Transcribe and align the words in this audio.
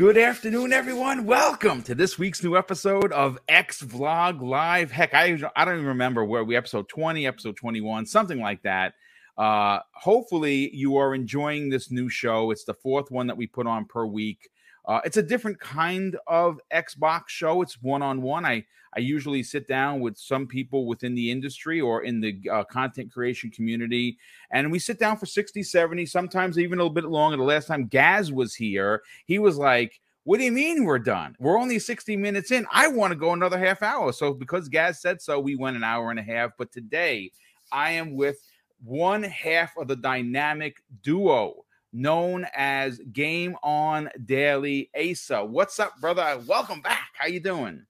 Good 0.00 0.16
afternoon, 0.16 0.72
everyone. 0.72 1.26
Welcome 1.26 1.82
to 1.82 1.94
this 1.94 2.18
week's 2.18 2.42
new 2.42 2.56
episode 2.56 3.12
of 3.12 3.38
X 3.46 3.82
Vlog 3.82 4.40
Live. 4.40 4.90
Heck, 4.90 5.12
I, 5.12 5.38
I 5.54 5.66
don't 5.66 5.74
even 5.74 5.88
remember 5.88 6.24
where 6.24 6.42
we 6.42 6.56
episode 6.56 6.88
20, 6.88 7.26
episode 7.26 7.54
21, 7.56 8.06
something 8.06 8.40
like 8.40 8.62
that. 8.62 8.94
Uh, 9.36 9.80
hopefully, 9.92 10.74
you 10.74 10.96
are 10.96 11.14
enjoying 11.14 11.68
this 11.68 11.90
new 11.90 12.08
show. 12.08 12.50
It's 12.50 12.64
the 12.64 12.72
fourth 12.72 13.10
one 13.10 13.26
that 13.26 13.36
we 13.36 13.46
put 13.46 13.66
on 13.66 13.84
per 13.84 14.06
week. 14.06 14.48
Uh, 14.90 15.00
it's 15.04 15.16
a 15.18 15.22
different 15.22 15.60
kind 15.60 16.16
of 16.26 16.58
Xbox 16.74 17.28
show. 17.28 17.62
It's 17.62 17.80
one 17.80 18.02
on 18.02 18.22
one. 18.22 18.44
I 18.44 18.64
I 18.96 18.98
usually 18.98 19.44
sit 19.44 19.68
down 19.68 20.00
with 20.00 20.18
some 20.18 20.48
people 20.48 20.84
within 20.84 21.14
the 21.14 21.30
industry 21.30 21.80
or 21.80 22.02
in 22.02 22.20
the 22.20 22.40
uh, 22.50 22.64
content 22.64 23.12
creation 23.12 23.52
community, 23.52 24.18
and 24.50 24.72
we 24.72 24.80
sit 24.80 24.98
down 24.98 25.16
for 25.16 25.26
60, 25.26 25.62
70, 25.62 26.06
sometimes 26.06 26.58
even 26.58 26.80
a 26.80 26.82
little 26.82 26.92
bit 26.92 27.04
longer. 27.04 27.36
The 27.36 27.44
last 27.44 27.68
time 27.68 27.86
Gaz 27.86 28.32
was 28.32 28.52
here, 28.52 29.02
he 29.26 29.38
was 29.38 29.56
like, 29.56 30.00
what 30.24 30.38
do 30.38 30.44
you 30.44 30.50
mean 30.50 30.84
we're 30.84 30.98
done? 30.98 31.36
We're 31.38 31.56
only 31.56 31.78
60 31.78 32.16
minutes 32.16 32.50
in. 32.50 32.66
I 32.72 32.88
want 32.88 33.12
to 33.12 33.16
go 33.16 33.32
another 33.32 33.60
half 33.60 33.80
hour. 33.84 34.12
So, 34.12 34.34
because 34.34 34.68
Gaz 34.68 35.00
said 35.00 35.22
so, 35.22 35.38
we 35.38 35.54
went 35.54 35.76
an 35.76 35.84
hour 35.84 36.10
and 36.10 36.18
a 36.18 36.24
half. 36.24 36.50
But 36.58 36.72
today, 36.72 37.30
I 37.70 37.92
am 37.92 38.16
with 38.16 38.38
one 38.82 39.22
half 39.22 39.72
of 39.76 39.86
the 39.86 39.94
dynamic 39.94 40.78
duo 41.04 41.64
known 41.92 42.46
as 42.54 43.00
Game 43.12 43.56
On 43.62 44.08
Daily 44.24 44.90
Asa. 44.98 45.44
What's 45.44 45.78
up, 45.78 45.92
brother? 46.00 46.40
Welcome 46.46 46.80
back. 46.82 47.08
How 47.14 47.26
you 47.26 47.40
doing? 47.40 47.84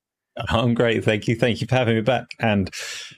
I'm 0.49 0.75
great, 0.75 1.05
thank 1.05 1.29
you. 1.29 1.35
Thank 1.35 1.61
you 1.61 1.67
for 1.67 1.75
having 1.75 1.97
me 1.97 2.03
back. 2.03 2.27
And 2.39 2.71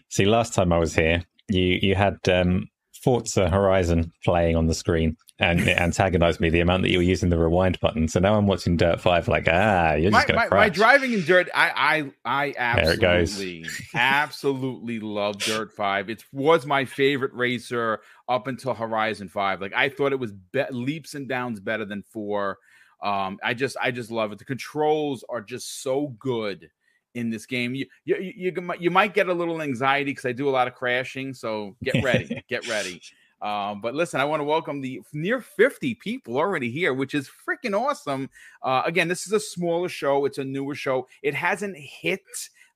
see, 0.09 0.25
last 0.25 0.55
time 0.55 0.73
I 0.73 0.79
was 0.79 0.95
here, 0.95 1.23
you 1.49 1.79
you 1.83 1.95
had 1.95 2.17
um, 2.29 2.69
Forza 3.03 3.49
Horizon 3.49 4.13
playing 4.25 4.57
on 4.57 4.67
the 4.67 4.75
screen, 4.75 5.17
and 5.39 5.61
it 5.61 5.77
antagonized 5.79 6.41
me 6.41 6.51
the 6.51 6.61
amount 6.61 6.83
that 6.83 6.91
you 6.91 6.99
were 6.99 7.03
using 7.03 7.31
the 7.31 7.39
rewind 7.39 7.81
button. 7.81 8.07
So 8.07 8.21
now 8.21 8.35
I'm 8.35 8.47
watching 8.47 8.77
Dirt 8.77 9.01
Five, 9.01 9.29
like 9.29 9.49
ah, 9.51 9.95
you're 9.95 10.11
just 10.11 10.13
my, 10.13 10.25
gonna 10.25 10.51
my, 10.51 10.57
my, 10.57 10.69
driving 10.69 11.13
in 11.13 11.25
Dirt. 11.25 11.49
I 11.55 12.11
I 12.25 12.45
I 12.47 12.55
absolutely 12.57 13.67
absolutely 13.95 15.01
love 15.01 15.39
Dirt 15.39 15.73
Five. 15.73 16.11
It 16.11 16.25
was 16.33 16.67
my 16.67 16.85
favorite 16.85 17.33
racer 17.33 18.01
up 18.29 18.47
until 18.47 18.75
Horizon 18.75 19.29
Five. 19.29 19.61
Like 19.61 19.73
I 19.75 19.89
thought 19.89 20.13
it 20.13 20.21
was 20.21 20.33
be- 20.33 20.65
leaps 20.71 21.15
and 21.15 21.29
bounds 21.29 21.61
better 21.61 21.85
than 21.85 22.03
four. 22.03 22.59
Um, 23.03 23.39
I 23.43 23.55
just 23.55 23.77
I 23.81 23.91
just 23.91 24.11
love 24.11 24.33
it. 24.33 24.39
The 24.39 24.45
controls 24.45 25.25
are 25.29 25.41
just 25.41 25.83
so 25.83 26.09
good 26.19 26.71
in 27.15 27.31
this 27.31 27.47
game. 27.47 27.75
You 27.75 27.87
you 28.05 28.17
you, 28.21 28.75
you 28.79 28.91
might 28.91 29.15
get 29.15 29.29
a 29.29 29.35
little 29.35 29.61
anxiety 29.63 30.13
because 30.13 30.27
I 30.27 30.33
do 30.33 30.49
a 30.49 30.51
lot 30.51 30.69
of 30.69 30.75
crashing. 30.75 31.35
So 31.35 31.77
get 31.83 32.03
ready, 32.05 32.45
get 32.49 32.69
ready. 32.69 33.01
Um, 33.43 33.81
but 33.81 33.95
listen, 33.95 34.21
I 34.21 34.25
want 34.25 34.41
to 34.41 34.45
welcome 34.45 34.81
the 34.81 35.03
near 35.13 35.41
50 35.41 35.97
people 35.97 36.37
already 36.37 36.71
here, 36.71 36.95
which 36.95 37.13
is 37.13 37.29
freaking 37.29 37.79
awesome. 37.79 38.31
Uh, 38.63 38.83
again, 38.87 39.09
this 39.09 39.27
is 39.27 39.33
a 39.33 39.41
smaller 39.41 39.89
show, 39.89 40.25
it's 40.25 40.39
a 40.39 40.45
newer 40.45 40.77
show. 40.77 41.09
It 41.23 41.35
hasn't 41.35 41.77
hit 41.77 42.23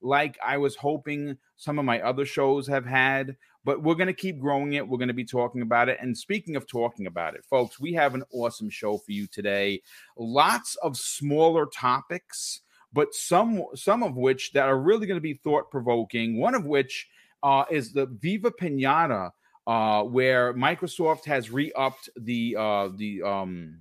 like 0.02 0.36
I 0.44 0.58
was 0.58 0.74
hoping 0.74 1.38
some 1.56 1.78
of 1.78 1.84
my 1.84 2.00
other 2.00 2.26
shows 2.26 2.66
have 2.66 2.84
had, 2.84 3.36
but 3.64 3.82
we're 3.82 3.94
going 3.94 4.08
to 4.08 4.12
keep 4.12 4.40
growing 4.40 4.72
it. 4.72 4.86
We're 4.86 4.98
going 4.98 5.08
to 5.08 5.14
be 5.14 5.24
talking 5.24 5.62
about 5.62 5.88
it. 5.88 5.98
And 6.00 6.18
speaking 6.18 6.56
of 6.56 6.66
talking 6.66 7.06
about 7.06 7.34
it, 7.34 7.44
folks, 7.44 7.78
we 7.78 7.92
have 7.94 8.16
an 8.16 8.24
awesome 8.32 8.68
show 8.68 8.98
for 8.98 9.12
you 9.12 9.28
today. 9.28 9.82
Lots 10.16 10.74
of 10.82 10.96
smaller 10.96 11.66
topics 11.66 12.62
but 12.92 13.12
some 13.12 13.62
some 13.74 14.02
of 14.02 14.16
which 14.16 14.52
that 14.52 14.68
are 14.68 14.78
really 14.78 15.06
going 15.06 15.18
to 15.18 15.20
be 15.20 15.34
thought 15.34 15.70
provoking. 15.70 16.38
One 16.38 16.54
of 16.54 16.64
which 16.64 17.08
uh, 17.42 17.64
is 17.70 17.92
the 17.92 18.06
Viva 18.06 18.50
Pinata, 18.50 19.30
uh, 19.66 20.02
where 20.02 20.54
Microsoft 20.54 21.24
has 21.24 21.50
re-upped 21.50 22.08
the 22.16 22.56
uh, 22.58 22.88
the 22.94 23.22
um, 23.22 23.78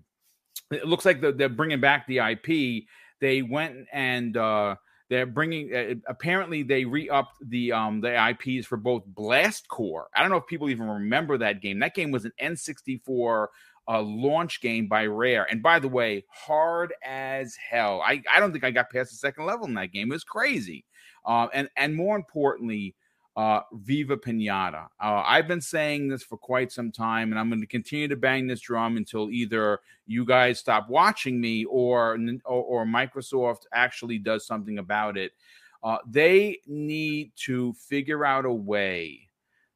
it 0.71 0.87
looks 0.87 1.05
like 1.05 1.21
they're 1.21 1.49
bringing 1.49 1.81
back 1.81 2.07
the 2.07 2.19
IP. 2.19 2.85
They 3.21 3.41
went 3.41 3.85
and 3.93 4.35
uh, 4.35 4.75
they're 5.09 5.25
bringing. 5.25 5.73
Uh, 5.73 5.95
apparently, 6.07 6.63
they 6.63 6.85
re-upped 6.85 7.35
the 7.47 7.71
um, 7.71 8.01
the 8.01 8.29
IPs 8.29 8.65
for 8.65 8.77
both 8.77 9.03
Blast 9.05 9.67
Corps. 9.67 10.07
I 10.15 10.21
don't 10.21 10.31
know 10.31 10.37
if 10.37 10.47
people 10.47 10.69
even 10.69 10.87
remember 10.87 11.37
that 11.37 11.61
game. 11.61 11.79
That 11.79 11.95
game 11.95 12.11
was 12.11 12.25
an 12.25 12.33
N64 12.41 13.47
a 13.87 14.01
launch 14.01 14.61
game 14.61 14.87
by 14.87 15.05
Rare. 15.05 15.45
And 15.49 15.61
by 15.61 15.79
the 15.79 15.87
way, 15.87 16.25
hard 16.29 16.93
as 17.03 17.55
hell. 17.55 18.01
I, 18.01 18.23
I 18.31 18.39
don't 18.39 18.51
think 18.51 18.63
I 18.63 18.71
got 18.71 18.89
past 18.89 19.11
the 19.11 19.17
second 19.17 19.45
level 19.45 19.67
in 19.67 19.75
that 19.75 19.91
game. 19.91 20.11
It 20.11 20.15
was 20.15 20.23
crazy. 20.23 20.85
Uh, 21.25 21.47
and 21.53 21.69
and 21.75 21.95
more 21.95 22.15
importantly, 22.15 22.95
uh, 23.35 23.61
Viva 23.73 24.15
Pinata. 24.15 24.85
Uh, 24.99 25.23
I've 25.25 25.47
been 25.47 25.61
saying 25.61 26.07
this 26.07 26.23
for 26.23 26.37
quite 26.37 26.71
some 26.71 26.91
time, 26.91 27.31
and 27.31 27.39
I'm 27.39 27.49
going 27.49 27.61
to 27.61 27.67
continue 27.67 28.07
to 28.07 28.15
bang 28.15 28.47
this 28.47 28.61
drum 28.61 28.97
until 28.97 29.29
either 29.29 29.79
you 30.07 30.25
guys 30.25 30.59
stop 30.59 30.89
watching 30.89 31.39
me 31.39 31.65
or 31.65 32.17
or, 32.45 32.63
or 32.63 32.85
Microsoft 32.85 33.65
actually 33.73 34.19
does 34.19 34.45
something 34.45 34.79
about 34.79 35.17
it. 35.17 35.33
Uh, 35.83 35.97
they 36.09 36.59
need 36.65 37.31
to 37.35 37.73
figure 37.73 38.25
out 38.25 38.45
a 38.45 38.51
way 38.51 39.29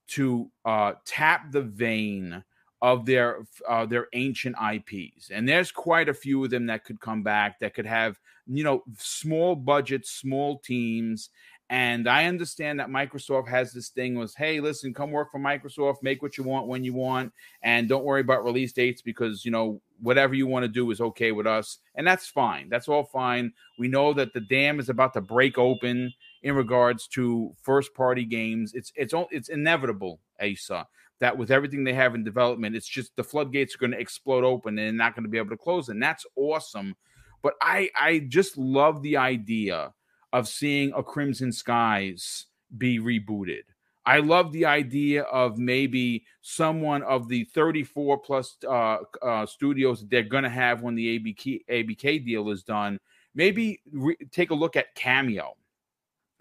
to 0.08 0.50
uh, 0.66 0.94
tap 1.06 1.52
the 1.52 1.62
vein 1.62 2.44
of 2.82 3.06
their 3.06 3.46
uh, 3.68 3.86
their 3.86 4.08
ancient 4.14 4.56
IPs, 4.74 5.32
and 5.32 5.48
there's 5.48 5.72
quite 5.72 6.08
a 6.08 6.14
few 6.14 6.44
of 6.44 6.50
them 6.50 6.66
that 6.68 6.86
could 6.86 7.00
come 7.02 7.24
back 7.24 7.60
that 7.60 7.74
could 7.74 7.86
have 7.86 8.18
you 8.48 8.64
know 8.64 8.84
small 8.98 9.56
budgets, 9.56 10.12
small 10.12 10.60
teams. 10.60 11.30
And 11.72 12.10
I 12.10 12.26
understand 12.26 12.80
that 12.80 12.90
Microsoft 12.90 13.48
has 13.48 13.72
this 13.72 13.90
thing 13.90 14.16
was, 14.16 14.34
hey, 14.34 14.60
listen, 14.60 14.92
come 14.92 15.12
work 15.12 15.32
for 15.32 15.40
Microsoft, 15.40 15.98
make 16.02 16.24
what 16.24 16.36
you 16.36 16.44
want 16.44 16.68
when 16.68 16.84
you 16.84 16.94
want, 16.96 17.32
and 17.62 17.88
don't 17.88 18.04
worry 18.04 18.22
about 18.22 18.44
release 18.44 18.74
dates 18.74 19.04
because 19.04 19.46
you 19.46 19.52
know 19.52 19.80
whatever 20.02 20.34
you 20.34 20.48
want 20.48 20.64
to 20.64 20.68
do 20.68 20.90
is 20.90 21.00
okay 21.00 21.32
with 21.32 21.46
us, 21.46 21.78
and 21.94 22.08
that's 22.08 22.28
fine. 22.28 22.70
That's 22.70 22.88
all 22.88 23.04
fine. 23.04 23.54
We 23.78 23.88
know 23.88 24.14
that 24.14 24.34
the 24.34 24.42
dam 24.42 24.80
is 24.80 24.90
about 24.90 25.14
to 25.14 25.22
break 25.22 25.60
open 25.60 26.12
in 26.42 26.56
regards 26.56 27.08
to 27.10 27.54
first 27.62 27.94
party 27.94 28.26
games. 28.26 28.74
It's 28.74 28.92
it's 28.96 29.14
it's 29.32 29.50
inevitable, 29.50 30.20
Asa 30.42 30.88
that 31.20 31.38
with 31.38 31.52
everything 31.52 31.84
they 31.84 31.94
have 31.94 32.16
in 32.16 32.24
development, 32.24 32.76
it's 32.76 32.88
just 32.88 33.16
the 33.16 33.24
floodgates 33.24 33.76
are 33.76 33.78
going 33.78 33.92
to 33.92 34.00
explode 34.00 34.46
open 34.46 34.80
and 34.80 34.98
not 34.98 35.16
going 35.16 35.24
to 35.24 35.30
be 35.30 35.38
able 35.38 35.50
to 35.50 35.58
close. 35.58 35.90
And 35.90 36.02
that's 36.02 36.26
awesome. 36.36 36.96
But 37.42 37.54
I 37.62 37.90
I 37.96 38.20
just 38.20 38.58
love 38.58 39.02
the 39.02 39.18
idea 39.18 39.94
of 40.34 40.48
seeing 40.48 40.94
a 40.96 41.04
Crimson 41.04 41.52
Skies 41.52 42.46
be 42.78 43.00
rebooted. 43.00 43.64
I 44.06 44.20
love 44.20 44.52
the 44.52 44.66
idea 44.66 45.24
of 45.24 45.58
maybe 45.58 46.26
someone 46.42 47.04
of 47.04 47.28
the 47.28 47.44
34 47.46 48.18
plus 48.20 48.58
uh, 48.68 48.98
uh, 49.22 49.46
studios 49.46 50.06
they're 50.08 50.24
going 50.24 50.44
to 50.44 50.50
have 50.50 50.82
when 50.82 50.96
the 50.96 51.20
ABK, 51.20 51.62
ABK 51.70 52.26
deal 52.26 52.50
is 52.50 52.64
done. 52.64 53.00
Maybe 53.36 53.82
re- 53.92 54.18
take 54.32 54.50
a 54.50 54.56
look 54.56 54.76
at 54.76 54.96
Kameo. 54.96 55.52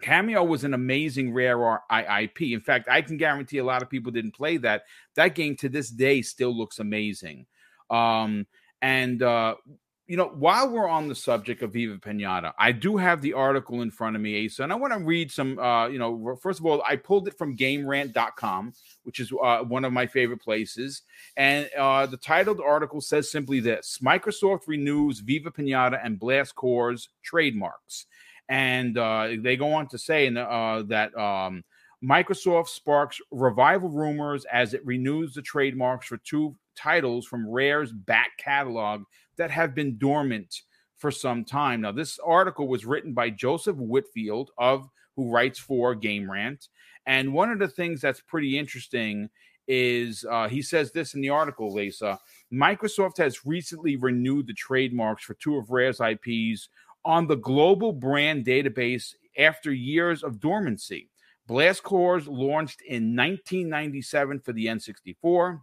Kameo 0.01 0.47
was 0.47 0.63
an 0.63 0.73
amazing 0.73 1.33
rare 1.33 1.81
IP. 1.91 2.41
In 2.41 2.61
fact, 2.61 2.87
I 2.89 3.01
can 3.01 3.17
guarantee 3.17 3.57
a 3.57 3.65
lot 3.65 3.81
of 3.81 3.89
people 3.89 4.11
didn't 4.11 4.33
play 4.33 4.57
that. 4.57 4.83
That 5.15 5.35
game 5.35 5.55
to 5.57 5.69
this 5.69 5.89
day 5.89 6.21
still 6.21 6.57
looks 6.57 6.79
amazing. 6.79 7.45
Um, 7.89 8.47
and 8.81 9.21
uh, 9.21 9.55
you 10.09 10.17
know, 10.17 10.29
while 10.29 10.67
we're 10.67 10.89
on 10.89 11.07
the 11.07 11.13
subject 11.13 11.61
of 11.61 11.73
Viva 11.73 11.97
Pinata, 11.97 12.51
I 12.57 12.71
do 12.71 12.97
have 12.97 13.21
the 13.21 13.33
article 13.33 13.83
in 13.83 13.91
front 13.91 14.15
of 14.15 14.23
me, 14.23 14.43
Asa, 14.43 14.63
and 14.63 14.73
I 14.73 14.75
want 14.75 14.91
to 14.91 14.99
read 14.99 15.31
some. 15.31 15.59
Uh, 15.59 15.87
you 15.87 15.99
know, 15.99 16.35
first 16.41 16.59
of 16.59 16.65
all, 16.65 16.81
I 16.81 16.95
pulled 16.95 17.27
it 17.27 17.37
from 17.37 17.55
GameRant.com, 17.55 18.73
which 19.03 19.19
is 19.19 19.31
uh, 19.43 19.59
one 19.59 19.85
of 19.85 19.93
my 19.93 20.07
favorite 20.07 20.41
places, 20.41 21.03
and 21.37 21.69
uh, 21.77 22.07
the 22.07 22.17
titled 22.17 22.59
article 22.59 23.01
says 23.01 23.31
simply 23.31 23.59
this: 23.59 23.99
Microsoft 24.03 24.61
renews 24.65 25.19
Viva 25.19 25.51
Pinata 25.51 26.03
and 26.03 26.19
Blast 26.19 26.55
Corps 26.55 27.07
trademarks. 27.21 28.07
And 28.49 28.97
uh, 28.97 29.29
they 29.37 29.57
go 29.57 29.73
on 29.73 29.87
to 29.89 29.99
say 29.99 30.27
uh, 30.35 30.81
that 30.87 31.15
um, 31.15 31.63
Microsoft 32.03 32.69
sparks 32.69 33.19
revival 33.29 33.89
rumors 33.89 34.43
as 34.51 34.73
it 34.73 34.83
renews 34.83 35.35
the 35.35 35.43
trademarks 35.43 36.07
for 36.07 36.17
two 36.17 36.55
titles 36.75 37.27
from 37.27 37.47
Rare's 37.47 37.91
back 37.91 38.31
catalog 38.39 39.03
that 39.39 39.49
have 39.49 39.73
been 39.73 39.97
dormant 39.97 40.61
for 40.97 41.09
some 41.09 41.43
time. 41.43 41.81
Now, 41.81 41.91
this 41.91 42.19
article 42.23 42.67
was 42.67 42.85
written 42.85 43.13
by 43.13 43.31
Joseph 43.31 43.77
Whitfield 43.77 44.51
of 44.57 44.87
who 45.15 45.31
writes 45.31 45.57
for 45.57 45.95
Game 45.95 46.29
Rant, 46.29 46.67
and 47.07 47.33
one 47.33 47.51
of 47.51 47.59
the 47.59 47.67
things 47.67 48.01
that's 48.01 48.21
pretty 48.21 48.57
interesting 48.57 49.29
is 49.67 50.25
uh, 50.29 50.47
he 50.47 50.61
says 50.61 50.91
this 50.91 51.13
in 51.13 51.21
the 51.21 51.29
article, 51.29 51.73
Lisa. 51.73 52.19
Microsoft 52.51 53.17
has 53.17 53.45
recently 53.45 53.95
renewed 53.95 54.47
the 54.47 54.53
trademarks 54.53 55.23
for 55.23 55.35
two 55.35 55.57
of 55.57 55.69
Rare's 55.69 56.01
IPs 56.01 56.69
on 57.05 57.27
the 57.27 57.37
global 57.37 57.93
brand 57.93 58.45
database 58.45 59.13
after 59.37 59.71
years 59.71 60.23
of 60.23 60.39
dormancy. 60.39 61.09
Blast 61.47 61.83
Corps 61.83 62.27
launched 62.27 62.81
in 62.81 63.15
1997 63.15 64.39
for 64.41 64.53
the 64.53 64.65
N64. 64.65 65.61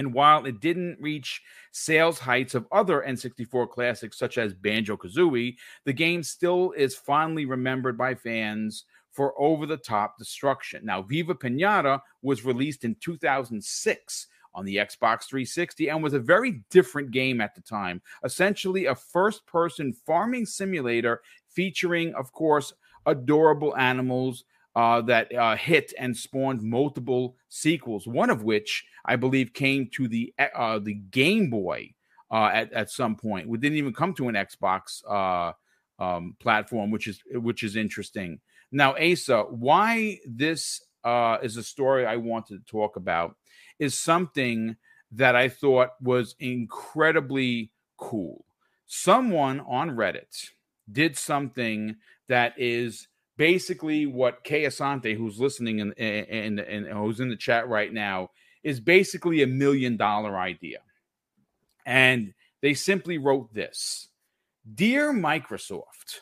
And 0.00 0.14
while 0.14 0.46
it 0.46 0.60
didn't 0.60 0.96
reach 0.98 1.42
sales 1.72 2.18
heights 2.18 2.54
of 2.54 2.66
other 2.72 3.04
N64 3.06 3.68
classics 3.68 4.18
such 4.18 4.38
as 4.38 4.54
Banjo 4.54 4.96
Kazooie, 4.96 5.56
the 5.84 5.92
game 5.92 6.22
still 6.22 6.72
is 6.72 6.96
fondly 6.96 7.44
remembered 7.44 7.98
by 7.98 8.14
fans 8.14 8.86
for 9.12 9.38
over 9.38 9.66
the 9.66 9.76
top 9.76 10.16
destruction. 10.16 10.86
Now, 10.86 11.02
Viva 11.02 11.34
Pinata 11.34 12.00
was 12.22 12.46
released 12.46 12.84
in 12.84 12.94
2006 12.94 14.26
on 14.54 14.64
the 14.64 14.76
Xbox 14.76 15.24
360 15.28 15.88
and 15.90 16.02
was 16.02 16.14
a 16.14 16.18
very 16.18 16.64
different 16.70 17.10
game 17.10 17.42
at 17.42 17.54
the 17.54 17.60
time. 17.60 18.00
Essentially, 18.24 18.86
a 18.86 18.94
first 18.94 19.46
person 19.46 19.92
farming 19.92 20.46
simulator 20.46 21.20
featuring, 21.50 22.14
of 22.14 22.32
course, 22.32 22.72
adorable 23.04 23.76
animals 23.76 24.44
uh, 24.76 25.00
that 25.02 25.34
uh, 25.34 25.56
hit 25.56 25.92
and 25.98 26.16
spawned 26.16 26.62
multiple 26.62 27.36
sequels. 27.48 28.06
One 28.06 28.30
of 28.30 28.42
which 28.44 28.84
I 29.04 29.16
believe 29.16 29.52
came 29.52 29.88
to 29.94 30.08
the 30.08 30.32
uh, 30.38 30.78
the 30.78 30.94
Game 30.94 31.50
Boy 31.50 31.94
uh, 32.30 32.50
at 32.52 32.72
at 32.72 32.90
some 32.90 33.16
point. 33.16 33.48
We 33.48 33.58
didn't 33.58 33.78
even 33.78 33.92
come 33.92 34.14
to 34.14 34.28
an 34.28 34.34
Xbox 34.34 35.02
uh, 35.08 35.52
um, 36.02 36.36
platform, 36.40 36.90
which 36.90 37.06
is 37.06 37.20
which 37.32 37.62
is 37.62 37.76
interesting. 37.76 38.40
Now, 38.72 38.94
Asa, 38.96 39.42
why 39.50 40.18
this 40.24 40.80
uh, 41.04 41.38
is 41.42 41.56
a 41.56 41.62
story 41.62 42.06
I 42.06 42.16
wanted 42.16 42.64
to 42.64 42.70
talk 42.70 42.96
about 42.96 43.36
is 43.78 43.98
something 43.98 44.76
that 45.12 45.34
I 45.34 45.48
thought 45.48 45.90
was 46.00 46.36
incredibly 46.38 47.72
cool. 47.96 48.44
Someone 48.86 49.60
on 49.60 49.90
Reddit 49.90 50.50
did 50.90 51.16
something 51.16 51.96
that 52.28 52.54
is 52.56 53.08
basically 53.40 54.04
what 54.04 54.44
Kay 54.44 54.64
Asante, 54.64 55.16
who's 55.16 55.40
listening 55.40 55.80
and, 55.80 55.98
and, 55.98 56.60
and, 56.60 56.86
who's 56.88 57.20
in 57.20 57.30
the 57.30 57.36
chat 57.36 57.66
right 57.66 57.90
now, 57.90 58.28
is 58.62 58.80
basically 58.80 59.40
a 59.40 59.46
million 59.46 59.96
dollar 59.96 60.36
idea. 60.36 60.80
And 61.86 62.34
they 62.60 62.74
simply 62.74 63.16
wrote 63.16 63.54
this 63.54 64.10
Dear 64.74 65.14
Microsoft, 65.14 66.20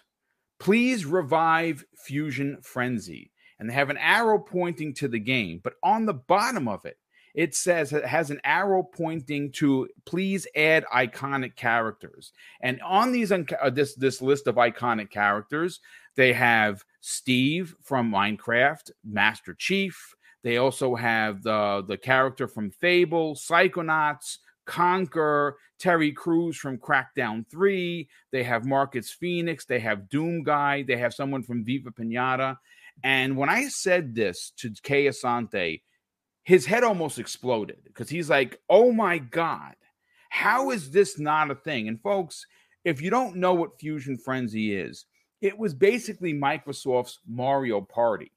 please 0.60 1.04
revive 1.04 1.84
Fusion 1.96 2.58
Frenzy. 2.62 3.32
And 3.58 3.68
they 3.68 3.74
have 3.74 3.90
an 3.90 3.98
arrow 3.98 4.38
pointing 4.38 4.94
to 4.94 5.08
the 5.08 5.18
game, 5.18 5.60
but 5.64 5.72
on 5.82 6.06
the 6.06 6.14
bottom 6.14 6.68
of 6.68 6.84
it, 6.84 6.98
it 7.34 7.54
says 7.54 7.92
it 7.92 8.04
has 8.04 8.30
an 8.30 8.40
arrow 8.44 8.82
pointing 8.82 9.50
to 9.52 9.88
please 10.06 10.46
add 10.56 10.84
iconic 10.94 11.56
characters. 11.56 12.32
And 12.60 12.80
on 12.82 13.12
these 13.12 13.32
uh, 13.32 13.44
this 13.72 13.94
this 13.94 14.22
list 14.22 14.46
of 14.46 14.54
iconic 14.54 15.10
characters, 15.10 15.80
they 16.18 16.32
have 16.32 16.84
Steve 17.00 17.76
from 17.80 18.10
Minecraft, 18.10 18.90
Master 19.04 19.54
Chief. 19.54 20.16
They 20.42 20.56
also 20.56 20.96
have 20.96 21.44
the 21.44 21.84
the 21.86 21.96
character 21.96 22.48
from 22.48 22.72
Fable, 22.72 23.36
Psychonauts, 23.36 24.38
Conker, 24.66 25.52
Terry 25.78 26.10
Crews 26.10 26.56
from 26.56 26.76
Crackdown 26.76 27.48
3. 27.48 28.08
They 28.32 28.42
have 28.42 28.66
Marcus 28.66 29.12
Phoenix. 29.12 29.64
They 29.64 29.78
have 29.78 30.08
Doom 30.08 30.42
Guy. 30.42 30.82
They 30.82 30.96
have 30.96 31.14
someone 31.14 31.44
from 31.44 31.64
Viva 31.64 31.92
Pinata. 31.92 32.58
And 33.04 33.36
when 33.36 33.48
I 33.48 33.68
said 33.68 34.12
this 34.12 34.52
to 34.56 34.74
Kay 34.82 35.06
Asante, 35.06 35.82
his 36.42 36.66
head 36.66 36.82
almost 36.82 37.20
exploded 37.20 37.78
because 37.84 38.08
he's 38.08 38.28
like, 38.28 38.60
oh 38.68 38.90
my 38.90 39.18
God, 39.18 39.76
how 40.30 40.72
is 40.72 40.90
this 40.90 41.16
not 41.16 41.52
a 41.52 41.54
thing? 41.54 41.86
And 41.86 42.02
folks, 42.02 42.44
if 42.84 43.00
you 43.00 43.08
don't 43.08 43.36
know 43.36 43.54
what 43.54 43.78
Fusion 43.78 44.18
Frenzy 44.18 44.74
is, 44.74 45.04
it 45.40 45.58
was 45.58 45.74
basically 45.74 46.34
Microsoft's 46.34 47.18
Mario 47.26 47.80
Party. 47.80 48.32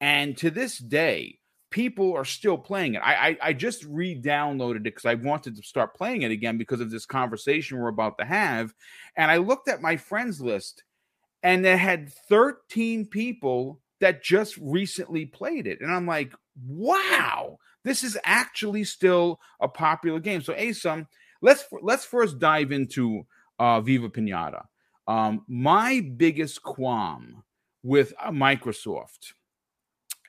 And 0.00 0.36
to 0.38 0.50
this 0.50 0.78
day, 0.78 1.38
people 1.70 2.14
are 2.14 2.24
still 2.24 2.58
playing 2.58 2.94
it. 2.94 3.02
I 3.02 3.14
I, 3.14 3.38
I 3.42 3.52
just 3.52 3.84
re-downloaded 3.84 4.76
it 4.76 4.84
because 4.84 5.04
I 5.06 5.14
wanted 5.14 5.56
to 5.56 5.62
start 5.62 5.94
playing 5.94 6.22
it 6.22 6.30
again 6.30 6.58
because 6.58 6.80
of 6.80 6.90
this 6.90 7.06
conversation 7.06 7.78
we're 7.78 7.88
about 7.88 8.18
to 8.18 8.24
have. 8.24 8.72
And 9.16 9.30
I 9.30 9.38
looked 9.38 9.68
at 9.68 9.82
my 9.82 9.96
friends 9.96 10.40
list 10.40 10.84
and 11.42 11.64
they 11.64 11.76
had 11.76 12.12
13 12.28 13.06
people 13.06 13.80
that 14.00 14.22
just 14.22 14.56
recently 14.58 15.26
played 15.26 15.66
it. 15.66 15.80
And 15.80 15.92
I'm 15.92 16.06
like, 16.06 16.32
wow, 16.66 17.58
this 17.84 18.02
is 18.02 18.18
actually 18.24 18.84
still 18.84 19.40
a 19.60 19.68
popular 19.68 20.20
game. 20.20 20.42
So, 20.42 20.54
Asum, 20.54 21.06
let's 21.42 21.64
let's 21.82 22.04
first 22.04 22.38
dive 22.38 22.72
into 22.72 23.26
uh, 23.58 23.80
Viva 23.80 24.08
Pinata. 24.08 24.64
Um, 25.06 25.44
my 25.48 26.00
biggest 26.16 26.62
qualm 26.62 27.42
with 27.82 28.14
uh, 28.22 28.30
Microsoft 28.30 29.34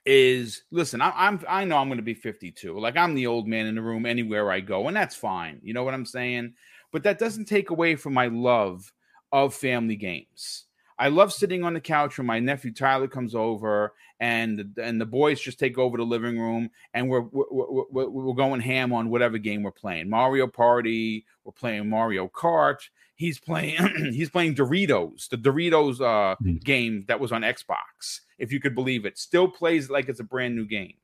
is 0.05 0.63
listen, 0.71 1.01
I, 1.01 1.11
I'm 1.15 1.43
I 1.47 1.65
know 1.65 1.77
I'm 1.77 1.87
going 1.87 1.97
to 1.97 2.03
be 2.03 2.13
52. 2.13 2.77
Like 2.79 2.97
I'm 2.97 3.15
the 3.15 3.27
old 3.27 3.47
man 3.47 3.65
in 3.65 3.75
the 3.75 3.81
room 3.81 4.05
anywhere 4.05 4.51
I 4.51 4.59
go, 4.59 4.87
and 4.87 4.95
that's 4.95 5.15
fine. 5.15 5.59
You 5.63 5.73
know 5.73 5.83
what 5.83 5.93
I'm 5.93 6.05
saying? 6.05 6.53
But 6.91 7.03
that 7.03 7.19
doesn't 7.19 7.45
take 7.45 7.71
away 7.71 7.95
from 7.95 8.13
my 8.13 8.27
love 8.27 8.91
of 9.31 9.53
family 9.53 9.95
games. 9.95 10.65
I 10.97 11.09
love 11.09 11.33
sitting 11.33 11.63
on 11.63 11.73
the 11.73 11.81
couch 11.81 12.17
when 12.17 12.27
my 12.27 12.39
nephew 12.39 12.71
Tyler 12.73 13.07
comes 13.07 13.35
over 13.35 13.93
and 14.19 14.73
and 14.81 15.01
the 15.01 15.05
boys 15.05 15.41
just 15.41 15.59
take 15.59 15.77
over 15.77 15.97
the 15.97 16.03
living 16.03 16.39
room 16.39 16.69
and 16.93 17.09
we're 17.09 17.21
we're, 17.31 17.83
we're, 17.91 18.09
we're 18.09 18.33
going 18.33 18.61
ham 18.61 18.93
on 18.93 19.09
whatever 19.09 19.37
game 19.37 19.63
we're 19.63 19.71
playing. 19.71 20.09
Mario 20.09 20.47
Party, 20.47 21.25
we're 21.43 21.51
playing 21.51 21.89
Mario 21.89 22.29
Kart. 22.29 22.77
He's 23.15 23.39
playing 23.39 23.77
he's 24.13 24.29
playing 24.29 24.55
Doritos, 24.55 25.29
the 25.29 25.37
Doritos 25.37 26.01
uh, 26.01 26.35
mm. 26.43 26.63
game 26.63 27.05
that 27.07 27.19
was 27.19 27.31
on 27.31 27.41
Xbox, 27.41 28.21
if 28.37 28.51
you 28.51 28.59
could 28.59 28.75
believe 28.75 29.05
it. 29.05 29.17
Still 29.17 29.47
plays 29.47 29.89
like 29.89 30.09
it's 30.09 30.19
a 30.19 30.23
brand 30.23 30.55
new 30.55 30.65
game. 30.65 30.95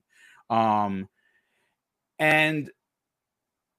Um 0.50 1.08
and 2.20 2.70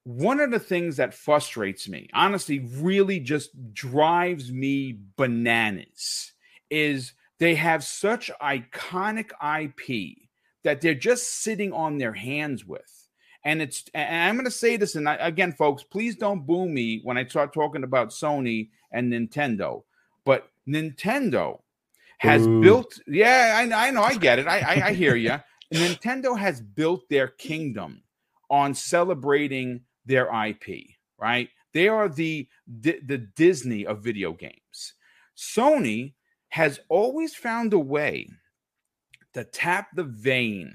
one 0.05 0.41
of 0.41 0.51
the 0.51 0.59
things 0.59 0.97
that 0.97 1.15
frustrates 1.15 1.89
me, 1.89 2.09
honestly, 2.13 2.59
really 2.59 3.21
just 3.21 3.73
drives 3.73 4.51
me 4.51 4.99
bananas, 5.17 6.33
is 6.71 7.13
they 7.39 7.55
have 7.55 7.85
such 7.85 8.31
iconic 8.41 9.31
IP 9.43 10.17
that 10.65 10.81
they're 10.81 10.95
just 10.95 11.43
sitting 11.43 11.73
on 11.73 11.99
their 11.99 12.13
hands 12.13 12.65
with. 12.65 13.02
And 13.45 13.61
it's, 13.61 13.85
and 13.93 14.29
I'm 14.29 14.37
going 14.37 14.45
to 14.45 14.51
say 14.51 14.77
this, 14.77 14.95
and 14.95 15.09
I, 15.09 15.15
again, 15.17 15.53
folks, 15.53 15.83
please 15.83 16.17
don't 16.17 16.47
boo 16.47 16.69
me 16.69 17.01
when 17.03 17.19
I 17.19 17.25
start 17.27 17.53
talking 17.53 17.83
about 17.83 18.11
Sony 18.11 18.69
and 18.93 19.13
Nintendo, 19.13 19.83
but 20.25 20.49
Nintendo 20.69 21.61
has 22.19 22.47
Ooh. 22.47 22.61
built, 22.61 23.01
yeah, 23.09 23.55
I, 23.57 23.89
I 23.89 23.91
know, 23.91 24.03
I 24.03 24.15
get 24.15 24.39
it, 24.39 24.47
I, 24.47 24.61
I, 24.61 24.87
I 24.89 24.93
hear 24.93 25.17
you. 25.17 25.41
Nintendo 25.73 26.39
has 26.39 26.61
built 26.61 27.09
their 27.09 27.29
kingdom 27.29 28.03
on 28.51 28.75
celebrating 28.75 29.81
their 30.05 30.29
IP, 30.47 30.87
right? 31.19 31.49
They 31.73 31.89
are 31.89 32.09
the 32.09 32.47
the 32.67 33.19
Disney 33.35 33.87
of 33.87 34.05
video 34.05 34.33
games. 34.33 34.95
Sony 35.37 36.13
has 36.51 36.79
always 36.91 37.35
found 37.35 37.73
a 37.73 37.79
way 37.79 38.29
to 39.33 39.45
tap 39.45 39.89
the 39.95 40.05
vein 40.05 40.75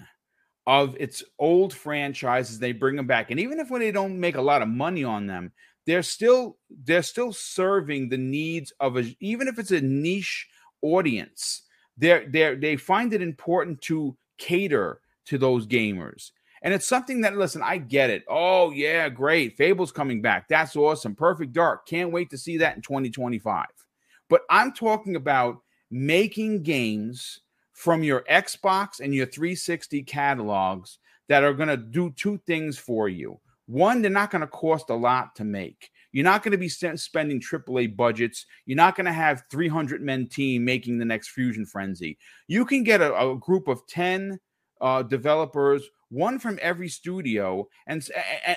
of 0.67 0.95
its 0.99 1.23
old 1.39 1.73
franchises. 1.73 2.59
They 2.59 2.73
bring 2.73 2.95
them 2.95 3.07
back, 3.07 3.31
and 3.31 3.39
even 3.39 3.59
if 3.59 3.71
when 3.71 3.81
they 3.81 3.91
don't 3.91 4.19
make 4.19 4.35
a 4.35 4.41
lot 4.41 4.61
of 4.61 4.67
money 4.67 5.03
on 5.03 5.25
them, 5.25 5.51
they're 5.87 6.03
still 6.03 6.57
they're 6.83 7.01
still 7.01 7.33
serving 7.33 8.09
the 8.09 8.17
needs 8.17 8.71
of 8.79 8.97
a 8.97 9.15
even 9.19 9.47
if 9.47 9.57
it's 9.57 9.71
a 9.71 9.81
niche 9.81 10.47
audience. 10.83 11.63
They're 11.97 12.27
they're 12.29 12.55
they 12.55 12.75
find 12.75 13.13
it 13.13 13.23
important 13.23 13.81
to 13.83 14.15
cater 14.37 15.01
to 15.25 15.37
those 15.39 15.65
gamers. 15.65 16.31
And 16.63 16.73
it's 16.73 16.87
something 16.87 17.21
that, 17.21 17.37
listen, 17.37 17.61
I 17.63 17.77
get 17.77 18.09
it. 18.09 18.23
Oh, 18.27 18.71
yeah, 18.71 19.09
great. 19.09 19.57
Fable's 19.57 19.91
coming 19.91 20.21
back. 20.21 20.47
That's 20.47 20.75
awesome. 20.75 21.15
Perfect 21.15 21.53
Dark. 21.53 21.87
Can't 21.87 22.11
wait 22.11 22.31
to 22.31 22.37
see 22.37 22.57
that 22.57 22.75
in 22.75 22.81
2025. 22.81 23.67
But 24.27 24.41
I'm 24.49 24.73
talking 24.73 25.15
about 25.15 25.59
making 25.91 26.63
games 26.63 27.41
from 27.77 28.03
your 28.03 28.23
Xbox 28.27 28.99
and 28.99 29.13
your 29.13 29.27
360 29.27 30.01
catalogs 30.01 30.97
that 31.29 31.43
are 31.43 31.53
going 31.53 31.69
to 31.69 31.77
do 31.77 32.11
two 32.17 32.39
things 32.47 32.75
for 32.75 33.07
you. 33.07 33.39
One, 33.67 34.01
they're 34.01 34.09
not 34.09 34.31
going 34.31 34.41
to 34.41 34.47
cost 34.47 34.89
a 34.89 34.95
lot 34.95 35.35
to 35.35 35.43
make. 35.43 35.91
You're 36.11 36.23
not 36.23 36.41
going 36.41 36.53
to 36.53 36.57
be 36.57 36.69
spending 36.69 37.39
AAA 37.39 37.95
budgets. 37.95 38.47
You're 38.65 38.77
not 38.77 38.95
going 38.95 39.05
to 39.05 39.13
have 39.13 39.43
300 39.51 40.01
men 40.01 40.27
team 40.27 40.65
making 40.65 40.97
the 40.97 41.05
next 41.05 41.29
Fusion 41.29 41.67
Frenzy. 41.67 42.17
You 42.47 42.65
can 42.65 42.83
get 42.83 42.99
a, 42.99 43.15
a 43.15 43.37
group 43.37 43.67
of 43.67 43.85
10 43.85 44.39
uh, 44.81 45.03
developers 45.03 45.87
one 46.09 46.39
from 46.39 46.57
every 46.63 46.89
studio. 46.89 47.67
And 47.85 48.07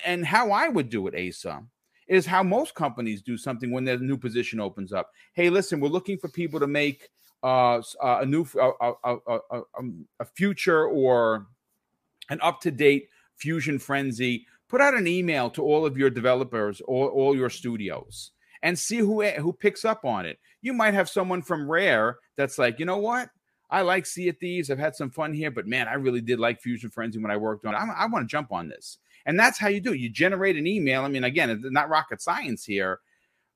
and 0.07 0.25
how 0.25 0.51
I 0.51 0.69
would 0.69 0.89
do 0.89 1.09
it, 1.09 1.29
Asa, 1.29 1.63
is 2.09 2.25
how 2.25 2.43
most 2.43 2.75
companies 2.75 3.21
do 3.21 3.37
something 3.37 3.71
when 3.71 3.85
their 3.85 3.99
new 3.99 4.17
position 4.17 4.61
opens 4.61 4.95
up. 4.95 5.11
Hey, 5.35 5.51
listen, 5.51 5.79
we're 5.79 5.89
looking 5.89 6.17
for 6.17 6.29
people 6.29 6.59
to 6.59 6.67
make 6.67 7.11
Uh, 7.43 7.81
uh, 8.03 8.19
a 8.21 8.27
new 8.27 8.47
a, 8.61 8.71
a, 8.81 9.17
a, 9.27 9.39
a 9.51 9.63
um, 9.79 10.07
future 10.35 10.87
or 10.87 11.47
an 12.29 12.39
up 12.43 12.61
to 12.61 12.71
date 12.71 13.09
fusion 13.37 13.79
frenzy. 13.79 14.47
Put 14.69 14.81
out 14.81 14.95
an 14.95 15.07
email 15.07 15.51
to 15.51 15.63
all 15.63 15.87
of 15.87 15.97
your 15.97 16.11
developers 16.11 16.81
or 16.87 17.11
all 17.11 17.35
your 17.35 17.51
studios 17.51 18.33
and 18.63 18.79
see 18.79 18.99
who 18.99 19.23
eh, 19.23 19.39
who 19.41 19.53
picks 19.53 19.85
up 19.85 20.05
on 20.05 20.27
it. 20.27 20.39
You 20.63 20.73
might 20.73 20.95
have 20.95 21.09
someone 21.09 21.43
from 21.43 21.71
Rare 21.71 22.19
that's 22.37 22.59
like, 22.59 22.79
you 22.79 22.85
know 22.85 22.99
what? 22.99 23.31
I 23.71 23.83
like 23.83 24.05
Sea 24.05 24.29
of 24.29 24.39
Thieves. 24.39 24.71
I've 24.71 24.79
had 24.79 24.97
some 24.97 25.11
fun 25.11 25.33
here, 25.33 25.51
but 25.51 25.67
man, 25.67 25.89
I 25.89 25.95
really 25.95 26.21
did 26.21 26.41
like 26.41 26.61
Fusion 26.61 26.91
Frenzy 26.91 27.19
when 27.19 27.31
I 27.31 27.37
worked 27.37 27.65
on 27.65 27.75
it. 27.75 27.79
I, 27.79 28.05
I 28.05 28.07
want 28.07 28.29
to 28.29 28.31
jump 28.31 28.53
on 28.53 28.69
this. 28.69 28.99
And 29.27 29.39
that's 29.39 29.59
how 29.59 29.69
you 29.69 29.81
do 29.81 29.93
it. 29.93 30.01
You 30.01 30.09
generate 30.09 30.57
an 30.57 30.67
email. 30.67 31.05
I 31.05 31.09
mean, 31.09 31.25
again, 31.25 31.51
it's 31.51 31.63
not 31.65 31.89
rocket 31.89 32.21
science 32.21 32.65
here. 32.65 33.01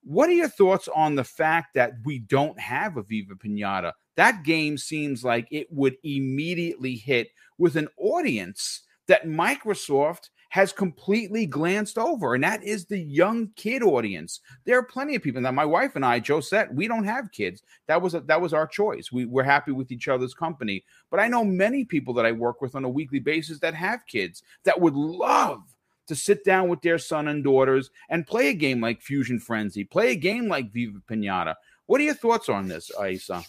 What 0.04 0.28
are 0.28 0.32
your 0.32 0.48
thoughts 0.48 0.88
on 0.94 1.14
the 1.14 1.24
fact 1.24 1.74
that 1.74 1.92
we 2.04 2.18
don't 2.18 2.58
have 2.60 2.96
a 2.96 3.02
Viva 3.02 3.34
Pinata? 3.34 3.92
That 4.16 4.44
game 4.44 4.76
seems 4.76 5.24
like 5.24 5.48
it 5.50 5.66
would 5.70 5.96
immediately 6.04 6.94
hit 6.94 7.28
with 7.58 7.76
an 7.76 7.88
audience 7.96 8.82
that 9.08 9.26
Microsoft 9.26 10.28
has 10.50 10.72
completely 10.72 11.46
glanced 11.46 11.98
over, 11.98 12.34
and 12.34 12.44
that 12.44 12.62
is 12.62 12.86
the 12.86 12.98
young 12.98 13.48
kid 13.56 13.82
audience. 13.82 14.40
There 14.64 14.78
are 14.78 14.84
plenty 14.84 15.16
of 15.16 15.22
people. 15.22 15.40
Now, 15.40 15.50
my 15.50 15.64
wife 15.64 15.96
and 15.96 16.04
I, 16.04 16.20
Josette, 16.20 16.72
we 16.72 16.86
don't 16.86 17.04
have 17.04 17.32
kids. 17.32 17.62
That 17.88 18.00
was 18.00 18.14
a, 18.14 18.20
that 18.20 18.40
was 18.40 18.54
our 18.54 18.66
choice. 18.66 19.10
We 19.10 19.24
we're 19.24 19.42
happy 19.42 19.72
with 19.72 19.90
each 19.90 20.06
other's 20.06 20.32
company. 20.32 20.84
But 21.10 21.18
I 21.18 21.26
know 21.26 21.44
many 21.44 21.84
people 21.84 22.14
that 22.14 22.26
I 22.26 22.30
work 22.30 22.60
with 22.60 22.76
on 22.76 22.84
a 22.84 22.88
weekly 22.88 23.18
basis 23.18 23.58
that 23.60 23.74
have 23.74 24.06
kids 24.06 24.44
that 24.64 24.80
would 24.80 24.94
love 24.94 25.73
to 26.06 26.14
sit 26.14 26.44
down 26.44 26.68
with 26.68 26.82
their 26.82 26.98
son 26.98 27.28
and 27.28 27.44
daughters 27.44 27.90
and 28.08 28.26
play 28.26 28.48
a 28.48 28.54
game 28.54 28.80
like 28.80 29.00
Fusion 29.00 29.38
Frenzy, 29.38 29.84
play 29.84 30.12
a 30.12 30.16
game 30.16 30.48
like 30.48 30.72
Viva 30.72 31.00
Pinata. 31.10 31.54
What 31.86 32.00
are 32.00 32.04
your 32.04 32.14
thoughts 32.14 32.48
on 32.48 32.68
this, 32.68 32.90
Asa? 32.90 33.44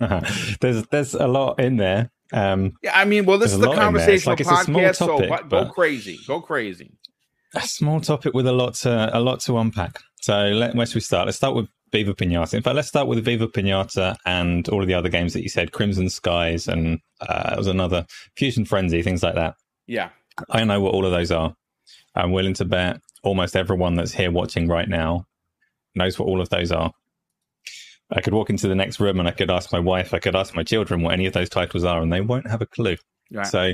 Uh-huh. 0.00 0.20
There's 0.60 0.86
there's 0.88 1.14
a 1.14 1.26
lot 1.26 1.58
in 1.58 1.76
there. 1.76 2.10
Um, 2.32 2.74
yeah, 2.82 2.98
I 2.98 3.04
mean, 3.04 3.24
well, 3.24 3.38
this 3.38 3.52
is 3.52 3.58
the 3.58 3.72
conversation 3.72 4.30
like 4.30 4.40
podcast, 4.40 4.98
topic, 4.98 5.28
so 5.28 5.48
go 5.48 5.70
crazy, 5.70 6.18
go 6.26 6.40
crazy. 6.40 6.92
A 7.54 7.60
small 7.62 8.00
topic 8.00 8.34
with 8.34 8.46
a 8.46 8.52
lot 8.52 8.74
to 8.74 9.16
a 9.16 9.20
lot 9.20 9.40
to 9.40 9.56
unpack. 9.56 10.00
So 10.20 10.34
let, 10.34 10.74
where 10.74 10.84
should 10.86 10.96
we 10.96 11.00
start? 11.00 11.26
Let's 11.26 11.38
start 11.38 11.54
with 11.54 11.68
Viva 11.92 12.14
Pinata. 12.14 12.54
In 12.54 12.62
fact, 12.62 12.76
let's 12.76 12.88
start 12.88 13.06
with 13.06 13.24
Viva 13.24 13.46
Pinata 13.46 14.16
and 14.26 14.68
all 14.68 14.82
of 14.82 14.88
the 14.88 14.94
other 14.94 15.08
games 15.08 15.32
that 15.32 15.42
you 15.42 15.48
said, 15.48 15.72
Crimson 15.72 16.10
Skies, 16.10 16.68
and 16.68 16.98
uh, 17.20 17.50
there 17.50 17.58
was 17.58 17.68
another 17.68 18.04
Fusion 18.36 18.64
Frenzy, 18.64 19.02
things 19.02 19.22
like 19.22 19.36
that. 19.36 19.54
Yeah, 19.86 20.10
I 20.50 20.64
know 20.64 20.80
what 20.80 20.94
all 20.94 21.06
of 21.06 21.12
those 21.12 21.30
are. 21.30 21.54
I'm 22.16 22.32
willing 22.32 22.54
to 22.54 22.64
bet 22.64 23.00
almost 23.22 23.56
everyone 23.56 23.94
that's 23.94 24.12
here 24.12 24.30
watching 24.30 24.68
right 24.68 24.88
now 24.88 25.26
knows 25.94 26.18
what 26.18 26.26
all 26.26 26.40
of 26.40 26.48
those 26.48 26.72
are. 26.72 26.92
I 28.10 28.20
could 28.20 28.34
walk 28.34 28.50
into 28.50 28.68
the 28.68 28.74
next 28.74 29.00
room 29.00 29.18
and 29.18 29.28
I 29.28 29.32
could 29.32 29.50
ask 29.50 29.72
my 29.72 29.80
wife, 29.80 30.14
I 30.14 30.18
could 30.18 30.36
ask 30.36 30.54
my 30.54 30.62
children 30.62 31.02
what 31.02 31.12
any 31.12 31.26
of 31.26 31.32
those 31.32 31.48
titles 31.48 31.84
are, 31.84 32.00
and 32.00 32.12
they 32.12 32.20
won't 32.20 32.48
have 32.48 32.62
a 32.62 32.66
clue. 32.66 32.96
Right. 33.32 33.46
So, 33.46 33.72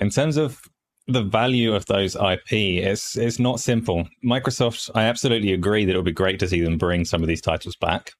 in 0.00 0.10
terms 0.10 0.36
of 0.36 0.60
the 1.06 1.22
value 1.22 1.74
of 1.74 1.86
those 1.86 2.16
IP, 2.16 2.52
it's 2.52 3.16
it's 3.16 3.38
not 3.38 3.60
simple. 3.60 4.08
Microsoft, 4.24 4.90
I 4.94 5.04
absolutely 5.04 5.52
agree 5.52 5.84
that 5.84 5.92
it 5.94 5.96
would 5.96 6.04
be 6.04 6.12
great 6.12 6.40
to 6.40 6.48
see 6.48 6.60
them 6.60 6.78
bring 6.78 7.04
some 7.04 7.22
of 7.22 7.28
these 7.28 7.40
titles 7.40 7.76
back, 7.76 8.12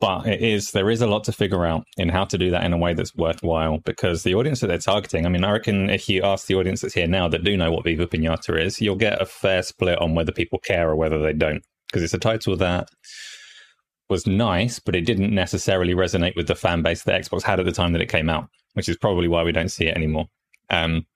but 0.00 0.26
it 0.26 0.40
is 0.40 0.70
there 0.72 0.90
is 0.90 1.02
a 1.02 1.06
lot 1.06 1.24
to 1.24 1.32
figure 1.32 1.64
out 1.64 1.84
in 1.96 2.08
how 2.08 2.24
to 2.24 2.38
do 2.38 2.50
that 2.50 2.64
in 2.64 2.72
a 2.72 2.78
way 2.78 2.94
that's 2.94 3.14
worthwhile 3.14 3.78
because 3.78 4.22
the 4.22 4.34
audience 4.34 4.60
that 4.60 4.68
they're 4.68 4.78
targeting. 4.78 5.26
I 5.26 5.28
mean, 5.28 5.44
I 5.44 5.50
reckon 5.50 5.90
if 5.90 6.08
you 6.08 6.22
ask 6.22 6.46
the 6.46 6.54
audience 6.54 6.80
that's 6.80 6.94
here 6.94 7.06
now 7.06 7.28
that 7.28 7.44
do 7.44 7.56
know 7.56 7.72
what 7.72 7.84
Viva 7.84 8.06
Pinata 8.06 8.60
is, 8.60 8.80
you'll 8.80 8.96
get 8.96 9.20
a 9.20 9.26
fair 9.26 9.62
split 9.62 9.98
on 9.98 10.14
whether 10.14 10.32
people 10.32 10.58
care 10.60 10.88
or 10.88 10.96
whether 10.96 11.18
they 11.18 11.32
don't 11.32 11.64
because 11.88 12.02
it's 12.02 12.14
a 12.14 12.18
title 12.18 12.56
that 12.56 12.88
was 14.08 14.26
nice, 14.26 14.78
but 14.78 14.94
it 14.94 15.02
didn't 15.02 15.34
necessarily 15.34 15.94
resonate 15.94 16.36
with 16.36 16.46
the 16.46 16.54
fan 16.54 16.82
base 16.82 17.02
that 17.02 17.20
Xbox 17.20 17.42
had 17.42 17.60
at 17.60 17.66
the 17.66 17.72
time 17.72 17.92
that 17.92 18.02
it 18.02 18.08
came 18.08 18.28
out, 18.28 18.48
which 18.74 18.88
is 18.88 18.96
probably 18.96 19.28
why 19.28 19.42
we 19.42 19.52
don't 19.52 19.70
see 19.70 19.86
it 19.86 19.96
anymore. 19.96 20.26
Um, 20.70 21.06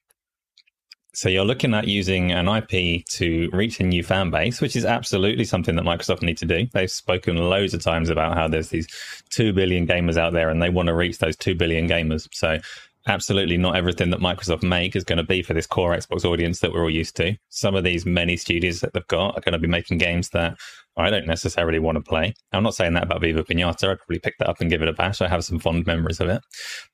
so 1.15 1.29
you're 1.29 1.45
looking 1.45 1.75
at 1.75 1.87
using 1.87 2.33
an 2.33 2.49
IP 2.49 3.05
to 3.07 3.51
reach 3.53 3.81
a 3.81 3.85
new 3.85 4.03
fan 4.03 4.31
base, 4.31 4.61
which 4.61 4.77
is 4.77 4.85
absolutely 4.85 5.45
something 5.45 5.77
that 5.77 5.85
Microsoft 5.85 6.23
need 6.23 6.39
to 6.39 6.47
do. 6.47 6.67
They've 6.73 6.91
spoken 6.91 7.37
loads 7.37 7.75
of 7.75 7.83
times 7.83 8.09
about 8.09 8.35
how 8.35 8.49
there's 8.49 8.71
these 8.71 8.89
2 9.31 9.53
billion 9.53 9.87
gamers 9.87 10.17
out 10.17 10.33
there 10.33 10.49
and 10.49 10.63
they 10.63 10.71
want 10.71 10.87
to 10.87 10.95
reach 10.95 11.19
those 11.19 11.37
2 11.37 11.55
billion 11.55 11.87
gamers. 11.87 12.29
So 12.33 12.59
absolutely 13.07 13.59
not 13.59 13.77
everything 13.77 14.09
that 14.11 14.21
Microsoft 14.21 14.63
make 14.63 14.97
is 14.97 15.05
going 15.05 15.19
to 15.19 15.23
be 15.23 15.43
for 15.43 15.53
this 15.53 15.67
core 15.67 15.95
Xbox 15.95 16.25
audience 16.25 16.61
that 16.61 16.73
we're 16.73 16.83
all 16.83 16.91
used 16.91 17.17
to. 17.17 17.37
Some 17.51 17.75
of 17.75 17.85
these 17.85 18.07
many 18.07 18.39
studios 18.39 18.81
that 18.81 18.95
they've 18.95 19.07
got 19.09 19.37
are 19.37 19.43
going 19.43 19.53
to 19.53 19.59
be 19.59 19.69
making 19.69 19.99
games 19.99 20.31
that 20.31 20.57
I 20.97 21.11
don't 21.11 21.27
necessarily 21.27 21.79
want 21.79 21.97
to 21.97 22.03
play. 22.03 22.35
I'm 22.53 22.63
not 22.63 22.75
saying 22.75 22.95
that 22.95 23.05
about 23.05 23.21
Viva 23.21 23.45
Pinata. 23.45 23.91
I'd 23.91 23.99
probably 23.99 24.19
pick 24.19 24.39
that 24.39 24.49
up 24.49 24.61
and 24.61 24.71
give 24.71 24.81
it 24.81 24.89
a 24.89 24.93
bash. 24.93 25.21
I 25.21 25.29
have 25.29 25.45
some 25.45 25.59
fond 25.59 25.87
memories 25.87 26.21
of 26.21 26.29
it. 26.29 26.43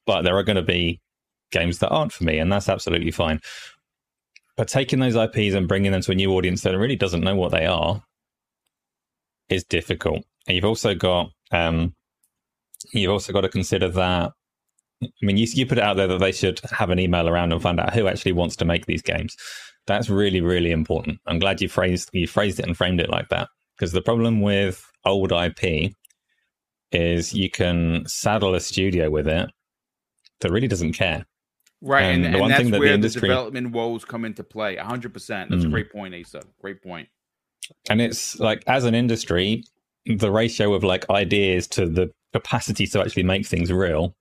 But 0.06 0.22
there 0.22 0.37
are 0.37 0.44
going 0.44 0.56
to 0.56 0.62
be 0.62 1.00
games 1.50 1.78
that 1.78 1.88
aren't 1.88 2.12
for 2.12 2.25
me, 2.25 2.38
and 2.38 2.52
that's 2.52 2.68
absolutely 2.68 3.10
fine. 3.10 3.40
But 4.59 4.69
taking 4.69 4.99
those 4.99 5.17
IPs 5.17 5.55
and 5.55 5.69
bringing 5.69 5.93
them 5.93 6.03
to 6.03 6.12
a 6.12 6.17
new 6.17 6.33
audience 6.33 6.62
that 6.62 6.77
really 6.77 6.97
doesn't 6.97 7.23
know 7.23 7.37
what 7.37 7.53
they 7.53 7.65
are 7.65 8.03
is 9.49 9.65
difficult. 9.65 10.25
And 10.47 10.57
you've 10.57 10.65
also 10.65 10.95
got 10.95 11.31
um, 11.53 11.95
you've 12.93 13.12
also 13.12 13.33
got 13.33 13.43
to 13.43 13.49
consider 13.49 13.88
that 13.88 14.33
I 15.03 15.09
mean, 15.23 15.37
you, 15.37 15.47
you 15.50 15.65
put 15.65 15.79
it 15.79 15.85
out 15.85 15.97
there 15.97 16.09
that 16.09 16.19
they 16.19 16.33
should 16.33 16.61
have 16.71 16.91
an 16.91 16.99
email 16.99 17.29
around 17.29 17.53
and 17.53 17.62
find 17.62 17.79
out 17.79 17.95
who 17.95 18.09
actually 18.09 18.33
wants 18.33 18.57
to 18.57 18.65
make 18.65 18.87
these 18.87 19.00
games. 19.00 19.37
That's 19.87 20.11
really, 20.11 20.41
really 20.41 20.73
important. 20.73 21.21
I'm 21.27 21.38
glad 21.38 21.62
you 21.62 21.69
phrased 21.69 22.11
you 22.12 22.27
phrased 22.27 22.59
it 22.59 22.67
and 22.67 22.77
framed 22.77 23.00
it 23.00 23.09
like 23.09 23.29
that 23.29 23.49
because 23.77 23.93
the 23.93 24.03
problem 24.03 24.41
with 24.41 24.85
old 25.05 25.33
IP 25.33 25.93
is 26.91 27.33
you 27.33 27.49
can 27.49 28.05
saddle 28.07 28.55
a 28.55 28.61
studio 28.61 29.09
with 29.09 29.29
it 29.29 29.49
that 30.41 30.50
really 30.50 30.69
doesn't 30.69 30.95
care. 30.95 31.25
Right, 31.80 32.02
and, 32.02 32.25
and, 32.25 32.35
the 32.35 32.42
and 32.42 32.50
that's 32.50 32.70
that 32.70 32.80
where 32.80 32.88
the, 32.88 32.94
industry... 32.94 33.20
the, 33.20 33.28
development 33.28 33.70
woes 33.70 34.04
come 34.04 34.25
into 34.25 34.42
play. 34.42 34.76
100. 34.76 35.12
percent 35.12 35.50
That's 35.50 35.62
mm. 35.62 35.68
a 35.68 35.70
great 35.70 35.92
point, 35.92 36.14
Asa. 36.14 36.42
Great 36.61 36.82
point. 36.82 37.08
And 37.88 38.00
it's 38.00 38.38
like 38.40 38.64
as 38.66 38.85
an 38.85 38.94
industry, 38.94 39.62
the 40.06 40.30
ratio 40.30 40.75
of 40.75 40.82
like 40.82 41.08
ideas 41.11 41.66
to 41.68 41.87
the 41.87 42.11
capacity 42.32 42.87
to 42.87 43.00
actually 43.00 43.23
make 43.23 43.47
things 43.47 43.73
real 43.73 44.14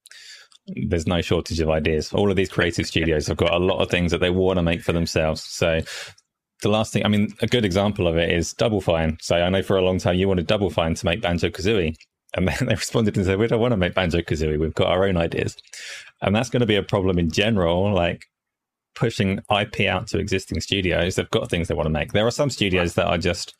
there's 0.67 1.07
no 1.07 1.21
shortage 1.21 1.59
of 1.59 1.69
ideas. 1.69 2.11
All 2.13 2.29
of 2.29 2.35
these 2.35 2.49
creative 2.49 2.85
studios 2.85 3.27
have 3.27 3.37
got 3.37 3.53
a 3.53 3.59
lot 3.59 3.79
of 3.79 3.89
things 3.89 4.11
that 4.11 4.19
they 4.19 4.29
want 4.29 4.57
to 4.57 4.63
make 4.63 4.81
for 4.81 4.93
themselves. 4.93 5.41
So 5.43 5.81
the 6.61 6.69
last 6.69 6.91
thing, 6.93 7.05
I 7.05 7.07
mean, 7.07 7.29
a 7.41 7.47
good 7.47 7.65
example 7.65 8.07
of 8.07 8.17
it 8.17 8.29
is 8.29 8.53
Double 8.53 8.81
Fine. 8.81 9.17
So 9.21 9.37
I 9.37 9.49
know 9.49 9.61
for 9.61 9.77
a 9.77 9.81
long 9.81 9.99
time 9.99 10.15
you 10.15 10.27
wanted 10.27 10.47
Double 10.47 10.69
Fine 10.69 10.95
to 10.95 11.05
make 11.05 11.21
Banjo 11.21 11.49
Kazooie. 11.49 11.95
And 12.35 12.47
then 12.47 12.57
they 12.67 12.75
responded 12.75 13.15
and 13.15 13.25
said, 13.25 13.39
we 13.39 13.47
don't 13.47 13.61
want 13.61 13.71
to 13.71 13.77
make 13.77 13.93
Banjo 13.93 14.19
Kazooie. 14.19 14.59
We've 14.59 14.73
got 14.73 14.87
our 14.87 15.05
own 15.05 15.17
ideas. 15.17 15.55
And 16.21 16.35
that's 16.35 16.49
going 16.49 16.61
to 16.61 16.67
be 16.67 16.75
a 16.75 16.83
problem 16.83 17.19
in 17.19 17.29
general. 17.31 17.93
Like 17.93 18.25
pushing 18.95 19.39
IP 19.55 19.81
out 19.81 20.07
to 20.07 20.17
existing 20.17 20.59
studios, 20.61 21.15
they've 21.15 21.29
got 21.29 21.49
things 21.49 21.67
they 21.67 21.75
want 21.75 21.85
to 21.85 21.91
make. 21.91 22.13
There 22.13 22.25
are 22.25 22.31
some 22.31 22.49
studios 22.49 22.95
that 22.95 23.05
are 23.05 23.17
just 23.17 23.53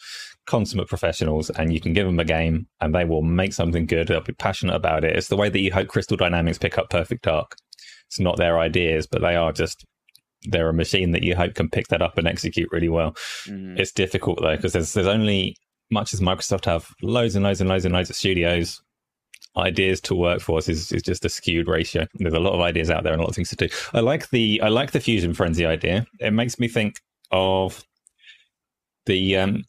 consummate 0.48 0.88
professionals 0.88 1.50
and 1.52 1.72
you 1.72 1.80
can 1.80 1.94
give 1.94 2.08
them 2.08 2.20
a 2.20 2.26
game 2.26 2.68
and 2.82 2.96
they 2.96 3.06
will 3.06 3.22
make 3.22 3.54
something 3.54 3.86
good. 3.86 4.08
They'll 4.08 4.22
be 4.22 4.34
passionate 4.34 4.76
about 4.76 5.04
it. 5.04 5.16
It's 5.16 5.28
the 5.28 5.36
way 5.36 5.50
that 5.50 5.60
you 5.60 5.72
hope 5.72 5.90
Crystal 5.90 6.18
Dynamics 6.18 6.58
pick 6.58 6.78
up 6.78 6.90
Perfect 6.90 7.24
Dark. 7.24 7.56
It's 8.08 8.20
not 8.20 8.38
their 8.38 8.58
ideas, 8.58 9.06
but 9.06 9.22
they 9.22 9.36
are 9.36 9.52
just 9.52 9.86
they're 10.44 10.70
a 10.70 10.74
machine 10.74 11.12
that 11.12 11.24
you 11.24 11.36
hope 11.36 11.56
can 11.56 11.70
pick 11.70 11.88
that 11.90 12.02
up 12.02 12.18
and 12.18 12.28
execute 12.28 12.70
really 12.72 12.90
well. 12.90 13.12
Mm-hmm. 13.46 13.78
It's 13.78 13.92
difficult 13.92 14.40
though 14.42 14.56
because 14.56 14.74
there's 14.74 14.94
there's 14.94 15.08
only 15.08 15.56
much 15.92 16.14
as 16.14 16.22
Microsoft 16.22 16.66
have 16.66 16.88
loads 17.02 17.36
and 17.36 17.44
loads 17.44 17.62
and 17.62 17.70
loads 17.70 17.86
and 17.86 17.94
loads 17.94 18.10
of 18.10 18.16
studios. 18.16 18.82
Ideas 19.58 20.00
to 20.02 20.16
workforce 20.16 20.70
is, 20.70 20.92
is 20.92 21.02
just 21.02 21.26
a 21.26 21.30
skewed 21.30 21.68
ratio. 21.68 22.06
There's 22.16 22.34
a 22.34 22.40
lot 22.40 22.54
of 22.54 22.62
ideas 22.62 22.92
out 22.92 23.04
there 23.04 23.14
and 23.14 23.20
a 23.20 23.24
lot 23.24 23.30
of 23.30 23.36
things 23.36 23.50
to 23.50 23.56
do. 23.56 23.68
I 23.94 24.02
like 24.02 24.30
the 24.30 24.62
I 24.62 24.70
like 24.70 24.92
the 24.92 25.00
fusion 25.00 25.34
frenzy 25.34 25.66
idea. 25.66 26.06
It 26.20 26.32
makes 26.32 26.60
me 26.60 26.68
think 26.68 27.02
of 27.32 27.84
the 29.08 29.38
um, 29.38 29.64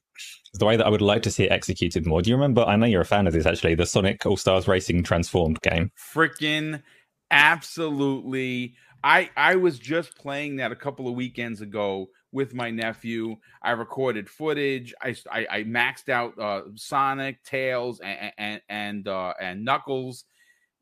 the 0.54 0.66
way 0.66 0.76
that 0.76 0.86
I 0.86 0.90
would 0.90 1.00
like 1.00 1.22
to 1.22 1.30
see 1.30 1.44
it 1.44 1.52
executed 1.52 2.06
more. 2.06 2.20
Do 2.20 2.30
you 2.30 2.36
remember? 2.36 2.62
I 2.62 2.76
know 2.76 2.86
you're 2.86 3.00
a 3.00 3.06
fan 3.06 3.26
of 3.26 3.32
this 3.32 3.46
actually. 3.46 3.74
The 3.74 3.86
Sonic 3.86 4.26
All 4.26 4.36
Stars 4.36 4.68
Racing 4.68 5.02
Transformed 5.04 5.60
game. 5.62 5.90
Freaking 6.14 6.82
absolutely! 7.30 8.74
I 9.02 9.30
I 9.36 9.56
was 9.56 9.78
just 9.78 10.16
playing 10.16 10.56
that 10.56 10.72
a 10.72 10.76
couple 10.76 11.08
of 11.08 11.14
weekends 11.14 11.60
ago 11.60 12.08
with 12.32 12.54
my 12.54 12.70
nephew. 12.70 13.36
I 13.62 13.72
recorded 13.72 14.28
footage. 14.28 14.94
I 15.02 15.16
I, 15.30 15.46
I 15.50 15.64
maxed 15.64 16.08
out 16.08 16.38
uh, 16.38 16.62
Sonic, 16.74 17.42
Tails, 17.44 18.00
and 18.00 18.32
and 18.38 18.62
and, 18.68 19.08
uh, 19.08 19.34
and 19.40 19.64
Knuckles. 19.64 20.24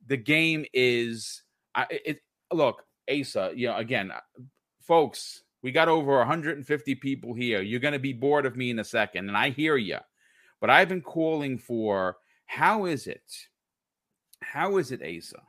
The 0.06 0.16
game 0.16 0.64
is 0.72 1.42
I, 1.74 1.86
it. 1.90 2.20
Look, 2.52 2.84
Asa. 3.10 3.52
You 3.54 3.68
know, 3.68 3.76
again, 3.76 4.12
folks 4.80 5.42
we 5.66 5.72
got 5.72 5.88
over 5.88 6.18
150 6.18 6.94
people 6.94 7.34
here. 7.34 7.60
You're 7.60 7.80
going 7.80 7.92
to 7.92 7.98
be 7.98 8.12
bored 8.12 8.46
of 8.46 8.56
me 8.56 8.70
in 8.70 8.78
a 8.78 8.84
second, 8.84 9.26
and 9.26 9.36
I 9.36 9.50
hear 9.50 9.76
you. 9.76 9.98
But 10.60 10.70
I've 10.70 10.88
been 10.88 11.02
calling 11.02 11.58
for 11.58 12.18
how 12.46 12.84
is 12.84 13.08
it, 13.08 13.24
how 14.40 14.76
is 14.76 14.92
it, 14.92 15.02
Asa, 15.02 15.42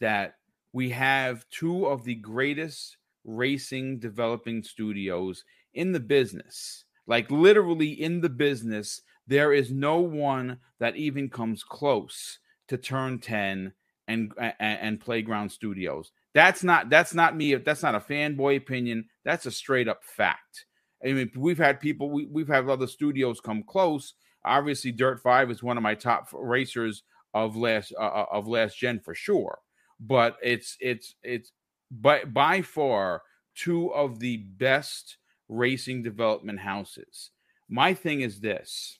that 0.00 0.36
we 0.72 0.90
have 0.90 1.48
two 1.50 1.86
of 1.86 2.04
the 2.04 2.14
greatest 2.14 2.96
racing 3.24 3.98
developing 3.98 4.62
studios 4.62 5.44
in 5.74 5.92
the 5.92 6.00
business, 6.00 6.84
like 7.06 7.30
literally 7.30 7.90
in 7.90 8.20
the 8.20 8.28
business, 8.28 9.02
there 9.26 9.52
is 9.52 9.70
no 9.70 9.98
one 9.98 10.58
that 10.80 10.96
even 10.96 11.28
comes 11.28 11.64
close 11.64 12.38
to 12.68 12.76
turn 12.76 13.18
10 13.18 13.72
and, 14.08 14.32
and, 14.38 14.54
and 14.60 15.00
Playground 15.00 15.50
Studios. 15.50 16.12
That's 16.34 16.64
not 16.64 16.90
that's 16.90 17.14
not 17.14 17.36
me. 17.36 17.54
That's 17.54 17.82
not 17.82 17.94
a 17.94 18.00
fanboy 18.00 18.56
opinion. 18.56 19.08
That's 19.24 19.46
a 19.46 19.50
straight 19.52 19.88
up 19.88 20.02
fact. 20.02 20.66
I 21.04 21.12
mean, 21.12 21.30
we've 21.36 21.58
had 21.58 21.80
people, 21.80 22.10
we, 22.10 22.26
we've 22.26 22.48
had 22.48 22.68
other 22.68 22.86
studios 22.86 23.40
come 23.40 23.62
close. 23.62 24.14
Obviously, 24.44 24.90
Dirt 24.90 25.22
Five 25.22 25.50
is 25.50 25.62
one 25.62 25.76
of 25.76 25.82
my 25.82 25.94
top 25.94 26.28
racers 26.32 27.04
of 27.34 27.56
last 27.56 27.92
uh, 27.98 28.04
uh, 28.04 28.26
of 28.32 28.48
last 28.48 28.78
gen 28.78 29.00
for 29.00 29.14
sure. 29.14 29.58
But 30.00 30.36
it's 30.42 30.76
it's 30.80 31.14
it's 31.22 31.52
by 32.00 32.24
by 32.24 32.62
far 32.62 33.22
two 33.54 33.92
of 33.94 34.18
the 34.18 34.38
best 34.38 35.16
racing 35.48 36.02
development 36.02 36.60
houses. 36.60 37.30
My 37.68 37.94
thing 37.94 38.20
is 38.20 38.40
this: 38.40 38.98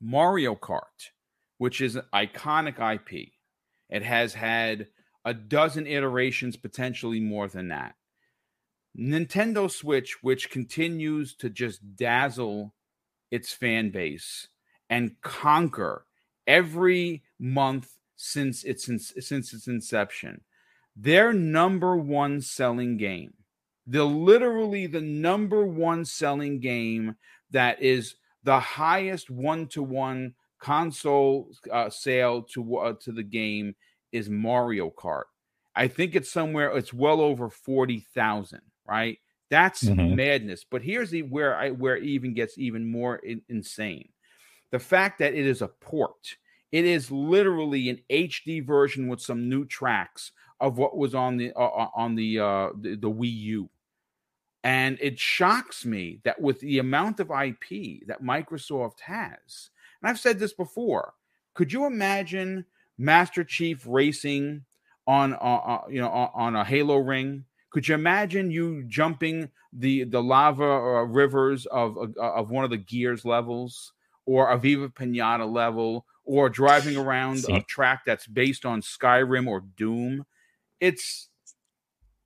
Mario 0.00 0.54
Kart, 0.54 1.10
which 1.58 1.80
is 1.80 1.96
an 1.96 2.04
iconic 2.14 2.78
IP. 2.78 3.32
It 3.88 4.02
has 4.02 4.34
had 4.34 4.88
a 5.24 5.34
dozen 5.34 5.86
iterations, 5.86 6.56
potentially 6.56 7.20
more 7.20 7.48
than 7.48 7.68
that. 7.68 7.94
Nintendo 8.98 9.70
Switch, 9.70 10.22
which 10.22 10.50
continues 10.50 11.34
to 11.36 11.50
just 11.50 11.96
dazzle 11.96 12.74
its 13.30 13.52
fan 13.52 13.90
base 13.90 14.48
and 14.88 15.20
conquer 15.20 16.06
every 16.46 17.22
month 17.38 17.98
since 18.16 18.64
its 18.64 18.86
since 18.86 19.52
its 19.52 19.66
inception. 19.66 20.42
Their 20.96 21.32
number 21.32 21.96
one 21.96 22.40
selling 22.40 22.96
game, 22.96 23.34
the 23.86 24.04
literally 24.04 24.86
the 24.86 25.00
number 25.00 25.66
one 25.66 26.04
selling 26.04 26.58
game 26.60 27.16
that 27.50 27.82
is 27.82 28.16
the 28.44 28.58
highest 28.58 29.30
one 29.30 29.66
to 29.68 29.82
one 29.82 30.34
console 30.58 31.50
uh, 31.70 31.90
sale 31.90 32.42
to 32.42 32.76
uh, 32.76 32.92
to 33.00 33.12
the 33.12 33.22
game 33.22 33.74
is 34.12 34.30
Mario 34.30 34.90
Kart. 34.90 35.24
I 35.74 35.88
think 35.88 36.14
it's 36.14 36.32
somewhere 36.32 36.74
it's 36.76 36.94
well 36.94 37.20
over 37.20 37.50
40,000, 37.50 38.60
right? 38.88 39.18
That's 39.50 39.84
mm-hmm. 39.84 40.16
madness. 40.16 40.64
But 40.64 40.82
here's 40.82 41.10
the 41.10 41.22
where 41.22 41.56
I 41.56 41.70
where 41.70 41.96
it 41.96 42.04
even 42.04 42.32
gets 42.34 42.56
even 42.56 42.90
more 42.90 43.16
in, 43.16 43.42
insane. 43.48 44.08
The 44.70 44.78
fact 44.78 45.18
that 45.18 45.34
it 45.34 45.46
is 45.46 45.62
a 45.62 45.68
port. 45.68 46.36
It 46.72 46.84
is 46.84 47.12
literally 47.12 47.88
an 47.90 48.00
HD 48.10 48.66
version 48.66 49.06
with 49.06 49.20
some 49.20 49.48
new 49.48 49.64
tracks 49.64 50.32
of 50.60 50.78
what 50.78 50.96
was 50.96 51.14
on 51.14 51.36
the 51.36 51.52
uh, 51.54 51.60
uh, 51.60 51.88
on 51.94 52.14
the, 52.14 52.38
uh, 52.38 52.68
the 52.80 52.96
the 52.96 53.10
Wii 53.10 53.32
U. 53.32 53.70
And 54.64 54.98
it 55.00 55.18
shocks 55.18 55.84
me 55.84 56.18
that 56.24 56.40
with 56.40 56.60
the 56.60 56.78
amount 56.78 57.20
of 57.20 57.30
IP 57.30 58.04
that 58.08 58.22
Microsoft 58.22 59.00
has, 59.00 59.70
and 60.02 60.10
I've 60.10 60.18
said 60.18 60.40
this 60.40 60.52
before, 60.52 61.14
could 61.54 61.72
you 61.72 61.86
imagine 61.86 62.64
Master 62.98 63.44
Chief 63.44 63.84
racing 63.86 64.64
on 65.06 65.34
uh, 65.34 65.36
uh, 65.36 65.82
you 65.88 66.00
know 66.00 66.08
on 66.08 66.56
a 66.56 66.64
Halo 66.64 66.96
ring? 66.96 67.44
Could 67.70 67.88
you 67.88 67.94
imagine 67.94 68.50
you 68.50 68.84
jumping 68.84 69.50
the 69.72 70.04
the 70.04 70.22
lava 70.22 70.64
uh, 70.64 71.02
rivers 71.02 71.66
of 71.66 71.96
uh, 71.96 72.20
of 72.20 72.50
one 72.50 72.64
of 72.64 72.70
the 72.70 72.76
Gears 72.76 73.24
levels, 73.24 73.92
or 74.24 74.50
a 74.50 74.58
Viva 74.58 74.88
Pinata 74.88 75.50
level, 75.50 76.06
or 76.24 76.48
driving 76.48 76.96
around 76.96 77.40
See? 77.40 77.52
a 77.52 77.62
track 77.62 78.02
that's 78.06 78.26
based 78.26 78.64
on 78.64 78.80
Skyrim 78.80 79.46
or 79.46 79.60
Doom? 79.60 80.26
It's 80.80 81.28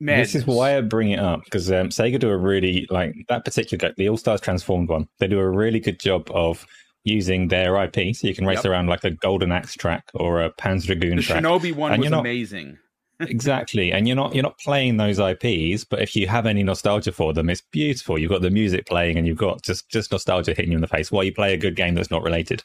Madness. 0.00 0.32
This 0.32 0.42
is 0.42 0.46
why 0.46 0.78
I 0.78 0.80
bring 0.80 1.10
it 1.10 1.18
up 1.18 1.44
because 1.44 1.70
um, 1.70 1.90
Sega 1.90 2.18
do 2.18 2.30
a 2.30 2.36
really 2.36 2.86
like 2.90 3.14
that 3.28 3.44
particular 3.44 3.92
the 3.98 4.08
All 4.08 4.16
Stars 4.16 4.40
Transformed 4.40 4.88
one. 4.88 5.08
They 5.18 5.28
do 5.28 5.38
a 5.38 5.48
really 5.48 5.78
good 5.78 6.00
job 6.00 6.30
of 6.30 6.66
using 7.04 7.48
their 7.48 7.76
IP, 7.84 8.16
so 8.16 8.26
you 8.26 8.34
can 8.34 8.46
race 8.46 8.58
yep. 8.58 8.64
around 8.66 8.86
like 8.86 9.04
a 9.04 9.10
Golden 9.10 9.52
Axe 9.52 9.74
track 9.74 10.04
or 10.14 10.42
a 10.42 10.50
Panzer 10.52 10.86
Dragoon 10.86 11.16
the 11.16 11.22
track. 11.22 11.42
Shinobi 11.42 11.74
one 11.74 11.92
and 11.92 12.00
was 12.00 12.10
not, 12.10 12.20
amazing. 12.20 12.78
Exactly, 13.20 13.92
and 13.92 14.06
you're 14.06 14.16
not 14.16 14.34
you're 14.34 14.42
not 14.42 14.58
playing 14.58 14.96
those 14.96 15.18
IPs, 15.18 15.84
but 15.84 16.00
if 16.00 16.14
you 16.16 16.26
have 16.26 16.46
any 16.46 16.62
nostalgia 16.62 17.12
for 17.12 17.32
them, 17.32 17.48
it's 17.48 17.60
beautiful. 17.60 18.18
You've 18.18 18.30
got 18.30 18.42
the 18.42 18.50
music 18.50 18.86
playing, 18.86 19.16
and 19.16 19.26
you've 19.26 19.38
got 19.38 19.62
just 19.62 19.88
just 19.88 20.12
nostalgia 20.12 20.54
hitting 20.54 20.72
you 20.72 20.76
in 20.76 20.82
the 20.82 20.88
face 20.88 21.10
while 21.10 21.24
you 21.24 21.32
play 21.32 21.54
a 21.54 21.58
good 21.58 21.76
game 21.76 21.94
that's 21.94 22.10
not 22.10 22.22
related. 22.22 22.62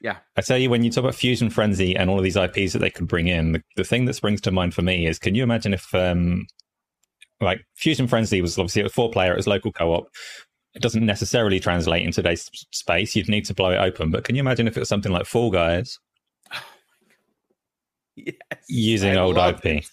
Yeah, 0.00 0.18
I 0.36 0.40
tell 0.42 0.58
you, 0.58 0.70
when 0.70 0.82
you 0.82 0.90
talk 0.90 1.04
about 1.04 1.14
Fusion 1.14 1.50
Frenzy 1.50 1.96
and 1.96 2.08
all 2.08 2.18
of 2.18 2.24
these 2.24 2.36
IPs 2.36 2.72
that 2.72 2.80
they 2.80 2.90
could 2.90 3.08
bring 3.08 3.28
in, 3.28 3.52
the, 3.52 3.62
the 3.76 3.84
thing 3.84 4.04
that 4.06 4.14
springs 4.14 4.40
to 4.42 4.50
mind 4.50 4.74
for 4.74 4.82
me 4.82 5.06
is, 5.06 5.18
can 5.18 5.34
you 5.34 5.42
imagine 5.42 5.74
if 5.74 5.94
um, 5.94 6.46
like 7.40 7.64
Fusion 7.74 8.06
Frenzy 8.06 8.40
was 8.40 8.58
obviously 8.58 8.82
a 8.82 8.88
four 8.88 9.10
player, 9.10 9.32
it 9.32 9.36
was 9.36 9.46
local 9.46 9.72
co 9.72 9.92
op 9.92 10.08
it 10.74 10.82
doesn't 10.82 11.04
necessarily 11.04 11.58
translate 11.58 12.04
in 12.04 12.12
today's 12.12 12.48
space. 12.70 13.16
You'd 13.16 13.28
need 13.28 13.44
to 13.46 13.54
blow 13.54 13.70
it 13.70 13.78
open. 13.78 14.10
But 14.12 14.24
can 14.24 14.36
you 14.36 14.40
imagine 14.40 14.68
if 14.68 14.76
it 14.76 14.80
was 14.80 14.88
something 14.88 15.12
like 15.12 15.26
Fall 15.26 15.50
Guys? 15.50 15.98
yes, 18.16 18.34
using 18.68 19.16
I 19.16 19.20
old 19.20 19.36
IP. 19.36 19.64
It. 19.64 19.90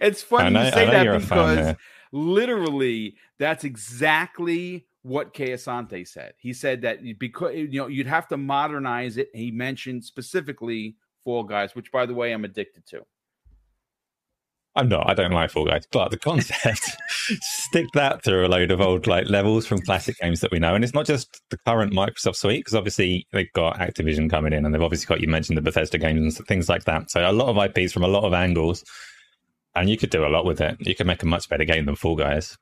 It's 0.00 0.22
funny 0.22 0.50
know, 0.50 0.64
you 0.64 0.70
say 0.72 0.86
that 0.86 1.20
because 1.20 1.76
literally 2.12 3.16
that's 3.38 3.64
exactly 3.64 4.86
what 5.02 5.34
Kay 5.34 5.50
Asante 5.50 6.06
said. 6.08 6.32
He 6.38 6.52
said 6.52 6.82
that 6.82 7.00
because 7.18 7.54
you 7.54 7.68
know 7.68 7.86
you'd 7.86 8.06
have 8.06 8.26
to 8.28 8.36
modernize 8.36 9.16
it. 9.18 9.28
He 9.34 9.50
mentioned 9.50 10.04
specifically 10.04 10.96
Fall 11.22 11.44
Guys, 11.44 11.74
which 11.74 11.92
by 11.92 12.06
the 12.06 12.14
way 12.14 12.32
I'm 12.32 12.44
addicted 12.44 12.86
to. 12.86 13.04
I'm 14.76 14.88
not. 14.88 15.08
I 15.08 15.14
don't 15.14 15.30
like 15.30 15.50
Fall 15.50 15.66
Guys, 15.66 15.86
but 15.90 16.10
the 16.10 16.18
concept 16.18 16.96
stick 17.40 17.86
that 17.94 18.22
through 18.22 18.46
a 18.46 18.48
load 18.48 18.70
of 18.70 18.80
old 18.80 19.06
like 19.06 19.28
levels 19.28 19.66
from 19.66 19.80
classic 19.80 20.16
games 20.18 20.40
that 20.40 20.50
we 20.50 20.58
know, 20.58 20.74
and 20.74 20.84
it's 20.84 20.94
not 20.94 21.06
just 21.06 21.40
the 21.50 21.58
current 21.58 21.92
Microsoft 21.92 22.36
suite 22.36 22.60
because 22.60 22.74
obviously 22.74 23.26
they've 23.32 23.52
got 23.54 23.78
Activision 23.78 24.30
coming 24.30 24.52
in, 24.52 24.64
and 24.64 24.74
they've 24.74 24.82
obviously 24.82 25.06
got 25.06 25.20
you 25.20 25.28
mentioned 25.28 25.56
the 25.56 25.62
Bethesda 25.62 25.98
games 25.98 26.38
and 26.38 26.46
things 26.46 26.68
like 26.68 26.84
that. 26.84 27.10
So 27.10 27.28
a 27.28 27.32
lot 27.32 27.48
of 27.48 27.76
IPs 27.76 27.92
from 27.92 28.04
a 28.04 28.08
lot 28.08 28.24
of 28.24 28.32
angles, 28.32 28.84
and 29.74 29.88
you 29.88 29.96
could 29.96 30.10
do 30.10 30.24
a 30.24 30.28
lot 30.28 30.44
with 30.44 30.60
it. 30.60 30.76
You 30.80 30.94
could 30.94 31.06
make 31.06 31.22
a 31.22 31.26
much 31.26 31.48
better 31.48 31.64
game 31.64 31.86
than 31.86 31.96
Fall 31.96 32.16
Guys. 32.16 32.56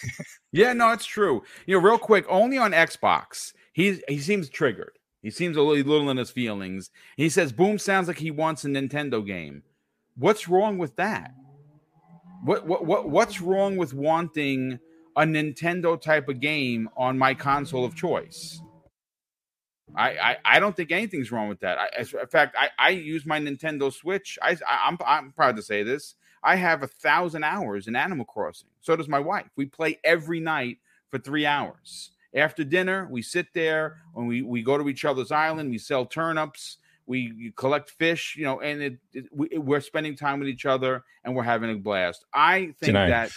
yeah, 0.52 0.72
no, 0.72 0.90
it's 0.90 1.06
true. 1.06 1.42
You 1.66 1.76
know, 1.76 1.84
real 1.84 1.98
quick, 1.98 2.24
only 2.28 2.58
on 2.58 2.72
Xbox, 2.72 3.52
he 3.72 4.00
he 4.08 4.18
seems 4.18 4.48
triggered. 4.48 4.98
He 5.22 5.30
seems 5.30 5.56
a 5.56 5.62
little, 5.62 5.84
little 5.84 6.10
in 6.10 6.16
his 6.16 6.30
feelings. 6.30 6.90
He 7.16 7.28
says, 7.28 7.52
"Boom 7.52 7.78
sounds 7.78 8.08
like 8.08 8.18
he 8.18 8.30
wants 8.30 8.64
a 8.64 8.68
Nintendo 8.68 9.24
game." 9.24 9.62
What's 10.14 10.48
wrong 10.48 10.76
with 10.78 10.96
that? 10.96 11.32
What 12.44 12.66
what 12.66 12.84
what 12.84 13.08
what's 13.08 13.40
wrong 13.40 13.76
with 13.76 13.94
wanting 13.94 14.78
a 15.16 15.22
Nintendo 15.22 16.00
type 16.00 16.28
of 16.28 16.40
game 16.40 16.88
on 16.96 17.16
my 17.18 17.34
console 17.34 17.84
of 17.84 17.94
choice? 17.94 18.60
I, 19.94 20.10
I, 20.10 20.36
I 20.44 20.60
don't 20.60 20.74
think 20.74 20.90
anything's 20.90 21.30
wrong 21.30 21.48
with 21.48 21.60
that. 21.60 21.78
I, 21.78 21.88
in 22.00 22.26
fact, 22.28 22.56
I, 22.58 22.70
I 22.78 22.88
use 22.90 23.26
my 23.26 23.38
Nintendo 23.38 23.92
Switch. 23.92 24.38
I, 24.40 24.56
I 24.66 24.88
am 24.88 24.96
I'm, 25.00 25.06
I'm 25.06 25.32
proud 25.32 25.56
to 25.56 25.62
say 25.62 25.82
this. 25.82 26.14
I 26.42 26.56
have 26.56 26.82
a 26.82 26.86
thousand 26.88 27.44
hours 27.44 27.86
in 27.86 27.94
Animal 27.94 28.24
Crossing. 28.24 28.68
So 28.80 28.96
does 28.96 29.08
my 29.08 29.20
wife. 29.20 29.46
We 29.54 29.66
play 29.66 29.98
every 30.02 30.40
night 30.40 30.78
for 31.08 31.18
three 31.18 31.46
hours. 31.46 32.10
After 32.34 32.64
dinner, 32.64 33.06
we 33.10 33.22
sit 33.22 33.48
there 33.52 33.98
and 34.16 34.26
we, 34.26 34.42
we 34.42 34.62
go 34.62 34.78
to 34.78 34.88
each 34.88 35.04
other's 35.04 35.30
island. 35.30 35.70
We 35.70 35.78
sell 35.78 36.06
turnips 36.06 36.78
we 37.12 37.52
collect 37.56 37.90
fish, 37.90 38.34
you 38.38 38.44
know, 38.44 38.60
and 38.60 38.82
it, 38.82 38.98
it, 39.12 39.26
we, 39.30 39.76
are 39.76 39.80
spending 39.82 40.16
time 40.16 40.38
with 40.38 40.48
each 40.48 40.64
other 40.64 41.04
and 41.24 41.36
we're 41.36 41.42
having 41.42 41.70
a 41.70 41.74
blast. 41.74 42.24
I 42.32 42.74
think 42.80 42.94
that 42.94 43.30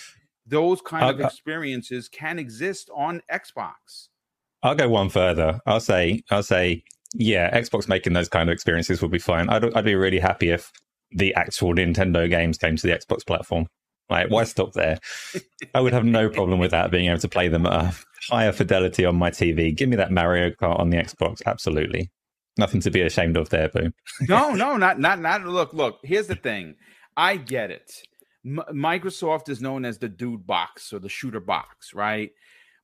those 0.46 0.80
kind 0.80 1.04
I'll, 1.04 1.10
of 1.10 1.20
experiences 1.20 2.08
can 2.08 2.40
exist 2.40 2.90
on 2.96 3.22
Xbox. 3.30 4.08
I'll 4.64 4.76
go 4.76 4.88
one 4.88 5.10
further. 5.10 5.60
I'll 5.66 5.82
say, 5.82 6.24
I'll 6.32 6.42
say, 6.42 6.84
yeah, 7.14 7.54
Xbox 7.54 7.90
making 7.90 8.14
those 8.14 8.30
kind 8.30 8.50
of 8.50 8.54
experiences 8.54 9.02
would 9.02 9.12
be 9.12 9.20
fine. 9.20 9.50
I'd, 9.50 9.74
I'd 9.76 9.84
be 9.84 9.96
really 9.96 10.20
happy 10.20 10.52
if 10.52 10.72
the 11.12 11.36
actual 11.36 11.76
Nintendo 11.76 12.30
games 12.30 12.58
came 12.58 12.78
to 12.78 12.88
the 12.88 12.94
Xbox 12.94 13.26
platform. 13.26 13.68
Like, 14.10 14.30
why 14.30 14.46
stop 14.46 14.72
there? 14.72 15.00
I 15.74 15.82
would 15.82 15.92
have 15.92 16.06
no 16.06 16.30
problem 16.40 16.60
with 16.60 16.72
that 16.72 16.92
being 16.92 17.10
able 17.10 17.20
to 17.20 17.28
play 17.28 17.50
them 17.50 17.66
at 17.66 17.74
a 17.74 17.96
higher 18.30 18.54
fidelity 18.54 19.04
on 19.04 19.18
my 19.18 19.32
TV. 19.32 19.76
Give 19.76 19.90
me 19.90 19.98
that 19.98 20.12
Mario 20.12 20.52
Kart 20.52 20.80
on 20.80 20.92
the 20.92 20.98
Xbox, 20.98 21.42
absolutely 21.46 22.10
nothing 22.58 22.82
to 22.82 22.91
be 22.91 23.02
ashamed 23.02 23.38
of 23.38 23.50
there, 23.50 23.70
boom. 23.70 23.94
no, 24.22 24.54
no, 24.54 24.78
not 24.78 25.00
not 25.00 25.20
not. 25.20 25.46
Look, 25.46 25.74
look. 25.74 26.00
Here's 26.04 26.28
the 26.28 26.36
thing. 26.36 26.76
I 27.18 27.38
get 27.38 27.72
it. 27.72 27.91
M- 28.46 28.63
Microsoft 28.72 29.50
is 29.50 29.62
known 29.62 29.86
as 29.86 29.98
the 29.98 30.10
dude 30.10 30.46
box 30.46 30.94
or 30.94 31.00
the 31.00 31.10
shooter 31.10 31.39
box, 31.39 31.94
right? 31.94 32.32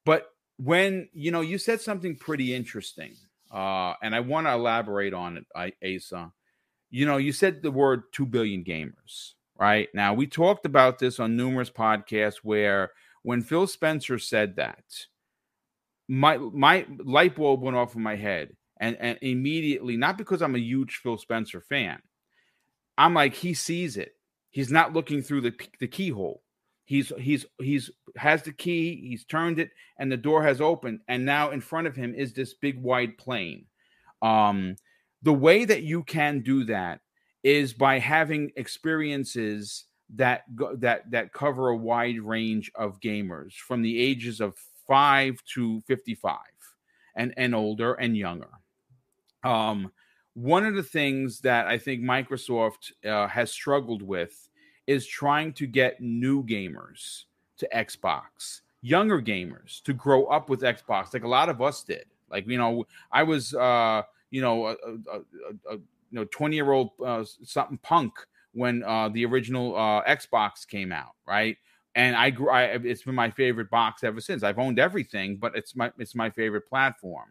But 0.05 0.27
when 0.57 1.09
you 1.13 1.31
know, 1.31 1.41
you 1.41 1.57
said 1.57 1.81
something 1.81 2.15
pretty 2.15 2.53
interesting, 2.53 3.15
uh, 3.51 3.93
and 4.01 4.15
I 4.15 4.19
want 4.21 4.47
to 4.47 4.53
elaborate 4.53 5.13
on 5.13 5.37
it, 5.37 5.45
I, 5.55 5.73
Asa. 5.83 6.31
You 6.89 7.05
know, 7.05 7.17
you 7.17 7.31
said 7.31 7.61
the 7.61 7.71
word 7.71 8.03
two 8.11 8.25
billion 8.25 8.63
gamers, 8.63 9.33
right? 9.57 9.87
Now 9.93 10.13
we 10.13 10.27
talked 10.27 10.65
about 10.65 10.99
this 10.99 11.19
on 11.19 11.37
numerous 11.37 11.69
podcasts 11.69 12.37
where 12.43 12.91
when 13.23 13.41
Phil 13.41 13.67
Spencer 13.67 14.19
said 14.19 14.57
that, 14.57 14.83
my 16.09 16.37
my 16.37 16.85
light 16.99 17.35
bulb 17.35 17.61
went 17.61 17.77
off 17.77 17.95
in 17.95 18.03
my 18.03 18.17
head 18.17 18.57
and 18.81 18.97
and 18.99 19.17
immediately 19.21 19.95
not 19.95 20.17
because 20.17 20.41
I'm 20.41 20.55
a 20.55 20.59
huge 20.59 20.99
Phil 21.01 21.17
Spencer 21.17 21.61
fan. 21.61 22.01
I'm 22.97 23.13
like 23.13 23.35
he 23.35 23.53
sees 23.53 23.95
it. 23.95 24.15
He's 24.49 24.71
not 24.71 24.91
looking 24.91 25.21
through 25.21 25.41
the 25.41 25.53
the 25.79 25.87
keyhole. 25.87 26.43
He's 26.83 27.13
he's 27.17 27.45
he's 27.59 27.89
has 28.17 28.43
the 28.43 28.51
key. 28.51 29.07
He's 29.07 29.23
turned 29.23 29.59
it, 29.59 29.69
and 29.97 30.11
the 30.11 30.17
door 30.17 30.43
has 30.43 30.59
opened. 30.59 30.99
And 31.07 31.25
now 31.25 31.51
in 31.51 31.61
front 31.61 31.87
of 31.87 31.95
him 31.95 32.13
is 32.13 32.33
this 32.33 32.55
big 32.55 32.81
wide 32.81 33.17
plane. 33.17 33.67
Um, 34.21 34.75
the 35.21 35.31
way 35.33 35.63
that 35.63 35.83
you 35.83 36.03
can 36.03 36.41
do 36.41 36.65
that 36.65 36.99
is 37.43 37.73
by 37.73 37.99
having 37.99 38.51
experiences 38.57 39.85
that 40.15 40.53
go, 40.55 40.75
that 40.77 41.09
that 41.11 41.33
cover 41.33 41.69
a 41.69 41.77
wide 41.77 42.19
range 42.19 42.71
of 42.75 42.99
gamers 42.99 43.53
from 43.53 43.81
the 43.81 43.99
ages 44.01 44.41
of 44.41 44.55
five 44.87 45.41
to 45.53 45.81
fifty 45.87 46.15
five, 46.15 46.39
and 47.15 47.33
and 47.37 47.55
older 47.55 47.93
and 47.93 48.17
younger. 48.17 48.49
Um, 49.43 49.91
one 50.33 50.65
of 50.65 50.75
the 50.75 50.83
things 50.83 51.39
that 51.41 51.67
I 51.67 51.77
think 51.77 52.01
Microsoft 52.01 52.91
uh, 53.05 53.27
has 53.27 53.51
struggled 53.51 54.01
with 54.01 54.49
is 54.87 55.05
trying 55.05 55.53
to 55.53 55.67
get 55.67 56.01
new 56.01 56.43
gamers 56.43 57.25
to 57.57 57.67
Xbox, 57.73 58.61
younger 58.81 59.21
gamers 59.21 59.81
to 59.83 59.93
grow 59.93 60.25
up 60.25 60.49
with 60.49 60.61
Xbox, 60.61 61.13
like 61.13 61.23
a 61.23 61.27
lot 61.27 61.49
of 61.49 61.61
us 61.61 61.83
did. 61.83 62.05
Like 62.29 62.47
you 62.47 62.57
know, 62.57 62.85
I 63.11 63.23
was 63.23 63.53
uh, 63.53 64.03
you 64.29 64.41
know 64.41 64.67
a, 64.67 64.71
a, 64.71 65.19
a, 65.69 65.73
you 65.75 65.81
know 66.11 66.25
twenty 66.25 66.55
year 66.55 66.71
old 66.71 66.91
uh, 67.05 67.23
something 67.43 67.77
punk 67.79 68.13
when 68.53 68.83
uh, 68.83 69.09
the 69.09 69.25
original 69.25 69.75
uh, 69.75 70.03
Xbox 70.03 70.67
came 70.67 70.91
out, 70.91 71.15
right? 71.27 71.57
and 71.95 72.15
I, 72.15 72.29
grew. 72.29 72.49
I 72.49 72.63
it's 72.63 73.03
been 73.03 73.15
my 73.15 73.29
favorite 73.29 73.69
box 73.69 74.03
ever 74.03 74.21
since. 74.21 74.43
I've 74.43 74.59
owned 74.59 74.79
everything, 74.79 75.37
but 75.37 75.55
it's 75.55 75.75
my 75.75 75.91
it's 75.97 76.15
my 76.15 76.29
favorite 76.29 76.67
platform. 76.67 77.29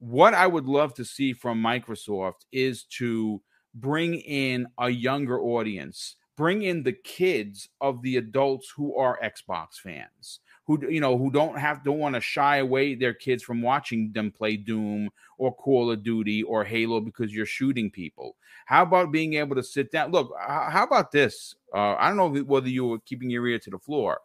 What 0.00 0.34
I 0.34 0.46
would 0.46 0.66
love 0.66 0.94
to 0.94 1.04
see 1.04 1.32
from 1.32 1.62
Microsoft 1.62 2.46
is 2.50 2.84
to 2.98 3.40
bring 3.74 4.16
in 4.16 4.66
a 4.78 4.90
younger 4.90 5.40
audience, 5.40 6.16
bring 6.36 6.62
in 6.62 6.82
the 6.82 6.92
kids 6.92 7.68
of 7.80 8.02
the 8.02 8.16
adults 8.16 8.72
who 8.74 8.96
are 8.96 9.20
Xbox 9.22 9.74
fans 9.74 10.40
who 10.70 10.88
you 10.88 11.00
know 11.00 11.18
who 11.18 11.32
don't 11.32 11.58
have 11.58 11.82
don't 11.82 11.98
want 11.98 12.14
to 12.14 12.20
shy 12.20 12.58
away 12.58 12.94
their 12.94 13.12
kids 13.12 13.42
from 13.42 13.60
watching 13.60 14.12
them 14.12 14.30
play 14.30 14.56
Doom 14.56 15.10
or 15.36 15.52
Call 15.52 15.90
of 15.90 16.04
Duty 16.04 16.44
or 16.44 16.62
Halo 16.62 17.00
because 17.00 17.34
you're 17.34 17.44
shooting 17.46 17.90
people. 17.90 18.36
How 18.66 18.84
about 18.84 19.10
being 19.10 19.34
able 19.34 19.56
to 19.56 19.64
sit 19.64 19.90
down? 19.90 20.12
Look, 20.12 20.32
how 20.38 20.84
about 20.84 21.10
this? 21.10 21.56
Uh, 21.74 21.96
I 21.98 22.08
don't 22.08 22.16
know 22.16 22.42
whether 22.44 22.68
you 22.68 22.86
were 22.86 23.00
keeping 23.00 23.30
your 23.30 23.48
ear 23.48 23.58
to 23.58 23.70
the 23.70 23.78
floor. 23.80 24.20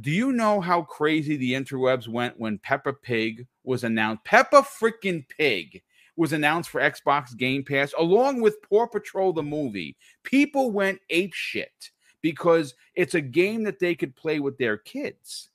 Do 0.00 0.10
you 0.10 0.32
know 0.32 0.60
how 0.60 0.82
crazy 0.82 1.36
the 1.36 1.52
interwebs 1.52 2.08
went 2.08 2.40
when 2.40 2.58
Peppa 2.58 2.94
Pig 2.94 3.46
was 3.62 3.84
announced? 3.84 4.24
Peppa 4.24 4.62
freaking 4.62 5.28
Pig 5.28 5.82
was 6.16 6.32
announced 6.32 6.70
for 6.70 6.80
Xbox 6.80 7.36
Game 7.36 7.62
Pass 7.62 7.92
along 7.98 8.40
with 8.40 8.62
Paw 8.62 8.86
Patrol 8.86 9.34
the 9.34 9.42
movie. 9.42 9.96
People 10.22 10.70
went 10.70 11.00
ape 11.10 11.34
shit 11.34 11.90
because 12.22 12.74
it's 12.94 13.14
a 13.14 13.20
game 13.20 13.64
that 13.64 13.80
they 13.80 13.94
could 13.94 14.16
play 14.16 14.40
with 14.40 14.56
their 14.56 14.78
kids. 14.78 15.50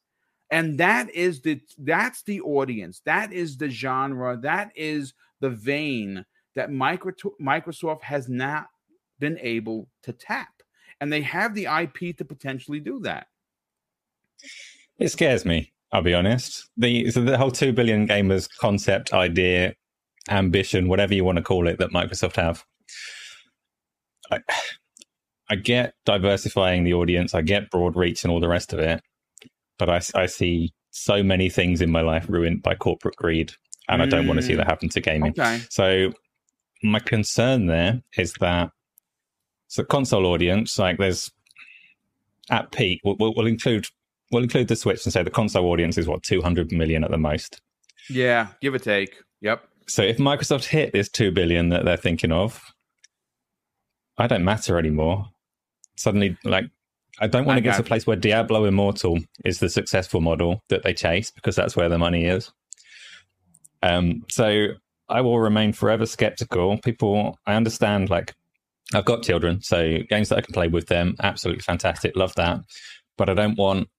And 0.51 0.77
that 0.77 1.09
is 1.13 1.41
the 1.41 1.59
that's 1.79 2.21
the 2.21 2.41
audience. 2.41 3.01
That 3.05 3.33
is 3.33 3.57
the 3.57 3.69
genre. 3.69 4.37
That 4.37 4.71
is 4.75 5.13
the 5.39 5.49
vein 5.49 6.25
that 6.55 6.69
microsoft 6.69 8.01
has 8.01 8.29
not 8.29 8.67
been 9.19 9.37
able 9.39 9.89
to 10.03 10.13
tap. 10.13 10.61
And 11.01 11.11
they 11.11 11.21
have 11.21 11.53
the 11.53 11.67
ip 11.81 12.17
to 12.17 12.25
potentially 12.25 12.79
do 12.79 12.99
that 13.01 13.27
it 14.99 15.09
scares 15.09 15.45
me 15.45 15.71
i'll 15.91 16.01
be 16.01 16.13
honest 16.13 16.69
the 16.77 17.09
so 17.11 17.21
the 17.21 17.37
whole 17.37 17.51
2 17.51 17.73
billion 17.73 18.07
gamers 18.07 18.49
concept 18.59 19.13
idea 19.13 19.73
ambition 20.29 20.87
whatever 20.87 21.13
you 21.13 21.23
want 21.23 21.37
to 21.37 21.43
call 21.43 21.67
it 21.67 21.79
that 21.79 21.91
microsoft 21.91 22.35
have 22.35 22.63
I, 24.29 24.39
I 25.49 25.55
get 25.55 25.93
diversifying 26.05 26.83
the 26.83 26.93
audience 26.93 27.33
i 27.33 27.41
get 27.41 27.69
broad 27.69 27.95
reach 27.95 28.23
and 28.23 28.31
all 28.31 28.39
the 28.39 28.49
rest 28.49 28.73
of 28.73 28.79
it 28.79 29.01
but 29.77 29.89
I, 29.89 30.01
I 30.15 30.25
see 30.25 30.73
so 30.91 31.23
many 31.23 31.49
things 31.49 31.81
in 31.81 31.91
my 31.91 32.01
life 32.01 32.25
ruined 32.27 32.63
by 32.63 32.75
corporate 32.75 33.15
greed, 33.15 33.53
and 33.87 34.01
mm. 34.01 34.05
I 34.05 34.07
don't 34.07 34.27
want 34.27 34.39
to 34.39 34.45
see 34.45 34.55
that 34.55 34.65
mm. 34.65 34.69
happen 34.69 34.89
to 34.89 35.01
gaming. 35.01 35.31
Okay. 35.37 35.61
So 35.69 36.11
my 36.83 36.99
concern 36.99 37.67
there 37.67 38.01
is 38.17 38.33
that 38.39 38.71
so 39.67 39.83
console 39.83 40.25
audience, 40.25 40.79
like 40.79 40.97
there's 40.97 41.29
at 42.49 42.71
peak, 42.71 43.01
we'll, 43.03 43.17
we'll 43.19 43.47
include 43.47 43.87
we'll 44.31 44.43
include 44.43 44.67
the 44.67 44.75
Switch 44.75 45.05
and 45.05 45.13
say 45.13 45.23
the 45.23 45.29
console 45.29 45.65
audience 45.67 45.97
is 45.97 46.07
what 46.07 46.23
200 46.23 46.71
million 46.71 47.03
at 47.03 47.11
the 47.11 47.17
most. 47.17 47.61
Yeah, 48.09 48.47
give 48.61 48.73
or 48.73 48.79
take. 48.79 49.15
Yep. 49.41 49.63
So 49.87 50.01
if 50.01 50.17
Microsoft 50.17 50.65
hit 50.65 50.93
this 50.93 51.09
2 51.09 51.31
billion 51.31 51.69
that 51.69 51.85
they're 51.85 51.97
thinking 51.97 52.31
of, 52.31 52.61
I 54.17 54.27
don't 54.27 54.43
matter 54.43 54.77
anymore. 54.77 55.27
Suddenly, 55.95 56.37
like 56.43 56.65
I 57.19 57.27
don't 57.27 57.45
want 57.45 57.57
to 57.57 57.61
get 57.61 57.75
to 57.75 57.81
a 57.81 57.85
place 57.85 58.05
where 58.05 58.15
Diablo 58.15 58.65
Immortal 58.65 59.19
is 59.43 59.59
the 59.59 59.69
successful 59.69 60.21
model 60.21 60.61
that 60.69 60.83
they 60.83 60.93
chase 60.93 61.31
because 61.31 61.55
that's 61.55 61.75
where 61.75 61.89
the 61.89 61.97
money 61.97 62.25
is. 62.25 62.51
Um, 63.81 64.23
so 64.29 64.67
I 65.09 65.21
will 65.21 65.39
remain 65.39 65.73
forever 65.73 66.05
skeptical. 66.05 66.77
People, 66.79 67.39
I 67.45 67.55
understand, 67.55 68.09
like, 68.09 68.35
I've 68.93 69.05
got 69.05 69.23
children, 69.23 69.61
so 69.61 69.99
games 70.09 70.29
that 70.29 70.37
I 70.37 70.41
can 70.41 70.53
play 70.53 70.67
with 70.67 70.87
them, 70.87 71.15
absolutely 71.21 71.61
fantastic, 71.61 72.15
love 72.15 72.35
that. 72.35 72.59
But 73.17 73.29
I 73.29 73.33
don't 73.33 73.57
want 73.57 73.89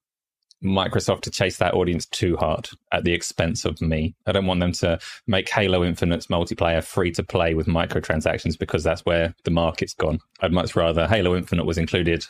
Microsoft 0.62 1.20
to 1.22 1.30
chase 1.30 1.58
that 1.58 1.74
audience 1.74 2.06
too 2.06 2.36
hard 2.36 2.68
at 2.92 3.04
the 3.04 3.12
expense 3.12 3.64
of 3.64 3.80
me. 3.80 4.14
I 4.26 4.32
don't 4.32 4.46
want 4.46 4.60
them 4.60 4.72
to 4.72 4.98
make 5.26 5.48
Halo 5.48 5.84
Infinite's 5.84 6.26
multiplayer 6.26 6.82
free 6.82 7.12
to 7.12 7.22
play 7.22 7.54
with 7.54 7.66
microtransactions 7.66 8.58
because 8.58 8.82
that's 8.82 9.04
where 9.04 9.34
the 9.44 9.50
market's 9.50 9.94
gone. 9.94 10.18
I'd 10.40 10.52
much 10.52 10.74
rather 10.74 11.06
Halo 11.06 11.36
Infinite 11.36 11.64
was 11.64 11.78
included 11.78 12.26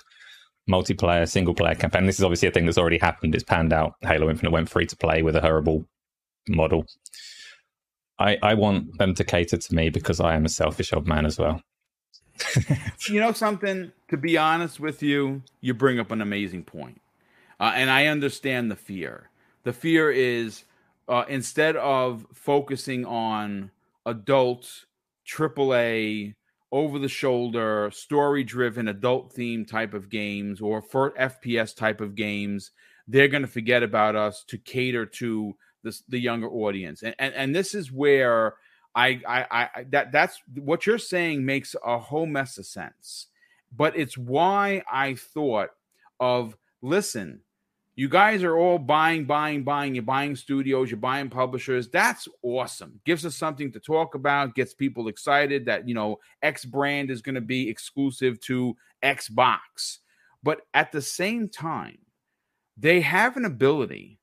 multiplayer, 0.69 1.29
single 1.29 1.55
player 1.55 1.75
campaign. 1.75 2.07
This 2.07 2.19
is 2.19 2.25
obviously 2.25 2.49
a 2.49 2.51
thing 2.51 2.67
that's 2.67 2.79
already 2.79 2.99
happened. 2.99 3.35
It's 3.35 3.45
panned 3.45 3.73
out. 3.73 3.95
Halo 4.03 4.29
Infinite 4.29 4.51
went 4.51 4.69
free 4.69 4.87
to 4.87 4.97
play 4.97 5.23
with 5.23 5.35
a 5.35 5.41
horrible 5.41 5.87
model. 6.49 6.87
I, 8.19 8.37
I 8.43 8.55
want 8.55 8.99
them 8.99 9.15
to 9.15 9.25
cater 9.25 9.57
to 9.57 9.75
me 9.75 9.91
because 9.91 10.21
I 10.21 10.35
am 10.35 10.45
a 10.45 10.49
selfish 10.49 10.93
old 10.93 11.07
man 11.07 11.25
as 11.25 11.39
well. 11.39 11.63
you 13.09 13.21
know 13.21 13.33
something? 13.33 13.93
To 14.09 14.17
be 14.17 14.37
honest 14.37 14.81
with 14.81 15.03
you, 15.03 15.43
you 15.61 15.75
bring 15.75 15.99
up 15.99 16.11
an 16.11 16.21
amazing 16.21 16.65
point. 16.65 17.01
Uh, 17.61 17.73
and 17.75 17.91
I 17.91 18.07
understand 18.07 18.71
the 18.71 18.77
fear. 18.77 19.31
The 19.65 19.73
fear 19.73 20.11
is 20.11 20.65
uh, 21.09 21.25
instead 21.29 21.77
of 21.77 22.27
focusing 22.33 23.05
on 23.05 23.71
adult 24.07 24.85
AAA 25.27 26.35
over 26.71 26.99
the 26.99 27.09
shoulder, 27.09 27.91
story 27.93 28.45
driven, 28.45 28.89
adult 28.89 29.33
theme 29.33 29.65
type 29.65 29.95
of 29.95 30.09
games 30.09 30.61
or 30.61 30.83
for 30.83 31.13
FPS 31.13 31.75
type 31.75 32.01
of 32.01 32.15
games, 32.15 32.71
they're 33.07 33.29
going 33.29 33.43
to 33.43 33.49
forget 33.49 33.83
about 33.83 34.15
us 34.15 34.45
to 34.45 34.59
cater 34.59 35.07
to 35.07 35.57
the, 35.83 35.99
the 36.09 36.19
younger 36.19 36.49
audience. 36.49 37.03
And, 37.03 37.15
and, 37.19 37.35
and 37.35 37.55
this 37.55 37.75
is 37.75 37.91
where 37.91 38.57
I, 38.95 39.21
I, 39.27 39.47
I, 39.51 39.87
that, 39.91 40.13
that's 40.13 40.41
what 40.55 40.87
you're 40.87 40.99
saying 40.99 41.45
makes 41.45 41.75
a 41.85 41.99
whole 41.99 42.27
mess 42.27 42.59
of 42.59 42.67
sense. 42.67 43.27
But 43.75 43.97
it's 43.97 44.19
why 44.19 44.83
I 44.91 45.15
thought 45.15 45.71
of 46.21 46.57
listen, 46.83 47.41
you 47.99 48.09
guys 48.09 48.45
are 48.45 48.57
all 48.57 48.79
buying, 48.79 49.25
buying, 49.25 49.65
buying. 49.65 49.93
You're 49.93 50.05
buying 50.05 50.37
studios, 50.37 50.89
you're 50.89 51.01
buying 51.01 51.29
publishers. 51.29 51.89
That's 51.89 52.29
awesome. 52.45 53.01
Gives 53.05 53.27
us 53.27 53.35
something 53.35 53.73
to 53.73 53.81
talk 53.81 54.15
about, 54.15 54.55
gets 54.55 54.73
people 54.73 55.09
excited 55.09 55.67
that, 55.67 55.89
you 55.89 55.95
know, 55.97 56.21
X 56.41 56.65
brand 56.65 57.11
is 57.11 57.23
going 57.23 57.35
to 57.35 57.41
be 57.41 57.69
exclusive 57.69 58.39
to 58.43 58.77
Xbox. 59.03 59.99
But 60.45 60.61
at 60.75 60.93
the 60.93 61.03
same 61.03 61.49
time, 61.49 61.99
they 62.77 63.01
have 63.01 63.37
an 63.37 63.47
ability 63.47 64.21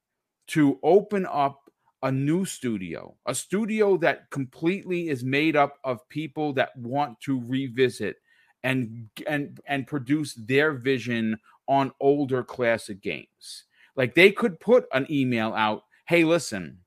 to 0.48 0.80
open 0.82 1.28
up 1.30 1.70
a 2.02 2.10
new 2.10 2.46
studio, 2.46 3.18
a 3.26 3.36
studio 3.36 3.98
that 3.98 4.30
completely 4.30 5.10
is 5.10 5.26
made 5.26 5.58
up 5.58 5.80
of 5.84 6.08
people 6.08 6.54
that 6.54 6.70
want 6.78 7.20
to 7.24 7.44
revisit 7.46 8.16
and 8.64 9.10
and 9.28 9.60
and 9.68 9.86
produce 9.86 10.34
their 10.34 10.74
vision 10.74 11.38
on 11.68 11.92
older 12.00 12.44
classic 12.44 13.02
games. 13.02 13.66
Like 13.96 14.16
they 14.16 14.32
could 14.32 14.60
put 14.60 14.86
an 14.94 15.08
email 15.10 15.54
out, 15.54 15.84
hey, 16.08 16.24
listen, 16.24 16.80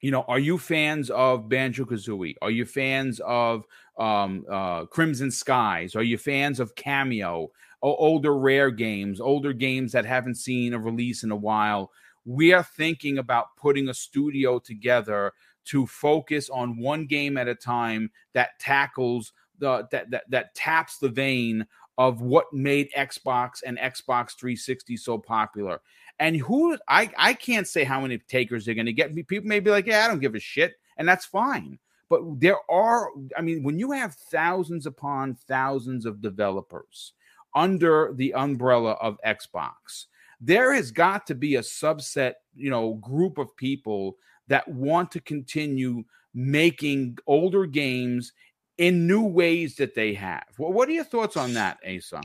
you 0.00 0.10
know, 0.10 0.24
are 0.26 0.38
you 0.38 0.58
fans 0.58 1.10
of 1.10 1.48
Banjo 1.48 1.84
Kazooie? 1.84 2.34
Are 2.42 2.50
you 2.50 2.66
fans 2.66 3.20
of 3.20 3.64
um, 3.98 4.44
uh, 4.50 4.84
Crimson 4.86 5.30
Skies? 5.30 5.94
Are 5.94 6.02
you 6.02 6.18
fans 6.18 6.58
of 6.58 6.74
Kameo? 6.74 7.48
O- 7.82 7.96
older 7.96 8.36
rare 8.36 8.70
games, 8.70 9.20
older 9.20 9.52
games 9.52 9.92
that 9.92 10.04
haven't 10.04 10.36
seen 10.36 10.74
a 10.74 10.78
release 10.78 11.22
in 11.22 11.30
a 11.30 11.36
while. 11.36 11.92
We 12.24 12.52
are 12.52 12.64
thinking 12.64 13.18
about 13.18 13.56
putting 13.56 13.88
a 13.88 13.94
studio 13.94 14.58
together 14.58 15.32
to 15.66 15.86
focus 15.86 16.50
on 16.50 16.78
one 16.78 17.06
game 17.06 17.36
at 17.36 17.48
a 17.48 17.54
time 17.54 18.10
that 18.34 18.58
tackles 18.58 19.32
the 19.58 19.86
that 19.92 20.10
that, 20.10 20.24
that 20.30 20.54
taps 20.54 20.98
the 20.98 21.08
vein 21.08 21.66
of 21.98 22.22
what 22.22 22.52
made 22.52 22.90
Xbox 22.96 23.62
and 23.64 23.78
Xbox 23.78 24.36
360 24.38 24.96
so 24.96 25.18
popular. 25.18 25.80
And 26.18 26.36
who 26.36 26.78
I 26.88 27.10
I 27.16 27.34
can't 27.34 27.66
say 27.66 27.84
how 27.84 28.00
many 28.00 28.18
takers 28.18 28.64
they're 28.64 28.74
going 28.74 28.86
to 28.86 28.92
get. 28.92 29.14
People 29.14 29.48
may 29.48 29.60
be 29.60 29.70
like, 29.70 29.86
"Yeah, 29.86 30.04
I 30.04 30.08
don't 30.08 30.20
give 30.20 30.34
a 30.34 30.40
shit," 30.40 30.74
and 30.96 31.08
that's 31.08 31.26
fine. 31.26 31.78
But 32.08 32.40
there 32.40 32.58
are, 32.70 33.08
I 33.38 33.40
mean, 33.40 33.62
when 33.62 33.78
you 33.78 33.92
have 33.92 34.14
thousands 34.14 34.84
upon 34.84 35.34
thousands 35.34 36.04
of 36.04 36.20
developers 36.20 37.14
under 37.54 38.12
the 38.14 38.34
umbrella 38.34 38.92
of 39.00 39.18
Xbox, 39.24 40.06
there 40.38 40.74
has 40.74 40.90
got 40.90 41.26
to 41.28 41.34
be 41.34 41.56
a 41.56 41.60
subset, 41.60 42.34
you 42.54 42.68
know, 42.68 42.94
group 42.94 43.38
of 43.38 43.56
people 43.56 44.16
that 44.48 44.68
want 44.68 45.10
to 45.12 45.20
continue 45.20 46.04
making 46.34 47.16
older 47.26 47.64
games 47.64 48.32
in 48.78 49.06
new 49.06 49.22
ways 49.22 49.76
that 49.76 49.94
they 49.94 50.14
have. 50.14 50.44
Well, 50.58 50.72
what 50.72 50.88
are 50.88 50.92
your 50.92 51.04
thoughts 51.04 51.36
on 51.36 51.54
that, 51.54 51.78
Asa? 51.86 52.20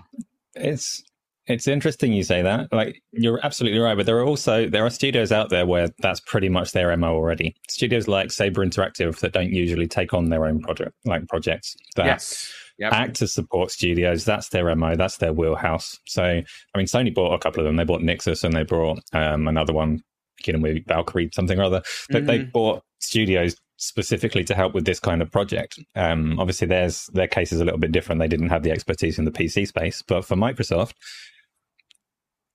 It's 0.56 1.04
it's 1.48 1.68
interesting 1.68 2.12
you 2.12 2.24
say 2.24 2.42
that. 2.42 2.72
Like 2.74 3.02
you're 3.12 3.40
absolutely 3.44 3.80
right, 3.80 3.96
but 3.96 4.06
there 4.06 4.18
are 4.18 4.26
also 4.26 4.68
there 4.68 4.86
are 4.86 4.90
studios 4.90 5.32
out 5.32 5.50
there 5.50 5.66
where 5.66 5.90
that's 6.00 6.20
pretty 6.20 6.50
much 6.50 6.74
their 6.74 6.96
MO 6.98 7.16
already. 7.16 7.56
Studios 7.70 8.08
like 8.08 8.32
Saber 8.32 8.66
Interactive 8.66 9.20
that 9.20 9.32
don't 9.32 9.52
usually 9.52 9.88
take 9.88 10.14
on 10.14 10.30
their 10.30 10.46
own 10.46 10.62
project 10.62 10.92
like 11.06 11.28
projects. 11.28 11.76
That 11.96 12.06
yes. 12.06 12.54
Yep. 12.80 12.94
Act 12.94 13.22
as 13.24 13.34
support 13.34 13.72
studios, 13.72 14.24
that's 14.24 14.50
their 14.50 14.76
MO, 14.76 14.96
that's 14.96 15.18
their 15.18 15.34
wheelhouse. 15.34 15.98
So 16.06 16.24
I 16.24 16.78
mean 16.78 16.86
Sony 16.86 17.14
bought 17.14 17.34
a 17.34 17.40
couple 17.40 17.62
of 17.62 17.66
them. 17.66 17.76
They 17.76 17.86
bought 17.86 18.02
Nixxes 18.02 18.44
and 18.44 18.54
they 18.54 18.64
brought 18.64 19.00
um, 19.14 19.48
another 19.48 19.74
one 19.74 20.04
beginning 20.38 20.62
with 20.62 20.86
Valkyrie, 20.86 21.32
something 21.34 21.60
or 21.60 21.64
other. 21.64 21.82
But 22.10 22.20
mm-hmm. 22.20 22.28
they 22.28 22.44
bought 22.44 22.84
studios 23.00 23.56
specifically 23.78 24.44
to 24.44 24.56
help 24.56 24.74
with 24.74 24.86
this 24.86 25.00
kind 25.00 25.22
of 25.22 25.32
project. 25.32 25.80
Um, 25.96 26.40
obviously, 26.40 26.68
there's 26.68 27.06
their 27.14 27.28
case 27.28 27.52
is 27.52 27.62
a 27.62 27.66
little 27.66 27.80
bit 27.80 27.92
different. 27.92 28.20
They 28.20 28.28
didn't 28.28 28.50
have 28.50 28.64
the 28.64 28.72
expertise 28.72 29.18
in 29.18 29.26
the 29.26 29.32
PC 29.32 29.68
space, 29.68 30.04
but 30.06 30.26
for 30.26 30.36
Microsoft, 30.36 30.94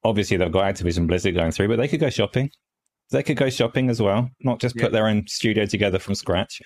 obviously 0.04 0.37
they've 0.37 0.52
got 0.52 0.74
Activision 0.74 1.06
Blizzard 1.06 1.35
going 1.35 1.52
through, 1.52 1.68
but 1.68 1.76
they 1.76 1.88
could 1.88 2.00
go 2.00 2.11
shopping. 2.11 2.50
They 3.11 3.22
could 3.22 3.37
go 3.37 3.50
shopping 3.50 3.90
as 3.90 4.00
well, 4.00 4.30
not 4.40 4.61
just 4.61 4.74
put 4.74 4.85
yeah. 4.85 4.88
their 4.90 5.06
own 5.06 5.26
studio 5.26 5.66
together 5.66 5.98
from 5.98 6.14
scratch. 6.14 6.61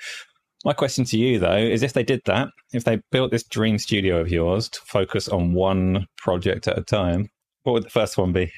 My 0.64 0.72
question 0.72 1.04
to 1.06 1.18
you, 1.18 1.38
though, 1.38 1.56
is 1.56 1.82
if 1.82 1.92
they 1.92 2.02
did 2.02 2.20
that, 2.26 2.48
if 2.72 2.84
they 2.84 3.00
built 3.12 3.30
this 3.30 3.44
dream 3.44 3.78
studio 3.78 4.20
of 4.20 4.30
yours 4.30 4.68
to 4.70 4.80
focus 4.86 5.28
on 5.28 5.54
one 5.54 6.06
project 6.18 6.66
at 6.66 6.78
a 6.78 6.82
time, 6.82 7.28
what 7.62 7.72
would 7.72 7.84
the 7.84 7.90
first 7.90 8.16
one 8.16 8.32
be? 8.32 8.50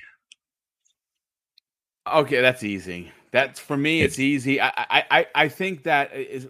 Okay, 2.06 2.40
that's 2.40 2.62
easy. 2.62 3.12
That's 3.30 3.60
for 3.60 3.76
me. 3.76 4.02
It's, 4.02 4.18
easy. 4.18 4.60
I, 4.60 4.72
I 4.76 5.26
I 5.34 5.48
think 5.48 5.84
that 5.84 6.14
is 6.14 6.46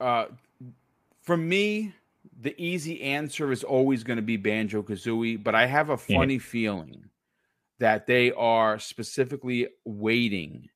uh, 0.00 0.26
for 1.22 1.36
me. 1.36 1.94
The 2.38 2.54
easy 2.62 3.02
answer 3.02 3.50
is 3.50 3.64
always 3.64 4.04
going 4.04 4.18
to 4.18 4.22
be 4.22 4.36
Banjo 4.36 4.82
Kazooie, 4.82 5.42
but 5.42 5.54
I 5.54 5.64
have 5.64 5.88
a 5.88 5.96
funny 5.96 6.34
yeah. 6.34 6.40
feeling 6.40 7.08
that 7.78 8.06
they 8.06 8.30
are 8.32 8.78
specifically 8.78 9.68
waiting 9.84 10.68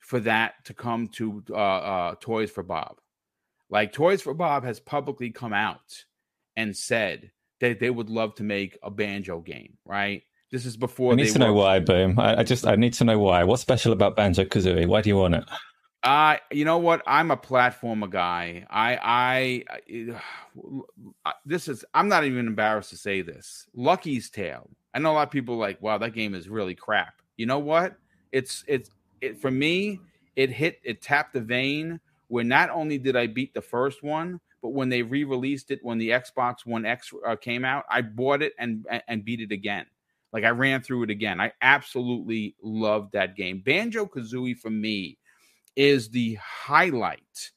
for 0.00 0.20
that 0.20 0.64
to 0.64 0.74
come 0.74 1.08
to 1.08 1.42
uh, 1.50 1.54
uh, 1.54 2.14
Toys 2.20 2.50
for 2.50 2.62
Bob. 2.62 2.98
Like 3.70 3.92
Toys 3.92 4.22
for 4.22 4.34
Bob 4.34 4.64
has 4.64 4.80
publicly 4.80 5.30
come 5.30 5.52
out 5.52 6.04
and 6.56 6.76
said 6.76 7.30
that 7.60 7.80
they 7.80 7.90
would 7.90 8.08
love 8.08 8.34
to 8.36 8.42
make 8.42 8.78
a 8.82 8.90
banjo 8.90 9.40
game, 9.40 9.76
right? 9.84 10.22
This 10.50 10.64
is 10.64 10.76
before. 10.76 11.12
I 11.12 11.16
need 11.16 11.32
to 11.32 11.38
know 11.38 11.52
why, 11.52 11.78
Boom. 11.78 12.18
I, 12.18 12.38
I, 12.38 12.42
just 12.42 12.66
I 12.66 12.76
need 12.76 12.94
to 12.94 13.04
know 13.04 13.18
why. 13.18 13.44
What's 13.44 13.62
special 13.62 13.92
about 13.92 14.16
Banjo 14.16 14.44
Kazooie? 14.44 14.86
Why 14.86 15.02
do 15.02 15.10
you 15.10 15.16
want 15.16 15.34
it? 15.34 15.44
Uh, 16.02 16.36
you 16.50 16.64
know 16.64 16.78
what? 16.78 17.02
I'm 17.06 17.30
a 17.30 17.36
platformer 17.36 18.08
guy. 18.08 18.64
I, 18.70 18.96
I, 19.02 19.64
I, 19.70 21.32
this 21.44 21.68
is. 21.68 21.84
I'm 21.92 22.08
not 22.08 22.24
even 22.24 22.46
embarrassed 22.46 22.90
to 22.90 22.96
say 22.96 23.20
this. 23.20 23.66
Lucky's 23.74 24.30
Tale. 24.30 24.70
I 24.94 25.00
know 25.00 25.12
a 25.12 25.14
lot 25.14 25.28
of 25.28 25.30
people 25.30 25.56
like, 25.56 25.82
wow, 25.82 25.98
that 25.98 26.14
game 26.14 26.34
is 26.34 26.48
really 26.48 26.74
crap. 26.74 27.20
You 27.36 27.46
know 27.46 27.58
what? 27.58 27.96
It's 28.32 28.64
it's 28.66 28.90
it 29.20 29.40
for 29.40 29.50
me. 29.50 30.00
It 30.34 30.50
hit. 30.50 30.80
It 30.82 31.02
tapped 31.02 31.34
the 31.34 31.40
vein 31.40 32.00
where 32.28 32.44
not 32.44 32.70
only 32.70 32.98
did 32.98 33.16
I 33.16 33.26
beat 33.26 33.52
the 33.52 33.62
first 33.62 34.02
one, 34.02 34.40
but 34.62 34.70
when 34.70 34.88
they 34.88 35.02
re-released 35.02 35.70
it 35.70 35.80
when 35.82 35.98
the 35.98 36.10
Xbox 36.10 36.64
One 36.64 36.86
X 36.86 37.12
uh, 37.26 37.36
came 37.36 37.64
out, 37.64 37.84
I 37.90 38.02
bought 38.02 38.40
it 38.40 38.54
and 38.58 38.86
and 39.08 39.24
beat 39.24 39.40
it 39.40 39.52
again. 39.52 39.86
Like 40.32 40.44
I 40.44 40.50
ran 40.50 40.82
through 40.82 41.04
it 41.04 41.10
again. 41.10 41.40
I 41.40 41.52
absolutely 41.62 42.54
loved 42.62 43.12
that 43.12 43.36
game. 43.36 43.62
Banjo 43.64 44.06
Kazooie 44.06 44.58
for 44.58 44.70
me 44.70 45.18
is 45.76 46.10
the 46.10 46.34
highlight 46.42 47.50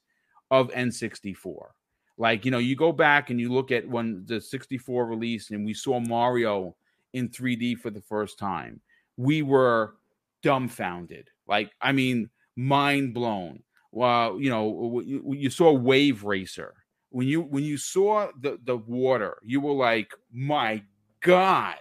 of 0.51 0.69
N64. 0.71 1.69
Like, 2.17 2.45
you 2.45 2.51
know, 2.51 2.59
you 2.59 2.75
go 2.75 2.91
back 2.91 3.29
and 3.29 3.39
you 3.39 3.51
look 3.51 3.71
at 3.71 3.87
when 3.87 4.23
the 4.27 4.39
64 4.39 5.05
released 5.05 5.51
and 5.51 5.65
we 5.65 5.73
saw 5.73 5.99
Mario 5.99 6.75
in 7.13 7.29
3D 7.29 7.79
for 7.79 7.89
the 7.89 8.01
first 8.01 8.37
time. 8.37 8.79
We 9.17 9.41
were 9.41 9.95
dumbfounded. 10.43 11.29
Like, 11.47 11.71
I 11.81 11.91
mean, 11.91 12.29
mind 12.55 13.13
blown. 13.13 13.63
Well, 13.91 14.39
you 14.39 14.49
know, 14.49 15.01
you 15.01 15.49
saw 15.49 15.71
Wave 15.73 16.23
Racer. 16.23 16.75
When 17.09 17.27
you 17.27 17.41
when 17.41 17.65
you 17.65 17.75
saw 17.77 18.29
the 18.39 18.57
the 18.63 18.77
water, 18.77 19.37
you 19.43 19.59
were 19.59 19.73
like, 19.73 20.13
"My 20.31 20.81
God, 21.19 21.75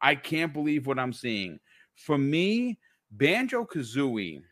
I 0.00 0.14
can't 0.14 0.52
believe 0.52 0.86
what 0.86 0.98
I'm 0.98 1.12
seeing." 1.12 1.58
For 1.94 2.18
me, 2.18 2.78
Banjo 3.10 3.64
Kazooie, 3.64 4.42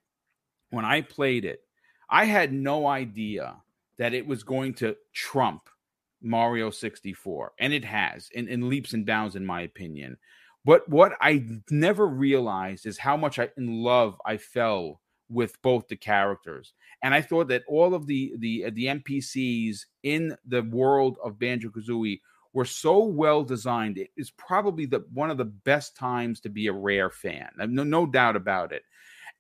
when 0.71 0.85
I 0.85 1.03
played 1.03 1.45
it, 1.45 1.61
I 2.09 2.25
had 2.25 2.53
no 2.53 2.87
idea 2.87 3.57
that 3.99 4.15
it 4.15 4.27
was 4.27 4.43
going 4.43 4.75
to 4.75 4.97
trump 5.13 5.69
Mario 6.23 6.71
64, 6.71 7.53
and 7.59 7.73
it 7.73 7.85
has 7.85 8.29
in, 8.33 8.49
in 8.49 8.69
leaps 8.69 8.95
and 8.95 9.05
bounds, 9.07 9.37
in 9.37 9.45
my 9.45 9.63
opinion. 9.63 10.17
But 10.65 10.89
what 10.89 11.13
I 11.21 11.45
never 11.71 12.07
realized 12.07 12.87
is 12.87 12.99
how 12.99 13.17
much 13.17 13.39
I, 13.39 13.51
in 13.57 13.83
love 13.83 14.21
I 14.25 14.39
fell 14.39 15.01
with 15.29 15.61
both 15.63 15.89
the 15.89 15.97
characters. 15.97 16.73
And 17.03 17.15
I 17.15 17.21
thought 17.21 17.49
that 17.49 17.65
all 17.69 17.95
of 17.95 18.07
the 18.07 18.35
the 18.39 18.71
the 18.71 18.87
NPCs 18.87 19.85
in 20.03 20.37
the 20.47 20.63
world 20.63 21.19
of 21.23 21.39
Banjo 21.39 21.69
Kazooie 21.69 22.21
were 22.55 22.65
so 22.65 23.05
well 23.05 23.43
designed. 23.43 23.99
It 23.99 24.11
is 24.17 24.31
probably 24.31 24.87
the 24.87 25.05
one 25.13 25.31
of 25.31 25.37
the 25.37 25.45
best 25.45 25.97
times 25.97 26.41
to 26.41 26.49
be 26.49 26.69
a 26.69 26.73
rare 26.73 27.11
fan. 27.11 27.51
Uh, 27.61 27.67
no, 27.67 27.85
no 27.85 28.07
doubt 28.07 28.37
about 28.37 28.73
it. 28.73 28.85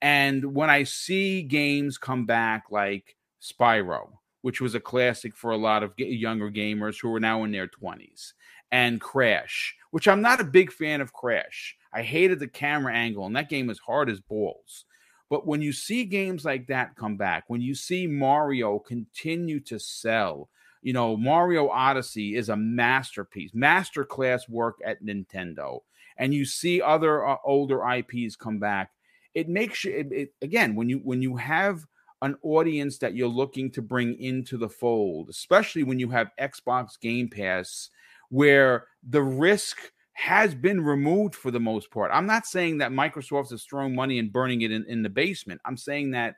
And 0.02 0.54
when 0.54 0.68
I 0.68 0.82
see 0.82 1.42
games 1.42 1.96
come 1.96 2.26
back 2.26 2.64
like 2.70 3.16
Spyro, 3.40 4.10
which 4.42 4.60
was 4.60 4.74
a 4.74 4.80
classic 4.80 5.34
for 5.34 5.52
a 5.52 5.56
lot 5.56 5.82
of 5.82 5.92
younger 5.96 6.50
gamers 6.50 7.00
who 7.00 7.14
are 7.14 7.20
now 7.20 7.44
in 7.44 7.52
their 7.52 7.68
20s, 7.68 8.32
and 8.72 9.00
Crash, 9.00 9.74
which 9.92 10.08
I'm 10.08 10.20
not 10.20 10.40
a 10.40 10.44
big 10.44 10.72
fan 10.72 11.00
of 11.00 11.12
Crash. 11.12 11.76
I 11.92 12.02
hated 12.02 12.40
the 12.40 12.48
camera 12.48 12.92
angle, 12.92 13.24
and 13.24 13.36
that 13.36 13.48
game 13.48 13.70
is 13.70 13.78
hard 13.78 14.10
as 14.10 14.20
balls. 14.20 14.84
But 15.30 15.46
when 15.46 15.62
you 15.62 15.72
see 15.72 16.04
games 16.04 16.44
like 16.44 16.66
that 16.66 16.96
come 16.96 17.16
back, 17.16 17.44
when 17.46 17.60
you 17.60 17.74
see 17.74 18.06
Mario 18.06 18.80
continue 18.80 19.60
to 19.60 19.78
sell, 19.78 20.50
you 20.84 20.92
know, 20.92 21.16
Mario 21.16 21.68
Odyssey 21.70 22.36
is 22.36 22.50
a 22.50 22.56
masterpiece, 22.56 23.52
masterclass 23.52 24.48
work 24.48 24.76
at 24.84 25.02
Nintendo, 25.02 25.80
and 26.18 26.34
you 26.34 26.44
see 26.44 26.82
other 26.82 27.26
uh, 27.26 27.36
older 27.42 27.82
IPs 27.88 28.36
come 28.36 28.58
back, 28.58 28.90
it 29.34 29.48
makes 29.48 29.82
you 29.82 29.92
it, 29.92 30.12
it, 30.12 30.34
again 30.42 30.76
when 30.76 30.88
you 30.88 30.98
when 30.98 31.22
you 31.22 31.36
have 31.36 31.84
an 32.22 32.36
audience 32.42 32.98
that 32.98 33.14
you're 33.14 33.28
looking 33.28 33.70
to 33.70 33.82
bring 33.82 34.18
into 34.20 34.56
the 34.56 34.68
fold, 34.68 35.30
especially 35.30 35.82
when 35.82 35.98
you 35.98 36.08
have 36.10 36.30
Xbox 36.40 37.00
Game 37.00 37.28
Pass, 37.28 37.90
where 38.28 38.86
the 39.08 39.22
risk 39.22 39.78
has 40.12 40.54
been 40.54 40.82
removed 40.82 41.34
for 41.34 41.50
the 41.50 41.60
most 41.60 41.90
part. 41.90 42.10
I'm 42.14 42.26
not 42.26 42.46
saying 42.46 42.78
that 42.78 42.92
Microsoft 42.92 43.52
is 43.52 43.64
throwing 43.64 43.94
money 43.94 44.18
and 44.18 44.32
burning 44.32 44.60
it 44.60 44.70
in, 44.70 44.84
in 44.86 45.02
the 45.02 45.08
basement. 45.08 45.60
I'm 45.64 45.76
saying 45.76 46.12
that 46.12 46.36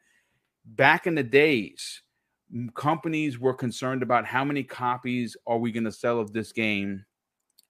back 0.65 1.07
in 1.07 1.15
the 1.15 1.23
days, 1.23 2.03
companies 2.75 3.39
were 3.39 3.55
concerned 3.55 4.03
about 4.03 4.27
how 4.27 4.45
many 4.45 4.63
copies 4.63 5.37
are 5.47 5.59
we 5.59 5.73
going 5.73 5.85
to 5.85 5.93
sell 5.93 6.21
of 6.21 6.33
this 6.33 6.53
game 6.53 7.05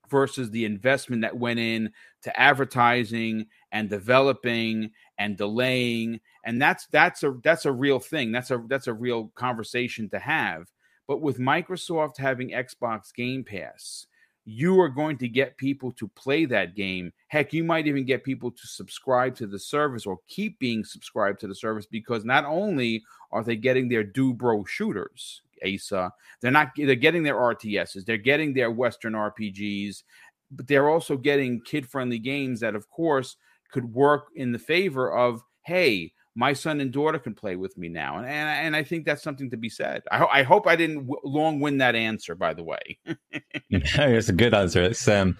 versus 0.08 0.50
the 0.50 0.64
investment 0.64 1.22
that 1.22 1.36
went 1.36 1.58
in 1.58 1.90
to 2.22 2.40
advertising 2.40 3.46
and 3.72 3.90
developing 3.90 4.90
and 5.18 5.36
delaying 5.36 6.20
and 6.46 6.62
that's 6.62 6.86
that's 6.86 7.24
a 7.24 7.34
that's 7.42 7.66
a 7.66 7.72
real 7.72 7.98
thing. 7.98 8.30
That's 8.30 8.52
a 8.52 8.64
that's 8.68 8.86
a 8.86 8.94
real 8.94 9.32
conversation 9.34 10.08
to 10.10 10.18
have. 10.20 10.70
But 11.08 11.20
with 11.20 11.38
Microsoft 11.38 12.18
having 12.18 12.50
Xbox 12.50 13.12
Game 13.12 13.44
Pass 13.44 14.06
you 14.46 14.80
are 14.80 14.88
going 14.88 15.18
to 15.18 15.28
get 15.28 15.56
people 15.56 15.90
to 15.90 16.06
play 16.08 16.44
that 16.46 16.76
game. 16.76 17.12
Heck, 17.26 17.52
you 17.52 17.64
might 17.64 17.88
even 17.88 18.04
get 18.04 18.22
people 18.22 18.52
to 18.52 18.66
subscribe 18.66 19.34
to 19.36 19.46
the 19.46 19.58
service 19.58 20.06
or 20.06 20.20
keep 20.28 20.58
being 20.60 20.84
subscribed 20.84 21.40
to 21.40 21.48
the 21.48 21.54
service 21.54 21.84
because 21.84 22.24
not 22.24 22.44
only 22.44 23.02
are 23.32 23.42
they 23.42 23.56
getting 23.56 23.88
their 23.88 24.04
Dobro 24.04 24.66
shooters, 24.66 25.42
Asa, 25.66 26.12
they're 26.40 26.52
not 26.52 26.70
they're 26.76 26.94
getting 26.94 27.24
their 27.24 27.34
RTSs, 27.34 28.04
they're 28.04 28.16
getting 28.16 28.54
their 28.54 28.70
Western 28.70 29.14
RPGs, 29.14 30.04
but 30.52 30.68
they're 30.68 30.88
also 30.88 31.16
getting 31.16 31.60
kid-friendly 31.60 32.20
games 32.20 32.60
that, 32.60 32.76
of 32.76 32.88
course, 32.88 33.36
could 33.72 33.92
work 33.92 34.28
in 34.36 34.52
the 34.52 34.58
favor 34.60 35.12
of 35.12 35.42
hey, 35.62 36.12
my 36.36 36.52
son 36.52 36.80
and 36.80 36.92
daughter 36.92 37.18
can 37.18 37.34
play 37.34 37.56
with 37.56 37.76
me 37.76 37.88
now, 37.88 38.18
and 38.18 38.26
and, 38.26 38.66
and 38.66 38.76
I 38.76 38.84
think 38.84 39.06
that's 39.06 39.22
something 39.22 39.50
to 39.50 39.56
be 39.56 39.70
said. 39.70 40.02
I, 40.12 40.18
ho- 40.18 40.28
I 40.30 40.42
hope 40.42 40.66
I 40.66 40.76
didn't 40.76 41.06
w- 41.06 41.20
long 41.24 41.58
win 41.58 41.78
that 41.78 41.96
answer. 41.96 42.34
By 42.34 42.52
the 42.54 42.62
way, 42.62 42.98
it's 43.70 44.28
a 44.28 44.32
good 44.32 44.54
answer. 44.54 44.82
It's 44.82 45.08
um, 45.08 45.38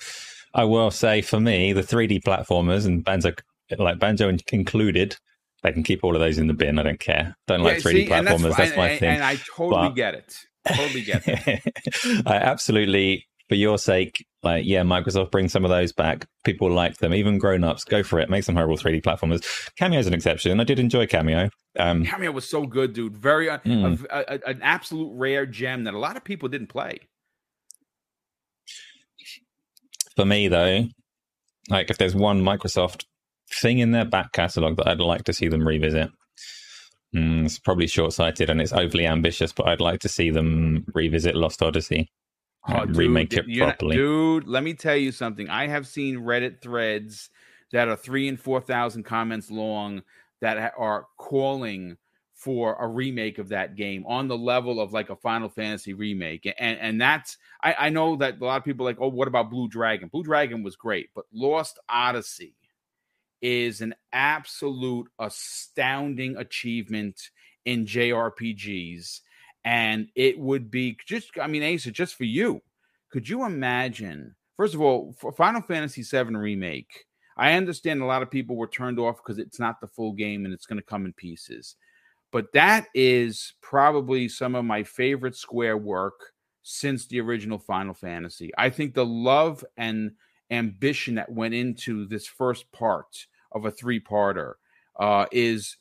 I 0.55 0.65
will 0.65 0.91
say 0.91 1.21
for 1.21 1.39
me, 1.39 1.75
the 1.75 1.83
3D 1.83 2.23
platformers 2.25 2.87
and 2.87 3.05
Banjo, 3.05 3.33
like 3.79 3.99
Banjo 3.99 4.35
included, 4.51 5.17
they 5.63 5.73
can 5.73 5.83
keep 5.83 6.03
all 6.03 6.17
of 6.17 6.21
those 6.21 6.39
in 6.39 6.47
the 6.47 6.55
bin. 6.55 6.79
I 6.79 6.83
don't 6.83 6.99
care. 6.99 7.37
Don't 7.47 7.61
yeah, 7.61 7.67
like 7.67 7.79
3D 7.79 7.93
see, 7.93 8.09
platformers. 8.09 8.43
That's, 8.43 8.57
that's, 8.57 8.77
my 8.77 8.89
and, 8.89 9.01
thing. 9.01 9.11
And 9.11 9.23
I 9.23 9.37
totally 9.55 9.89
but, 9.89 9.97
get 9.97 10.15
it. 10.15 10.35
Totally 10.75 11.03
get 11.03 11.23
it. 11.27 11.63
I 12.27 12.37
absolutely 12.37 13.27
for 13.49 13.55
your 13.55 13.79
sake, 13.79 14.25
like, 14.43 14.65
yeah, 14.67 14.83
Microsoft 14.83 15.31
bring 15.31 15.49
some 15.49 15.65
of 15.65 15.71
those 15.71 15.93
back. 15.93 16.27
People 16.45 16.71
like 16.71 16.99
them, 16.99 17.15
even 17.15 17.39
grown 17.39 17.65
ups. 17.65 17.85
Go 17.85 18.03
for 18.03 18.19
it. 18.19 18.29
Make 18.29 18.45
some 18.45 18.57
horrible 18.57 18.77
3D 18.77 19.03
platformers. 19.03 19.45
Kameo's 19.81 20.07
an 20.07 20.15
exception. 20.15 20.61
I 20.61 20.65
did 20.65 20.79
enjoy 20.79 21.07
Kameo. 21.07 21.51
Um, 21.79 22.05
Kameo 22.05 22.33
was 22.33 22.49
so 22.49 22.67
good, 22.67 22.93
dude. 22.93 23.17
Very, 23.17 23.49
uh, 23.49 23.59
mm. 23.59 24.05
a, 24.11 24.35
a, 24.35 24.49
an 24.49 24.61
absolute 24.63 25.13
rare 25.15 25.47
gem 25.47 25.85
that 25.85 25.95
a 25.95 25.99
lot 25.99 26.17
of 26.17 26.25
people 26.25 26.49
didn't 26.49 26.69
play. 26.69 27.01
For 30.17 30.25
me, 30.25 30.49
though, 30.49 30.87
like, 31.69 31.91
if 31.91 31.99
there's 31.99 32.15
one 32.15 32.43
Microsoft 32.43 33.05
thing 33.61 33.79
in 33.79 33.93
their 33.93 34.05
back 34.05 34.33
catalog 34.33 34.77
that 34.79 34.89
I'd 34.89 35.01
like 35.01 35.25
to 35.25 35.33
see 35.33 35.49
them 35.49 35.67
revisit, 35.67 36.11
mm, 37.15 37.45
it's 37.45 37.59
probably 37.59 37.87
short 37.87 38.13
sighted 38.13 38.51
and 38.51 38.61
it's 38.61 38.73
overly 38.73 39.07
ambitious, 39.07 39.53
but 39.53 39.69
I'd 39.69 39.81
like 39.81 40.01
to 40.01 40.09
see 40.09 40.31
them 40.31 40.85
revisit 40.95 41.37
Lost 41.37 41.63
Odyssey. 41.63 42.09
Oh, 42.69 42.85
dude, 42.85 42.97
remake 42.97 43.33
it 43.33 43.47
properly. 43.57 43.97
dude, 43.97 44.47
let 44.47 44.63
me 44.63 44.75
tell 44.75 44.97
you 44.97 45.13
something. 45.13 45.49
I 45.49 45.69
have 45.69 45.87
seen 45.87 46.19
Reddit 46.19 46.61
threads 46.61 47.31
that 47.73 47.89
are 47.89 47.97
three 47.97 48.29
and 48.29 48.41
four 48.41 48.61
thousand 48.61 49.05
comments 49.05 49.51
long 49.51 50.03
that 50.41 50.73
are 50.77 51.07
calling 51.19 51.97
for 52.35 52.77
a 52.79 52.87
remake 52.87 53.39
of 53.39 53.49
that 53.49 53.77
game 53.77 54.05
on 54.07 54.29
the 54.29 54.37
level 54.37 54.79
of 54.79 54.93
like 54.93 55.09
a 55.09 55.17
Final 55.17 55.49
Fantasy 55.49 55.95
remake. 55.95 56.53
And 56.59 56.79
and 56.79 57.01
that's 57.01 57.39
I, 57.63 57.75
I 57.79 57.89
know 57.89 58.17
that 58.17 58.41
a 58.41 58.45
lot 58.45 58.59
of 58.59 58.65
people 58.65 58.85
like, 58.85 58.99
oh, 59.01 59.09
what 59.09 59.29
about 59.29 59.51
Blue 59.51 59.69
Dragon? 59.69 60.09
Blue 60.09 60.23
Dragon 60.23 60.63
was 60.63 60.77
great, 60.77 61.09
but 61.15 61.25
Lost 61.33 61.79
Odyssey 61.89 62.55
is 63.41 63.81
an 63.81 63.95
absolute 64.13 65.09
astounding 65.19 66.37
achievement 66.37 67.31
in 67.65 67.87
JRPGs. 67.87 69.21
And 69.67 70.09
it 70.15 70.39
would 70.39 70.71
be 70.71 70.97
just, 71.07 71.33
I 71.43 71.49
mean, 71.49 71.65
Asa, 71.65 71.91
just 71.91 72.15
for 72.15 72.25
you, 72.25 72.63
could 73.11 73.29
you 73.29 73.45
imagine? 73.45 74.37
First 74.57 74.75
of 74.75 74.81
all, 74.81 75.13
Final 75.37 75.61
Fantasy 75.61 76.03
VII 76.03 76.37
Remake, 76.37 77.05
I 77.37 77.55
understand 77.55 78.01
a 78.01 78.07
lot 78.07 78.23
of 78.23 78.31
people 78.31 78.55
were 78.55 78.69
turned 78.69 79.01
off 79.01 79.17
because 79.17 79.39
it's 79.39 79.59
not 79.59 79.81
the 79.81 79.89
full 79.89 80.13
game 80.13 80.45
and 80.45 80.55
it's 80.55 80.67
going 80.67 80.79
to 80.79 80.87
come 80.87 81.05
in 81.05 81.13
pieces. 81.13 81.75
But 82.31 82.53
that 82.53 82.87
is 82.95 83.55
probably 83.61 84.29
some 84.29 84.55
of 84.55 84.65
my 84.65 84.85
favorite 84.85 85.35
Square 85.35 85.79
work 85.79 86.33
since 86.63 87.07
the 87.07 87.21
original 87.21 87.59
Final 87.59 87.95
Fantasy. 87.95 88.53
I 88.57 88.71
think 88.71 88.95
the 88.95 89.05
love 89.05 89.65
and 89.77 90.13
ambition 90.53 91.17
that 91.17 91.33
went 91.33 91.55
into 91.55 92.07
this 92.07 92.29
first 92.29 92.71
part 92.71 93.27
of 93.51 93.65
a 93.65 93.73
three-parter 93.73 94.55
uh, 95.01 95.27
is 95.33 95.77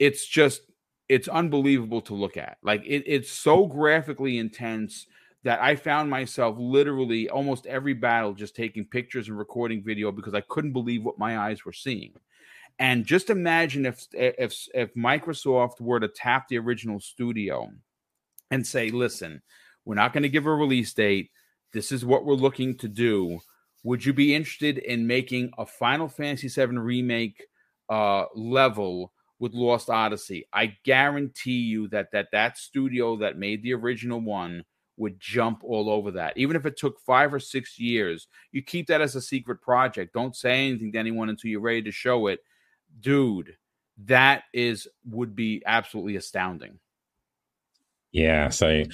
it's 0.00 0.26
just 0.26 0.62
it's 1.08 1.28
unbelievable 1.28 2.00
to 2.02 2.14
look 2.14 2.36
at. 2.36 2.58
Like 2.62 2.82
it, 2.84 3.04
it's 3.06 3.30
so 3.30 3.66
graphically 3.66 4.38
intense 4.38 5.06
that 5.44 5.60
I 5.60 5.76
found 5.76 6.10
myself 6.10 6.56
literally 6.58 7.28
almost 7.28 7.66
every 7.66 7.94
battle 7.94 8.34
just 8.34 8.56
taking 8.56 8.84
pictures 8.84 9.28
and 9.28 9.38
recording 9.38 9.82
video 9.82 10.12
because 10.12 10.34
I 10.34 10.42
couldn't 10.42 10.72
believe 10.72 11.04
what 11.04 11.18
my 11.18 11.38
eyes 11.38 11.64
were 11.64 11.72
seeing. 11.72 12.12
And 12.78 13.04
just 13.04 13.30
imagine 13.30 13.86
if 13.86 14.06
if 14.12 14.68
if 14.74 14.94
Microsoft 14.94 15.80
were 15.80 16.00
to 16.00 16.08
tap 16.08 16.48
the 16.48 16.58
original 16.58 17.00
studio 17.00 17.70
and 18.50 18.64
say, 18.64 18.90
"Listen, 18.90 19.42
we're 19.84 19.94
not 19.94 20.12
going 20.12 20.22
to 20.22 20.28
give 20.28 20.46
a 20.46 20.54
release 20.54 20.92
date. 20.94 21.30
This 21.72 21.90
is 21.92 22.04
what 22.04 22.24
we're 22.24 22.34
looking 22.34 22.76
to 22.78 22.88
do. 22.88 23.40
Would 23.84 24.04
you 24.04 24.12
be 24.12 24.34
interested 24.34 24.78
in 24.78 25.06
making 25.06 25.50
a 25.58 25.66
Final 25.66 26.08
Fantasy 26.08 26.48
VII 26.48 26.76
remake 26.78 27.46
uh, 27.88 28.26
level 28.34 29.12
with 29.38 29.54
Lost 29.54 29.90
Odyssey? 29.90 30.46
I 30.52 30.76
guarantee 30.84 31.60
you 31.60 31.88
that 31.88 32.12
that 32.12 32.28
that 32.32 32.58
studio 32.58 33.16
that 33.16 33.38
made 33.38 33.62
the 33.62 33.74
original 33.74 34.20
one 34.20 34.64
would 34.96 35.20
jump 35.20 35.62
all 35.64 35.88
over 35.88 36.10
that. 36.12 36.36
Even 36.36 36.56
if 36.56 36.66
it 36.66 36.76
took 36.76 37.00
five 37.00 37.32
or 37.32 37.38
six 37.38 37.78
years, 37.78 38.26
you 38.52 38.62
keep 38.62 38.88
that 38.88 39.00
as 39.00 39.14
a 39.14 39.22
secret 39.22 39.62
project. 39.62 40.12
Don't 40.12 40.36
say 40.36 40.68
anything 40.68 40.92
to 40.92 40.98
anyone 40.98 41.28
until 41.28 41.50
you're 41.50 41.60
ready 41.60 41.82
to 41.82 41.92
show 41.92 42.26
it. 42.26 42.40
Dude, 43.00 43.56
that 44.04 44.44
is 44.52 44.88
would 45.08 45.34
be 45.34 45.62
absolutely 45.66 46.16
astounding. 46.16 46.78
Yeah, 48.10 48.48
so 48.48 48.84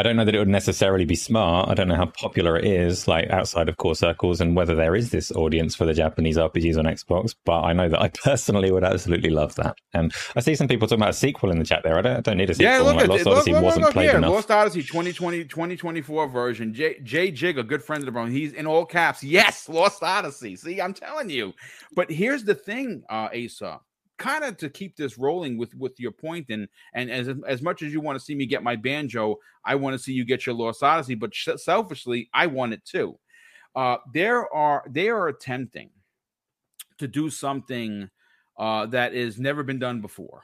I 0.00 0.02
don't 0.02 0.16
know 0.16 0.24
that 0.24 0.34
it 0.34 0.38
would 0.38 0.48
necessarily 0.48 1.04
be 1.04 1.14
smart. 1.14 1.68
I 1.68 1.74
don't 1.74 1.86
know 1.86 1.94
how 1.94 2.06
popular 2.06 2.56
it 2.56 2.64
is, 2.64 3.06
like 3.06 3.28
outside 3.28 3.68
of 3.68 3.76
core 3.76 3.94
circles, 3.94 4.40
and 4.40 4.56
whether 4.56 4.74
there 4.74 4.96
is 4.96 5.10
this 5.10 5.30
audience 5.32 5.74
for 5.74 5.84
the 5.84 5.92
Japanese 5.92 6.38
RPGs 6.38 6.78
on 6.78 6.86
Xbox. 6.86 7.34
But 7.44 7.60
I 7.64 7.74
know 7.74 7.86
that 7.90 8.00
I 8.00 8.08
personally 8.24 8.72
would 8.72 8.82
absolutely 8.82 9.28
love 9.28 9.56
that. 9.56 9.76
And 9.92 10.14
I 10.34 10.40
see 10.40 10.54
some 10.54 10.68
people 10.68 10.88
talking 10.88 11.02
about 11.02 11.10
a 11.10 11.12
sequel 11.12 11.50
in 11.50 11.58
the 11.58 11.66
chat 11.66 11.82
there. 11.84 11.98
I 11.98 12.00
don't, 12.00 12.16
I 12.16 12.20
don't 12.22 12.38
need 12.38 12.48
a 12.48 12.54
sequel. 12.54 12.72
Yeah, 12.72 12.80
look 12.80 12.96
at 12.96 13.10
Lost 13.10 13.26
Odyssey 13.26 13.52
look, 13.52 13.62
wasn't 13.62 13.84
look, 13.84 13.92
played 13.92 14.14
enough. 14.14 14.30
Lost 14.30 14.50
Odyssey 14.50 14.82
2020, 14.82 15.44
2024 15.44 16.28
version. 16.28 16.72
Jay, 16.72 16.98
Jay 17.02 17.30
Jig, 17.30 17.58
a 17.58 17.62
good 17.62 17.84
friend 17.84 18.00
of 18.00 18.06
the 18.06 18.12
bro, 18.12 18.24
he's 18.24 18.54
in 18.54 18.66
all 18.66 18.86
caps. 18.86 19.22
Yes, 19.22 19.68
Lost 19.68 20.02
Odyssey. 20.02 20.56
See, 20.56 20.80
I'm 20.80 20.94
telling 20.94 21.28
you. 21.28 21.52
But 21.94 22.10
here's 22.10 22.44
the 22.44 22.54
thing, 22.54 23.02
uh, 23.10 23.28
Asa 23.34 23.80
kind 24.20 24.44
of 24.44 24.56
to 24.58 24.68
keep 24.68 24.96
this 24.96 25.18
rolling 25.18 25.56
with 25.56 25.74
with 25.74 25.98
your 25.98 26.12
point 26.12 26.50
and 26.50 26.68
and 26.94 27.10
as 27.10 27.28
as 27.48 27.62
much 27.62 27.82
as 27.82 27.92
you 27.92 28.00
want 28.00 28.16
to 28.16 28.24
see 28.24 28.34
me 28.34 28.44
get 28.44 28.62
my 28.62 28.76
banjo 28.76 29.36
i 29.64 29.74
want 29.74 29.94
to 29.94 29.98
see 29.98 30.12
you 30.12 30.24
get 30.24 30.44
your 30.44 30.54
lost 30.54 30.82
odyssey 30.82 31.14
but 31.14 31.34
selfishly 31.34 32.28
i 32.32 32.46
want 32.46 32.72
it 32.72 32.84
too. 32.84 33.18
Uh 33.74 33.96
there 34.12 34.52
are 34.54 34.84
they 34.88 35.08
are 35.08 35.28
attempting 35.28 35.90
to 36.98 37.08
do 37.08 37.30
something 37.30 38.10
uh 38.58 38.84
that 38.86 39.14
has 39.14 39.40
never 39.40 39.62
been 39.62 39.78
done 39.78 40.00
before 40.00 40.42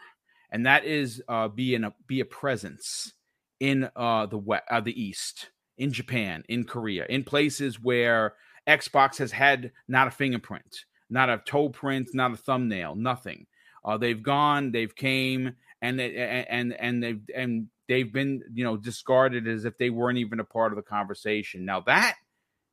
and 0.51 0.65
that 0.65 0.85
is 0.85 1.23
uh 1.29 1.47
be 1.47 1.75
in 1.75 1.85
a 1.85 1.95
be 2.07 2.21
a 2.21 2.25
presence 2.25 3.13
in 3.61 3.89
uh 3.95 4.25
the 4.27 4.39
west 4.39 4.65
uh, 4.71 4.81
the 4.81 5.01
east 5.01 5.51
in 5.77 5.93
japan 5.93 6.43
in 6.49 6.65
korea 6.65 7.05
in 7.11 7.23
places 7.23 7.83
where 7.83 8.35
xbox 8.67 9.19
has 9.19 9.33
had 9.33 9.71
not 9.87 10.09
a 10.09 10.11
fingerprint 10.11 10.85
not 11.11 11.29
a 11.29 11.43
toe 11.45 11.69
print 11.69 12.09
not 12.15 12.33
a 12.33 12.37
thumbnail 12.37 12.95
nothing 12.95 13.47
uh, 13.87 13.97
they've 13.97 14.23
gone, 14.23 14.73
they've 14.73 14.95
came, 14.95 15.55
and 15.81 15.99
they, 15.99 16.45
and 16.51 16.75
and 16.75 17.03
they've 17.03 17.21
and 17.35 17.69
they've 17.89 18.13
been 18.13 18.43
you 18.53 18.65
know 18.65 18.77
discarded 18.77 19.47
as 19.47 19.65
if 19.65 19.79
they 19.79 19.91
weren't 19.91 20.19
even 20.19 20.41
a 20.41 20.45
part 20.45 20.73
of 20.73 20.77
the 20.77 20.83
conversation. 20.83 21.65
Now 21.65 21.81
that 21.81 22.17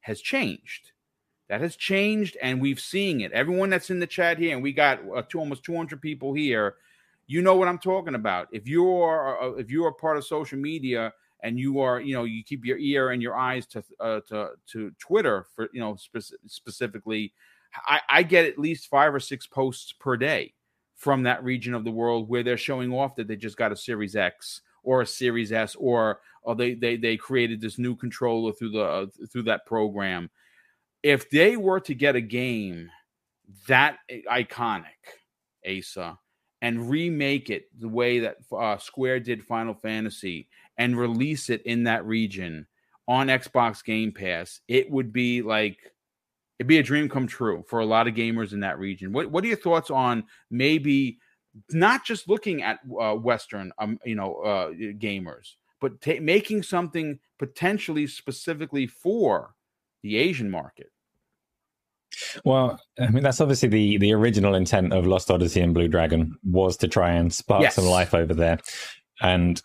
has 0.01 0.19
changed. 0.19 0.91
That 1.49 1.61
has 1.61 1.75
changed, 1.75 2.35
and 2.41 2.59
we've 2.61 2.79
seen 2.79 3.21
it. 3.21 3.31
Everyone 3.31 3.69
that's 3.69 3.91
in 3.91 3.99
the 3.99 4.07
chat 4.07 4.39
here, 4.39 4.55
and 4.55 4.63
we 4.63 4.73
got 4.73 5.01
uh, 5.15 5.21
two, 5.21 5.39
almost 5.39 5.63
200 5.63 6.01
people 6.01 6.33
here. 6.33 6.75
You 7.27 7.41
know 7.41 7.55
what 7.55 7.67
I'm 7.67 7.77
talking 7.77 8.15
about. 8.15 8.47
If 8.51 8.67
you 8.67 8.89
are 8.91 9.41
uh, 9.41 9.51
if 9.53 9.69
you 9.69 9.85
are 9.85 9.93
part 9.93 10.17
of 10.17 10.25
social 10.25 10.57
media 10.57 11.13
and 11.43 11.59
you 11.59 11.79
are 11.79 12.01
you 12.01 12.15
know 12.15 12.23
you 12.23 12.43
keep 12.43 12.65
your 12.65 12.79
ear 12.79 13.11
and 13.11 13.21
your 13.21 13.35
eyes 13.35 13.67
to 13.67 13.83
uh, 13.99 14.21
to 14.29 14.51
to 14.71 14.91
Twitter 14.99 15.45
for 15.55 15.69
you 15.73 15.79
know 15.79 15.95
spe- 15.95 16.33
specifically, 16.47 17.33
I, 17.85 18.01
I 18.09 18.23
get 18.23 18.45
at 18.45 18.57
least 18.57 18.87
five 18.87 19.13
or 19.13 19.19
six 19.19 19.45
posts 19.45 19.93
per 19.93 20.17
day 20.17 20.53
from 21.03 21.23
that 21.23 21.43
region 21.43 21.73
of 21.73 21.83
the 21.83 21.91
world 21.91 22.29
where 22.29 22.43
they're 22.43 22.57
showing 22.57 22.93
off 22.93 23.15
that 23.15 23.27
they 23.27 23.35
just 23.35 23.57
got 23.57 23.73
a 23.73 23.75
Series 23.75 24.15
X 24.15 24.61
or 24.83 25.01
a 25.01 25.05
Series 25.05 25.51
S 25.51 25.75
or, 25.75 26.21
or 26.43 26.55
they, 26.55 26.75
they 26.75 26.95
they 26.95 27.17
created 27.17 27.59
this 27.59 27.77
new 27.77 27.93
controller 27.93 28.53
through 28.53 28.71
the 28.71 28.83
uh, 28.83 29.05
through 29.29 29.43
that 29.43 29.65
program. 29.65 30.29
If 31.03 31.29
they 31.29 31.57
were 31.57 31.81
to 31.81 31.93
get 31.93 32.15
a 32.15 32.21
game 32.21 32.89
that 33.67 33.97
iconic, 34.09 34.85
Asa, 35.67 36.17
and 36.61 36.89
remake 36.89 37.49
it 37.49 37.65
the 37.77 37.89
way 37.89 38.19
that 38.19 38.37
uh, 38.57 38.77
Square 38.77 39.21
did 39.21 39.43
Final 39.43 39.73
Fantasy 39.73 40.47
and 40.77 40.97
release 40.97 41.49
it 41.49 41.61
in 41.63 41.83
that 41.83 42.05
region 42.05 42.65
on 43.09 43.27
Xbox 43.27 43.83
Game 43.83 44.13
Pass, 44.13 44.61
it 44.69 44.89
would 44.89 45.11
be 45.11 45.41
like 45.41 45.92
it'd 46.63 46.67
be 46.69 46.77
a 46.77 46.83
dream 46.83 47.09
come 47.09 47.27
true 47.27 47.61
for 47.67 47.79
a 47.79 47.85
lot 47.85 48.07
of 48.07 48.13
gamers 48.13 48.53
in 48.53 48.61
that 48.61 48.79
region. 48.79 49.11
What 49.11 49.29
what 49.29 49.43
are 49.43 49.47
your 49.47 49.57
thoughts 49.57 49.91
on 49.91 50.23
maybe 50.49 51.19
not 51.71 52.05
just 52.05 52.29
looking 52.29 52.63
at 52.63 52.79
uh, 52.99 53.15
Western, 53.15 53.73
um, 53.77 53.99
you 54.05 54.15
know, 54.15 54.35
uh, 54.35 54.71
gamers, 54.71 55.55
but 55.81 55.99
t- 55.99 56.19
making 56.19 56.63
something 56.63 57.19
potentially 57.37 58.07
specifically 58.07 58.87
for 58.87 59.55
the 60.03 60.15
Asian 60.15 60.49
market? 60.49 60.87
Well, 62.45 62.79
I 62.97 63.09
mean 63.09 63.23
that's 63.23 63.41
obviously 63.41 63.67
the 63.67 63.97
the 63.97 64.13
original 64.13 64.55
intent 64.55 64.93
of 64.93 65.05
Lost 65.05 65.29
Odyssey 65.29 65.59
and 65.59 65.73
Blue 65.73 65.89
Dragon 65.89 66.37
was 66.49 66.77
to 66.77 66.87
try 66.87 67.11
and 67.11 67.33
spark 67.33 67.63
yes. 67.63 67.75
some 67.75 67.85
life 67.85 68.13
over 68.13 68.33
there, 68.33 68.59
and 69.21 69.61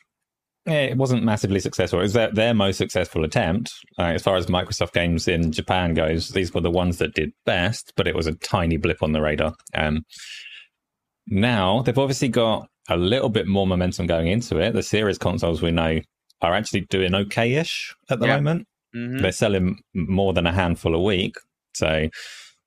it 0.70 0.96
wasn't 0.96 1.24
massively 1.24 1.60
successful. 1.60 1.98
It 1.98 2.02
was 2.02 2.12
their, 2.12 2.32
their 2.32 2.54
most 2.54 2.76
successful 2.76 3.24
attempt. 3.24 3.72
Uh, 3.98 4.04
as 4.04 4.22
far 4.22 4.36
as 4.36 4.46
Microsoft 4.46 4.92
games 4.92 5.28
in 5.28 5.52
Japan 5.52 5.94
goes, 5.94 6.30
these 6.30 6.52
were 6.52 6.60
the 6.60 6.70
ones 6.70 6.98
that 6.98 7.14
did 7.14 7.32
best, 7.46 7.92
but 7.96 8.06
it 8.08 8.14
was 8.14 8.26
a 8.26 8.34
tiny 8.34 8.76
blip 8.76 9.02
on 9.02 9.12
the 9.12 9.20
radar. 9.20 9.54
Um, 9.74 10.04
now, 11.26 11.82
they've 11.82 11.98
obviously 11.98 12.28
got 12.28 12.68
a 12.88 12.96
little 12.96 13.28
bit 13.28 13.46
more 13.46 13.66
momentum 13.66 14.06
going 14.06 14.28
into 14.28 14.58
it. 14.58 14.72
The 14.72 14.82
series 14.82 15.18
consoles 15.18 15.60
we 15.60 15.70
know 15.70 16.00
are 16.40 16.54
actually 16.54 16.82
doing 16.82 17.14
okay 17.14 17.54
ish 17.54 17.94
at 18.10 18.20
the 18.20 18.26
yeah. 18.26 18.36
moment. 18.36 18.66
Mm-hmm. 18.96 19.18
They're 19.18 19.32
selling 19.32 19.80
more 19.94 20.32
than 20.32 20.46
a 20.46 20.52
handful 20.52 20.94
a 20.94 21.02
week. 21.02 21.34
So 21.74 22.08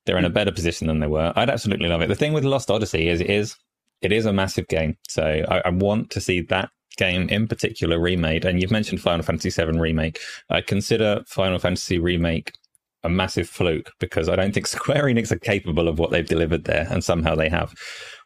they're 0.06 0.18
in 0.18 0.26
a 0.26 0.30
better 0.30 0.52
position 0.52 0.88
than 0.88 1.00
they 1.00 1.08
were. 1.08 1.34
I'd 1.36 1.50
absolutely 1.50 1.90
love 1.90 2.02
it. 2.02 2.08
The 2.08 2.16
thing 2.16 2.34
with 2.34 2.44
Lost 2.44 2.70
Odyssey 2.70 3.08
is 3.08 3.22
it 3.22 3.30
is 3.30 3.56
it 4.02 4.12
is 4.12 4.26
a 4.26 4.34
massive 4.34 4.68
game. 4.68 4.98
So 5.08 5.24
I, 5.48 5.62
I 5.66 5.70
want 5.70 6.10
to 6.12 6.22
see 6.22 6.42
that 6.42 6.70
game 6.98 7.30
in 7.30 7.48
particular 7.48 8.00
remade, 8.00 8.46
and 8.46 8.62
you've 8.62 8.72
mentioned 8.72 9.02
Final 9.02 9.24
Fantasy 9.24 9.50
VII 9.50 9.80
remake. 9.80 10.20
I 10.50 10.62
consider 10.62 11.24
Final 11.28 11.60
Fantasy 11.60 12.00
remake 12.00 12.54
a 13.04 13.10
massive 13.10 13.50
fluke 13.50 13.92
because 14.00 14.30
I 14.30 14.36
don't 14.36 14.54
think 14.54 14.68
Square 14.68 15.06
Enix 15.06 15.32
are 15.32 15.40
capable 15.40 15.88
of 15.88 16.00
what 16.00 16.12
they've 16.12 16.28
delivered 16.28 16.66
there, 16.66 16.88
and 16.90 17.04
somehow 17.04 17.36
they 17.36 17.50
have. 17.50 17.74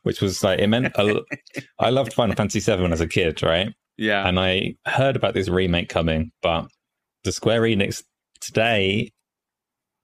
Which 0.03 0.21
was 0.21 0.43
like 0.43 0.59
it 0.59 0.67
meant. 0.67 0.87
A, 0.95 1.21
I 1.79 1.89
loved 1.89 2.13
Final 2.13 2.35
Fantasy 2.35 2.59
VII 2.59 2.91
as 2.91 3.01
a 3.01 3.07
kid, 3.07 3.41
right? 3.41 3.73
Yeah, 3.97 4.27
and 4.27 4.39
I 4.39 4.75
heard 4.85 5.15
about 5.15 5.33
this 5.33 5.49
remake 5.49 5.89
coming, 5.89 6.31
but 6.41 6.67
the 7.23 7.31
Square 7.31 7.61
Enix 7.61 8.03
today 8.39 9.11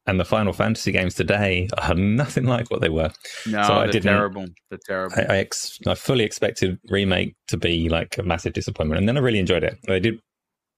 and 0.08 0.20
the 0.20 0.26
Final 0.26 0.54
Fantasy 0.54 0.92
games 0.92 1.14
today 1.14 1.70
are 1.78 1.94
nothing 1.94 2.46
like 2.46 2.72
what 2.72 2.82
they 2.82 2.90
were. 2.90 3.12
No, 3.46 3.64
so 3.64 3.74
I 3.74 3.88
they're 3.88 4.02
terrible. 4.02 4.48
They're 4.70 4.80
terrible. 4.86 5.16
I, 5.18 5.22
I, 5.22 5.38
ex- 5.38 5.80
I, 5.88 5.96
fully 5.96 6.24
expected 6.24 6.80
remake 6.90 7.36
to 7.50 7.58
be 7.58 7.88
like 7.90 8.18
a 8.18 8.24
massive 8.24 8.54
disappointment, 8.54 9.00
and 9.00 9.08
then 9.08 9.18
I 9.18 9.22
really 9.22 9.40
enjoyed 9.40 9.64
it. 9.64 9.78
They 9.88 10.00
did 10.00 10.20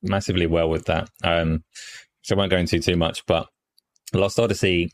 massively 0.02 0.46
well 0.46 0.70
with 0.70 0.86
that. 0.86 1.10
Um, 1.24 1.64
so 2.24 2.36
I 2.36 2.38
won't 2.38 2.52
go 2.52 2.58
into 2.58 2.80
too 2.80 2.98
much, 2.98 3.26
but 3.26 3.48
Lost 4.14 4.40
Odyssey 4.40 4.92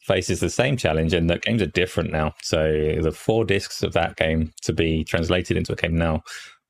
faces 0.00 0.40
the 0.40 0.50
same 0.50 0.76
challenge 0.76 1.12
and 1.12 1.28
the 1.28 1.38
games 1.38 1.60
are 1.60 1.66
different 1.66 2.10
now. 2.10 2.32
So 2.42 2.98
the 3.02 3.12
four 3.12 3.44
discs 3.44 3.82
of 3.82 3.92
that 3.92 4.16
game 4.16 4.52
to 4.62 4.72
be 4.72 5.04
translated 5.04 5.56
into 5.56 5.72
a 5.72 5.76
game 5.76 5.96
now 5.96 6.22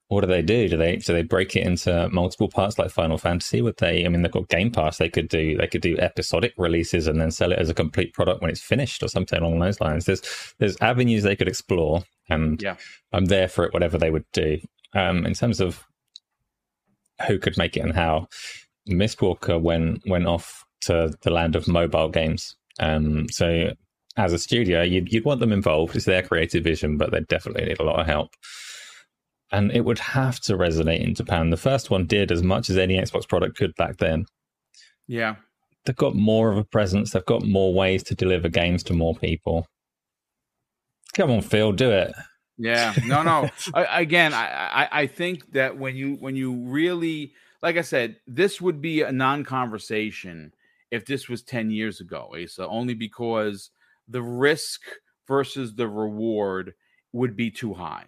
what 0.08 0.22
do 0.22 0.26
they 0.26 0.40
do? 0.40 0.68
Do 0.68 0.78
they 0.78 0.96
do 0.96 1.12
they 1.12 1.22
break 1.22 1.54
it 1.54 1.66
into 1.66 2.08
multiple 2.08 2.48
parts 2.48 2.78
like 2.78 2.90
Final 2.90 3.18
Fantasy? 3.18 3.60
Would 3.60 3.76
they? 3.76 4.06
I 4.06 4.08
mean, 4.08 4.22
they've 4.22 4.32
got 4.32 4.48
Game 4.48 4.70
Pass. 4.70 4.96
They 4.96 5.10
could 5.10 5.28
do 5.28 5.56
they 5.58 5.66
could 5.66 5.82
do 5.82 5.98
episodic 5.98 6.54
releases 6.56 7.06
and 7.06 7.20
then 7.20 7.30
sell 7.30 7.52
it 7.52 7.58
as 7.58 7.68
a 7.68 7.74
complete 7.74 8.14
product 8.14 8.40
when 8.40 8.50
it's 8.50 8.62
finished 8.62 9.02
or 9.02 9.08
something 9.08 9.38
along 9.38 9.58
those 9.58 9.82
lines. 9.82 10.06
There's 10.06 10.22
there's 10.58 10.78
avenues 10.80 11.22
they 11.22 11.36
could 11.36 11.48
explore, 11.48 12.04
and 12.30 12.60
yeah. 12.62 12.76
I'm 13.12 13.26
there 13.26 13.48
for 13.48 13.64
it. 13.64 13.74
Whatever 13.74 13.98
they 13.98 14.10
would 14.10 14.24
do. 14.32 14.58
Um, 14.94 15.26
in 15.26 15.34
terms 15.34 15.60
of 15.60 15.84
who 17.26 17.38
could 17.38 17.58
make 17.58 17.76
it 17.76 17.80
and 17.80 17.94
how, 17.94 18.28
Mistwalker 18.88 19.60
went 19.60 20.08
went 20.08 20.26
off 20.26 20.64
to 20.82 21.12
the 21.20 21.30
land 21.30 21.54
of 21.54 21.68
mobile 21.68 22.08
games. 22.08 22.56
Um, 22.80 23.28
so 23.28 23.74
as 24.16 24.32
a 24.32 24.38
studio, 24.38 24.82
you'd, 24.82 25.12
you'd 25.12 25.24
want 25.24 25.40
them 25.40 25.52
involved. 25.52 25.94
It's 25.94 26.06
their 26.06 26.22
creative 26.22 26.64
vision, 26.64 26.96
but 26.96 27.10
they 27.10 27.20
definitely 27.20 27.66
need 27.66 27.78
a 27.78 27.84
lot 27.84 28.00
of 28.00 28.06
help 28.06 28.30
and 29.50 29.72
it 29.72 29.84
would 29.84 29.98
have 29.98 30.40
to 30.40 30.56
resonate 30.56 31.04
in 31.04 31.14
Japan. 31.14 31.50
The 31.50 31.56
first 31.56 31.90
one 31.90 32.06
did 32.06 32.30
as 32.30 32.42
much 32.42 32.68
as 32.68 32.76
any 32.76 32.98
Xbox 32.98 33.26
product 33.28 33.56
could 33.56 33.74
back 33.76 33.96
then. 33.96 34.26
Yeah. 35.06 35.36
They've 35.84 35.96
got 35.96 36.14
more 36.14 36.50
of 36.50 36.58
a 36.58 36.64
presence, 36.64 37.12
they've 37.12 37.24
got 37.24 37.44
more 37.44 37.72
ways 37.72 38.02
to 38.04 38.14
deliver 38.14 38.48
games 38.48 38.82
to 38.84 38.92
more 38.92 39.14
people. 39.14 39.66
Come 41.14 41.30
on, 41.30 41.40
Phil, 41.40 41.72
do 41.72 41.90
it. 41.90 42.12
Yeah, 42.58 42.92
no, 43.06 43.22
no. 43.22 43.48
I, 43.74 44.02
again, 44.02 44.34
I, 44.34 44.88
I, 44.90 45.06
think 45.06 45.52
that 45.52 45.78
when 45.78 45.96
you 45.96 46.16
when 46.16 46.36
you 46.36 46.52
really, 46.52 47.32
like 47.62 47.76
I 47.76 47.82
said, 47.82 48.16
this 48.26 48.60
would 48.60 48.82
be 48.82 49.02
a 49.02 49.12
non-conversation 49.12 50.52
if 50.90 51.06
this 51.06 51.28
was 51.28 51.42
ten 51.42 51.70
years 51.70 52.00
ago, 52.00 52.34
Asa. 52.34 52.66
Only 52.66 52.94
because 52.94 53.70
the 54.08 54.22
risk 54.22 54.82
versus 55.26 55.74
the 55.74 55.88
reward 55.88 56.74
would 57.12 57.36
be 57.36 57.50
too 57.50 57.74
high 57.74 58.06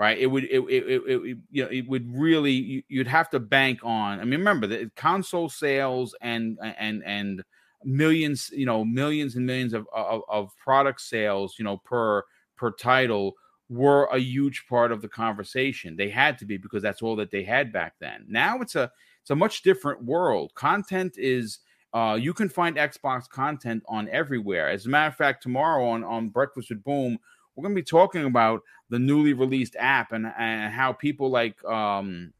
right? 0.00 0.18
It 0.18 0.28
would 0.28 0.44
it, 0.44 0.60
it, 0.60 0.84
it, 0.88 1.02
it, 1.06 1.38
you 1.50 1.62
know 1.62 1.68
it 1.68 1.86
would 1.86 2.10
really 2.10 2.86
you'd 2.88 3.06
have 3.06 3.28
to 3.30 3.38
bank 3.38 3.80
on. 3.82 4.18
I 4.18 4.24
mean, 4.24 4.40
remember 4.40 4.66
the 4.66 4.90
console 4.96 5.50
sales 5.50 6.16
and 6.22 6.58
and 6.62 7.04
and 7.04 7.44
millions, 7.84 8.50
you 8.50 8.64
know, 8.64 8.82
millions 8.82 9.36
and 9.36 9.44
millions 9.44 9.74
of 9.74 9.86
of, 9.94 10.22
of 10.26 10.56
product 10.56 11.02
sales, 11.02 11.56
you 11.58 11.66
know, 11.66 11.76
per 11.76 12.24
per 12.56 12.70
title 12.70 13.34
were 13.68 14.06
a 14.06 14.18
huge 14.18 14.64
part 14.70 14.90
of 14.90 15.02
the 15.02 15.08
conversation. 15.08 15.96
They 15.96 16.08
had 16.08 16.38
to 16.38 16.46
be 16.46 16.56
because 16.56 16.82
that's 16.82 17.02
all 17.02 17.14
that 17.16 17.30
they 17.30 17.44
had 17.44 17.70
back 17.70 17.92
then. 18.00 18.24
Now 18.26 18.62
it's 18.62 18.76
a 18.76 18.90
it's 19.20 19.30
a 19.30 19.36
much 19.36 19.60
different 19.60 20.02
world. 20.02 20.54
Content 20.54 21.18
is 21.18 21.58
uh, 21.92 22.16
you 22.18 22.32
can 22.32 22.48
find 22.48 22.76
Xbox 22.76 23.28
content 23.28 23.82
on 23.86 24.08
everywhere. 24.08 24.70
As 24.70 24.86
a 24.86 24.88
matter 24.88 25.08
of 25.08 25.16
fact, 25.16 25.42
tomorrow 25.42 25.86
on 25.90 26.04
on 26.04 26.30
Breakfast 26.30 26.70
with 26.70 26.82
Boom, 26.84 27.18
we're 27.60 27.68
going 27.68 27.76
to 27.76 27.82
be 27.82 27.84
talking 27.84 28.24
about 28.24 28.62
the 28.88 28.98
newly 28.98 29.34
released 29.34 29.76
app 29.78 30.12
and, 30.12 30.26
and 30.38 30.72
how 30.72 30.94
people 30.94 31.30
like 31.30 31.62
um 31.64 32.32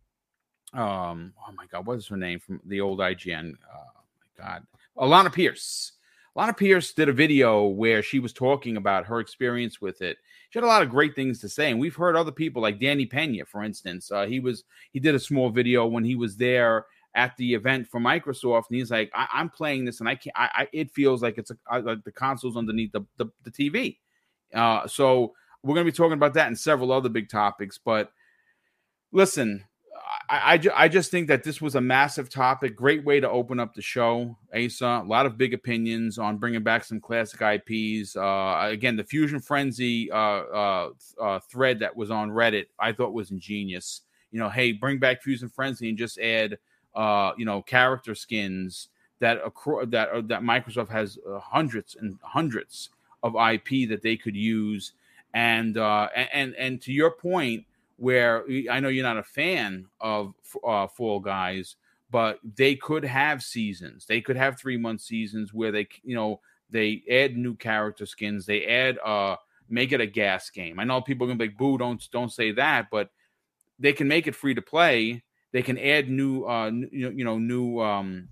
um 0.72 1.34
oh 1.46 1.52
my 1.52 1.66
god 1.66 1.84
what 1.84 1.98
is 1.98 2.08
her 2.08 2.16
name 2.16 2.40
from 2.40 2.58
the 2.64 2.80
old 2.80 3.00
IGN 3.00 3.52
oh 3.52 4.00
my 4.38 4.44
god 4.44 4.66
Alanah 4.96 5.32
Pearce 5.32 5.92
Alanah 6.34 6.56
Pearce 6.56 6.92
did 6.94 7.10
a 7.10 7.12
video 7.12 7.66
where 7.66 8.02
she 8.02 8.18
was 8.18 8.32
talking 8.32 8.78
about 8.78 9.04
her 9.04 9.20
experience 9.20 9.80
with 9.80 10.00
it 10.00 10.16
she 10.48 10.58
had 10.58 10.64
a 10.64 10.66
lot 10.68 10.82
of 10.82 10.88
great 10.88 11.14
things 11.14 11.38
to 11.40 11.48
say 11.50 11.70
and 11.70 11.78
we've 11.78 11.96
heard 11.96 12.16
other 12.16 12.32
people 12.32 12.62
like 12.62 12.80
Danny 12.80 13.04
Pena 13.04 13.44
for 13.44 13.62
instance 13.62 14.10
uh, 14.10 14.24
he 14.24 14.40
was 14.40 14.64
he 14.92 15.00
did 15.00 15.14
a 15.14 15.20
small 15.20 15.50
video 15.50 15.86
when 15.86 16.04
he 16.04 16.14
was 16.14 16.36
there 16.36 16.86
at 17.14 17.36
the 17.36 17.54
event 17.54 17.88
for 17.88 17.98
Microsoft, 17.98 18.66
and 18.70 18.78
he's 18.78 18.92
like, 18.92 19.10
I, 19.12 19.26
am 19.40 19.50
playing 19.50 19.84
this, 19.84 19.98
and 19.98 20.08
I 20.08 20.14
can't. 20.14 20.36
I, 20.36 20.48
I, 20.54 20.68
it 20.72 20.92
feels 20.92 21.24
like 21.24 21.38
it's 21.38 21.50
a, 21.50 21.56
I, 21.68 21.78
like 21.78 22.04
the 22.04 22.12
console's 22.12 22.56
underneath 22.56 22.92
the, 22.92 23.00
the, 23.16 23.26
the 23.42 23.50
TV. 23.50 23.96
Uh, 24.54 24.86
so 24.86 25.34
we're 25.62 25.74
going 25.74 25.86
to 25.86 25.92
be 25.92 25.96
talking 25.96 26.14
about 26.14 26.34
that 26.34 26.46
and 26.46 26.58
several 26.58 26.92
other 26.92 27.08
big 27.08 27.28
topics. 27.28 27.78
But 27.78 28.12
listen, 29.12 29.64
I, 30.28 30.54
I, 30.54 30.84
I, 30.84 30.88
just 30.88 31.10
think 31.10 31.28
that 31.28 31.42
this 31.42 31.60
was 31.60 31.74
a 31.74 31.80
massive 31.80 32.30
topic. 32.30 32.76
Great 32.76 33.04
way 33.04 33.20
to 33.20 33.28
open 33.28 33.60
up 33.60 33.74
the 33.74 33.82
show, 33.82 34.36
Asa. 34.54 35.02
A 35.02 35.06
lot 35.06 35.26
of 35.26 35.36
big 35.36 35.54
opinions 35.54 36.18
on 36.18 36.38
bringing 36.38 36.62
back 36.62 36.84
some 36.84 37.00
classic 37.00 37.40
IPs. 37.40 38.16
Uh, 38.16 38.58
again, 38.62 38.96
the 38.96 39.04
Fusion 39.04 39.40
Frenzy 39.40 40.10
uh, 40.10 40.16
uh, 40.16 40.90
uh, 41.20 41.40
thread 41.40 41.80
that 41.80 41.94
was 41.94 42.10
on 42.10 42.30
Reddit, 42.30 42.66
I 42.78 42.92
thought 42.92 43.12
was 43.12 43.30
ingenious. 43.30 44.02
You 44.30 44.38
know, 44.38 44.48
hey, 44.48 44.72
bring 44.72 44.98
back 44.98 45.22
Fusion 45.22 45.48
Frenzy 45.48 45.88
and 45.88 45.98
just 45.98 46.18
add, 46.18 46.58
uh, 46.94 47.32
you 47.36 47.44
know, 47.44 47.62
character 47.62 48.14
skins 48.14 48.88
that 49.18 49.38
that 49.88 50.08
uh, 50.10 50.22
that 50.26 50.42
Microsoft 50.42 50.90
has 50.90 51.18
hundreds 51.42 51.96
and 51.96 52.18
hundreds 52.22 52.90
of 53.22 53.34
IP 53.34 53.88
that 53.88 54.02
they 54.02 54.16
could 54.16 54.36
use. 54.36 54.92
And 55.34 55.76
uh, 55.78 56.08
and 56.32 56.54
and 56.56 56.80
to 56.82 56.92
your 56.92 57.12
point, 57.12 57.64
where 57.96 58.44
I 58.70 58.80
know 58.80 58.88
you're 58.88 59.04
not 59.04 59.18
a 59.18 59.22
fan 59.22 59.86
of 60.00 60.34
uh, 60.66 60.86
Fall 60.88 61.20
Guys, 61.20 61.76
but 62.10 62.40
they 62.56 62.74
could 62.74 63.04
have 63.04 63.42
seasons. 63.42 64.06
They 64.06 64.20
could 64.20 64.36
have 64.36 64.58
three 64.58 64.76
month 64.76 65.02
seasons 65.02 65.54
where 65.54 65.70
they 65.70 65.86
you 66.02 66.16
know 66.16 66.40
they 66.70 67.02
add 67.10 67.36
new 67.36 67.54
character 67.54 68.06
skins. 68.06 68.46
They 68.46 68.66
add 68.66 68.98
uh 69.04 69.36
make 69.68 69.92
it 69.92 70.00
a 70.00 70.06
GaaS 70.06 70.50
game. 70.50 70.80
I 70.80 70.84
know 70.84 71.00
people 71.00 71.26
are 71.26 71.28
gonna 71.28 71.38
be 71.38 71.46
like, 71.48 71.56
"Boo, 71.56 71.78
don't 71.78 72.02
don't 72.10 72.32
say 72.32 72.52
that," 72.52 72.88
but 72.90 73.10
they 73.78 73.92
can 73.92 74.08
make 74.08 74.26
it 74.26 74.34
free 74.34 74.54
to 74.54 74.62
play. 74.62 75.22
They 75.52 75.62
can 75.62 75.78
add 75.78 76.10
new 76.10 76.44
uh 76.44 76.70
you 76.70 77.24
know 77.24 77.38
new 77.38 77.80
um 77.80 78.28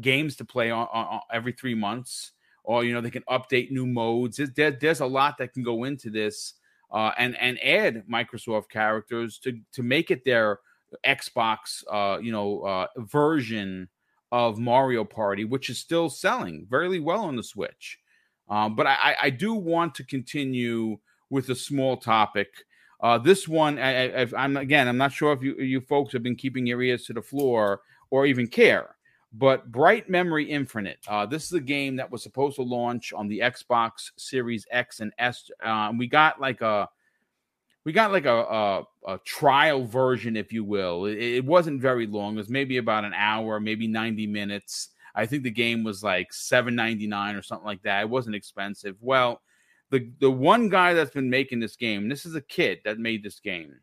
games 0.00 0.36
to 0.36 0.44
play 0.44 0.70
on, 0.70 0.86
on 0.92 1.20
every 1.32 1.52
three 1.52 1.74
months 1.74 2.32
or 2.64 2.84
you 2.84 2.92
know 2.92 3.00
they 3.00 3.10
can 3.10 3.24
update 3.30 3.70
new 3.70 3.86
modes. 3.86 4.40
There, 4.56 4.70
there's 4.70 5.00
a 5.00 5.06
lot 5.06 5.38
that 5.38 5.52
can 5.52 5.62
go 5.62 5.84
into 5.84 6.10
this, 6.10 6.54
uh, 6.92 7.12
and 7.18 7.36
and 7.38 7.58
add 7.62 8.04
Microsoft 8.10 8.68
characters 8.68 9.38
to 9.40 9.58
to 9.72 9.82
make 9.82 10.10
it 10.10 10.24
their 10.24 10.60
Xbox, 11.06 11.84
uh, 11.90 12.18
you 12.20 12.32
know, 12.32 12.62
uh, 12.62 12.86
version 12.98 13.88
of 14.32 14.58
Mario 14.58 15.04
Party, 15.04 15.44
which 15.44 15.70
is 15.70 15.78
still 15.78 16.08
selling 16.08 16.66
very 16.68 17.00
well 17.00 17.24
on 17.24 17.36
the 17.36 17.42
Switch. 17.42 17.98
Um, 18.48 18.74
but 18.74 18.86
I, 18.86 19.16
I 19.22 19.30
do 19.30 19.54
want 19.54 19.94
to 19.96 20.04
continue 20.04 20.98
with 21.30 21.48
a 21.50 21.54
small 21.54 21.96
topic. 21.96 22.48
Uh, 23.00 23.16
this 23.16 23.48
one, 23.48 23.78
I, 23.78 24.26
am 24.36 24.56
again, 24.56 24.88
I'm 24.88 24.98
not 24.98 25.12
sure 25.12 25.32
if 25.32 25.42
you 25.42 25.54
you 25.56 25.80
folks 25.80 26.12
have 26.12 26.22
been 26.22 26.36
keeping 26.36 26.66
your 26.66 26.82
ears 26.82 27.06
to 27.06 27.12
the 27.12 27.22
floor 27.22 27.80
or 28.10 28.26
even 28.26 28.46
care. 28.46 28.96
But 29.32 29.70
Bright 29.70 30.10
Memory 30.10 30.50
Infinite, 30.50 30.98
uh, 31.06 31.24
this 31.24 31.44
is 31.44 31.52
a 31.52 31.60
game 31.60 31.96
that 31.96 32.10
was 32.10 32.22
supposed 32.22 32.56
to 32.56 32.62
launch 32.62 33.12
on 33.12 33.28
the 33.28 33.40
Xbox 33.40 34.10
Series 34.16 34.66
X 34.70 35.00
and 35.00 35.12
S. 35.18 35.50
Uh, 35.62 35.92
we 35.96 36.08
got 36.08 36.40
like 36.40 36.60
a 36.62 36.88
we 37.84 37.92
got 37.92 38.10
like 38.10 38.26
a, 38.26 38.38
a, 38.38 38.82
a 39.06 39.18
trial 39.18 39.84
version, 39.84 40.36
if 40.36 40.52
you 40.52 40.64
will. 40.64 41.06
It, 41.06 41.18
it, 41.18 41.44
wasn't 41.44 41.80
very 41.80 42.06
long. 42.06 42.34
It 42.34 42.38
was 42.38 42.48
maybe 42.50 42.76
about 42.76 43.04
an 43.04 43.14
hour, 43.14 43.58
maybe 43.58 43.86
90 43.86 44.26
minutes. 44.26 44.90
I 45.14 45.24
think 45.26 45.44
the 45.44 45.50
game 45.50 45.82
was 45.82 46.02
like 46.02 46.30
7.99 46.30 47.38
or 47.38 47.42
something 47.42 47.64
like 47.64 47.82
that. 47.82 48.02
It 48.02 48.10
wasn't 48.10 48.36
expensive. 48.36 48.96
Well, 49.00 49.40
the 49.90 50.10
the 50.20 50.30
one 50.30 50.68
guy 50.68 50.94
that's 50.94 51.10
been 51.10 51.30
making 51.30 51.60
this 51.60 51.76
game, 51.76 52.08
this 52.08 52.26
is 52.26 52.34
a 52.34 52.40
kid 52.40 52.80
that 52.84 52.98
made 52.98 53.22
this 53.22 53.40
game. 53.40 53.74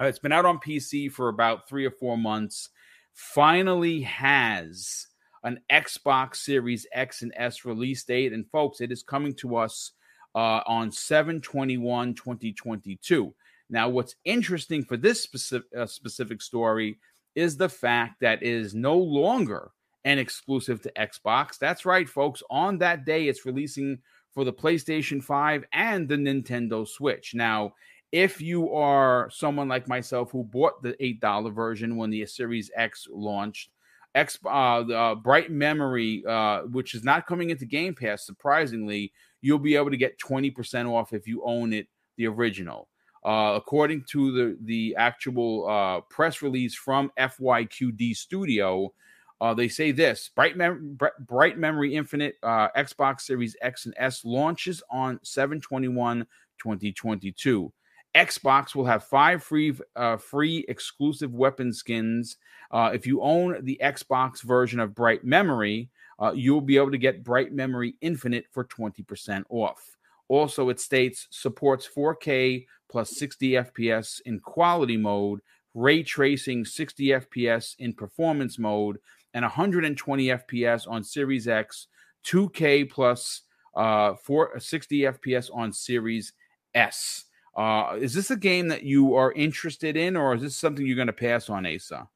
Uh, 0.00 0.06
it's 0.06 0.18
been 0.18 0.32
out 0.32 0.44
on 0.44 0.58
PC 0.58 1.10
for 1.10 1.28
about 1.28 1.68
three 1.68 1.86
or 1.86 1.90
four 1.90 2.18
months 2.18 2.68
finally 3.14 4.02
has 4.02 5.06
an 5.44 5.60
Xbox 5.70 6.36
Series 6.36 6.86
X 6.92 7.22
and 7.22 7.32
S 7.36 7.64
release 7.64 8.04
date. 8.04 8.32
And 8.32 8.48
folks, 8.50 8.80
it 8.80 8.92
is 8.92 9.02
coming 9.02 9.34
to 9.34 9.56
us 9.56 9.92
uh, 10.34 10.60
on 10.66 10.90
721 10.90 12.14
2022. 12.14 13.34
Now, 13.70 13.88
what's 13.88 14.16
interesting 14.24 14.84
for 14.84 14.96
this 14.96 15.22
specific, 15.22 15.68
uh, 15.76 15.86
specific 15.86 16.42
story 16.42 16.98
is 17.34 17.56
the 17.56 17.68
fact 17.68 18.20
that 18.20 18.42
it 18.42 18.48
is 18.48 18.74
no 18.74 18.96
longer 18.96 19.70
an 20.04 20.18
exclusive 20.18 20.82
to 20.82 20.92
Xbox. 20.92 21.58
That's 21.58 21.86
right, 21.86 22.08
folks. 22.08 22.42
On 22.50 22.78
that 22.78 23.04
day, 23.04 23.28
it's 23.28 23.46
releasing 23.46 23.98
for 24.34 24.44
the 24.44 24.52
PlayStation 24.52 25.22
5 25.22 25.64
and 25.72 26.08
the 26.08 26.16
Nintendo 26.16 26.86
Switch. 26.86 27.34
Now, 27.34 27.74
if 28.12 28.42
you 28.42 28.72
are 28.74 29.30
someone 29.30 29.68
like 29.68 29.88
myself 29.88 30.30
who 30.30 30.44
bought 30.44 30.82
the 30.82 30.94
eight 31.04 31.18
dollar 31.18 31.50
version 31.50 31.96
when 31.96 32.10
the 32.10 32.24
Series 32.26 32.70
X 32.76 33.08
launched, 33.10 33.70
X 34.14 34.38
uh, 34.44 34.48
uh, 34.48 35.14
Bright 35.14 35.50
Memory, 35.50 36.22
uh, 36.28 36.60
which 36.62 36.94
is 36.94 37.02
not 37.02 37.26
coming 37.26 37.48
into 37.48 37.64
Game 37.64 37.94
Pass, 37.94 38.26
surprisingly, 38.26 39.12
you'll 39.40 39.58
be 39.58 39.76
able 39.76 39.90
to 39.90 39.96
get 39.96 40.18
twenty 40.18 40.50
percent 40.50 40.86
off 40.86 41.14
if 41.14 41.26
you 41.26 41.42
own 41.44 41.72
it, 41.72 41.88
the 42.18 42.26
original. 42.26 42.88
Uh, 43.24 43.54
according 43.56 44.04
to 44.10 44.30
the 44.32 44.58
the 44.64 44.94
actual 44.98 45.66
uh, 45.68 46.00
press 46.10 46.42
release 46.42 46.74
from 46.74 47.10
FYQD 47.18 48.14
Studio, 48.14 48.92
uh, 49.40 49.54
they 49.54 49.68
say 49.68 49.90
this: 49.90 50.28
Bright, 50.36 50.58
Mem- 50.58 50.98
Bright 51.20 51.56
Memory 51.56 51.94
Infinite 51.94 52.34
Xbox 52.42 53.22
Series 53.22 53.56
X 53.62 53.86
and 53.86 53.94
S 53.96 54.22
launches 54.26 54.82
on 54.90 55.18
721 55.22 56.26
2022. 56.58 57.72
Xbox 58.14 58.74
will 58.74 58.84
have 58.84 59.04
five 59.04 59.42
free 59.42 59.74
uh, 59.96 60.16
free 60.16 60.64
exclusive 60.68 61.32
weapon 61.34 61.72
skins. 61.72 62.36
Uh, 62.70 62.90
if 62.92 63.06
you 63.06 63.22
own 63.22 63.64
the 63.64 63.80
Xbox 63.82 64.42
version 64.42 64.80
of 64.80 64.94
Bright 64.94 65.24
Memory, 65.24 65.90
uh, 66.18 66.32
you'll 66.34 66.60
be 66.60 66.76
able 66.76 66.90
to 66.90 66.98
get 66.98 67.24
Bright 67.24 67.52
Memory 67.52 67.94
Infinite 68.00 68.46
for 68.50 68.64
20% 68.64 69.44
off. 69.48 69.96
Also, 70.28 70.68
it 70.68 70.80
states 70.80 71.26
supports 71.30 71.88
4K 71.88 72.66
plus 72.88 73.16
60 73.16 73.52
FPS 73.52 74.20
in 74.24 74.40
quality 74.40 74.96
mode, 74.96 75.40
ray 75.74 76.02
tracing 76.02 76.64
60 76.64 77.06
FPS 77.06 77.74
in 77.78 77.92
performance 77.92 78.58
mode, 78.58 78.98
and 79.34 79.42
120 79.42 80.26
FPS 80.26 80.88
on 80.88 81.02
Series 81.02 81.48
X, 81.48 81.88
2K 82.24 82.90
plus 82.90 83.42
uh, 83.74 84.14
60 84.58 85.00
FPS 85.00 85.50
on 85.52 85.72
Series 85.72 86.34
S. 86.74 87.24
Uh, 87.54 87.96
is 88.00 88.14
this 88.14 88.30
a 88.30 88.36
game 88.36 88.68
that 88.68 88.82
you 88.82 89.14
are 89.14 89.32
interested 89.32 89.96
in, 89.96 90.16
or 90.16 90.34
is 90.34 90.42
this 90.42 90.56
something 90.56 90.86
you're 90.86 90.96
going 90.96 91.06
to 91.06 91.12
pass 91.12 91.50
on, 91.50 91.66
Asa? 91.66 92.08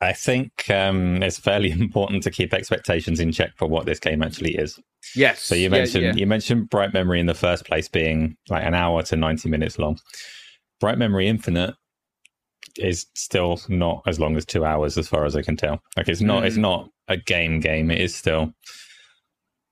I 0.00 0.12
think 0.12 0.68
um, 0.70 1.22
it's 1.22 1.38
fairly 1.38 1.70
important 1.80 2.22
to 2.24 2.30
keep 2.30 2.52
expectations 2.52 3.20
in 3.20 3.32
check 3.32 3.52
for 3.56 3.68
what 3.68 3.86
this 3.86 3.98
game 3.98 4.22
actually 4.22 4.56
is. 4.56 4.78
Yes. 5.14 5.42
So 5.42 5.54
you 5.54 5.70
mentioned 5.70 6.04
yeah, 6.04 6.10
yeah. 6.10 6.16
you 6.16 6.26
mentioned 6.26 6.70
Bright 6.70 6.92
Memory 6.92 7.20
in 7.20 7.26
the 7.26 7.34
first 7.34 7.64
place 7.64 7.88
being 7.88 8.36
like 8.48 8.64
an 8.64 8.74
hour 8.74 9.02
to 9.04 9.16
ninety 9.16 9.48
minutes 9.48 9.78
long. 9.78 9.98
Bright 10.80 10.98
Memory 10.98 11.28
Infinite 11.28 11.74
is 12.76 13.06
still 13.14 13.60
not 13.68 14.02
as 14.06 14.18
long 14.18 14.36
as 14.36 14.44
two 14.44 14.64
hours, 14.64 14.98
as 14.98 15.08
far 15.08 15.24
as 15.24 15.36
I 15.36 15.42
can 15.42 15.56
tell. 15.56 15.80
Like 15.96 16.08
it's 16.08 16.20
not 16.20 16.42
mm. 16.42 16.46
it's 16.46 16.56
not 16.56 16.90
a 17.08 17.16
game 17.16 17.60
game. 17.60 17.90
It 17.90 18.00
is 18.00 18.14
still 18.14 18.52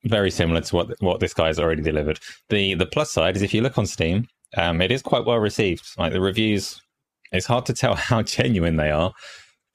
very 0.04 0.30
similar 0.30 0.60
to 0.60 0.76
what 0.76 0.90
what 1.00 1.20
this 1.20 1.34
guy 1.34 1.48
has 1.48 1.58
already 1.58 1.82
delivered. 1.82 2.20
The 2.48 2.74
the 2.74 2.86
plus 2.86 3.10
side 3.10 3.36
is 3.36 3.42
if 3.42 3.54
you 3.54 3.62
look 3.62 3.78
on 3.78 3.86
Steam, 3.86 4.28
um, 4.56 4.80
it 4.80 4.90
is 4.90 5.02
quite 5.02 5.24
well 5.24 5.38
received. 5.38 5.86
Like 5.98 6.12
the 6.12 6.20
reviews, 6.20 6.80
it's 7.30 7.46
hard 7.46 7.66
to 7.66 7.72
tell 7.72 7.94
how 8.10 8.22
genuine 8.22 8.76
they 8.76 8.90
are, 8.90 9.12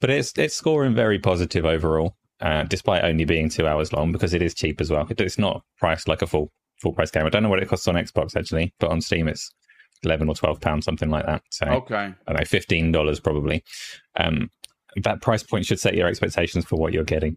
but 0.00 0.10
it's 0.10 0.32
it's 0.36 0.54
scoring 0.54 0.94
very 0.94 1.18
positive 1.18 1.64
overall, 1.64 2.16
uh, 2.40 2.64
despite 2.64 3.04
only 3.04 3.24
being 3.24 3.48
two 3.48 3.66
hours 3.66 3.92
long 3.92 4.12
because 4.12 4.34
it 4.34 4.42
is 4.42 4.54
cheap 4.54 4.80
as 4.80 4.90
well. 4.90 5.06
It's 5.08 5.38
not 5.38 5.62
priced 5.78 6.08
like 6.08 6.22
a 6.22 6.26
full 6.26 6.50
full 6.80 6.92
price 6.92 7.10
game. 7.10 7.26
I 7.26 7.30
don't 7.30 7.42
know 7.42 7.48
what 7.48 7.62
it 7.62 7.68
costs 7.68 7.88
on 7.88 7.96
Xbox 7.96 8.36
actually, 8.36 8.72
but 8.78 8.90
on 8.90 9.00
Steam 9.00 9.28
it's 9.28 9.50
eleven 10.02 10.28
or 10.28 10.34
twelve 10.34 10.60
pounds, 10.60 10.84
something 10.84 11.10
like 11.10 11.26
that. 11.26 11.42
So 11.50 11.66
okay, 11.66 11.94
I 11.96 12.14
don't 12.26 12.38
know, 12.38 12.44
fifteen 12.44 12.92
dollars 12.92 13.20
probably. 13.20 13.64
Um, 14.16 14.50
that 15.02 15.20
price 15.20 15.42
point 15.42 15.66
should 15.66 15.80
set 15.80 15.94
your 15.94 16.08
expectations 16.08 16.64
for 16.64 16.76
what 16.76 16.92
you're 16.92 17.04
getting. 17.04 17.36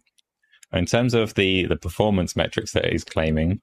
In 0.73 0.85
terms 0.85 1.13
of 1.13 1.33
the 1.33 1.65
the 1.65 1.75
performance 1.75 2.35
metrics 2.35 2.71
that 2.73 2.85
he's 2.85 3.03
claiming, 3.03 3.61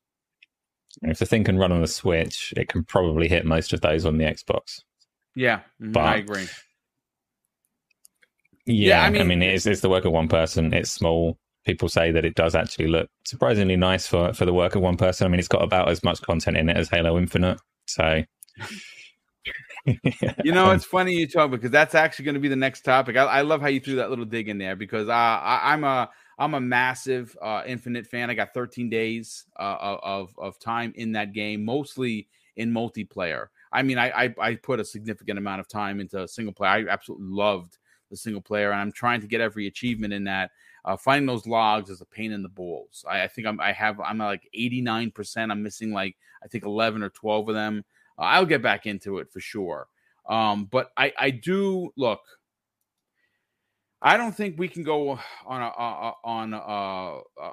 if 1.03 1.19
the 1.19 1.27
thing 1.27 1.45
can 1.45 1.59
run 1.59 1.73
on 1.73 1.83
a 1.83 1.87
Switch, 1.87 2.53
it 2.57 2.69
can 2.69 2.85
probably 2.85 3.29
hit 3.29 3.45
most 3.45 3.73
of 3.73 3.81
those 3.81 4.05
on 4.05 4.19
the 4.19 4.25
Xbox. 4.25 4.83
Yeah, 5.35 5.59
mm-hmm, 5.81 5.93
but, 5.93 6.05
I 6.05 6.17
agree. 6.17 6.47
Yeah, 8.67 9.01
yeah 9.01 9.05
I, 9.05 9.11
mean, 9.11 9.21
I 9.21 9.25
mean, 9.25 9.43
it's, 9.43 9.67
it's 9.67 9.81
the 9.81 9.89
work 9.89 10.05
of 10.05 10.13
one 10.13 10.29
person. 10.29 10.75
It's 10.75 10.91
small. 10.91 11.39
People 11.65 11.89
say 11.89 12.11
that 12.13 12.25
it 12.25 12.35
does 12.35 12.55
actually 12.55 12.89
look 12.89 13.09
surprisingly 13.25 13.77
nice 13.77 14.07
for 14.07 14.33
for 14.33 14.47
the 14.47 14.55
work 14.55 14.75
of 14.75 14.83
one 14.83 14.97
person. 14.97 15.27
I 15.27 15.29
mean, 15.29 15.39
it's 15.39 15.49
got 15.49 15.63
about 15.63 15.91
as 15.91 16.03
much 16.03 16.23
content 16.23 16.57
in 16.57 16.69
it 16.71 16.77
as 16.77 16.89
Halo 16.89 17.19
Infinite. 17.19 17.61
So, 17.87 18.23
you 19.85 20.53
know, 20.53 20.71
it's 20.71 20.85
funny 20.87 21.15
you 21.15 21.29
talk 21.29 21.51
because 21.51 21.71
that's 21.71 21.95
actually 21.95 22.25
going 22.25 22.35
to 22.35 22.41
be 22.41 22.49
the 22.49 22.57
next 22.57 22.83
topic. 22.83 23.17
I, 23.17 23.25
I, 23.25 23.41
love 23.43 23.61
how 23.61 23.69
you 23.69 23.81
threw 23.81 23.97
that 23.97 24.09
little 24.09 24.25
dig 24.25 24.49
in 24.49 24.59
there 24.59 24.77
because 24.77 25.09
I, 25.09 25.61
I'm 25.63 25.85
a 25.85 26.09
I'm 26.39 26.55
a 26.55 26.61
massive 26.61 27.37
uh, 27.43 27.63
Infinite 27.67 28.07
fan. 28.07 28.31
I 28.31 28.35
got 28.35 28.55
13 28.55 28.89
days 28.89 29.45
uh, 29.59 29.97
of 30.03 30.35
of 30.39 30.59
time 30.59 30.93
in 30.97 31.13
that 31.13 31.33
game, 31.33 31.65
mostly 31.65 32.29
in 32.57 32.73
multiplayer. 32.73 33.47
I 33.73 33.83
mean, 33.83 33.99
I, 33.99 34.25
I, 34.25 34.35
I 34.41 34.55
put 34.57 34.81
a 34.81 34.85
significant 34.85 35.39
amount 35.39 35.61
of 35.61 35.69
time 35.69 36.01
into 36.01 36.27
single 36.27 36.55
player. 36.55 36.71
I 36.71 36.87
absolutely 36.89 37.27
loved 37.29 37.79
the 38.11 38.17
single 38.17 38.41
player, 38.41 38.71
and 38.73 38.81
I'm 38.81 38.93
trying 38.93 39.21
to 39.21 39.27
get 39.27 39.41
every 39.41 39.67
achievement 39.67 40.13
in 40.13 40.25
that. 40.25 40.51
Uh, 40.85 40.97
finding 40.97 41.27
those 41.27 41.47
logs 41.47 41.91
is 41.91 42.01
a 42.01 42.07
pain 42.07 42.33
in 42.33 42.43
the 42.43 42.49
balls. 42.49 43.05
I, 43.09 43.23
I 43.25 43.29
think 43.29 43.47
I'm 43.47 43.61
I 43.61 43.73
have 43.73 44.01
I'm 44.01 44.19
like 44.19 44.49
89 44.55 45.11
percent. 45.11 45.53
I'm 45.53 45.63
missing 45.63 45.93
like 45.93 46.17
I 46.43 46.49
think 46.49 46.65
11 46.65 47.03
or 47.03 47.11
12 47.11 47.49
of 47.49 47.55
them. 47.55 47.85
Uh, 48.19 48.23
I'll 48.23 48.47
get 48.47 48.63
back 48.63 48.87
into 48.87 49.19
it 49.19 49.31
for 49.31 49.41
sure. 49.41 49.89
Um, 50.29 50.67
but 50.67 50.91
I 50.97 51.13
I 51.19 51.31
do 51.31 51.91
look. 51.97 52.21
I 54.01 54.17
don't 54.17 54.35
think 54.35 54.59
we 54.59 54.69
can 54.69 54.85
go 54.85 55.19
on 55.47 55.63
a, 55.63 55.67
uh, 55.67 56.13
on 56.25 56.55
uh, 56.55 56.59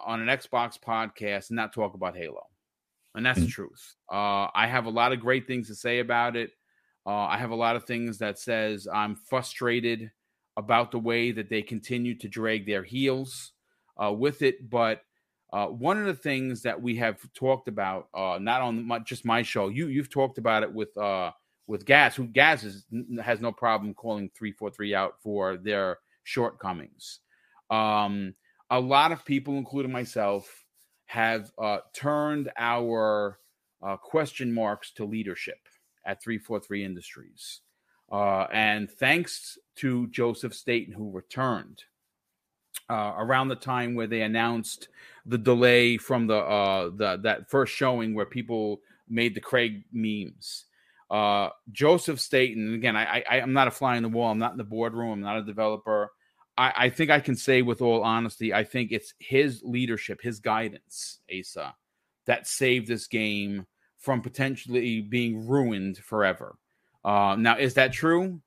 on 0.06 0.22
an 0.22 0.28
Xbox 0.28 0.80
podcast 0.80 1.50
and 1.50 1.56
not 1.56 1.74
talk 1.74 1.96
about 1.96 2.16
Halo, 2.16 2.44
and 3.16 3.26
that's 3.26 3.40
the 3.40 3.48
truth. 3.48 3.96
Uh, 4.12 4.48
I 4.54 4.68
have 4.68 4.86
a 4.86 4.92
lot 4.92 5.12
of 5.12 5.20
great 5.20 5.48
things 5.48 5.68
to 5.70 5.76
say 5.76 6.00
about 6.00 6.36
it. 6.36 6.52
Uh, 7.06 7.26
I 7.26 7.38
have 7.38 7.52
a 7.52 7.56
lot 7.56 7.76
of 7.76 7.86
things 7.86 8.20
that 8.20 8.38
says 8.38 8.88
I'm 8.92 9.16
frustrated 9.16 10.12
about 10.58 10.92
the 10.92 11.00
way 11.00 11.32
that 11.32 11.50
they 11.50 11.62
continue 11.62 12.16
to 12.18 12.28
drag 12.28 12.66
their 12.66 12.84
heels 12.84 13.52
uh, 14.02 14.12
with 14.14 14.42
it. 14.42 14.70
But 14.70 15.02
uh, 15.52 15.68
one 15.68 15.98
of 15.98 16.06
the 16.06 16.14
things 16.14 16.62
that 16.62 16.82
we 16.82 16.96
have 16.98 17.18
talked 17.34 17.68
about, 17.68 18.08
uh, 18.14 18.38
not 18.40 18.62
on 18.62 18.88
my, 18.88 19.00
just 19.00 19.26
my 19.26 19.42
show, 19.42 19.70
you 19.70 19.88
you've 19.88 20.12
talked 20.12 20.38
about 20.38 20.64
it 20.64 20.72
with 20.72 20.96
uh, 20.98 21.32
with 21.66 21.86
Gaz, 21.86 22.16
who 22.16 22.28
Gaz 22.28 22.64
is, 22.64 22.86
has 23.24 23.42
no 23.42 23.52
problem 23.52 23.96
calling 23.96 24.30
three 24.38 24.52
four 24.52 24.70
three 24.70 24.94
out 24.94 25.16
for 25.24 25.58
their 25.58 25.98
shortcomings. 26.26 27.20
Um, 27.70 28.36
a 28.70 28.80
lot 28.80 29.14
of 29.14 29.24
people, 29.24 29.58
including 29.58 29.92
myself, 29.92 30.66
have 31.06 31.52
uh, 31.58 31.78
turned 31.94 32.52
our 32.58 33.40
uh, 33.82 33.96
question 33.96 34.54
marks 34.54 34.92
to 34.92 35.06
leadership 35.06 35.60
at 36.06 36.22
343 36.22 36.84
Industries. 36.84 37.62
Uh, 38.12 38.48
and 38.52 38.92
thanks 38.92 39.58
to 39.78 40.08
Joseph 40.08 40.54
Staten, 40.54 40.94
who 40.94 41.12
returned 41.12 41.84
uh, 42.90 43.14
around 43.18 43.48
the 43.48 43.56
time 43.56 43.96
where 43.96 44.08
they 44.08 44.22
announced 44.22 44.90
the 45.26 45.38
delay 45.38 45.98
from 45.98 46.28
the 46.28 46.38
uh, 46.38 46.90
the 46.96 47.18
that 47.24 47.50
first 47.50 47.74
showing 47.74 48.14
where 48.14 48.26
people 48.26 48.82
made 49.10 49.34
the 49.34 49.42
Craig 49.42 49.84
memes. 49.92 50.66
Uh, 51.10 51.50
Joseph 51.72 52.20
Staten, 52.20 52.74
again, 52.74 52.96
I, 52.96 53.24
I 53.30 53.40
I'm 53.42 53.54
not 53.54 53.68
a 53.68 53.72
fly 53.72 53.96
in 53.98 54.04
the 54.04 54.10
wall. 54.10 54.32
I'm 54.32 54.40
not 54.40 54.52
in 54.52 54.58
the 54.58 54.64
boardroom. 54.64 55.12
I'm 55.12 55.22
not 55.22 55.38
a 55.38 55.44
developer. 55.44 56.12
I, 56.58 56.74
I 56.76 56.90
think 56.90 57.12
I 57.12 57.20
can 57.20 57.36
say 57.36 57.62
with 57.62 57.82
all 57.82 58.04
honesty, 58.04 58.54
I 58.54 58.64
think 58.64 58.92
it's 58.92 59.14
his 59.20 59.62
leadership, 59.64 60.22
his 60.22 60.40
guidance, 60.40 61.20
Asa, 61.32 61.76
that 62.26 62.48
saved 62.48 62.88
this 62.88 63.08
game 63.08 63.66
from 64.00 64.22
potentially 64.22 65.02
being 65.02 65.48
ruined 65.48 65.98
forever. 65.98 66.58
Uh, 67.04 67.36
now, 67.38 67.58
is 67.58 67.76
that 67.76 67.94
true? 67.94 68.42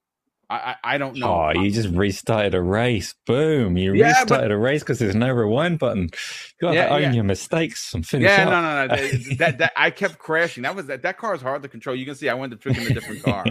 I, 0.51 0.77
I, 0.83 0.99
don't 0.99 1.17
know. 1.17 1.27
Oh, 1.27 1.61
you 1.61 1.71
just 1.71 1.91
restarted 1.91 2.55
a 2.55 2.63
race. 2.63 3.15
Boom. 3.27 3.77
You 3.77 3.93
yeah, 3.93 4.21
restarted 4.21 4.49
but, 4.49 4.51
a 4.51 4.57
race 4.57 4.81
because 4.81 4.99
there's 4.99 5.15
no 5.15 5.31
rewind 5.31 5.79
button. 5.79 6.05
You 6.05 6.69
got 6.69 6.75
yeah, 6.75 6.87
to 6.87 6.95
own 6.95 7.03
yeah. 7.03 7.13
your 7.13 7.25
mistakes 7.25 7.93
and 7.93 8.07
finish 8.07 8.31
Yeah, 8.31 8.49
up. 8.49 8.89
no, 8.89 8.97
no, 8.97 9.03
no. 9.03 9.35
that, 9.37 9.59
that 9.59 9.73
I 9.77 9.91
kept 9.91 10.19
crashing. 10.19 10.63
That 10.63 10.75
was 10.75 10.87
that 10.87 11.03
that 11.03 11.19
car 11.19 11.35
is 11.35 11.43
hard 11.43 11.63
to 11.63 11.69
control. 11.69 11.95
You 11.95 12.07
can 12.07 12.15
see 12.15 12.31
I 12.31 12.35
went 12.35 12.53
to 12.53 12.57
trick 12.57 12.79
in 12.79 12.91
a 12.91 12.95
different 12.95 13.23
car. 13.23 13.45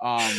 um, 0.00 0.32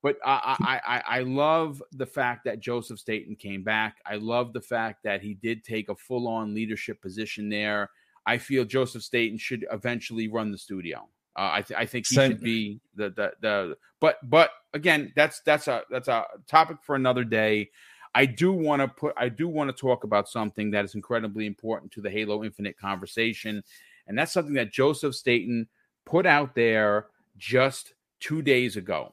but 0.00 0.16
I, 0.24 0.56
I, 0.60 0.80
I 0.86 1.02
I 1.18 1.20
love 1.22 1.82
the 1.90 2.06
fact 2.06 2.44
that 2.44 2.60
Joseph 2.60 3.00
Staten 3.00 3.34
came 3.34 3.64
back. 3.64 3.96
I 4.06 4.14
love 4.14 4.52
the 4.52 4.60
fact 4.60 5.02
that 5.04 5.22
he 5.22 5.34
did 5.34 5.64
take 5.64 5.88
a 5.88 5.96
full 5.96 6.28
on 6.28 6.54
leadership 6.54 7.02
position 7.02 7.48
there. 7.48 7.90
I 8.24 8.38
feel 8.38 8.64
Joseph 8.64 9.02
Staten 9.02 9.38
should 9.38 9.66
eventually 9.72 10.28
run 10.28 10.52
the 10.52 10.58
studio. 10.58 11.08
Uh, 11.34 11.50
I, 11.52 11.62
th- 11.62 11.78
I 11.78 11.86
think 11.86 12.06
he 12.06 12.16
so, 12.16 12.28
should 12.28 12.40
be 12.40 12.80
the, 12.96 13.10
the 13.10 13.32
the 13.40 13.76
but 14.00 14.18
but 14.28 14.50
again 14.78 15.12
that's 15.14 15.40
that's 15.40 15.68
a 15.68 15.82
that's 15.90 16.08
a 16.08 16.24
topic 16.46 16.78
for 16.82 16.94
another 16.94 17.24
day. 17.24 17.70
I 18.14 18.24
do 18.24 18.52
want 18.52 18.80
to 18.80 18.88
put 18.88 19.14
I 19.16 19.28
do 19.28 19.48
want 19.48 19.68
to 19.68 19.78
talk 19.78 20.04
about 20.04 20.28
something 20.28 20.70
that 20.70 20.84
is 20.84 20.94
incredibly 20.94 21.46
important 21.46 21.92
to 21.92 22.00
the 22.00 22.10
Halo 22.10 22.42
Infinite 22.42 22.78
conversation, 22.78 23.62
and 24.06 24.16
that's 24.16 24.32
something 24.32 24.54
that 24.54 24.72
Joseph 24.72 25.14
Staten 25.14 25.68
put 26.06 26.24
out 26.24 26.54
there 26.54 27.08
just 27.36 27.92
two 28.20 28.40
days 28.40 28.76
ago, 28.76 29.12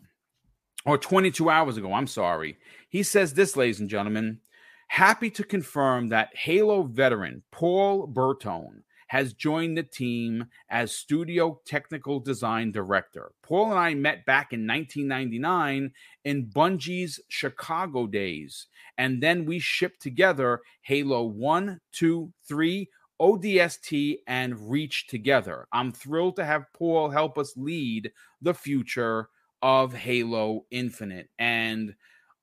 or 0.86 0.97
22 0.97 1.49
hours 1.49 1.78
ago. 1.78 1.93
I'm 1.93 2.07
sorry. 2.07 2.57
He 2.88 3.03
says 3.03 3.34
this, 3.34 3.57
ladies 3.57 3.82
and 3.82 3.89
gentlemen. 3.89 4.39
Happy 4.88 5.32
to 5.32 5.43
confirm 5.43 6.09
that 6.09 6.30
Halo 6.36 6.84
veteran 6.84 7.41
Paul 7.51 8.07
Bertone 8.07 8.84
has 9.08 9.34
joined 9.34 9.78
the 9.78 9.84
team 9.84 10.45
as 10.70 10.91
studio 10.91 11.60
technical 11.66 12.20
design 12.20 12.72
director. 12.72 13.32
Paul 13.43 13.72
and 13.72 13.80
I 13.80 13.93
met 13.93 14.26
back 14.26 14.53
in 14.53 14.68
1999 14.68 15.91
in 16.24 16.45
Bungie's 16.47 17.20
Chicago 17.30 18.08
days, 18.08 18.68
and 18.97 19.22
then 19.22 19.45
we 19.45 19.60
shipped 19.60 20.01
together 20.01 20.62
Halo 20.82 21.24
1, 21.24 21.80
2, 21.91 22.34
3, 22.47 22.89
ODST, 23.22 24.18
and 24.28 24.70
Reach 24.70 25.08
together. 25.08 25.68
I'm 25.72 25.91
thrilled 25.91 26.36
to 26.38 26.45
have 26.45 26.66
Paul 26.74 27.10
help 27.10 27.38
us 27.38 27.56
lead 27.56 28.12
the 28.41 28.53
future 28.53 29.30
of 29.62 29.93
Halo 29.93 30.66
Infinite. 30.72 31.30
And 31.39 31.95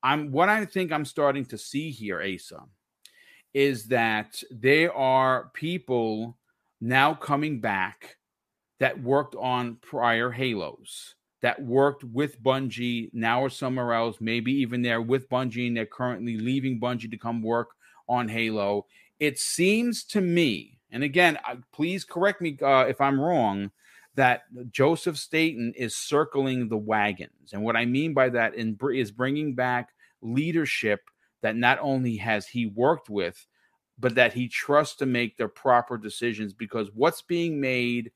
I'm 0.02 0.32
what 0.32 0.48
I 0.48 0.64
think 0.64 0.90
I'm 0.90 1.04
starting 1.04 1.44
to 1.46 1.58
see 1.58 1.90
here, 1.90 2.22
Asa, 2.22 2.62
is 3.54 3.86
that 3.86 4.42
there 4.50 4.92
are 4.94 5.50
people 5.54 6.36
now 6.82 7.14
coming 7.14 7.60
back 7.60 8.16
that 8.80 9.00
worked 9.00 9.36
on 9.36 9.76
prior 9.76 10.32
Halos, 10.32 11.14
that 11.40 11.62
worked 11.62 12.02
with 12.02 12.42
Bungie, 12.42 13.08
now 13.12 13.44
are 13.44 13.50
somewhere 13.50 13.92
else, 13.92 14.16
maybe 14.20 14.52
even 14.52 14.82
they're 14.82 15.00
with 15.00 15.28
Bungie 15.28 15.68
and 15.68 15.76
they're 15.76 15.86
currently 15.86 16.36
leaving 16.36 16.80
Bungie 16.80 17.10
to 17.10 17.16
come 17.16 17.40
work 17.40 17.68
on 18.08 18.28
Halo. 18.28 18.86
It 19.20 19.38
seems 19.38 20.02
to 20.06 20.20
me, 20.20 20.80
and 20.90 21.04
again, 21.04 21.38
please 21.72 22.04
correct 22.04 22.40
me 22.40 22.58
uh, 22.60 22.86
if 22.88 23.00
I'm 23.00 23.20
wrong, 23.20 23.70
that 24.16 24.42
Joseph 24.72 25.16
Staten 25.16 25.72
is 25.76 25.94
circling 25.94 26.68
the 26.68 26.76
wagons. 26.76 27.52
And 27.52 27.62
what 27.62 27.76
I 27.76 27.84
mean 27.84 28.12
by 28.12 28.28
that 28.30 28.54
is 28.56 29.12
bringing 29.12 29.54
back 29.54 29.90
leadership 30.20 31.00
that 31.42 31.54
not 31.54 31.78
only 31.80 32.16
has 32.16 32.48
he 32.48 32.66
worked 32.66 33.08
with, 33.08 33.46
but 33.99 34.14
that 34.14 34.32
he 34.32 34.49
trusts 34.49 34.97
to 34.97 35.07
make 35.07 35.36
the 35.36 35.49
proper 35.49 35.97
decisions 35.97 36.53
because 36.53 36.90
what's 36.95 37.22
being 37.22 37.61
made 37.61 38.11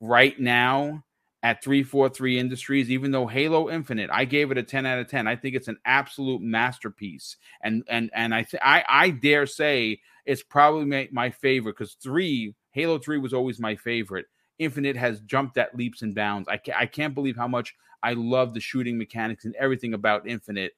right 0.00 0.38
now 0.38 1.04
at 1.42 1.62
343 1.62 2.38
Industries, 2.38 2.90
even 2.90 3.10
though 3.10 3.26
Halo 3.26 3.70
Infinite, 3.70 4.10
I 4.12 4.24
gave 4.24 4.50
it 4.50 4.58
a 4.58 4.62
10 4.62 4.86
out 4.86 4.98
of 4.98 5.08
10. 5.08 5.26
I 5.26 5.36
think 5.36 5.54
it's 5.54 5.68
an 5.68 5.78
absolute 5.84 6.42
masterpiece. 6.42 7.36
And 7.62 7.84
and 7.88 8.10
and 8.14 8.34
I 8.34 8.42
th- 8.42 8.62
I 8.64 8.84
I 8.88 9.10
dare 9.10 9.46
say 9.46 10.00
it's 10.24 10.42
probably 10.42 10.84
my, 10.84 11.08
my 11.12 11.30
favorite 11.30 11.76
because 11.78 11.94
3 12.02 12.54
Halo 12.72 12.98
3 12.98 13.18
was 13.18 13.32
always 13.32 13.60
my 13.60 13.76
favorite. 13.76 14.26
Infinite 14.58 14.96
has 14.96 15.20
jumped 15.20 15.58
at 15.58 15.74
leaps 15.76 16.02
and 16.02 16.14
bounds. 16.14 16.48
I, 16.48 16.56
ca- 16.56 16.76
I 16.76 16.86
can't 16.86 17.14
believe 17.14 17.36
how 17.36 17.48
much 17.48 17.74
I 18.02 18.14
love 18.14 18.54
the 18.54 18.60
shooting 18.60 18.98
mechanics 18.98 19.44
and 19.44 19.54
everything 19.56 19.94
about 19.94 20.26
Infinite. 20.26 20.72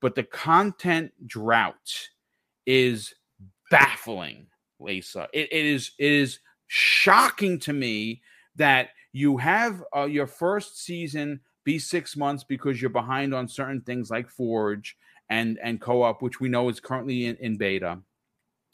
But 0.00 0.14
the 0.14 0.24
content 0.24 1.12
drought 1.26 2.08
is 2.66 3.14
baffling, 3.72 4.46
Lisa. 4.78 5.28
it, 5.32 5.48
it 5.50 5.64
is 5.66 5.92
it 5.98 6.12
is 6.12 6.38
shocking 6.68 7.58
to 7.60 7.72
me 7.72 8.22
that 8.56 8.90
you 9.12 9.36
have 9.38 9.82
uh, 9.96 10.04
your 10.04 10.26
first 10.26 10.82
season 10.82 11.40
be 11.64 11.78
six 11.78 12.16
months 12.16 12.44
because 12.44 12.80
you're 12.80 12.90
behind 12.90 13.34
on 13.34 13.48
certain 13.48 13.80
things 13.80 14.10
like 14.10 14.28
Forge 14.28 14.96
and 15.30 15.58
and 15.62 15.80
co-op, 15.80 16.22
which 16.22 16.40
we 16.40 16.48
know 16.48 16.68
is 16.68 16.80
currently 16.80 17.26
in, 17.26 17.36
in 17.36 17.56
beta. 17.56 17.98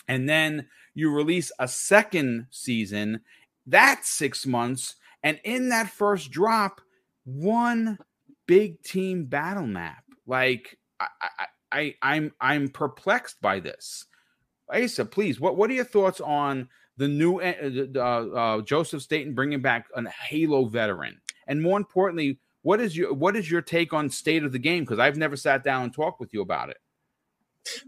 And 0.09 0.28
then 0.28 0.66
you 0.94 1.12
release 1.12 1.53
a 1.59 1.68
second 1.68 2.46
season, 2.51 3.20
that's 3.66 4.09
six 4.09 4.46
months, 4.46 4.96
and 5.22 5.38
in 5.44 5.68
that 5.68 5.90
first 5.90 6.30
drop, 6.30 6.80
one 7.24 7.99
big 8.46 8.82
team 8.82 9.26
battle 9.26 9.66
map. 9.66 10.03
Like 10.26 10.78
I, 10.99 11.07
I, 11.20 11.46
I 11.70 11.94
I'm 12.03 12.32
I'm 12.40 12.68
perplexed 12.68 13.40
by 13.40 13.61
this. 13.61 14.07
Asa, 14.73 15.05
please, 15.05 15.41
what 15.41 15.57
what 15.57 15.71
are 15.71 15.75
your 15.75 15.85
thoughts 15.85 16.21
on 16.21 16.69
the 16.97 17.09
new 17.09 17.41
uh, 17.41 18.01
uh, 18.01 18.61
Joseph 18.62 19.03
Staten 19.03 19.35
bringing 19.35 19.62
back 19.62 19.87
a 19.95 20.09
Halo 20.09 20.66
veteran, 20.66 21.21
and 21.47 21.62
more 21.62 21.79
importantly, 21.79 22.39
what 22.62 22.81
is 22.81 22.97
your 22.97 23.14
what 23.14 23.37
is 23.37 23.51
your 23.51 23.62
take 23.62 23.93
on 23.93 24.11
state 24.11 24.45
of 24.45 24.53
the 24.53 24.59
game? 24.59 24.85
Because 24.85 24.99
I've 24.99 25.16
never 25.16 25.37
sat 25.37 25.64
down 25.64 25.85
and 25.85 25.95
talked 25.95 26.21
with 26.21 26.33
you 26.33 26.43
about 26.43 26.71
it. 26.71 26.77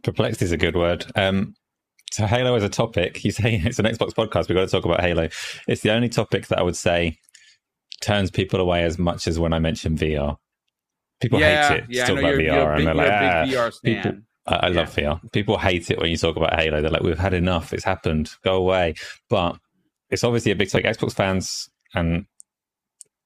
Perplexed 0.03 0.43
is 0.43 0.53
a 0.53 0.57
good 0.57 0.77
word. 0.77 1.05
Um, 1.17 1.55
so 2.11 2.27
Halo 2.27 2.55
is 2.57 2.65
a 2.65 2.69
topic, 2.69 3.25
you 3.25 3.31
say 3.31 3.55
it's 3.65 3.79
an 3.79 3.87
Xbox 3.87 4.11
podcast. 4.11 4.49
We've 4.49 4.57
got 4.57 4.63
to 4.63 4.69
talk 4.69 4.85
about 4.85 5.01
Halo. 5.01 5.29
It's 5.69 5.83
the 5.83 5.93
only 5.93 6.09
topic 6.09 6.49
that 6.49 6.59
I 6.59 6.63
would 6.63 6.77
say 6.77 7.19
turns 8.01 8.31
people 8.31 8.61
away 8.61 8.83
as 8.85 8.99
much 8.99 9.29
as 9.29 9.39
when 9.39 9.53
I 9.53 9.59
mention 9.59 9.97
VR. 9.97 10.37
People 11.21 11.39
yeah, 11.39 11.69
hate 11.69 11.79
it. 11.79 11.85
Yeah, 11.91 12.07
talk 12.07 12.19
about 12.19 12.35
VR, 12.35 12.41
you're 12.41 12.73
and 12.73 12.87
they're 12.87 12.95
like, 12.95 13.13
ah, 13.13 13.45
VR 13.47 13.83
people, 13.85 14.13
I, 14.51 14.67
I 14.67 14.69
love 14.69 14.97
yeah. 14.99 15.15
VR. 15.15 15.33
People 15.33 15.59
hate 15.59 15.91
it 15.91 15.99
when 15.99 16.11
you 16.11 16.17
talk 16.17 16.37
about 16.37 16.59
Halo. 16.59 16.83
They're 16.83 16.91
like, 16.91 17.03
we've 17.03 17.19
had 17.19 17.35
enough. 17.35 17.73
It's 17.73 17.85
happened. 17.85 18.31
Go 18.45 18.57
away. 18.57 18.95
But 19.29 19.59
it's 20.11 20.25
obviously 20.25 20.53
a 20.53 20.57
big 20.57 20.69
take. 20.69 20.85
Xbox 20.85 21.15
fans, 21.15 21.71
and 21.95 22.27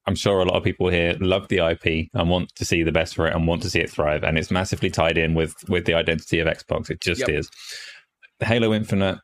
I'm 0.05 0.15
sure 0.15 0.39
a 0.39 0.45
lot 0.45 0.55
of 0.55 0.63
people 0.63 0.89
here 0.89 1.17
love 1.19 1.47
the 1.47 1.57
IP 1.57 2.09
and 2.13 2.29
want 2.29 2.53
to 2.55 2.65
see 2.65 2.83
the 2.83 2.91
best 2.91 3.15
for 3.15 3.27
it 3.27 3.35
and 3.35 3.47
want 3.47 3.63
to 3.63 3.69
see 3.69 3.79
it 3.79 3.89
thrive. 3.89 4.23
And 4.23 4.37
it's 4.37 4.51
massively 4.51 4.89
tied 4.89 5.17
in 5.17 5.33
with 5.33 5.55
with 5.67 5.85
the 5.85 5.95
identity 5.95 6.39
of 6.39 6.47
Xbox. 6.47 6.89
It 6.89 7.01
just 7.01 7.21
yep. 7.21 7.29
is. 7.29 7.49
Halo 8.39 8.73
Infinite. 8.73 9.19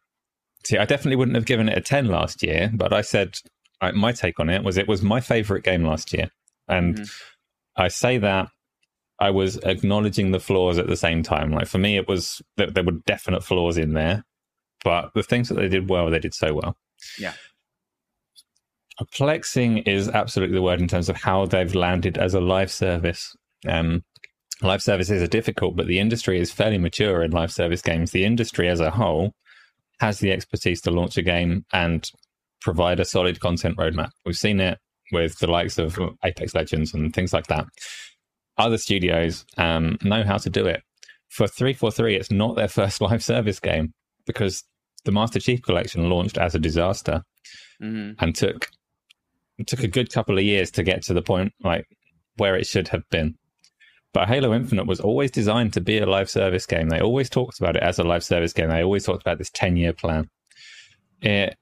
See, 0.63 0.77
I 0.77 0.85
definitely 0.85 1.17
wouldn't 1.17 1.35
have 1.35 1.45
given 1.45 1.69
it 1.69 1.77
a 1.77 1.81
10 1.81 2.07
last 2.07 2.43
year, 2.43 2.69
but 2.73 2.93
I 2.93 3.01
said 3.01 3.35
I, 3.81 3.91
my 3.91 4.11
take 4.11 4.39
on 4.39 4.49
it 4.49 4.63
was 4.63 4.77
it 4.77 4.87
was 4.87 5.01
my 5.01 5.19
favorite 5.19 5.63
game 5.63 5.83
last 5.83 6.13
year. 6.13 6.29
And 6.67 6.95
mm-hmm. 6.95 7.81
I 7.81 7.87
say 7.87 8.17
that 8.19 8.49
I 9.21 9.29
was 9.29 9.57
acknowledging 9.57 10.31
the 10.31 10.39
flaws 10.39 10.79
at 10.79 10.87
the 10.87 10.97
same 10.97 11.21
time. 11.21 11.51
Like 11.51 11.67
for 11.67 11.77
me, 11.77 11.95
it 11.95 12.07
was 12.07 12.41
that 12.57 12.73
there 12.73 12.83
were 12.83 12.99
definite 13.05 13.43
flaws 13.43 13.77
in 13.77 13.93
there, 13.93 14.25
but 14.83 15.11
the 15.13 15.21
things 15.21 15.47
that 15.49 15.55
they 15.55 15.69
did 15.69 15.87
well, 15.87 16.09
they 16.09 16.17
did 16.17 16.33
so 16.33 16.55
well. 16.55 16.75
Yeah. 17.19 17.33
Perplexing 18.97 19.79
is 19.79 20.09
absolutely 20.09 20.55
the 20.55 20.63
word 20.63 20.81
in 20.81 20.87
terms 20.87 21.07
of 21.07 21.17
how 21.17 21.45
they've 21.45 21.75
landed 21.75 22.17
as 22.17 22.33
a 22.33 22.41
live 22.41 22.71
service. 22.71 23.35
Um, 23.67 24.03
live 24.63 24.81
services 24.81 25.21
are 25.21 25.27
difficult, 25.27 25.75
but 25.75 25.85
the 25.85 25.99
industry 25.99 26.39
is 26.39 26.51
fairly 26.51 26.79
mature 26.79 27.21
in 27.21 27.29
live 27.29 27.51
service 27.51 27.83
games. 27.83 28.11
The 28.11 28.25
industry 28.25 28.67
as 28.69 28.79
a 28.79 28.89
whole 28.89 29.33
has 29.99 30.17
the 30.17 30.31
expertise 30.31 30.81
to 30.81 30.91
launch 30.91 31.15
a 31.17 31.21
game 31.21 31.63
and 31.71 32.09
provide 32.59 32.99
a 32.99 33.05
solid 33.05 33.39
content 33.39 33.77
roadmap. 33.77 34.09
We've 34.25 34.35
seen 34.35 34.59
it 34.59 34.79
with 35.11 35.37
the 35.37 35.47
likes 35.47 35.77
of 35.77 35.99
Apex 36.23 36.55
Legends 36.55 36.91
and 36.95 37.13
things 37.13 37.33
like 37.33 37.45
that 37.47 37.67
other 38.61 38.77
studios 38.77 39.45
um, 39.57 39.97
know 40.03 40.23
how 40.23 40.37
to 40.37 40.49
do 40.49 40.65
it. 40.65 40.81
For 41.29 41.47
343, 41.47 42.15
it's 42.15 42.31
not 42.31 42.55
their 42.55 42.67
first 42.67 43.01
live 43.01 43.23
service 43.23 43.59
game 43.59 43.93
because 44.25 44.63
the 45.05 45.11
Master 45.11 45.39
Chief 45.39 45.61
Collection 45.61 46.09
launched 46.09 46.37
as 46.37 46.55
a 46.55 46.59
disaster 46.59 47.23
mm-hmm. 47.81 48.23
and 48.23 48.35
took 48.35 48.69
took 49.67 49.83
a 49.83 49.87
good 49.87 50.11
couple 50.11 50.37
of 50.37 50.43
years 50.43 50.71
to 50.71 50.81
get 50.81 51.03
to 51.03 51.13
the 51.13 51.21
point 51.21 51.53
like 51.63 51.85
where 52.37 52.55
it 52.55 52.65
should 52.65 52.87
have 52.87 53.07
been. 53.11 53.35
But 54.13 54.27
Halo 54.27 54.53
Infinite 54.53 54.87
was 54.87 54.99
always 54.99 55.31
designed 55.31 55.73
to 55.73 55.81
be 55.81 55.99
a 55.99 56.05
live 56.05 56.29
service 56.29 56.65
game. 56.65 56.89
They 56.89 56.99
always 56.99 57.29
talked 57.29 57.59
about 57.59 57.75
it 57.75 57.83
as 57.83 57.99
a 57.99 58.03
live 58.03 58.23
service 58.23 58.53
game. 58.53 58.69
They 58.69 58.83
always 58.83 59.05
talked 59.05 59.21
about 59.21 59.37
this 59.37 59.51
10 59.51 59.77
year 59.77 59.93
plan. 59.93 60.29
It 61.21 61.55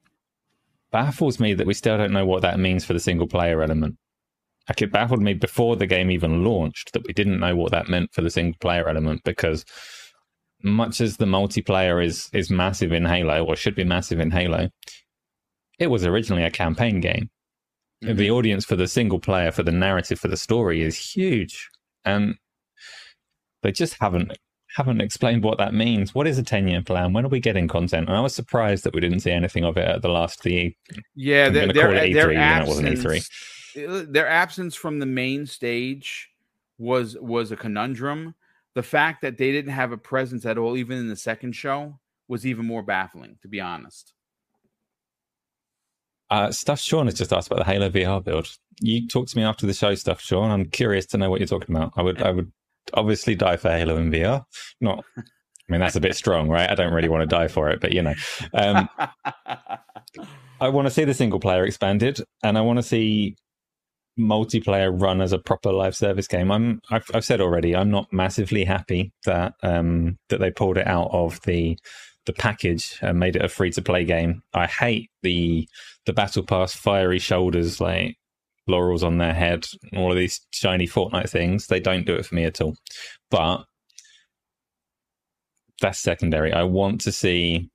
baffles 0.91 1.39
me 1.39 1.53
that 1.53 1.67
we 1.67 1.73
still 1.73 1.97
don't 1.97 2.13
know 2.13 2.25
what 2.25 2.41
that 2.41 2.59
means 2.59 2.85
for 2.85 2.93
the 2.93 2.99
single 2.99 3.27
player 3.27 3.61
element. 3.61 3.97
Like 4.69 4.83
it 4.83 4.91
baffled 4.91 5.21
me 5.21 5.33
before 5.33 5.75
the 5.75 5.87
game 5.87 6.11
even 6.11 6.45
launched 6.45 6.93
that 6.93 7.05
we 7.05 7.11
didn't 7.11 7.39
know 7.39 7.55
what 7.55 7.71
that 7.71 7.89
meant 7.89 8.13
for 8.13 8.21
the 8.21 8.29
single 8.29 8.57
player 8.59 8.87
element 8.87 9.23
because 9.25 9.65
much 10.61 11.01
as 11.01 11.17
the 11.17 11.25
multiplayer 11.25 12.03
is 12.03 12.29
is 12.33 12.51
massive 12.51 12.91
in 12.91 13.05
Halo 13.05 13.43
or 13.43 13.55
should 13.55 13.75
be 13.75 13.83
massive 13.83 14.19
in 14.19 14.29
Halo, 14.29 14.69
it 15.79 15.87
was 15.87 16.05
originally 16.05 16.43
a 16.43 16.51
campaign 16.51 16.99
game. 16.99 17.29
Mm-hmm. 18.03 18.17
The 18.17 18.31
audience 18.31 18.63
for 18.63 18.75
the 18.75 18.87
single 18.87 19.19
player, 19.19 19.51
for 19.51 19.63
the 19.63 19.71
narrative, 19.71 20.19
for 20.19 20.27
the 20.27 20.37
story 20.37 20.83
is 20.83 20.97
huge, 20.97 21.67
and 22.05 22.35
they 23.63 23.71
just 23.71 23.95
haven't 23.99 24.37
haven't 24.75 25.01
explained 25.01 25.43
what 25.43 25.57
that 25.57 25.73
means. 25.73 26.13
What 26.13 26.27
is 26.27 26.37
a 26.37 26.43
ten 26.43 26.67
year 26.67 26.83
plan? 26.83 27.11
When 27.11 27.25
are 27.25 27.29
we 27.29 27.39
getting 27.39 27.67
content? 27.67 28.07
And 28.07 28.15
I 28.15 28.21
was 28.21 28.35
surprised 28.35 28.83
that 28.83 28.93
we 28.93 29.01
didn't 29.01 29.21
see 29.21 29.31
anything 29.31 29.63
of 29.65 29.77
it 29.77 29.87
at 29.87 30.03
the 30.03 30.09
last 30.09 30.43
the 30.43 30.75
yeah, 31.15 31.49
they're, 31.49 31.73
they're, 31.73 31.93
it 31.95 32.11
E3, 32.11 32.13
their 32.13 32.33
absence, 32.35 32.79
it 32.79 32.85
wasn't 32.85 33.23
E3 33.23 33.29
their 33.85 34.27
absence 34.27 34.75
from 34.75 34.99
the 34.99 35.05
main 35.05 35.45
stage 35.45 36.29
was 36.77 37.17
was 37.19 37.51
a 37.51 37.55
conundrum. 37.55 38.35
The 38.75 38.83
fact 38.83 39.21
that 39.21 39.37
they 39.37 39.51
didn't 39.51 39.73
have 39.73 39.91
a 39.91 39.97
presence 39.97 40.45
at 40.45 40.57
all, 40.57 40.77
even 40.77 40.97
in 40.97 41.09
the 41.09 41.15
second 41.15 41.53
show, 41.53 41.99
was 42.27 42.45
even 42.45 42.65
more 42.65 42.83
baffling, 42.83 43.37
to 43.41 43.47
be 43.47 43.59
honest. 43.59 44.13
Uh, 46.29 46.51
Stuff 46.51 46.79
Sean 46.79 47.07
has 47.07 47.15
just 47.15 47.33
asked 47.33 47.47
about 47.47 47.65
the 47.65 47.71
Halo 47.71 47.89
VR 47.89 48.23
build. 48.23 48.47
You 48.79 49.07
talk 49.07 49.27
to 49.27 49.37
me 49.37 49.43
after 49.43 49.65
the 49.65 49.73
show, 49.73 49.95
Stuff 49.95 50.21
Sean. 50.21 50.51
I'm 50.51 50.65
curious 50.65 51.07
to 51.07 51.17
know 51.17 51.29
what 51.29 51.39
you're 51.39 51.47
talking 51.47 51.75
about. 51.75 51.93
I 51.97 52.03
would, 52.03 52.21
I 52.21 52.29
would 52.29 52.51
obviously 52.93 53.33
die 53.33 53.57
for 53.57 53.69
Halo 53.69 53.97
in 53.97 54.11
VR. 54.11 54.45
Not, 54.79 55.03
I 55.17 55.23
mean, 55.67 55.81
that's 55.81 55.95
a 55.95 56.01
bit 56.01 56.15
strong, 56.15 56.47
right? 56.47 56.69
I 56.69 56.75
don't 56.75 56.93
really 56.93 57.09
want 57.09 57.27
to 57.27 57.35
die 57.35 57.47
for 57.47 57.69
it, 57.69 57.81
but 57.81 57.93
you 57.93 58.03
know, 58.03 58.13
um, 58.53 58.87
I 60.61 60.69
want 60.69 60.87
to 60.87 60.93
see 60.93 61.03
the 61.03 61.13
single 61.13 61.39
player 61.39 61.65
expanded, 61.65 62.21
and 62.43 62.57
I 62.57 62.61
want 62.61 62.77
to 62.77 62.83
see 62.83 63.35
multiplayer 64.19 64.91
run 64.93 65.21
as 65.21 65.31
a 65.31 65.39
proper 65.39 65.71
live 65.71 65.95
service 65.95 66.27
game. 66.27 66.51
I'm 66.51 66.81
I've, 66.91 67.09
I've 67.13 67.25
said 67.25 67.41
already 67.41 67.75
I'm 67.75 67.89
not 67.89 68.11
massively 68.11 68.65
happy 68.65 69.13
that 69.25 69.53
um, 69.63 70.17
that 70.29 70.39
they 70.39 70.51
pulled 70.51 70.77
it 70.77 70.87
out 70.87 71.09
of 71.11 71.41
the 71.43 71.77
the 72.25 72.33
package 72.33 72.99
and 73.01 73.19
made 73.19 73.35
it 73.35 73.43
a 73.43 73.49
free 73.49 73.71
to 73.71 73.81
play 73.81 74.03
game. 74.05 74.41
I 74.53 74.67
hate 74.67 75.09
the 75.23 75.67
the 76.05 76.13
battle 76.13 76.43
pass 76.43 76.75
fiery 76.75 77.19
shoulders 77.19 77.81
like 77.81 78.15
laurels 78.67 79.03
on 79.03 79.17
their 79.17 79.33
head, 79.33 79.65
all 79.95 80.11
of 80.11 80.17
these 80.17 80.41
shiny 80.51 80.87
Fortnite 80.87 81.29
things. 81.29 81.67
They 81.67 81.79
don't 81.79 82.05
do 82.05 82.15
it 82.15 82.25
for 82.25 82.35
me 82.35 82.43
at 82.43 82.61
all. 82.61 82.75
But 83.31 83.63
that's 85.81 85.99
secondary. 85.99 86.53
I 86.53 86.63
want 86.63 87.01
to 87.01 87.11
see 87.11 87.69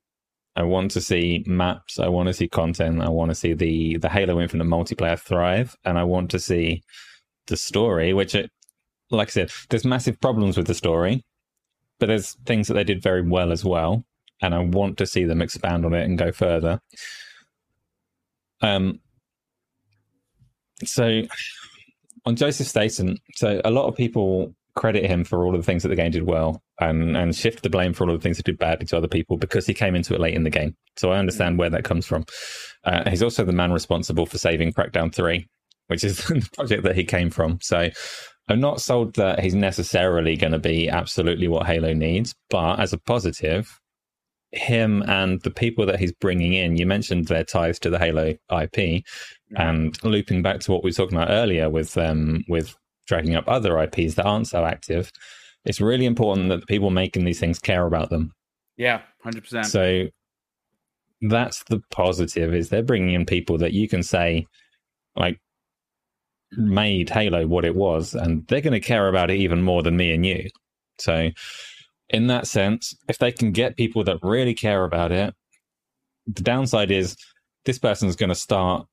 I 0.56 0.62
want 0.62 0.92
to 0.92 1.00
see 1.00 1.42
maps. 1.46 1.98
I 1.98 2.08
want 2.08 2.28
to 2.28 2.32
see 2.32 2.48
content. 2.48 3.02
I 3.02 3.08
want 3.08 3.30
to 3.30 3.34
see 3.34 3.54
the 3.54 3.96
the 3.98 4.08
Halo 4.08 4.40
Infinite 4.40 4.66
multiplayer 4.66 5.18
thrive, 5.18 5.76
and 5.84 5.98
I 5.98 6.04
want 6.04 6.30
to 6.30 6.38
see 6.38 6.82
the 7.46 7.56
story. 7.56 8.12
Which, 8.12 8.34
it, 8.34 8.50
like 9.10 9.28
I 9.28 9.30
said, 9.30 9.50
there's 9.70 9.84
massive 9.84 10.20
problems 10.20 10.56
with 10.56 10.66
the 10.66 10.74
story, 10.74 11.24
but 11.98 12.06
there's 12.06 12.36
things 12.46 12.68
that 12.68 12.74
they 12.74 12.84
did 12.84 13.02
very 13.02 13.22
well 13.22 13.50
as 13.50 13.64
well, 13.64 14.04
and 14.42 14.54
I 14.54 14.60
want 14.60 14.96
to 14.98 15.06
see 15.06 15.24
them 15.24 15.42
expand 15.42 15.84
on 15.84 15.94
it 15.94 16.04
and 16.04 16.18
go 16.18 16.30
further. 16.32 16.80
Um. 18.60 19.00
So, 20.84 21.22
on 22.26 22.36
Joseph 22.36 22.66
Staten, 22.66 23.18
so 23.34 23.60
a 23.64 23.70
lot 23.70 23.86
of 23.86 23.96
people 23.96 24.54
credit 24.76 25.06
him 25.06 25.24
for 25.24 25.44
all 25.44 25.54
of 25.54 25.60
the 25.60 25.66
things 25.66 25.82
that 25.82 25.88
the 25.88 25.96
game 25.96 26.10
did 26.10 26.24
well 26.24 26.62
and 26.80 27.16
and 27.16 27.34
shift 27.34 27.62
the 27.62 27.70
blame 27.70 27.92
for 27.92 28.04
all 28.04 28.10
of 28.10 28.20
the 28.20 28.22
things 28.22 28.36
that 28.36 28.46
did 28.46 28.58
badly 28.58 28.86
to 28.86 28.96
other 28.96 29.08
people 29.08 29.36
because 29.36 29.66
he 29.66 29.74
came 29.74 29.94
into 29.94 30.14
it 30.14 30.20
late 30.20 30.34
in 30.34 30.44
the 30.44 30.50
game. 30.50 30.74
So 30.96 31.12
I 31.12 31.18
understand 31.18 31.58
where 31.58 31.70
that 31.70 31.84
comes 31.84 32.06
from. 32.06 32.24
Uh, 32.84 33.08
he's 33.08 33.22
also 33.22 33.44
the 33.44 33.52
man 33.52 33.72
responsible 33.72 34.26
for 34.26 34.38
saving 34.38 34.72
Crackdown 34.72 35.14
3, 35.14 35.46
which 35.86 36.04
is 36.04 36.18
the 36.26 36.48
project 36.54 36.82
that 36.84 36.96
he 36.96 37.04
came 37.04 37.30
from. 37.30 37.58
So 37.62 37.90
I'm 38.48 38.60
not 38.60 38.80
sold 38.80 39.14
that 39.14 39.40
he's 39.40 39.54
necessarily 39.54 40.36
going 40.36 40.52
to 40.52 40.58
be 40.58 40.88
absolutely 40.88 41.48
what 41.48 41.66
Halo 41.66 41.94
needs, 41.94 42.34
but 42.50 42.78
as 42.78 42.92
a 42.92 42.98
positive, 42.98 43.80
him 44.52 45.02
and 45.02 45.40
the 45.42 45.50
people 45.50 45.86
that 45.86 45.98
he's 45.98 46.12
bringing 46.12 46.54
in, 46.54 46.76
you 46.76 46.86
mentioned 46.86 47.26
their 47.26 47.44
ties 47.44 47.78
to 47.80 47.90
the 47.90 47.98
Halo 47.98 48.34
IP, 48.50 49.04
and 49.56 50.02
looping 50.04 50.42
back 50.42 50.60
to 50.60 50.72
what 50.72 50.82
we 50.82 50.88
were 50.88 50.94
talking 50.94 51.16
about 51.16 51.30
earlier 51.30 51.70
with 51.70 51.96
um, 51.96 52.44
with 52.48 52.76
dragging 53.06 53.34
up 53.34 53.44
other 53.48 53.78
IPs 53.78 54.14
that 54.14 54.26
aren't 54.26 54.48
so 54.48 54.64
active, 54.64 55.10
it's 55.64 55.80
really 55.80 56.06
important 56.06 56.48
that 56.48 56.60
the 56.60 56.66
people 56.66 56.90
making 56.90 57.24
these 57.24 57.40
things 57.40 57.58
care 57.58 57.86
about 57.86 58.10
them. 58.10 58.32
Yeah, 58.76 59.02
hundred 59.22 59.44
percent. 59.44 59.66
So 59.66 60.08
that's 61.20 61.62
the 61.64 61.80
positive 61.90 62.54
is 62.54 62.68
they're 62.68 62.82
bringing 62.82 63.14
in 63.14 63.24
people 63.24 63.58
that 63.58 63.72
you 63.72 63.88
can 63.88 64.02
say 64.02 64.46
like 65.16 65.38
made 66.52 67.10
Halo 67.10 67.46
what 67.46 67.64
it 67.64 67.74
was, 67.74 68.14
and 68.14 68.46
they're 68.46 68.60
going 68.60 68.72
to 68.72 68.80
care 68.80 69.08
about 69.08 69.30
it 69.30 69.38
even 69.38 69.62
more 69.62 69.82
than 69.82 69.96
me 69.96 70.12
and 70.12 70.24
you. 70.24 70.48
So, 70.98 71.30
in 72.10 72.26
that 72.28 72.46
sense, 72.46 72.94
if 73.08 73.18
they 73.18 73.32
can 73.32 73.52
get 73.52 73.76
people 73.76 74.04
that 74.04 74.18
really 74.22 74.54
care 74.54 74.84
about 74.84 75.12
it, 75.12 75.34
the 76.26 76.42
downside 76.42 76.90
is 76.90 77.16
this 77.64 77.78
person's 77.78 78.16
going 78.16 78.28
to 78.28 78.34
start 78.34 78.86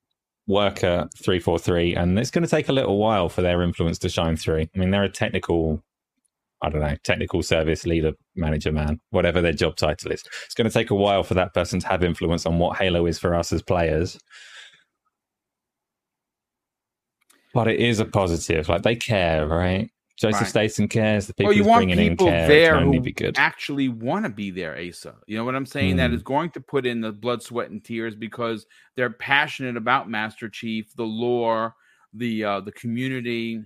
work 0.46 0.82
at 0.82 1.14
343 1.14 1.94
and 1.94 2.18
it's 2.18 2.30
going 2.30 2.44
to 2.44 2.50
take 2.50 2.68
a 2.68 2.72
little 2.72 2.98
while 2.98 3.28
for 3.28 3.42
their 3.42 3.62
influence 3.62 3.98
to 4.00 4.08
shine 4.08 4.36
through. 4.36 4.66
I 4.74 4.78
mean, 4.78 4.90
they're 4.90 5.04
a 5.04 5.08
technical, 5.08 5.82
I 6.62 6.68
don't 6.68 6.80
know, 6.80 6.96
technical 7.04 7.42
service 7.42 7.86
leader, 7.86 8.12
manager, 8.34 8.72
man, 8.72 9.00
whatever 9.10 9.40
their 9.40 9.52
job 9.52 9.76
title 9.76 10.10
is. 10.10 10.24
It's 10.44 10.54
going 10.54 10.68
to 10.68 10.74
take 10.74 10.90
a 10.90 10.96
while 10.96 11.22
for 11.22 11.34
that 11.34 11.54
person 11.54 11.80
to 11.80 11.88
have 11.88 12.02
influence 12.02 12.44
on 12.44 12.58
what 12.58 12.78
Halo 12.78 13.06
is 13.06 13.18
for 13.18 13.34
us 13.34 13.52
as 13.52 13.62
players. 13.62 14.18
But 17.54 17.68
it 17.68 17.80
is 17.80 18.00
a 18.00 18.04
positive. 18.04 18.68
Like 18.68 18.82
they 18.82 18.96
care, 18.96 19.46
right? 19.46 19.91
Joseph 20.22 20.42
right. 20.42 20.48
Staten 20.48 20.86
cares. 20.86 21.26
The 21.26 21.34
people 21.34 21.48
well, 21.48 21.56
you 21.56 21.64
want 21.64 21.90
people 21.90 22.26
there 22.26 22.80
who 22.80 23.02
actually 23.34 23.88
want 23.88 24.24
to 24.24 24.28
be 24.28 24.52
there. 24.52 24.78
Asa, 24.78 25.16
you 25.26 25.36
know 25.36 25.44
what 25.44 25.56
I'm 25.56 25.66
saying? 25.66 25.94
Mm. 25.94 25.96
That 25.96 26.10
hmm. 26.10 26.16
going 26.18 26.50
to 26.50 26.60
put 26.60 26.86
in 26.86 27.00
the 27.00 27.10
blood, 27.10 27.42
sweat, 27.42 27.70
and 27.70 27.82
tears 27.82 28.14
because 28.14 28.64
they're 28.94 29.10
passionate 29.10 29.76
about 29.76 30.08
Master 30.08 30.48
Chief, 30.48 30.94
the 30.94 31.02
lore, 31.02 31.74
the 32.14 32.44
uh, 32.44 32.60
the 32.60 32.70
community, 32.70 33.64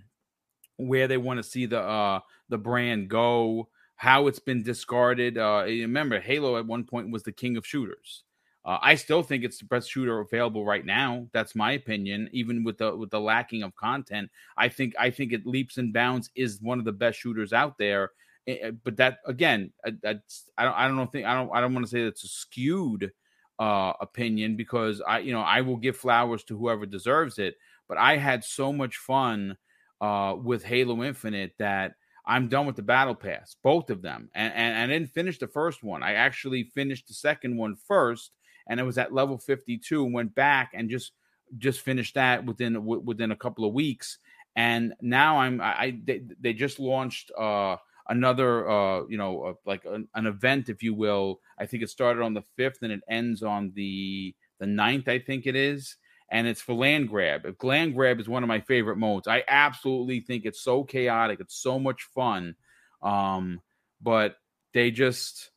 where 0.79 1.07
they 1.07 1.19
want 1.19 1.37
to 1.37 1.43
see 1.43 1.67
the 1.67 1.81
uh, 1.81 2.21
the 2.49 2.57
brand 2.57 3.11
go, 3.11 3.69
how 3.97 4.27
it's 4.27 4.39
been 4.39 4.63
discarded. 4.63 5.37
Uh, 5.37 5.65
remember, 5.67 6.21
Halo 6.21 6.57
at 6.57 6.65
one 6.65 6.85
point 6.85 7.11
was 7.11 7.23
the 7.23 7.33
king 7.33 7.59
of 7.59 7.67
shooters. 7.67 8.23
Uh, 8.67 8.79
I 8.83 8.97
still 8.97 9.23
think 9.23 9.45
it's 9.45 9.59
the 9.59 9.65
best 9.65 9.89
shooter 9.89 10.19
available 10.19 10.65
right 10.65 10.85
now. 10.85 11.29
That's 11.33 11.55
my 11.55 11.73
opinion. 11.73 12.29
Even 12.33 12.65
with 12.65 12.79
the 12.79 12.97
with 12.97 13.11
the 13.11 13.21
lacking 13.21 13.63
of 13.63 13.77
content, 13.77 14.29
I 14.57 14.69
think 14.69 14.95
I 14.99 15.11
think 15.11 15.33
it 15.33 15.47
leaps 15.47 15.79
and 15.79 15.93
bounds 15.93 16.31
is 16.35 16.61
one 16.61 16.81
of 16.81 16.85
the 16.85 16.93
best 16.93 17.21
shooters 17.21 17.53
out 17.53 17.79
there. 17.79 18.11
Eh, 18.49 18.57
eh, 18.61 18.71
but 18.83 18.97
that 18.97 19.19
again, 19.25 19.73
that's 20.03 20.51
I 20.59 20.65
don't 20.65 20.75
I 20.75 20.89
don't 20.89 21.13
think 21.13 21.27
I 21.27 21.35
don't 21.35 21.51
I 21.55 21.61
don't 21.61 21.75
want 21.75 21.87
to 21.87 21.91
say 21.91 22.03
that's 22.03 22.25
a 22.25 22.29
skewed 22.29 23.13
uh, 23.61 23.93
opinion 24.01 24.57
because 24.57 25.01
I 25.01 25.21
you 25.21 25.33
know 25.33 25.43
I 25.43 25.61
will 25.61 25.77
give 25.77 25.97
flowers 25.97 26.43
to 26.45 26.59
whoever 26.59 26.87
deserves 26.87 27.39
it. 27.39 27.55
But 27.89 27.99
I 27.99 28.17
had 28.17 28.43
so 28.43 28.73
much 28.73 28.97
fun 28.97 29.57
uh, 30.01 30.35
with 30.37 30.65
Halo 30.65 31.05
Infinite 31.05 31.53
that. 31.59 31.95
I'm 32.29 32.49
done 32.49 32.67
with 32.67 32.75
the 32.75 32.83
battle 32.83 33.15
pass, 33.15 33.55
both 33.63 33.89
of 33.89 34.03
them, 34.03 34.31
and, 34.35 34.53
and 34.53 34.91
I 34.91 34.93
didn't 34.93 35.13
finish 35.13 35.39
the 35.39 35.47
first 35.47 35.85
one. 35.85 36.03
I 36.03 36.15
actually 36.15 36.65
finished 36.65 37.07
the 37.07 37.15
second 37.15 37.57
one 37.57 37.77
first, 37.77 38.33
and 38.67 38.81
it 38.81 38.85
was 38.85 38.99
at 38.99 39.13
level 39.13 39.39
52 39.39 40.05
went 40.05 40.35
back 40.35 40.73
and 40.75 40.91
just 40.91 41.13
just 41.59 41.81
finished 41.81 42.15
that 42.15 42.45
within 42.45 42.75
w- 42.75 43.01
within 43.01 43.31
a 43.31 43.37
couple 43.37 43.65
of 43.65 43.73
weeks. 43.73 44.19
And 44.57 44.95
now 45.01 45.39
i'm 45.39 45.61
i, 45.61 45.99
they, 46.05 46.23
they 46.41 46.53
just 46.53 46.81
launched 46.81 47.31
uh 47.39 47.77
another 48.09 48.69
uh 48.69 49.03
you 49.09 49.19
know 49.19 49.43
uh, 49.43 49.55
like 49.65 49.85
an, 49.85 50.09
an, 50.15 50.27
event 50.27 50.69
if 50.69 50.83
you 50.83 50.95
will. 50.95 51.41
I 51.59 51.67
think 51.67 51.83
it 51.83 51.91
started 51.91 52.23
on 52.23 52.35
the 52.35 52.45
5th 52.59 52.83
and 52.83 52.93
it 52.93 53.03
ends 53.09 53.43
on 53.43 53.73
the 53.75 54.35
the 54.59 54.67
9th 54.67 55.09
i 55.09 55.19
think 55.19 55.47
it 55.47 55.57
is. 55.57 55.97
And 56.29 56.49
it's 56.49 56.61
for 56.61 56.75
land 56.75 57.09
grab. 57.09 57.47
If 57.47 57.63
land 57.63 57.95
grab 57.95 58.19
is 58.19 58.29
one 58.29 58.43
of 58.43 58.49
my 58.49 58.59
favorite 58.59 58.97
modes. 58.97 59.29
I 59.29 59.45
absolutely 59.47 60.19
think 60.19 60.45
it's 60.45 60.61
so 60.61 60.83
chaotic. 60.83 61.39
It's 61.39 61.55
so 61.55 61.79
much 61.79 62.03
fun. 62.15 62.57
Um 63.03 63.61
but 64.01 64.37
they 64.73 64.91
just 64.91 65.51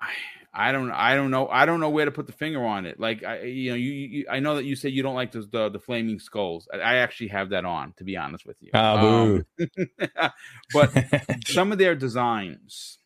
I, 0.00 0.10
I 0.58 0.72
don't 0.72 0.90
I 0.90 1.14
don't 1.14 1.30
know 1.30 1.48
I 1.48 1.66
don't 1.66 1.80
know 1.80 1.90
where 1.90 2.06
to 2.06 2.10
put 2.10 2.26
the 2.26 2.32
finger 2.32 2.64
on 2.64 2.86
it. 2.86 2.98
Like 2.98 3.22
I 3.22 3.42
you 3.42 3.70
know 3.70 3.76
you, 3.76 3.92
you 3.92 4.26
I 4.30 4.40
know 4.40 4.56
that 4.56 4.64
you 4.64 4.74
say 4.74 4.88
you 4.88 5.02
don't 5.02 5.14
like 5.14 5.30
the 5.30 5.42
the, 5.42 5.68
the 5.68 5.78
flaming 5.78 6.18
skulls. 6.18 6.66
I, 6.72 6.78
I, 6.78 6.94
actually 6.96 7.28
have 7.28 7.50
that 7.50 7.66
on 7.66 7.92
to 7.98 8.04
be 8.04 8.16
honest 8.16 8.46
with 8.46 8.56
you. 8.60 8.70
Oh, 8.72 9.44
um, 9.58 9.70
but 10.72 10.92
some 11.46 11.72
of 11.72 11.78
their 11.78 11.94
designs, 11.94 12.98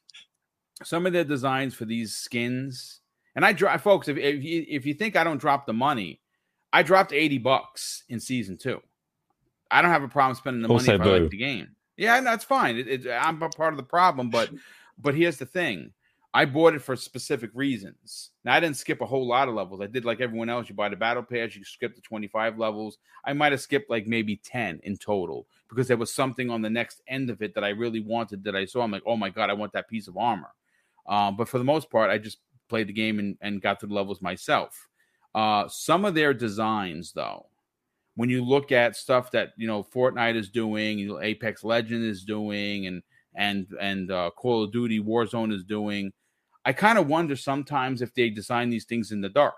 some 0.85 1.07
of 1.07 1.13
their 1.13 1.25
designs 1.25 1.75
for 1.75 1.85
these 1.85 2.15
skins, 2.15 3.01
and 3.35 3.45
I 3.45 3.53
drop 3.53 3.81
folks. 3.81 4.07
If 4.07 4.17
if 4.17 4.45
you 4.45 4.65
if 4.69 4.87
you 4.87 4.95
think 4.95 5.17
I 5.17 5.25
don't 5.25 5.41
drop 5.41 5.67
the 5.67 5.73
money, 5.73 6.21
I 6.73 6.85
dropped 6.85 7.13
eighty 7.13 7.39
bucks 7.39 8.05
in 8.09 8.21
season 8.21 8.59
two. 8.59 8.81
I 9.73 9.83
don't 9.83 9.91
have 9.91 10.05
a 10.05 10.09
problem 10.09 10.37
spending 10.37 10.63
the 10.63 10.69
money 10.69 10.89
if 10.89 11.01
I 11.01 11.05
like 11.05 11.31
the 11.31 11.37
game. 11.37 11.75
Yeah, 11.97 12.21
that's 12.21 12.45
fine. 12.45 12.77
It, 12.77 12.89
it, 12.89 13.11
I'm 13.11 13.43
a 13.43 13.49
part 13.49 13.73
of 13.73 13.77
the 13.77 13.83
problem, 13.83 14.31
but 14.31 14.51
but 14.97 15.17
here's 15.17 15.39
the 15.39 15.47
thing 15.47 15.93
I 16.33 16.45
bought 16.45 16.75
it 16.75 16.83
for 16.83 16.95
specific 16.95 17.51
reasons. 17.55 18.31
Now 18.45 18.55
I 18.55 18.61
didn't 18.61 18.77
skip 18.77 19.01
a 19.01 19.07
whole 19.07 19.27
lot 19.27 19.49
of 19.49 19.55
levels. 19.55 19.81
I 19.81 19.87
did 19.87 20.05
like 20.05 20.21
everyone 20.21 20.49
else. 20.49 20.69
You 20.69 20.77
buy 20.77 20.89
the 20.89 20.97
battle 20.97 21.25
pass, 21.25 21.57
you 21.57 21.65
skip 21.65 21.97
the 21.97 22.01
25 22.03 22.57
levels. 22.57 22.99
I 23.25 23.33
might 23.33 23.53
have 23.53 23.61
skipped 23.61 23.91
like 23.91 24.07
maybe 24.07 24.37
10 24.37 24.81
in 24.85 24.97
total 24.97 25.49
because 25.69 25.89
there 25.89 25.97
was 25.97 26.15
something 26.15 26.49
on 26.49 26.63
the 26.63 26.71
next 26.71 27.03
end 27.09 27.31
of 27.31 27.43
it 27.43 27.55
that 27.55 27.65
I 27.65 27.71
really 27.71 28.01
wanted 28.01 28.45
that 28.45 28.55
I 28.55 28.65
saw. 28.65 28.83
I'm 28.83 28.93
like, 28.93 29.03
oh 29.07 29.17
my 29.17 29.31
God, 29.31 29.51
I 29.51 29.55
want 29.55 29.73
that 29.73 29.89
piece 29.89 30.07
of 30.07 30.17
armor. 30.17 30.53
Um, 31.09 31.37
but 31.37 31.49
for 31.49 31.59
the 31.59 31.65
most 31.65 31.91
part, 31.91 32.11
I 32.11 32.19
just 32.19 32.39
played 32.69 32.87
the 32.87 32.93
game 32.93 33.19
and, 33.19 33.37
and 33.41 33.61
got 33.61 33.81
to 33.81 33.87
the 33.87 33.95
levels 33.95 34.23
myself. 34.23 34.89
Uh, 35.35 35.67
some 35.69 36.05
of 36.05 36.15
their 36.15 36.33
designs, 36.33 37.13
though, 37.13 37.47
when 38.15 38.29
you 38.29 38.45
look 38.45 38.73
at 38.73 38.97
stuff 38.97 39.31
that 39.33 39.53
you 39.57 39.67
know 39.67 39.83
Fortnite 39.83 40.37
is 40.37 40.49
doing, 40.49 40.99
you 40.99 41.09
know, 41.09 41.21
Apex 41.21 41.65
Legend 41.65 42.05
is 42.05 42.25
doing, 42.25 42.87
and 42.87 43.03
and 43.35 43.67
and 43.81 44.11
uh, 44.11 44.31
Call 44.37 44.65
of 44.65 44.73
Duty 44.73 45.01
Warzone 45.01 45.53
is 45.53 45.65
doing, 45.65 46.13
I 46.65 46.73
kind 46.73 46.99
of 46.99 47.07
wonder 47.07 47.37
sometimes 47.37 48.03
if 48.03 48.15
they 48.15 48.31
design 48.31 48.71
these 48.71 48.85
things 48.85 49.13
in 49.13 49.21
the 49.21 49.29
dark. 49.29 49.55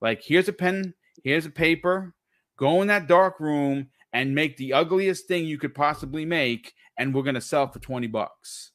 Like, 0.00 0.22
here's 0.24 0.48
a 0.48 0.52
pen, 0.52 0.94
here's 1.22 1.46
a 1.46 1.50
paper, 1.50 2.14
go 2.58 2.82
in 2.82 2.88
that 2.88 3.08
dark 3.08 3.40
room 3.40 3.88
and 4.12 4.34
make 4.34 4.56
the 4.56 4.72
ugliest 4.72 5.26
thing 5.26 5.44
you 5.44 5.58
could 5.58 5.74
possibly 5.74 6.24
make, 6.24 6.74
and 6.98 7.14
we're 7.14 7.22
going 7.22 7.34
to 7.34 7.40
sell 7.40 7.68
for 7.68 7.78
20 7.78 8.06
bucks. 8.08 8.72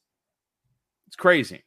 It's 1.06 1.16
crazy. 1.16 1.62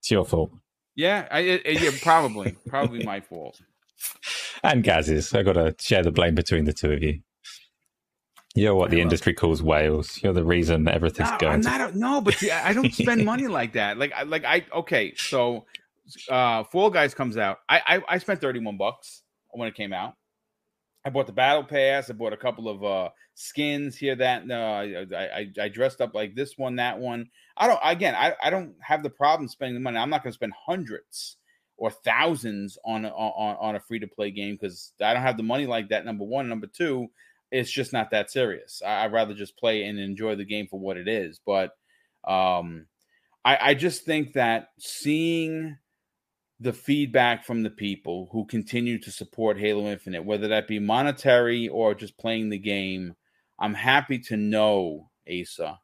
It's 0.00 0.10
your 0.10 0.24
fault. 0.24 0.52
Yeah, 0.94 1.26
I, 1.30 1.40
it, 1.40 1.82
yeah, 1.82 1.90
probably, 2.02 2.56
probably 2.66 3.04
my 3.04 3.20
fault. 3.20 3.60
And 4.64 4.84
Gaz's. 4.84 5.34
I 5.34 5.42
got 5.42 5.54
to 5.54 5.74
share 5.80 6.04
the 6.04 6.12
blame 6.12 6.36
between 6.36 6.66
the 6.66 6.72
two 6.72 6.92
of 6.92 7.02
you. 7.02 7.20
You're 8.54 8.74
what 8.74 8.90
the 8.90 9.00
industry 9.00 9.32
calls 9.32 9.62
whales. 9.62 10.22
You're 10.22 10.34
the 10.34 10.44
reason 10.44 10.86
everything's 10.86 11.30
no, 11.30 11.38
going. 11.38 11.60
Not, 11.62 11.94
no, 11.94 12.20
but 12.20 12.34
see, 12.34 12.50
I 12.50 12.74
don't 12.74 12.92
spend 12.92 13.24
money 13.32 13.46
like 13.46 13.72
that. 13.74 13.96
Like, 13.96 14.12
I, 14.12 14.24
like 14.24 14.44
I 14.44 14.66
okay. 14.74 15.14
So, 15.16 15.64
uh, 16.28 16.64
Fall 16.64 16.90
Guys 16.90 17.14
comes 17.14 17.38
out. 17.38 17.60
I, 17.68 17.80
I 17.86 18.02
I 18.08 18.18
spent 18.18 18.42
thirty 18.42 18.60
one 18.60 18.76
bucks 18.76 19.22
when 19.50 19.68
it 19.68 19.74
came 19.74 19.94
out. 19.94 20.16
I 21.04 21.10
bought 21.10 21.26
the 21.26 21.32
battle 21.32 21.64
pass. 21.64 22.10
I 22.10 22.12
bought 22.12 22.34
a 22.34 22.36
couple 22.36 22.68
of 22.68 22.84
uh, 22.84 23.08
skins 23.34 23.96
here. 23.96 24.14
That 24.14 24.42
uh, 24.50 24.54
I, 24.54 25.06
I, 25.16 25.50
I 25.62 25.68
dressed 25.68 26.02
up 26.02 26.14
like 26.14 26.34
this 26.34 26.58
one, 26.58 26.76
that 26.76 26.98
one. 26.98 27.30
I 27.56 27.66
don't. 27.66 27.80
Again, 27.82 28.14
I, 28.14 28.34
I 28.42 28.50
don't 28.50 28.74
have 28.82 29.02
the 29.02 29.10
problem 29.10 29.48
spending 29.48 29.74
the 29.74 29.80
money. 29.80 29.96
I'm 29.96 30.10
not 30.10 30.22
going 30.22 30.32
to 30.32 30.36
spend 30.36 30.52
hundreds 30.66 31.38
or 31.78 31.90
thousands 31.90 32.76
on 32.84 33.06
on 33.06 33.56
on 33.58 33.76
a 33.76 33.80
free 33.80 33.98
to 33.98 34.06
play 34.06 34.30
game 34.30 34.58
because 34.60 34.92
I 35.02 35.14
don't 35.14 35.22
have 35.22 35.38
the 35.38 35.42
money 35.42 35.66
like 35.66 35.88
that. 35.88 36.04
Number 36.04 36.24
one, 36.24 36.50
number 36.50 36.66
two 36.66 37.08
it's 37.52 37.70
just 37.70 37.92
not 37.92 38.10
that 38.10 38.30
serious. 38.30 38.82
I, 38.84 39.04
would 39.04 39.12
rather 39.12 39.34
just 39.34 39.58
play 39.58 39.84
and 39.84 39.98
enjoy 39.98 40.34
the 40.34 40.44
game 40.44 40.66
for 40.66 40.80
what 40.80 40.96
it 40.96 41.06
is. 41.06 41.38
But 41.44 41.72
um, 42.24 42.86
I, 43.44 43.58
I 43.60 43.74
just 43.74 44.04
think 44.04 44.32
that 44.32 44.68
seeing 44.78 45.76
the 46.60 46.72
feedback 46.72 47.44
from 47.44 47.62
the 47.62 47.70
people 47.70 48.28
who 48.32 48.46
continue 48.46 48.98
to 49.00 49.10
support 49.10 49.58
Halo 49.58 49.86
Infinite, 49.90 50.24
whether 50.24 50.48
that 50.48 50.66
be 50.66 50.78
monetary 50.78 51.68
or 51.68 51.94
just 51.94 52.16
playing 52.16 52.48
the 52.48 52.58
game, 52.58 53.14
I'm 53.58 53.74
happy 53.74 54.18
to 54.20 54.36
know, 54.36 55.10
Asa, 55.28 55.78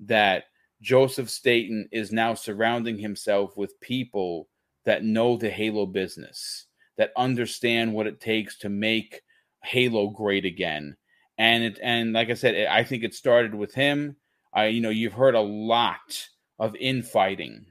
that 0.00 0.44
Joseph 0.80 1.28
Staten 1.28 1.86
is 1.92 2.12
now 2.12 2.32
surrounding 2.32 2.96
himself 2.96 3.56
with 3.58 3.78
people 3.80 4.48
that 4.86 5.04
know 5.04 5.36
the 5.36 5.50
Halo 5.50 5.84
business, 5.84 6.66
that 6.96 7.12
understand 7.16 7.92
what 7.92 8.06
it 8.06 8.20
takes 8.20 8.56
to 8.58 8.70
make 8.70 9.20
Halo 9.62 10.08
great 10.08 10.46
again, 10.46 10.96
and 11.40 11.64
it 11.64 11.78
and 11.82 12.12
like 12.12 12.28
I 12.28 12.34
said, 12.34 12.54
it, 12.54 12.68
I 12.68 12.84
think 12.84 13.02
it 13.02 13.14
started 13.14 13.54
with 13.54 13.74
him. 13.74 14.14
I 14.52 14.66
you 14.66 14.82
know 14.82 14.90
you've 14.90 15.14
heard 15.14 15.34
a 15.34 15.40
lot 15.40 16.28
of 16.58 16.76
infighting 16.76 17.64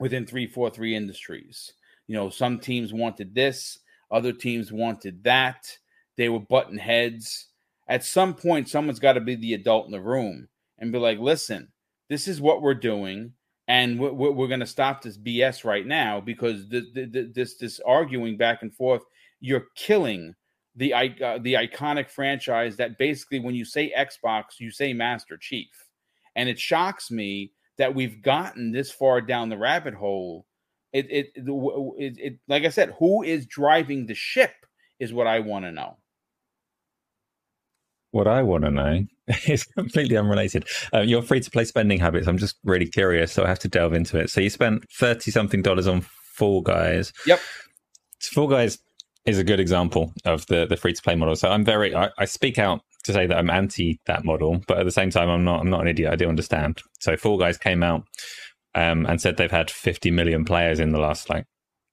within 0.00 0.26
three 0.26 0.48
four 0.48 0.68
three 0.68 0.96
industries. 0.96 1.72
You 2.08 2.16
know, 2.16 2.28
some 2.28 2.58
teams 2.58 2.92
wanted 2.92 3.36
this, 3.36 3.78
other 4.10 4.32
teams 4.32 4.72
wanted 4.72 5.22
that. 5.22 5.78
They 6.16 6.28
were 6.28 6.40
button 6.40 6.76
heads. 6.76 7.46
At 7.86 8.04
some 8.04 8.34
point, 8.34 8.68
someone's 8.68 8.98
got 8.98 9.12
to 9.12 9.20
be 9.20 9.36
the 9.36 9.54
adult 9.54 9.86
in 9.86 9.92
the 9.92 10.00
room 10.00 10.48
and 10.78 10.90
be 10.90 10.98
like, 10.98 11.20
"Listen, 11.20 11.68
this 12.08 12.26
is 12.26 12.40
what 12.40 12.62
we're 12.62 12.74
doing." 12.74 13.32
and 13.68 14.00
we're, 14.00 14.48
going 14.48 14.60
to 14.60 14.66
stop 14.66 15.02
this 15.02 15.18
BS 15.18 15.62
right 15.62 15.86
now 15.86 16.22
because 16.22 16.66
this, 16.70 16.86
this 16.94 17.56
this 17.56 17.80
arguing 17.86 18.38
back 18.38 18.62
and 18.62 18.74
forth, 18.74 19.02
you're 19.40 19.66
killing 19.76 20.34
the 20.78 20.94
uh, 20.94 21.38
the 21.42 21.54
iconic 21.54 22.08
franchise 22.08 22.76
that 22.76 22.98
basically 22.98 23.40
when 23.40 23.54
you 23.54 23.64
say 23.64 23.92
Xbox, 23.96 24.60
you 24.60 24.70
say 24.70 24.92
Master 24.92 25.36
Chief, 25.36 25.68
and 26.36 26.48
it 26.48 26.58
shocks 26.58 27.10
me 27.10 27.52
that 27.78 27.94
we've 27.94 28.22
gotten 28.22 28.70
this 28.70 28.90
far 28.90 29.20
down 29.20 29.48
the 29.48 29.58
rabbit 29.58 29.94
hole. 29.94 30.46
It 30.92 31.06
it, 31.10 31.26
it, 31.34 32.14
it 32.18 32.38
like 32.46 32.64
I 32.64 32.68
said, 32.68 32.94
who 32.98 33.24
is 33.24 33.44
driving 33.44 34.06
the 34.06 34.14
ship 34.14 34.52
is 35.00 35.12
what 35.12 35.26
I 35.26 35.40
want 35.40 35.64
to 35.64 35.72
know. 35.72 35.98
What 38.12 38.28
I 38.28 38.42
want 38.42 38.64
to 38.64 38.70
know 38.70 39.04
is 39.48 39.64
completely 39.64 40.16
unrelated. 40.16 40.66
Uh, 40.94 41.00
your 41.00 41.22
free 41.22 41.40
to 41.40 41.50
play 41.50 41.64
spending 41.64 41.98
habits. 41.98 42.28
I'm 42.28 42.38
just 42.38 42.56
really 42.64 42.86
curious, 42.86 43.32
so 43.32 43.44
I 43.44 43.48
have 43.48 43.58
to 43.60 43.68
delve 43.68 43.94
into 43.94 44.16
it. 44.16 44.30
So 44.30 44.40
you 44.40 44.48
spent 44.48 44.84
thirty 44.92 45.32
something 45.32 45.60
dollars 45.60 45.88
on 45.88 46.02
Fall 46.36 46.60
Guys. 46.60 47.12
Yep. 47.26 47.40
Fall 48.32 48.46
Guys 48.46 48.78
is 49.28 49.38
a 49.38 49.44
good 49.44 49.60
example 49.60 50.12
of 50.24 50.46
the 50.46 50.66
the 50.66 50.76
free 50.76 50.94
to 50.94 51.02
play 51.02 51.14
model. 51.14 51.36
So 51.36 51.50
I'm 51.50 51.64
very 51.64 51.94
I, 51.94 52.10
I, 52.18 52.24
speak 52.24 52.58
out 52.58 52.80
to 53.04 53.12
say 53.12 53.26
that 53.26 53.36
I'm 53.36 53.50
anti 53.50 54.00
that 54.06 54.24
model, 54.24 54.62
but 54.66 54.78
at 54.78 54.84
the 54.84 54.90
same 54.90 55.10
time 55.10 55.28
I'm 55.28 55.44
not 55.44 55.60
I'm 55.60 55.70
not 55.70 55.82
an 55.82 55.88
idiot. 55.88 56.12
I 56.12 56.16
do 56.16 56.28
understand. 56.28 56.80
So 57.00 57.16
Fall 57.16 57.38
Guys 57.38 57.58
came 57.58 57.82
out 57.82 58.04
um, 58.74 59.04
and 59.06 59.20
said 59.20 59.36
they've 59.36 59.50
had 59.50 59.70
50 59.70 60.10
million 60.10 60.44
players 60.44 60.80
in 60.80 60.92
the 60.92 60.98
last 60.98 61.28
like 61.28 61.44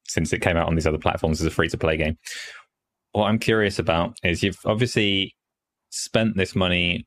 since 0.07 0.31
it 0.31 0.41
came 0.41 0.55
out 0.55 0.67
on 0.67 0.75
these 0.75 0.87
other 0.87 0.97
platforms 0.97 1.41
as 1.41 1.47
a 1.47 1.51
free 1.51 1.67
to 1.69 1.77
play 1.77 1.97
game. 1.97 2.17
What 3.11 3.25
I'm 3.25 3.39
curious 3.39 3.79
about 3.79 4.17
is 4.23 4.41
you've 4.41 4.59
obviously 4.65 5.35
spent 5.89 6.37
this 6.37 6.55
money 6.55 7.05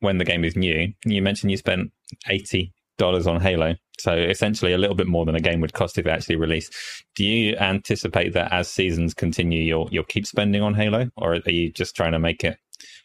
when 0.00 0.18
the 0.18 0.24
game 0.24 0.44
is 0.44 0.54
new. 0.54 0.92
You 1.06 1.22
mentioned 1.22 1.50
you 1.50 1.56
spent 1.56 1.92
eighty 2.28 2.74
dollars 2.98 3.26
on 3.26 3.40
Halo, 3.40 3.74
so 3.98 4.14
essentially 4.14 4.72
a 4.72 4.78
little 4.78 4.96
bit 4.96 5.06
more 5.06 5.24
than 5.24 5.34
a 5.34 5.40
game 5.40 5.60
would 5.60 5.72
cost 5.72 5.98
if 5.98 6.06
it 6.06 6.10
actually 6.10 6.36
released. 6.36 6.74
Do 7.14 7.24
you 7.24 7.56
anticipate 7.56 8.32
that 8.34 8.52
as 8.52 8.68
seasons 8.68 9.14
continue, 9.14 9.62
you'll 9.62 9.88
you'll 9.90 10.04
keep 10.04 10.26
spending 10.26 10.62
on 10.62 10.74
Halo, 10.74 11.10
or 11.16 11.34
are 11.34 11.50
you 11.50 11.72
just 11.72 11.96
trying 11.96 12.12
to 12.12 12.18
make 12.18 12.44
it 12.44 12.58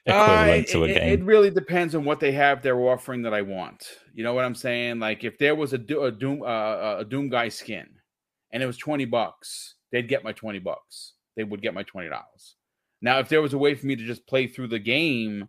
equivalent 0.05 0.69
uh, 0.69 0.71
to 0.71 0.83
a 0.83 0.87
it, 0.87 0.93
game? 0.95 1.13
It 1.13 1.23
really 1.23 1.49
depends 1.49 1.95
on 1.95 2.03
what 2.03 2.19
they 2.19 2.31
have 2.33 2.61
they're 2.61 2.79
offering 2.79 3.21
that 3.23 3.33
I 3.33 3.41
want. 3.41 3.85
You 4.13 4.23
know 4.23 4.33
what 4.33 4.45
I'm 4.45 4.55
saying? 4.55 4.99
Like 4.99 5.23
if 5.23 5.37
there 5.37 5.55
was 5.55 5.73
a, 5.73 5.77
a 5.77 6.11
Doom 6.11 6.41
uh, 6.43 6.97
a 6.99 7.05
Doom 7.07 7.29
guy 7.29 7.49
skin, 7.49 7.87
and 8.51 8.61
it 8.61 8.67
was 8.67 8.77
twenty 8.77 9.05
bucks, 9.05 9.75
they'd 9.91 10.07
get 10.09 10.23
my 10.23 10.33
twenty 10.33 10.59
bucks. 10.59 11.13
They 11.37 11.43
would 11.43 11.61
get 11.61 11.73
my 11.73 11.83
twenty 11.83 12.09
dollars. 12.09 12.55
Now, 13.01 13.19
if 13.19 13.29
there 13.29 13.41
was 13.41 13.53
a 13.53 13.57
way 13.57 13.73
for 13.73 13.87
me 13.87 13.95
to 13.95 14.05
just 14.05 14.27
play 14.27 14.47
through 14.47 14.67
the 14.67 14.79
game 14.79 15.47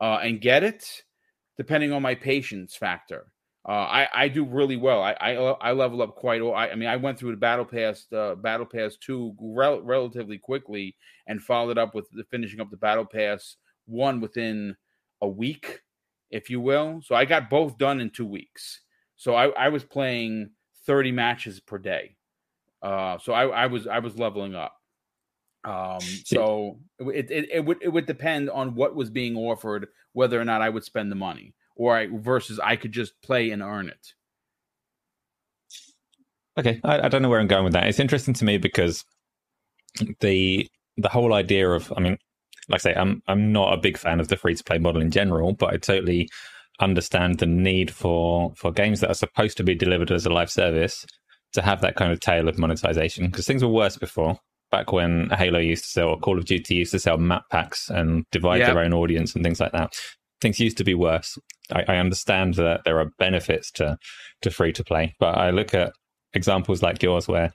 uh, 0.00 0.20
and 0.22 0.40
get 0.40 0.62
it, 0.62 1.02
depending 1.58 1.92
on 1.92 2.00
my 2.00 2.14
patience 2.14 2.76
factor, 2.76 3.32
uh, 3.66 3.72
I 3.72 4.08
I 4.12 4.28
do 4.28 4.44
really 4.44 4.76
well. 4.76 5.02
I 5.02 5.12
I, 5.20 5.32
I 5.32 5.72
level 5.72 6.02
up 6.02 6.14
quite. 6.16 6.42
I, 6.42 6.70
I 6.70 6.74
mean, 6.74 6.88
I 6.88 6.96
went 6.96 7.18
through 7.18 7.30
the 7.30 7.36
battle 7.36 7.64
pass, 7.64 8.06
uh, 8.12 8.34
battle 8.34 8.66
pass 8.66 8.96
two 8.96 9.34
rel- 9.40 9.82
relatively 9.82 10.38
quickly, 10.38 10.96
and 11.26 11.42
followed 11.42 11.78
up 11.78 11.94
with 11.94 12.10
the 12.10 12.24
finishing 12.24 12.60
up 12.60 12.70
the 12.70 12.76
battle 12.76 13.06
pass 13.06 13.56
one 13.86 14.20
within 14.20 14.76
a 15.22 15.28
week, 15.28 15.80
if 16.30 16.50
you 16.50 16.60
will. 16.60 17.00
So 17.02 17.14
I 17.14 17.24
got 17.24 17.48
both 17.50 17.78
done 17.78 18.00
in 18.00 18.10
two 18.10 18.26
weeks. 18.26 18.80
So 19.16 19.34
I, 19.34 19.48
I 19.48 19.68
was 19.68 19.84
playing 19.84 20.50
thirty 20.86 21.12
matches 21.12 21.60
per 21.60 21.78
day. 21.78 22.16
Uh, 22.82 23.16
so 23.18 23.32
I, 23.32 23.46
I 23.46 23.66
was 23.66 23.86
I 23.86 24.00
was 24.00 24.18
leveling 24.18 24.54
up. 24.54 24.74
Um, 25.64 26.00
so 26.24 26.78
it, 26.98 27.30
it, 27.30 27.48
it 27.50 27.64
would 27.64 27.78
it 27.80 27.88
would 27.88 28.04
depend 28.04 28.50
on 28.50 28.74
what 28.74 28.94
was 28.94 29.08
being 29.08 29.36
offered, 29.36 29.88
whether 30.12 30.38
or 30.38 30.44
not 30.44 30.60
I 30.60 30.68
would 30.68 30.84
spend 30.84 31.10
the 31.10 31.16
money, 31.16 31.54
or 31.76 31.96
I, 31.96 32.08
versus 32.10 32.60
I 32.60 32.76
could 32.76 32.92
just 32.92 33.20
play 33.22 33.50
and 33.50 33.62
earn 33.62 33.88
it. 33.88 34.14
Okay, 36.58 36.80
I, 36.84 37.06
I 37.06 37.08
don't 37.08 37.22
know 37.22 37.28
where 37.28 37.40
I'm 37.40 37.48
going 37.48 37.64
with 37.64 37.72
that. 37.72 37.88
It's 37.88 38.00
interesting 38.00 38.34
to 38.34 38.44
me 38.44 38.58
because 38.58 39.04
the 40.20 40.68
the 40.96 41.08
whole 41.08 41.34
idea 41.34 41.68
of, 41.68 41.92
I 41.96 42.00
mean, 42.00 42.16
like 42.68 42.80
I 42.80 42.82
say, 42.82 42.94
I'm 42.94 43.22
I'm 43.26 43.52
not 43.52 43.72
a 43.72 43.80
big 43.80 43.98
fan 43.98 44.20
of 44.20 44.28
the 44.28 44.36
free 44.36 44.54
to 44.54 44.64
play 44.64 44.78
model 44.78 45.02
in 45.02 45.10
general, 45.10 45.52
but 45.52 45.72
I 45.72 45.76
totally 45.76 46.28
understand 46.80 47.38
the 47.38 47.46
need 47.46 47.90
for 47.90 48.52
for 48.56 48.72
games 48.72 49.00
that 49.00 49.10
are 49.10 49.14
supposed 49.14 49.56
to 49.56 49.64
be 49.64 49.74
delivered 49.74 50.10
as 50.10 50.26
a 50.26 50.30
live 50.30 50.50
service 50.50 51.06
to 51.52 51.62
have 51.62 51.80
that 51.80 51.96
kind 51.96 52.12
of 52.12 52.20
tail 52.20 52.48
of 52.48 52.58
monetization 52.58 53.26
because 53.26 53.46
things 53.46 53.62
were 53.62 53.70
worse 53.70 53.96
before 53.96 54.38
back 54.72 54.90
when 54.90 55.30
Halo 55.30 55.60
used 55.60 55.84
to 55.84 55.90
sell 55.90 56.08
or 56.08 56.18
Call 56.18 56.36
of 56.36 56.46
Duty 56.46 56.74
used 56.74 56.90
to 56.90 56.98
sell 56.98 57.16
map 57.16 57.44
packs 57.50 57.90
and 57.90 58.24
divide 58.32 58.58
yep. 58.58 58.68
their 58.72 58.82
own 58.82 58.92
audience 58.92 59.34
and 59.34 59.44
things 59.44 59.60
like 59.60 59.70
that. 59.72 59.92
Things 60.40 60.60
used 60.60 60.76
to 60.78 60.84
be 60.84 60.94
worse. 60.94 61.38
I, 61.72 61.84
I 61.88 61.96
understand 61.96 62.54
that 62.54 62.82
there 62.84 62.98
are 63.00 63.10
benefits 63.18 63.70
to 63.72 63.98
to 64.42 64.50
free 64.50 64.72
to 64.72 64.84
play, 64.84 65.14
but 65.18 65.36
I 65.38 65.50
look 65.50 65.74
at 65.74 65.92
examples 66.34 66.82
like 66.82 67.02
yours 67.02 67.28
where 67.28 67.52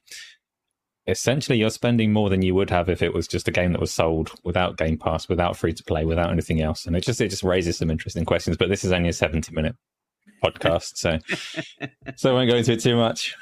essentially 1.07 1.57
you're 1.57 1.69
spending 1.69 2.13
more 2.13 2.29
than 2.29 2.41
you 2.41 2.53
would 2.55 2.69
have 2.69 2.89
if 2.89 3.01
it 3.01 3.13
was 3.13 3.27
just 3.27 3.47
a 3.47 3.51
game 3.51 3.71
that 3.71 3.81
was 3.81 3.91
sold 3.91 4.31
without 4.43 4.77
Game 4.77 4.97
Pass, 4.97 5.27
without 5.27 5.57
free 5.57 5.73
to 5.73 5.83
play, 5.83 6.05
without 6.05 6.31
anything 6.31 6.61
else. 6.61 6.85
And 6.85 6.95
it 6.95 7.03
just 7.03 7.21
it 7.21 7.29
just 7.29 7.43
raises 7.43 7.77
some 7.77 7.89
interesting 7.89 8.25
questions. 8.25 8.57
But 8.57 8.69
this 8.69 8.83
is 8.83 8.91
only 8.91 9.09
a 9.09 9.13
70 9.13 9.53
minute 9.53 9.75
podcast, 10.43 10.97
so 10.97 11.19
so 12.15 12.31
I 12.31 12.33
won't 12.33 12.49
go 12.49 12.57
into 12.57 12.73
it 12.73 12.81
too 12.81 12.95
much. 12.95 13.35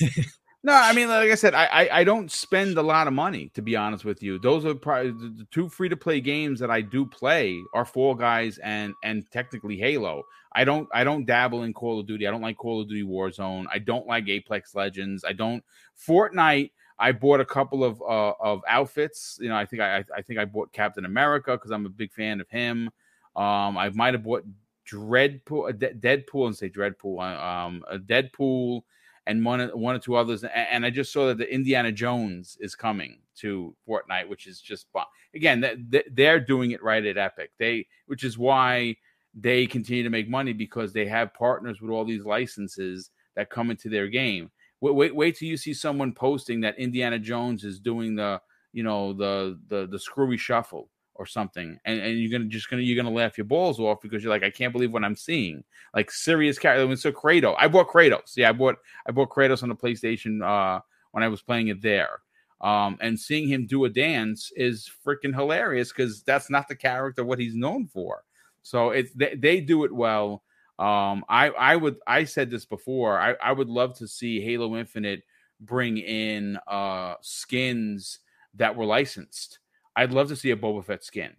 No, 0.64 0.72
I 0.72 0.94
mean, 0.94 1.08
like 1.08 1.30
I 1.30 1.34
said, 1.34 1.52
I, 1.52 1.66
I, 1.66 1.88
I 2.00 2.04
don't 2.04 2.32
spend 2.32 2.78
a 2.78 2.82
lot 2.82 3.06
of 3.06 3.12
money 3.12 3.50
to 3.52 3.60
be 3.60 3.76
honest 3.76 4.02
with 4.02 4.22
you. 4.22 4.38
Those 4.38 4.64
are 4.64 4.74
probably 4.74 5.10
the 5.10 5.46
two 5.50 5.68
free 5.68 5.90
to 5.90 5.96
play 5.96 6.22
games 6.22 6.58
that 6.60 6.70
I 6.70 6.80
do 6.80 7.04
play 7.04 7.60
are 7.74 7.84
Fall 7.84 8.14
Guys 8.14 8.56
and 8.58 8.94
and 9.04 9.30
technically 9.30 9.76
Halo. 9.76 10.22
I 10.52 10.64
don't 10.64 10.88
I 10.94 11.04
don't 11.04 11.26
dabble 11.26 11.64
in 11.64 11.74
Call 11.74 12.00
of 12.00 12.06
Duty. 12.06 12.26
I 12.26 12.30
don't 12.30 12.40
like 12.40 12.56
Call 12.56 12.80
of 12.80 12.88
Duty 12.88 13.02
Warzone. 13.02 13.66
I 13.70 13.78
don't 13.78 14.06
like 14.06 14.26
Apex 14.26 14.74
Legends. 14.74 15.22
I 15.22 15.34
don't 15.34 15.62
Fortnite. 16.08 16.70
I 16.98 17.12
bought 17.12 17.40
a 17.40 17.44
couple 17.44 17.84
of 17.84 18.00
uh, 18.00 18.32
of 18.40 18.62
outfits. 18.66 19.38
You 19.42 19.50
know, 19.50 19.56
I 19.56 19.66
think 19.66 19.82
I 19.82 20.02
I 20.16 20.22
think 20.22 20.38
I 20.38 20.46
bought 20.46 20.72
Captain 20.72 21.04
America 21.04 21.52
because 21.52 21.72
I'm 21.72 21.84
a 21.84 21.90
big 21.90 22.10
fan 22.10 22.40
of 22.40 22.48
him. 22.48 22.88
Um, 23.36 23.76
I 23.76 23.90
might 23.90 24.14
have 24.14 24.22
bought 24.22 24.44
Dreadpool, 24.90 25.68
uh, 25.68 25.72
Deadpool, 25.72 26.46
and 26.46 26.56
say 26.56 26.70
Dreadpool, 26.70 27.18
uh, 27.18 27.66
um, 27.66 27.84
a 27.90 27.98
Deadpool 27.98 28.82
and 29.26 29.44
one 29.44 29.68
one 29.68 29.94
or 29.94 29.98
two 29.98 30.16
others. 30.16 30.44
And 30.44 30.84
I 30.84 30.90
just 30.90 31.12
saw 31.12 31.26
that 31.26 31.38
the 31.38 31.52
Indiana 31.52 31.92
Jones 31.92 32.56
is 32.60 32.74
coming 32.74 33.18
to 33.36 33.74
Fortnite, 33.88 34.28
which 34.28 34.46
is 34.46 34.60
just 34.60 34.86
again 35.34 35.88
they're 36.12 36.40
doing 36.40 36.72
it 36.72 36.82
right 36.82 37.04
at 37.04 37.18
Epic. 37.18 37.50
They 37.58 37.86
which 38.06 38.24
is 38.24 38.38
why 38.38 38.96
they 39.34 39.66
continue 39.66 40.02
to 40.02 40.10
make 40.10 40.28
money 40.28 40.52
because 40.52 40.92
they 40.92 41.06
have 41.06 41.34
partners 41.34 41.80
with 41.80 41.90
all 41.90 42.04
these 42.04 42.24
licenses 42.24 43.10
that 43.34 43.50
come 43.50 43.70
into 43.70 43.88
their 43.88 44.08
game. 44.08 44.50
Wait, 44.80 44.94
wait, 44.94 45.16
wait 45.16 45.36
till 45.36 45.48
you 45.48 45.56
see 45.56 45.74
someone 45.74 46.12
posting 46.12 46.60
that 46.60 46.78
Indiana 46.78 47.18
Jones 47.18 47.64
is 47.64 47.80
doing 47.80 48.14
the 48.14 48.40
you 48.72 48.82
know 48.82 49.12
the 49.12 49.58
the 49.68 49.86
the 49.86 49.98
screwy 49.98 50.36
shuffle 50.36 50.90
or 51.16 51.26
something, 51.26 51.78
and, 51.84 52.00
and 52.00 52.18
you're 52.18 52.30
gonna 52.30 52.48
just 52.48 52.68
gonna 52.68 52.82
you're 52.82 53.02
gonna 53.02 53.14
laugh 53.14 53.38
your 53.38 53.44
balls 53.44 53.78
off 53.78 54.00
because 54.00 54.22
you're 54.22 54.32
like, 54.32 54.42
I 54.42 54.50
can't 54.50 54.72
believe 54.72 54.92
what 54.92 55.04
I'm 55.04 55.16
seeing. 55.16 55.62
Like 55.94 56.10
serious 56.10 56.58
character. 56.58 56.82
I 56.82 56.86
mean, 56.86 56.96
so 56.96 57.12
Kratos, 57.12 57.54
I 57.58 57.68
bought 57.68 57.88
Kratos. 57.88 58.36
Yeah, 58.36 58.48
I 58.48 58.52
bought 58.52 58.76
I 59.06 59.12
bought 59.12 59.30
Kratos 59.30 59.62
on 59.62 59.68
the 59.68 59.76
PlayStation 59.76 60.42
uh, 60.42 60.80
when 61.12 61.22
I 61.22 61.28
was 61.28 61.42
playing 61.42 61.68
it 61.68 61.82
there. 61.82 62.20
Um, 62.60 62.96
and 63.00 63.18
seeing 63.18 63.48
him 63.48 63.66
do 63.66 63.84
a 63.84 63.90
dance 63.90 64.50
is 64.56 64.90
freaking 65.04 65.34
hilarious 65.34 65.92
because 65.92 66.22
that's 66.22 66.48
not 66.48 66.66
the 66.66 66.76
character 66.76 67.24
what 67.24 67.38
he's 67.38 67.54
known 67.54 67.86
for. 67.86 68.24
So 68.62 68.90
it's 68.90 69.12
they, 69.12 69.34
they 69.34 69.60
do 69.60 69.84
it 69.84 69.92
well. 69.92 70.42
Um, 70.78 71.24
I 71.28 71.50
I 71.50 71.76
would 71.76 71.96
I 72.06 72.24
said 72.24 72.50
this 72.50 72.64
before. 72.64 73.20
I, 73.20 73.34
I 73.42 73.52
would 73.52 73.68
love 73.68 73.96
to 73.98 74.08
see 74.08 74.40
Halo 74.40 74.76
Infinite 74.76 75.22
bring 75.60 75.98
in 75.98 76.58
uh 76.66 77.14
skins 77.20 78.18
that 78.54 78.74
were 78.74 78.84
licensed. 78.84 79.60
I'd 79.96 80.12
love 80.12 80.28
to 80.28 80.36
see 80.36 80.50
a 80.50 80.56
Boba 80.56 80.84
Fett 80.84 81.04
skin. 81.04 81.34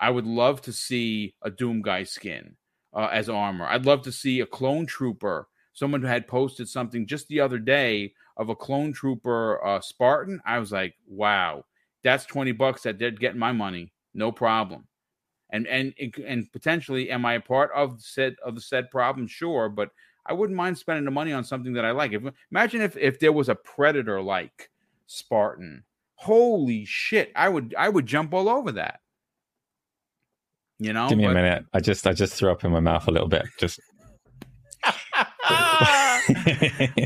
I 0.00 0.10
would 0.10 0.26
love 0.26 0.62
to 0.62 0.72
see 0.72 1.34
a 1.42 1.50
Doom 1.50 1.82
guy 1.82 2.04
skin 2.04 2.56
uh, 2.94 3.08
as 3.12 3.28
armor. 3.28 3.66
I'd 3.66 3.86
love 3.86 4.02
to 4.02 4.12
see 4.12 4.40
a 4.40 4.46
clone 4.46 4.86
trooper. 4.86 5.48
Someone 5.72 6.00
who 6.00 6.08
had 6.08 6.26
posted 6.26 6.68
something 6.68 7.06
just 7.06 7.28
the 7.28 7.40
other 7.40 7.58
day 7.58 8.12
of 8.36 8.48
a 8.48 8.56
clone 8.56 8.92
trooper 8.92 9.64
uh, 9.64 9.80
Spartan. 9.80 10.40
I 10.44 10.58
was 10.58 10.72
like, 10.72 10.94
wow, 11.06 11.64
that's 12.02 12.24
20 12.24 12.52
bucks 12.52 12.82
that 12.82 12.98
they're 12.98 13.10
getting 13.10 13.38
my 13.38 13.52
money. 13.52 13.92
No 14.14 14.32
problem. 14.32 14.86
And 15.52 15.66
and 15.66 15.92
and 16.24 16.50
potentially, 16.52 17.10
am 17.10 17.26
I 17.26 17.34
a 17.34 17.40
part 17.40 17.70
of 17.74 17.96
the 17.96 18.02
said 18.02 18.36
of 18.44 18.54
the 18.54 18.60
said 18.60 18.88
problem? 18.88 19.26
Sure, 19.26 19.68
but 19.68 19.90
I 20.24 20.32
wouldn't 20.32 20.56
mind 20.56 20.78
spending 20.78 21.04
the 21.04 21.10
money 21.10 21.32
on 21.32 21.42
something 21.42 21.72
that 21.72 21.84
I 21.84 21.90
like. 21.90 22.12
If 22.12 22.22
imagine 22.52 22.82
if 22.82 22.96
if 22.96 23.18
there 23.18 23.32
was 23.32 23.48
a 23.48 23.56
predator 23.56 24.22
like 24.22 24.70
Spartan 25.08 25.82
Holy 26.20 26.84
shit! 26.84 27.32
I 27.34 27.48
would 27.48 27.74
I 27.78 27.88
would 27.88 28.04
jump 28.04 28.34
all 28.34 28.50
over 28.50 28.72
that. 28.72 29.00
You 30.78 30.92
know, 30.92 31.08
give 31.08 31.16
me 31.16 31.24
but... 31.24 31.30
a 31.30 31.34
minute. 31.34 31.64
I 31.72 31.80
just 31.80 32.06
I 32.06 32.12
just 32.12 32.34
threw 32.34 32.50
up 32.50 32.62
in 32.62 32.70
my 32.70 32.80
mouth 32.80 33.08
a 33.08 33.10
little 33.10 33.28
bit. 33.28 33.46
Just. 33.58 33.80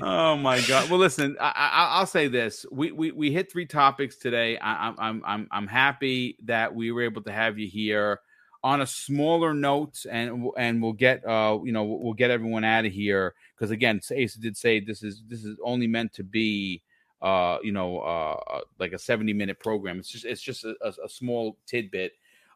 oh 0.02 0.36
my 0.36 0.60
god! 0.66 0.90
Well, 0.90 0.98
listen, 0.98 1.36
I, 1.40 2.00
will 2.00 2.06
say 2.06 2.26
this: 2.26 2.66
we, 2.72 2.90
we 2.90 3.12
we 3.12 3.30
hit 3.30 3.52
three 3.52 3.66
topics 3.66 4.16
today. 4.16 4.58
I, 4.58 4.92
I'm 4.98 5.22
I'm 5.24 5.46
I'm 5.52 5.66
happy 5.68 6.36
that 6.46 6.74
we 6.74 6.90
were 6.90 7.02
able 7.02 7.22
to 7.22 7.32
have 7.32 7.56
you 7.56 7.68
here 7.68 8.18
on 8.64 8.80
a 8.80 8.86
smaller 8.86 9.54
note, 9.54 10.04
and 10.10 10.48
and 10.58 10.82
we'll 10.82 10.92
get 10.92 11.24
uh 11.24 11.58
you 11.62 11.70
know 11.70 11.84
we'll 11.84 12.14
get 12.14 12.32
everyone 12.32 12.64
out 12.64 12.84
of 12.84 12.92
here 12.92 13.34
because 13.56 13.70
again, 13.70 14.00
Asa 14.10 14.40
did 14.40 14.56
say 14.56 14.80
this 14.80 15.04
is 15.04 15.22
this 15.28 15.44
is 15.44 15.56
only 15.64 15.86
meant 15.86 16.12
to 16.14 16.24
be 16.24 16.82
uh 17.24 17.58
you 17.62 17.72
know 17.72 17.98
uh, 18.00 18.38
uh 18.52 18.60
like 18.78 18.92
a 18.92 18.98
70 18.98 19.32
minute 19.32 19.58
program. 19.58 19.98
It's 19.98 20.08
just 20.08 20.24
it's 20.24 20.42
just 20.42 20.64
a, 20.64 20.74
a 20.82 21.08
small 21.08 21.58
tidbit. 21.66 22.12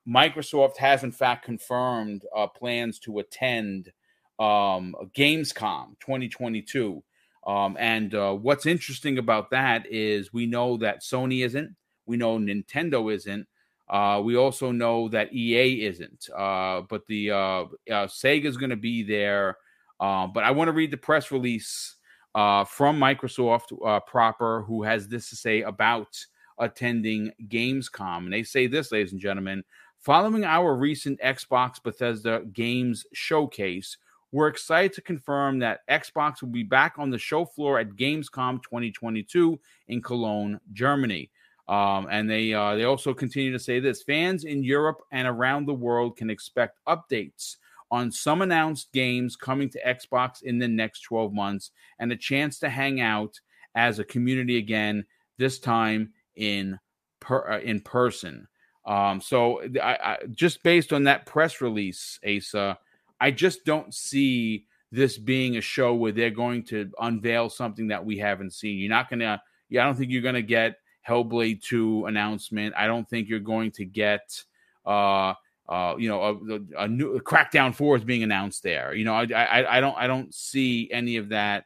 Microsoft 0.06 0.76
has 0.76 1.02
in 1.04 1.12
fact 1.12 1.44
confirmed 1.44 2.24
uh, 2.34 2.46
plans 2.46 2.98
to 3.00 3.18
attend 3.18 3.92
um, 4.38 4.94
Gamescom 5.14 5.98
2022. 6.00 7.02
Um, 7.46 7.76
and 7.78 8.14
uh, 8.14 8.34
what's 8.34 8.66
interesting 8.66 9.18
about 9.18 9.50
that 9.50 9.86
is 9.90 10.32
we 10.32 10.46
know 10.46 10.76
that 10.78 11.02
Sony 11.02 11.44
isn't, 11.44 11.74
we 12.06 12.16
know 12.16 12.38
Nintendo 12.38 13.12
isn't, 13.12 13.46
uh, 13.88 14.20
we 14.22 14.36
also 14.36 14.70
know 14.70 15.08
that 15.08 15.32
EA 15.32 15.86
isn't, 15.86 16.28
uh, 16.36 16.82
but 16.82 17.06
the 17.06 17.30
uh, 17.30 17.62
uh, 17.90 18.06
Sega 18.06 18.44
is 18.44 18.58
going 18.58 18.70
to 18.70 18.76
be 18.76 19.02
there. 19.02 19.56
Uh, 19.98 20.26
but 20.26 20.44
I 20.44 20.50
want 20.50 20.68
to 20.68 20.72
read 20.72 20.90
the 20.90 20.98
press 20.98 21.32
release 21.32 21.96
from 22.34 22.98
Microsoft 22.98 23.76
uh, 23.84 24.00
proper, 24.00 24.62
who 24.62 24.82
has 24.82 25.08
this 25.08 25.30
to 25.30 25.36
say 25.36 25.62
about 25.62 26.16
attending 26.58 27.30
Gamescom. 27.48 28.18
And 28.24 28.32
they 28.32 28.42
say 28.42 28.66
this, 28.66 28.92
ladies 28.92 29.12
and 29.12 29.20
gentlemen, 29.20 29.64
following 29.98 30.44
our 30.44 30.76
recent 30.76 31.20
Xbox 31.20 31.82
Bethesda 31.82 32.42
Games 32.52 33.06
showcase, 33.12 33.96
we're 34.30 34.48
excited 34.48 34.92
to 34.92 35.00
confirm 35.00 35.58
that 35.60 35.86
Xbox 35.88 36.42
will 36.42 36.50
be 36.50 36.62
back 36.62 36.94
on 36.98 37.10
the 37.10 37.18
show 37.18 37.44
floor 37.44 37.78
at 37.78 37.90
Gamescom 37.90 38.62
2022 38.62 39.58
in 39.88 40.02
Cologne, 40.02 40.60
Germany. 40.72 41.30
Um, 41.66 42.08
and 42.10 42.28
they 42.28 42.52
uh, 42.54 42.76
they 42.76 42.84
also 42.84 43.12
continue 43.12 43.52
to 43.52 43.58
say 43.58 43.78
this: 43.78 44.02
fans 44.02 44.44
in 44.44 44.62
Europe 44.62 45.02
and 45.12 45.28
around 45.28 45.66
the 45.66 45.74
world 45.74 46.16
can 46.16 46.30
expect 46.30 46.80
updates 46.86 47.56
on 47.90 48.10
some 48.12 48.42
announced 48.42 48.92
games 48.92 49.36
coming 49.36 49.68
to 49.70 49.82
Xbox 49.84 50.42
in 50.42 50.58
the 50.58 50.68
next 50.68 51.02
12 51.02 51.32
months, 51.32 51.70
and 51.98 52.12
a 52.12 52.16
chance 52.16 52.58
to 52.60 52.68
hang 52.68 53.00
out 53.00 53.40
as 53.74 53.98
a 53.98 54.04
community 54.04 54.58
again. 54.58 55.04
This 55.38 55.58
time 55.58 56.12
in 56.36 56.78
per, 57.20 57.52
uh, 57.52 57.60
in 57.60 57.80
person. 57.80 58.48
Um, 58.84 59.20
so 59.20 59.62
I, 59.82 59.98
I, 60.02 60.18
just 60.32 60.62
based 60.62 60.92
on 60.92 61.04
that 61.04 61.26
press 61.26 61.60
release, 61.60 62.18
Asa, 62.26 62.78
I 63.20 63.30
just 63.30 63.64
don't 63.64 63.92
see 63.92 64.64
this 64.90 65.18
being 65.18 65.56
a 65.56 65.60
show 65.60 65.94
where 65.94 66.12
they're 66.12 66.30
going 66.30 66.64
to 66.64 66.90
unveil 66.98 67.50
something 67.50 67.88
that 67.88 68.04
we 68.04 68.16
haven't 68.18 68.54
seen. 68.54 68.78
You're 68.78 68.88
not 68.88 69.10
gonna. 69.10 69.42
I 69.70 69.74
don't 69.74 69.96
think 69.96 70.10
you're 70.10 70.22
gonna 70.22 70.40
get 70.40 70.76
Hellblade 71.06 71.62
2 71.62 72.06
announcement. 72.06 72.74
I 72.76 72.86
don't 72.86 73.08
think 73.08 73.28
you're 73.28 73.40
going 73.40 73.70
to 73.72 73.84
get. 73.84 74.42
Uh, 74.86 75.34
uh, 75.68 75.94
you 75.98 76.08
know, 76.08 76.22
a, 76.22 76.84
a 76.84 76.88
new 76.88 77.16
a 77.16 77.20
Crackdown 77.20 77.74
Four 77.74 77.96
is 77.96 78.04
being 78.04 78.22
announced 78.22 78.62
there. 78.62 78.94
You 78.94 79.04
know, 79.04 79.14
I, 79.14 79.24
I, 79.24 79.76
I 79.76 79.80
don't, 79.80 79.96
I 79.96 80.06
don't 80.06 80.32
see 80.34 80.90
any 80.90 81.16
of 81.16 81.28
that. 81.28 81.64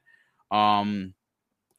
Um, 0.51 1.15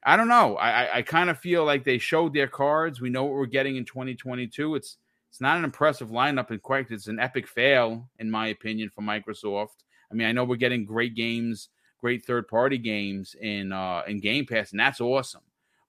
I 0.05 0.17
don't 0.17 0.27
know. 0.27 0.57
I, 0.57 0.97
I 0.97 1.01
kind 1.01 1.29
of 1.29 1.39
feel 1.39 1.65
like 1.65 1.83
they 1.83 1.97
showed 1.97 2.33
their 2.33 2.47
cards. 2.47 2.99
We 2.99 3.09
know 3.09 3.23
what 3.23 3.33
we're 3.33 3.45
getting 3.45 3.77
in 3.77 3.85
2022. 3.85 4.75
It's 4.75 4.97
it's 5.29 5.41
not 5.41 5.57
an 5.57 5.63
impressive 5.63 6.09
lineup, 6.09 6.51
and 6.51 6.61
quite 6.61 6.91
it's 6.91 7.07
an 7.07 7.19
epic 7.19 7.47
fail, 7.47 8.07
in 8.19 8.29
my 8.29 8.47
opinion, 8.47 8.89
for 8.89 9.01
Microsoft. 9.01 9.83
I 10.11 10.15
mean, 10.15 10.27
I 10.27 10.31
know 10.31 10.43
we're 10.43 10.57
getting 10.57 10.85
great 10.85 11.15
games, 11.15 11.69
great 11.99 12.23
third 12.23 12.47
party 12.47 12.77
games 12.77 13.35
in 13.41 13.71
uh, 13.71 14.03
in 14.07 14.19
Game 14.19 14.45
Pass, 14.45 14.71
and 14.71 14.79
that's 14.79 15.01
awesome. 15.01 15.41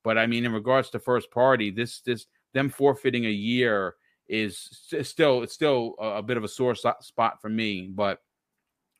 But 0.02 0.18
I 0.18 0.26
mean, 0.26 0.44
in 0.44 0.52
regards 0.52 0.90
to 0.90 0.98
first 0.98 1.30
party, 1.30 1.70
this 1.70 2.00
this 2.00 2.26
them 2.54 2.70
forfeiting 2.70 3.26
a 3.26 3.30
year 3.30 3.96
is 4.28 4.58
still 5.02 5.42
it's 5.42 5.52
still 5.52 5.94
a, 5.98 6.16
a 6.16 6.22
bit 6.22 6.36
of 6.36 6.44
a 6.44 6.48
sore 6.48 6.74
spot 6.74 7.40
for 7.40 7.48
me. 7.48 7.90
But 7.92 8.18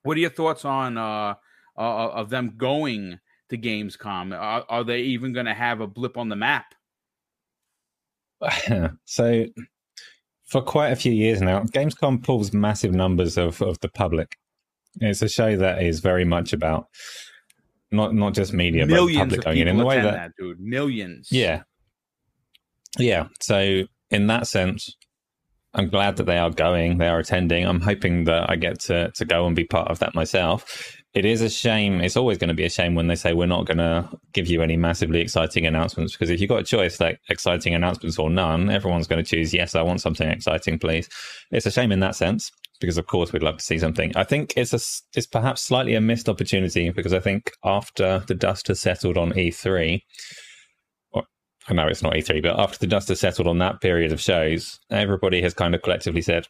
what 0.02 0.16
are 0.16 0.20
your 0.20 0.30
thoughts 0.30 0.64
on 0.64 0.98
uh, 0.98 1.34
uh 1.76 1.80
of 1.80 2.30
them 2.30 2.54
going 2.56 3.18
to 3.50 3.58
Gamescom? 3.58 4.38
Are, 4.38 4.64
are 4.68 4.84
they 4.84 5.00
even 5.00 5.32
going 5.32 5.46
to 5.46 5.54
have 5.54 5.80
a 5.80 5.86
blip 5.86 6.16
on 6.16 6.28
the 6.28 6.36
map? 6.36 6.74
so 9.04 9.46
for 10.46 10.62
quite 10.62 10.88
a 10.88 10.96
few 10.96 11.12
years 11.12 11.40
now, 11.40 11.62
Gamescom 11.62 12.22
pulls 12.22 12.52
massive 12.52 12.92
numbers 12.92 13.38
of, 13.38 13.60
of 13.62 13.80
the 13.80 13.88
public. 13.88 14.36
It's 15.00 15.22
a 15.22 15.28
show 15.28 15.56
that 15.56 15.82
is 15.82 16.00
very 16.00 16.24
much 16.24 16.52
about 16.52 16.88
not 17.90 18.14
not 18.14 18.34
just 18.34 18.52
media, 18.52 18.86
Millions 18.86 19.18
but 19.18 19.24
public 19.24 19.44
going 19.44 19.58
in 19.58 19.68
in 19.68 19.76
the 19.78 19.84
way 19.84 20.00
that, 20.00 20.12
that, 20.12 20.32
dude, 20.38 20.60
millions. 20.60 21.28
Yeah, 21.30 21.62
yeah. 22.98 23.28
So 23.40 23.84
in 24.10 24.26
that 24.28 24.46
sense, 24.46 24.96
I'm 25.74 25.88
glad 25.88 26.16
that 26.16 26.26
they 26.26 26.38
are 26.38 26.50
going, 26.50 26.98
they 26.98 27.08
are 27.08 27.18
attending. 27.18 27.66
I'm 27.66 27.80
hoping 27.80 28.24
that 28.24 28.48
I 28.48 28.56
get 28.56 28.80
to 28.80 29.10
to 29.10 29.24
go 29.24 29.46
and 29.46 29.56
be 29.56 29.64
part 29.64 29.90
of 29.90 29.98
that 30.00 30.14
myself 30.14 31.02
it 31.14 31.24
is 31.24 31.40
a 31.40 31.48
shame. 31.48 32.00
It's 32.00 32.16
always 32.16 32.38
going 32.38 32.48
to 32.48 32.54
be 32.54 32.64
a 32.64 32.70
shame 32.70 32.96
when 32.96 33.06
they 33.06 33.14
say 33.14 33.32
we're 33.32 33.46
not 33.46 33.66
going 33.66 33.78
to 33.78 34.08
give 34.32 34.48
you 34.48 34.62
any 34.62 34.76
massively 34.76 35.20
exciting 35.20 35.64
announcements 35.64 36.12
because 36.12 36.28
if 36.28 36.40
you've 36.40 36.48
got 36.48 36.60
a 36.60 36.64
choice 36.64 37.00
like 37.00 37.20
exciting 37.28 37.72
announcements 37.72 38.18
or 38.18 38.28
none, 38.28 38.68
everyone's 38.68 39.06
going 39.06 39.24
to 39.24 39.28
choose 39.28 39.54
yes, 39.54 39.76
I 39.76 39.82
want 39.82 40.00
something 40.00 40.28
exciting, 40.28 40.78
please. 40.78 41.08
It's 41.52 41.66
a 41.66 41.70
shame 41.70 41.92
in 41.92 42.00
that 42.00 42.16
sense 42.16 42.50
because 42.80 42.98
of 42.98 43.06
course 43.06 43.32
we'd 43.32 43.44
love 43.44 43.58
to 43.58 43.64
see 43.64 43.78
something. 43.78 44.12
I 44.16 44.24
think 44.24 44.54
it's 44.56 44.72
a 44.72 44.80
it's 45.16 45.28
perhaps 45.28 45.62
slightly 45.62 45.94
a 45.94 46.00
missed 46.00 46.28
opportunity 46.28 46.90
because 46.90 47.12
I 47.12 47.20
think 47.20 47.52
after 47.64 48.24
the 48.26 48.34
dust 48.34 48.66
has 48.66 48.80
settled 48.80 49.16
on 49.16 49.32
E3, 49.34 49.94
or 49.94 50.00
I 51.68 51.74
know 51.74 51.86
it's 51.86 52.02
not 52.02 52.14
E3, 52.14 52.42
but 52.42 52.58
after 52.58 52.78
the 52.78 52.86
dust 52.86 53.08
has 53.08 53.20
settled 53.20 53.48
on 53.48 53.58
that 53.58 53.80
period 53.80 54.12
of 54.12 54.20
shows, 54.20 54.80
everybody 54.90 55.40
has 55.42 55.54
kind 55.54 55.74
of 55.74 55.82
collectively 55.82 56.22
said, 56.22 56.46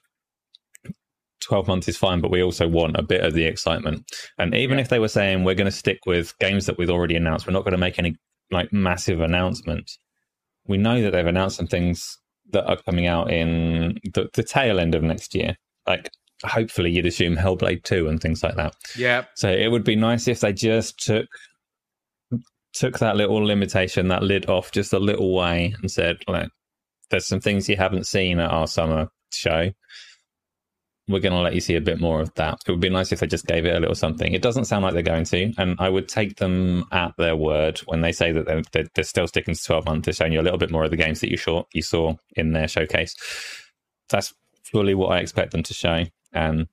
12 1.45 1.69
months 1.69 1.89
is 1.89 1.97
fine, 1.97 2.21
but 2.21 2.31
we 2.31 2.43
also 2.43 2.67
want 2.67 2.97
a 2.97 3.03
bit 3.03 3.23
of 3.23 3.35
the 3.35 3.45
excitement. 3.45 4.11
And 4.39 4.55
even 4.55 4.79
yeah. 4.79 4.83
if 4.83 4.89
they 4.89 4.99
were 4.99 5.09
saying 5.09 5.45
we're 5.45 5.55
going 5.55 5.71
to 5.71 5.77
stick 5.77 6.01
with 6.07 6.37
games 6.39 6.67
that 6.67 6.79
we've 6.79 6.91
already 6.91 7.17
announced, 7.17 7.47
we're 7.47 7.53
not 7.53 7.65
going 7.65 7.73
to 7.73 7.79
make 7.79 7.99
any 7.99 8.17
like 8.51 8.73
massive 8.73 9.21
announcements. 9.21 9.99
We 10.67 10.79
know 10.79 11.03
that 11.03 11.11
they've 11.11 11.27
announced 11.27 11.57
some 11.57 11.67
things 11.67 12.19
that 12.51 12.67
are 12.67 12.79
coming 12.83 13.07
out 13.07 13.31
in 13.31 13.99
the, 14.15 14.31
the 14.33 14.43
tail 14.43 14.81
end 14.81 14.95
of 14.95 15.03
next 15.03 15.35
year. 15.35 15.57
Like 15.87 16.11
hopefully 16.45 16.91
you'd 16.91 17.07
assume 17.07 17.37
Hellblade 17.37 17.85
2 17.85 18.09
and 18.09 18.21
things 18.21 18.43
like 18.43 18.57
that. 18.57 18.75
Yeah. 18.97 19.25
So 19.35 19.51
it 19.51 19.69
would 19.69 19.85
be 19.85 19.97
nice 19.97 20.29
if 20.29 20.41
they 20.41 20.53
just 20.53 20.99
took 20.99 21.27
took 22.75 22.99
that 22.99 23.16
little 23.16 23.37
limitation, 23.37 24.09
that 24.09 24.22
lid 24.22 24.49
off 24.49 24.72
just 24.72 24.93
a 24.93 24.99
little 24.99 25.35
way 25.35 25.75
and 25.81 25.91
said, 25.91 26.18
like, 26.29 26.49
there's 27.11 27.27
some 27.27 27.41
things 27.41 27.68
you 27.68 27.77
haven't 27.77 28.07
seen 28.07 28.41
at 28.41 28.51
our 28.51 28.66
summer 28.66 29.09
show 29.31 29.70
we're 31.09 31.20
going 31.20 31.35
to 31.35 31.41
let 31.41 31.55
you 31.55 31.61
see 31.61 31.75
a 31.75 31.81
bit 31.81 32.01
more 32.01 32.20
of 32.20 32.33
that. 32.35 32.59
It 32.66 32.70
would 32.70 32.81
be 32.81 32.89
nice 32.89 33.12
if 33.12 33.20
they 33.20 33.27
just 33.27 33.47
gave 33.47 33.66
it 33.66 33.77
a 33.77 33.81
little 33.81 33.95
something. 33.95 34.33
It 34.33 34.41
doesn't 34.41 34.64
sound 34.64 34.85
like 34.85 34.95
they're 34.95 35.03
going 35.03 35.25
to, 35.25 35.53
and 35.59 35.77
I 35.79 35.91
would 35.91 36.09
take 36.09 36.37
them 36.37 36.87
at 36.93 37.12
their 37.18 37.37
word 37.37 37.79
when 37.87 38.01
they 38.01 38.12
say 38.12 38.33
that 38.33 38.47
they're, 38.47 38.85
they're 38.95 39.05
still 39.05 39.27
sticking 39.27 39.55
to 39.55 39.62
12 39.62 39.85
months. 39.85 40.07
They're 40.07 40.14
showing 40.14 40.33
you 40.33 40.41
a 40.41 40.43
little 40.43 40.59
bit 40.59 40.70
more 40.70 40.85
of 40.85 40.91
the 40.91 40.97
games 40.97 41.20
that 41.20 41.31
you 41.31 41.37
saw, 41.37 41.64
you 41.75 41.83
saw 41.83 42.14
in 42.37 42.53
their 42.53 42.68
showcase. 42.68 43.14
That's 44.09 44.33
fully 44.62 44.95
what 44.95 45.12
I 45.12 45.18
expect 45.18 45.53
them 45.53 45.62
to 45.64 45.75
show. 45.75 46.05
And 46.33 46.68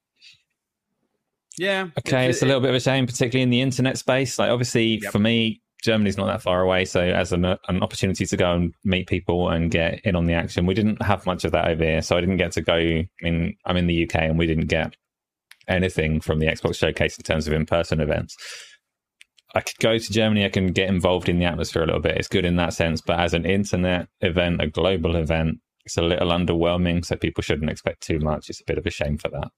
yeah, 1.58 1.90
okay, 2.00 2.28
it's, 2.28 2.38
it's 2.38 2.44
a 2.44 2.46
little 2.46 2.62
bit 2.62 2.70
of 2.70 2.76
a 2.76 2.80
shame, 2.80 3.08
particularly 3.08 3.44
in 3.44 3.50
the 3.50 3.62
internet 3.62 3.98
space. 3.98 4.40
Like, 4.40 4.50
obviously, 4.50 5.02
yep. 5.04 5.12
for 5.12 5.20
me, 5.20 5.62
Germany's 5.82 6.18
not 6.18 6.28
that 6.28 6.42
far 6.42 6.62
away, 6.62 6.86
so 6.86 7.02
as 7.02 7.34
an, 7.34 7.46
an 7.46 7.82
opportunity 7.82 8.26
to 8.26 8.38
go 8.38 8.54
and 8.54 8.74
meet 8.84 9.08
people 9.08 9.50
and 9.50 9.72
get 9.72 10.02
in 10.04 10.16
on 10.16 10.26
the 10.26 10.34
action, 10.34 10.66
we 10.66 10.74
didn't 10.74 11.02
have 11.02 11.26
much 11.26 11.44
of 11.44 11.52
that 11.54 11.68
over 11.68 11.84
here. 11.84 12.02
So 12.02 12.16
I 12.16 12.22
didn't 12.22 12.38
get 12.38 12.52
to 12.54 12.62
go. 12.62 12.76
I 12.76 13.08
mean, 13.22 13.56
I'm 13.66 13.78
in 13.78 13.88
the 13.88 14.04
UK, 14.04 14.16
and 14.22 14.38
we 14.38 14.46
didn't 14.46 14.68
get 14.68 14.96
anything 15.68 16.22
from 16.22 16.40
the 16.40 16.48
Xbox 16.48 16.76
showcase 16.76 17.18
in 17.18 17.24
terms 17.24 17.48
of 17.48 17.54
in-person 17.54 18.00
events. 18.00 18.36
I 19.54 19.62
could 19.62 19.78
go 19.80 19.98
to 19.98 20.14
Germany. 20.14 20.46
I 20.46 20.50
can 20.50 20.68
get 20.68 20.90
involved 20.90 21.28
in 21.28 21.40
the 21.40 21.46
atmosphere 21.46 21.84
a 21.84 21.86
little 21.86 22.02
bit. 22.02 22.18
It's 22.18 22.28
good 22.28 22.46
in 22.46 22.56
that 22.58 22.74
sense, 22.74 23.02
but 23.02 23.20
as 23.20 23.34
an 23.34 23.46
internet 23.46 24.08
event, 24.22 24.62
a 24.62 24.68
global 24.68 25.16
event, 25.16 25.58
it's 25.84 25.98
a 25.98 26.02
little 26.02 26.30
underwhelming. 26.30 27.04
So 27.04 27.16
people 27.16 27.42
shouldn't 27.42 27.72
expect 27.72 28.02
too 28.02 28.20
much. 28.20 28.50
It's 28.50 28.62
a 28.62 28.66
bit 28.66 28.78
of 28.78 28.86
a 28.86 28.92
shame 28.92 29.18
for 29.18 29.30
that. 29.30 29.50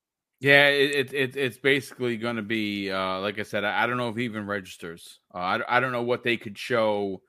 Yeah, 0.43 0.67
it, 0.67 1.13
it 1.13 1.37
it's 1.37 1.57
basically 1.57 2.17
going 2.17 2.35
to 2.35 2.41
be 2.41 2.91
uh, 2.91 3.21
like 3.21 3.39
I 3.39 3.43
said. 3.43 3.63
I, 3.63 3.83
I, 3.83 3.87
don't 3.87 3.95
know 3.95 4.09
if 4.09 4.17
he 4.17 4.25
even 4.25 4.45
registers. 4.45 5.19
Uh, 5.33 5.37
I 5.37 5.77
I 5.77 5.79
don't 5.79 5.93
know 5.93 6.03
what 6.03 6.21
they 6.21 6.35
could 6.35 6.57
show 6.57 7.21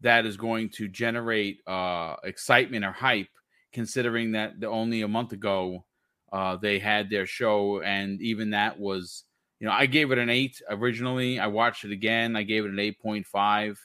that 0.00 0.24
is 0.24 0.38
going 0.38 0.70
to 0.70 0.88
generate 0.88 1.60
uh, 1.66 2.16
excitement 2.24 2.86
or 2.86 2.92
hype, 2.92 3.28
considering 3.74 4.32
that 4.32 4.58
the, 4.58 4.68
only 4.68 5.02
a 5.02 5.08
month 5.08 5.32
ago 5.32 5.84
uh, 6.32 6.56
they 6.56 6.78
had 6.78 7.10
their 7.10 7.26
show, 7.26 7.82
and 7.82 8.22
even 8.22 8.48
that 8.50 8.80
was 8.80 9.24
you 9.60 9.66
know 9.66 9.74
I 9.74 9.84
gave 9.84 10.10
it 10.10 10.16
an 10.16 10.30
eight 10.30 10.62
originally. 10.70 11.38
I 11.38 11.48
watched 11.48 11.84
it 11.84 11.92
again. 11.92 12.36
I 12.36 12.42
gave 12.42 12.64
it 12.64 12.70
an 12.70 12.78
eight 12.78 12.98
point 12.98 13.26
five. 13.26 13.78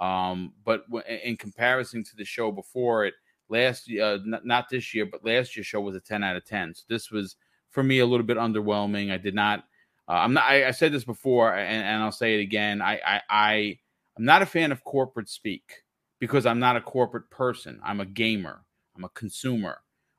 Um, 0.00 0.52
but 0.64 0.84
in 1.24 1.36
comparison 1.36 2.04
to 2.04 2.14
the 2.14 2.24
show 2.24 2.52
before 2.52 3.04
it, 3.04 3.14
last 3.48 3.90
uh, 3.90 4.18
not, 4.24 4.46
not 4.46 4.68
this 4.70 4.94
year, 4.94 5.06
but 5.06 5.24
last 5.24 5.56
year's 5.56 5.66
show 5.66 5.80
was 5.80 5.96
a 5.96 6.00
ten 6.00 6.22
out 6.22 6.36
of 6.36 6.44
ten. 6.44 6.72
So 6.72 6.84
this 6.88 7.10
was 7.10 7.34
for 7.70 7.82
me 7.82 7.98
a 7.98 8.06
little 8.06 8.26
bit 8.26 8.36
underwhelming. 8.36 9.12
I 9.12 9.18
did 9.18 9.34
not. 9.34 9.64
Uh, 10.08 10.12
I'm 10.12 10.32
not. 10.32 10.44
I, 10.44 10.68
I, 10.68 10.70
said 10.70 10.92
this 10.92 11.04
before, 11.04 11.54
and, 11.54 11.84
and 11.84 12.02
I'll 12.02 12.12
say 12.12 12.34
it 12.34 12.40
again. 12.40 12.80
I, 12.80 12.98
I 13.04 13.20
I 13.28 13.78
I'm 14.16 14.24
not 14.24 14.42
a 14.42 14.46
fan 14.46 14.72
of 14.72 14.84
corporate 14.84 15.28
speak 15.28 15.84
because 16.18 16.46
I'm 16.46 16.58
not 16.58 16.76
a 16.76 16.80
corporate 16.80 17.30
person. 17.30 17.80
I'm 17.84 18.00
a 18.00 18.06
gamer. 18.06 18.64
I'm 18.96 19.04
a 19.04 19.10
consumer. 19.10 19.78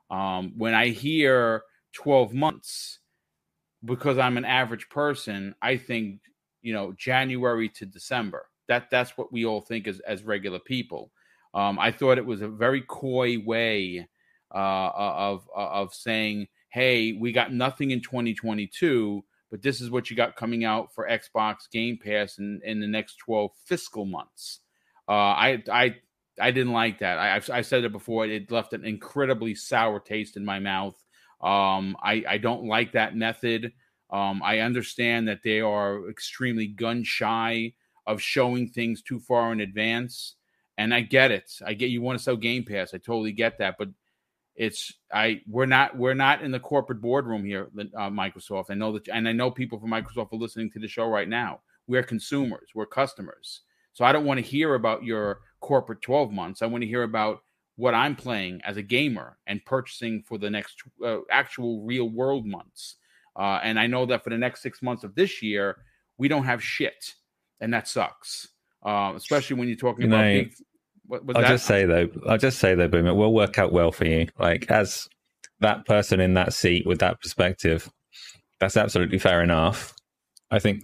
Um, 0.09 0.53
when 0.57 0.73
I 0.73 0.89
hear 0.89 1.63
12 1.93 2.33
months, 2.33 2.99
because 3.83 4.17
I'm 4.17 4.37
an 4.37 4.45
average 4.45 4.89
person, 4.89 5.55
I 5.61 5.77
think 5.77 6.21
you 6.61 6.73
know 6.73 6.93
January 6.93 7.69
to 7.69 7.85
December. 7.85 8.45
That 8.67 8.89
that's 8.89 9.17
what 9.17 9.31
we 9.31 9.45
all 9.45 9.61
think 9.61 9.87
as 9.87 9.99
as 10.01 10.23
regular 10.23 10.59
people. 10.59 11.11
Um, 11.53 11.79
I 11.79 11.91
thought 11.91 12.17
it 12.17 12.25
was 12.25 12.41
a 12.41 12.47
very 12.47 12.83
coy 12.87 13.39
way 13.39 14.07
uh, 14.53 14.91
of 14.95 15.49
of 15.55 15.93
saying, 15.93 16.47
"Hey, 16.69 17.13
we 17.13 17.31
got 17.31 17.53
nothing 17.53 17.91
in 17.91 18.01
2022, 18.01 19.23
but 19.51 19.61
this 19.61 19.81
is 19.81 19.89
what 19.89 20.09
you 20.09 20.15
got 20.15 20.35
coming 20.35 20.63
out 20.65 20.93
for 20.93 21.07
Xbox 21.07 21.69
Game 21.71 21.97
Pass 22.03 22.37
in, 22.37 22.61
in 22.63 22.79
the 22.79 22.87
next 22.87 23.17
12 23.17 23.51
fiscal 23.65 24.05
months." 24.05 24.59
Uh, 25.07 25.11
I 25.11 25.63
I 25.71 25.95
I 26.39 26.51
didn't 26.51 26.73
like 26.73 26.99
that. 26.99 27.17
I 27.17 27.35
I've, 27.35 27.49
I 27.49 27.61
said 27.61 27.83
it 27.83 27.91
before. 27.91 28.25
It 28.25 28.51
left 28.51 28.73
an 28.73 28.85
incredibly 28.85 29.55
sour 29.55 29.99
taste 29.99 30.37
in 30.37 30.45
my 30.45 30.59
mouth. 30.59 30.95
Um, 31.41 31.97
I 32.03 32.23
I 32.27 32.37
don't 32.37 32.65
like 32.65 32.93
that 32.93 33.15
method. 33.15 33.73
Um, 34.11 34.41
I 34.43 34.59
understand 34.59 35.27
that 35.27 35.43
they 35.43 35.61
are 35.61 36.09
extremely 36.09 36.67
gun 36.67 37.03
shy 37.03 37.73
of 38.07 38.21
showing 38.21 38.67
things 38.67 39.01
too 39.03 39.19
far 39.19 39.51
in 39.51 39.59
advance, 39.59 40.35
and 40.77 40.93
I 40.93 41.01
get 41.01 41.31
it. 41.31 41.51
I 41.65 41.73
get 41.73 41.91
you 41.91 42.01
want 42.01 42.17
to 42.17 42.23
sell 42.23 42.35
Game 42.35 42.65
Pass. 42.65 42.93
I 42.93 42.97
totally 42.97 43.31
get 43.31 43.59
that, 43.59 43.75
but 43.77 43.89
it's 44.59 44.93
I 45.11 45.41
we're 45.47 45.65
not 45.65 45.97
we're 45.97 46.13
not 46.13 46.43
in 46.43 46.51
the 46.51 46.59
corporate 46.59 47.01
boardroom 47.01 47.45
here, 47.45 47.69
uh, 47.79 48.09
Microsoft. 48.09 48.65
I 48.69 48.73
know 48.73 48.91
that, 48.91 49.07
and 49.07 49.27
I 49.27 49.31
know 49.31 49.49
people 49.49 49.79
from 49.79 49.89
Microsoft 49.89 50.33
are 50.33 50.37
listening 50.37 50.69
to 50.71 50.79
the 50.79 50.87
show 50.87 51.07
right 51.07 51.29
now. 51.29 51.61
We're 51.87 52.03
consumers, 52.03 52.69
we're 52.75 52.85
customers. 52.85 53.61
So 53.93 54.03
I 54.03 54.11
don't 54.11 54.25
want 54.25 54.37
to 54.37 54.45
hear 54.45 54.75
about 54.75 55.03
your 55.03 55.39
corporate 55.61 56.01
12 56.01 56.31
months. 56.31 56.61
I 56.61 56.65
want 56.65 56.81
to 56.83 56.87
hear 56.87 57.03
about 57.03 57.39
what 57.77 57.93
I'm 57.93 58.17
playing 58.17 58.59
as 58.65 58.75
a 58.75 58.81
gamer 58.81 59.37
and 59.47 59.63
purchasing 59.63 60.23
for 60.23 60.37
the 60.37 60.49
next 60.49 60.83
uh, 61.03 61.19
actual 61.31 61.81
real 61.83 62.09
world 62.09 62.45
months. 62.45 62.97
Uh, 63.37 63.61
and 63.63 63.79
I 63.79 63.87
know 63.87 64.05
that 64.07 64.25
for 64.25 64.29
the 64.29 64.37
next 64.37 64.61
six 64.61 64.81
months 64.81 65.05
of 65.05 65.15
this 65.15 65.41
year, 65.41 65.77
we 66.17 66.27
don't 66.27 66.43
have 66.43 66.61
shit, 66.61 67.15
and 67.61 67.73
that 67.73 67.87
sucks. 67.87 68.49
Uh, 68.83 69.13
especially 69.15 69.55
when 69.55 69.69
you're 69.69 69.77
talking 69.77 70.05
about. 70.05 70.23
Big, 70.23 70.53
I'll 71.11 71.19
that? 71.41 71.47
just 71.47 71.65
say 71.65 71.85
though, 71.85 72.07
I'll 72.27 72.37
just 72.37 72.59
say 72.59 72.75
though, 72.75 72.87
Boom, 72.87 73.07
it 73.07 73.15
will 73.15 73.33
work 73.33 73.57
out 73.57 73.71
well 73.71 73.91
for 73.91 74.05
you. 74.05 74.27
Like 74.37 74.69
as 74.69 75.07
that 75.59 75.85
person 75.85 76.19
in 76.19 76.35
that 76.35 76.53
seat 76.53 76.85
with 76.85 76.99
that 76.99 77.21
perspective, 77.21 77.89
that's 78.59 78.77
absolutely 78.77 79.19
fair 79.19 79.41
enough. 79.41 79.93
I 80.51 80.59
think 80.59 80.83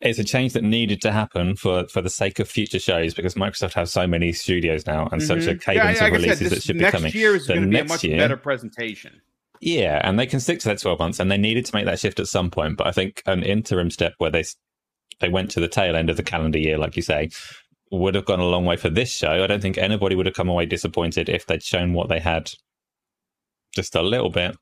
it's 0.00 0.18
a 0.18 0.24
change 0.24 0.54
that 0.54 0.64
needed 0.64 1.02
to 1.02 1.12
happen 1.12 1.56
for 1.56 1.86
for 1.88 2.00
the 2.00 2.10
sake 2.10 2.38
of 2.38 2.48
future 2.48 2.78
shows 2.78 3.14
because 3.14 3.34
Microsoft 3.34 3.74
has 3.74 3.92
so 3.92 4.06
many 4.06 4.32
studios 4.32 4.86
now 4.86 5.08
and 5.12 5.20
mm-hmm. 5.20 5.40
such 5.40 5.46
a 5.46 5.58
cadence 5.58 6.00
yeah, 6.00 6.06
of 6.06 6.12
releases 6.12 6.38
said, 6.38 6.50
that 6.50 6.62
should 6.62 6.78
be 6.78 6.84
coming. 6.84 7.04
Next 7.04 7.14
year 7.14 7.36
is 7.36 7.46
going 7.46 7.62
to 7.62 7.68
be 7.68 7.78
a 7.78 7.84
much 7.84 8.04
year, 8.04 8.18
better 8.18 8.36
presentation. 8.36 9.20
Yeah, 9.60 10.00
and 10.02 10.18
they 10.18 10.26
can 10.26 10.40
stick 10.40 10.58
to 10.60 10.68
that 10.68 10.80
12 10.80 10.98
months, 10.98 11.20
and 11.20 11.30
they 11.30 11.36
needed 11.36 11.66
to 11.66 11.74
make 11.74 11.84
that 11.84 11.98
shift 11.98 12.18
at 12.18 12.28
some 12.28 12.50
point. 12.50 12.78
But 12.78 12.86
I 12.86 12.92
think 12.92 13.22
an 13.26 13.42
interim 13.42 13.90
step 13.90 14.14
where 14.16 14.30
they 14.30 14.44
they 15.20 15.28
went 15.28 15.50
to 15.50 15.60
the 15.60 15.68
tail 15.68 15.96
end 15.96 16.08
of 16.08 16.16
the 16.16 16.22
calendar 16.22 16.58
year, 16.58 16.78
like 16.78 16.96
you 16.96 17.02
say, 17.02 17.28
would 17.90 18.14
have 18.14 18.24
gone 18.24 18.40
a 18.40 18.44
long 18.44 18.64
way 18.64 18.76
for 18.76 18.88
this 18.88 19.10
show. 19.10 19.42
I 19.42 19.46
don't 19.46 19.60
think 19.60 19.78
anybody 19.78 20.14
would 20.14 20.26
have 20.26 20.34
come 20.34 20.48
away 20.48 20.66
disappointed 20.66 21.28
if 21.28 21.46
they'd 21.46 21.62
shown 21.62 21.92
what 21.92 22.08
they 22.08 22.20
had, 22.20 22.52
just 23.74 23.94
a 23.94 24.02
little 24.02 24.30
bit 24.30 24.56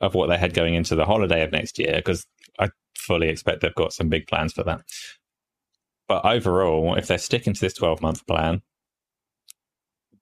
of 0.00 0.14
what 0.14 0.28
they 0.28 0.38
had 0.38 0.54
going 0.54 0.74
into 0.74 0.94
the 0.94 1.04
holiday 1.04 1.42
of 1.42 1.52
next 1.52 1.78
year, 1.78 1.94
because 1.96 2.26
I 2.58 2.68
fully 2.96 3.28
expect 3.28 3.60
they've 3.60 3.74
got 3.74 3.92
some 3.92 4.08
big 4.08 4.26
plans 4.26 4.52
for 4.52 4.62
that. 4.64 4.82
But 6.08 6.24
overall, 6.24 6.96
if 6.96 7.06
they're 7.06 7.18
sticking 7.18 7.54
to 7.54 7.60
this 7.60 7.74
12 7.74 8.02
month 8.02 8.26
plan, 8.26 8.62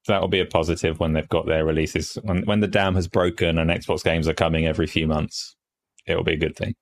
that 0.06 0.20
will 0.20 0.28
be 0.28 0.40
a 0.40 0.46
positive 0.46 1.00
when 1.00 1.12
they've 1.12 1.28
got 1.28 1.46
their 1.46 1.64
releases. 1.64 2.14
When, 2.22 2.44
when 2.44 2.60
the 2.60 2.66
dam 2.66 2.94
has 2.94 3.08
broken 3.08 3.58
and 3.58 3.70
Xbox 3.70 4.02
games 4.04 4.28
are 4.28 4.34
coming 4.34 4.66
every 4.66 4.86
few 4.86 5.06
months, 5.06 5.56
it 6.06 6.16
will 6.16 6.24
be 6.24 6.34
a 6.34 6.38
good 6.38 6.56
thing. 6.56 6.74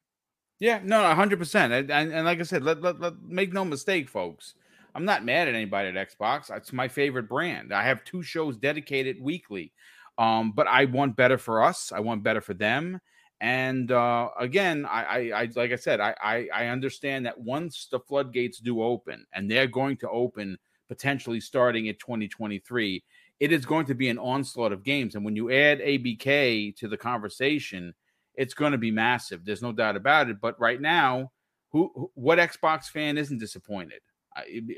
Yeah, 0.59 0.81
no, 0.83 1.03
hundred 1.15 1.39
percent. 1.39 1.73
And, 1.73 1.91
and 1.91 2.25
like 2.25 2.41
I 2.41 2.45
said, 2.45 2.63
let, 2.63 2.81
let, 2.81 2.99
let 2.99 3.15
make 3.23 3.53
no 3.53 3.65
mistake, 3.65 4.09
folks. 4.09 4.55
I'm 4.97 5.05
not 5.05 5.27
mad 5.27 5.47
at 5.47 5.55
anybody 5.55 5.91
at 5.97 6.09
Xbox. 6.09 6.51
It's 6.57 6.73
my 6.73 6.89
favorite 6.89 7.29
brand. 7.29 7.75
I 7.75 7.83
have 7.83 8.03
two 8.05 8.23
shows 8.23 8.57
dedicated 8.57 9.21
weekly. 9.21 9.73
Um, 10.17 10.53
but 10.53 10.67
I 10.67 10.87
want 10.87 11.17
better 11.17 11.37
for 11.37 11.63
us. 11.63 11.93
I 11.93 12.01
want 12.01 12.23
better 12.23 12.41
for 12.41 12.55
them. 12.55 12.99
And 13.43 13.93
uh, 13.93 14.31
again, 14.41 14.87
I, 14.87 15.05
I, 15.05 15.19
I, 15.43 15.49
like 15.55 15.73
I 15.73 15.77
said, 15.77 16.01
I, 16.01 16.15
I, 16.23 16.49
I 16.55 16.67
understand 16.69 17.27
that 17.27 17.39
once 17.39 17.89
the 17.91 18.01
floodgates 18.01 18.59
do 18.59 18.83
open, 18.83 19.27
and 19.35 19.51
they're 19.51 19.67
going 19.67 19.99
to 19.99 20.09
open 20.09 20.57
potentially 20.89 21.41
starting 21.41 21.87
in 21.87 21.97
2023, 21.97 23.05
it 23.39 23.53
is 23.53 23.67
going 23.67 23.85
to 23.85 23.95
be 23.95 24.09
an 24.09 24.19
onslaught 24.19 24.73
of 24.73 24.83
games. 24.83 25.15
And 25.15 25.27
when 25.27 25.37
you 25.37 25.51
add 25.51 25.81
ABK 25.81 26.75
to 26.77 26.89
the 26.89 26.97
conversation, 26.97 27.93
it's 28.35 28.55
going 28.55 28.73
to 28.73 28.79
be 28.79 28.91
massive. 28.91 29.45
There's 29.45 29.61
no 29.61 29.73
doubt 29.73 29.97
about 29.97 30.31
it. 30.31 30.41
But 30.41 30.59
right 30.59 30.81
now, 30.81 31.33
who, 31.73 32.11
what 32.15 32.39
Xbox 32.39 32.87
fan 32.87 33.19
isn't 33.19 33.37
disappointed? 33.37 34.01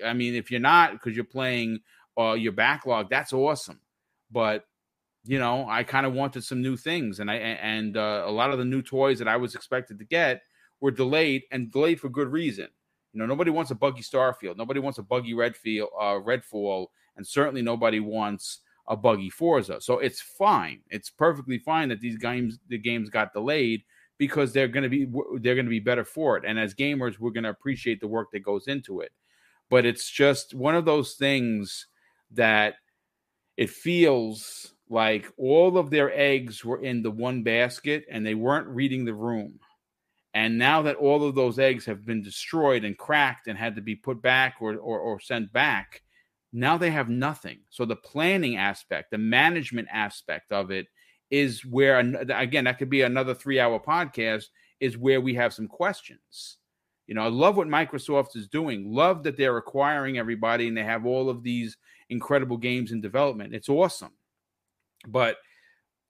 I, 0.04 0.12
mean, 0.12 0.34
if 0.34 0.50
you're 0.50 0.60
not 0.60 0.92
because 0.92 1.16
you're 1.16 1.24
playing 1.24 1.80
uh, 2.18 2.32
your 2.32 2.52
backlog, 2.52 3.10
that's 3.10 3.32
awesome. 3.32 3.80
But 4.30 4.64
you 5.24 5.38
know, 5.38 5.68
I 5.68 5.82
kind 5.82 6.06
of 6.06 6.14
wanted 6.14 6.44
some 6.44 6.62
new 6.62 6.76
things, 6.76 7.20
and 7.20 7.30
I 7.30 7.36
and 7.36 7.96
uh, 7.96 8.24
a 8.26 8.30
lot 8.30 8.50
of 8.50 8.58
the 8.58 8.64
new 8.64 8.82
toys 8.82 9.18
that 9.18 9.28
I 9.28 9.36
was 9.36 9.54
expected 9.54 9.98
to 9.98 10.04
get 10.04 10.42
were 10.80 10.90
delayed 10.90 11.42
and 11.50 11.72
delayed 11.72 12.00
for 12.00 12.08
good 12.08 12.28
reason. 12.28 12.68
You 13.12 13.20
know, 13.20 13.26
nobody 13.26 13.50
wants 13.50 13.70
a 13.70 13.74
buggy 13.74 14.02
Starfield, 14.02 14.56
nobody 14.56 14.80
wants 14.80 14.98
a 14.98 15.02
buggy 15.02 15.34
Redfield, 15.34 15.90
uh, 15.98 16.14
Redfall, 16.14 16.86
and 17.16 17.26
certainly 17.26 17.62
nobody 17.62 18.00
wants 18.00 18.60
a 18.86 18.96
buggy 18.96 19.30
Forza. 19.30 19.80
So 19.80 19.98
it's 19.98 20.20
fine. 20.20 20.80
It's 20.88 21.10
perfectly 21.10 21.58
fine 21.58 21.88
that 21.90 22.00
these 22.00 22.16
games 22.16 22.58
the 22.68 22.78
games 22.78 23.10
got 23.10 23.32
delayed 23.32 23.82
because 24.18 24.52
they're 24.52 24.68
going 24.68 24.82
to 24.82 24.88
be 24.88 25.06
they're 25.40 25.54
going 25.54 25.66
to 25.66 25.70
be 25.70 25.80
better 25.80 26.04
for 26.04 26.36
it. 26.36 26.44
And 26.46 26.58
as 26.58 26.74
gamers, 26.74 27.18
we're 27.18 27.30
going 27.30 27.44
to 27.44 27.50
appreciate 27.50 28.00
the 28.00 28.08
work 28.08 28.28
that 28.32 28.40
goes 28.40 28.66
into 28.66 29.00
it. 29.00 29.12
But 29.70 29.84
it's 29.84 30.08
just 30.08 30.54
one 30.54 30.74
of 30.74 30.84
those 30.84 31.14
things 31.14 31.86
that 32.32 32.74
it 33.56 33.70
feels 33.70 34.72
like 34.88 35.30
all 35.36 35.76
of 35.76 35.90
their 35.90 36.10
eggs 36.16 36.64
were 36.64 36.80
in 36.80 37.02
the 37.02 37.10
one 37.10 37.42
basket 37.42 38.04
and 38.10 38.24
they 38.24 38.34
weren't 38.34 38.68
reading 38.68 39.04
the 39.04 39.14
room. 39.14 39.58
And 40.34 40.58
now 40.58 40.82
that 40.82 40.96
all 40.96 41.26
of 41.26 41.34
those 41.34 41.58
eggs 41.58 41.84
have 41.86 42.04
been 42.04 42.22
destroyed 42.22 42.84
and 42.84 42.96
cracked 42.96 43.48
and 43.48 43.58
had 43.58 43.76
to 43.76 43.82
be 43.82 43.96
put 43.96 44.22
back 44.22 44.56
or, 44.60 44.76
or, 44.76 44.98
or 44.98 45.20
sent 45.20 45.52
back, 45.52 46.02
now 46.52 46.78
they 46.78 46.90
have 46.90 47.08
nothing. 47.08 47.60
So 47.70 47.84
the 47.84 47.96
planning 47.96 48.56
aspect, 48.56 49.10
the 49.10 49.18
management 49.18 49.88
aspect 49.92 50.52
of 50.52 50.70
it 50.70 50.86
is 51.30 51.64
where, 51.64 51.98
again, 51.98 52.64
that 52.64 52.78
could 52.78 52.88
be 52.88 53.02
another 53.02 53.34
three 53.34 53.60
hour 53.60 53.78
podcast, 53.78 54.44
is 54.80 54.96
where 54.96 55.20
we 55.20 55.34
have 55.34 55.52
some 55.52 55.68
questions. 55.68 56.58
You 57.08 57.14
know, 57.14 57.22
I 57.22 57.28
love 57.28 57.56
what 57.56 57.68
Microsoft 57.68 58.36
is 58.36 58.48
doing. 58.48 58.92
Love 58.92 59.22
that 59.22 59.38
they're 59.38 59.56
acquiring 59.56 60.18
everybody 60.18 60.68
and 60.68 60.76
they 60.76 60.84
have 60.84 61.06
all 61.06 61.30
of 61.30 61.42
these 61.42 61.78
incredible 62.10 62.58
games 62.58 62.92
in 62.92 63.00
development. 63.00 63.54
It's 63.54 63.70
awesome. 63.70 64.12
But 65.06 65.38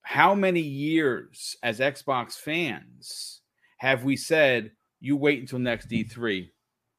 how 0.02 0.34
many 0.34 0.60
years 0.60 1.56
as 1.62 1.78
Xbox 1.78 2.32
fans 2.34 3.42
have 3.78 4.02
we 4.02 4.16
said, 4.16 4.72
you 5.00 5.16
wait 5.16 5.40
until 5.40 5.60
next 5.60 5.88
E3, 5.88 6.50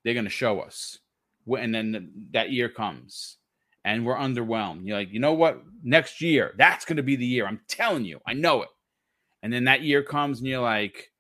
they're 0.04 0.14
going 0.14 0.24
to 0.24 0.30
show 0.32 0.62
us? 0.62 1.00
And 1.46 1.76
then 1.76 2.12
that 2.32 2.52
year 2.52 2.70
comes 2.70 3.38
and 3.84 4.06
we're 4.06 4.16
underwhelmed. 4.16 4.86
You're 4.86 4.98
like, 4.98 5.12
you 5.12 5.20
know 5.20 5.34
what? 5.34 5.62
Next 5.84 6.22
year, 6.22 6.54
that's 6.58 6.86
going 6.86 6.98
to 6.98 7.04
be 7.04 7.18
the 7.18 7.26
year. 7.26 7.46
I'm 7.46 7.60
telling 7.68 8.06
you, 8.06 8.22
I 8.26 8.34
know 8.34 8.62
it. 8.62 8.70
And 9.44 9.52
then 9.52 9.66
that 9.66 9.82
year 9.82 10.04
comes 10.04 10.40
and 10.40 10.48
you're 10.48 10.62
like, 10.62 11.12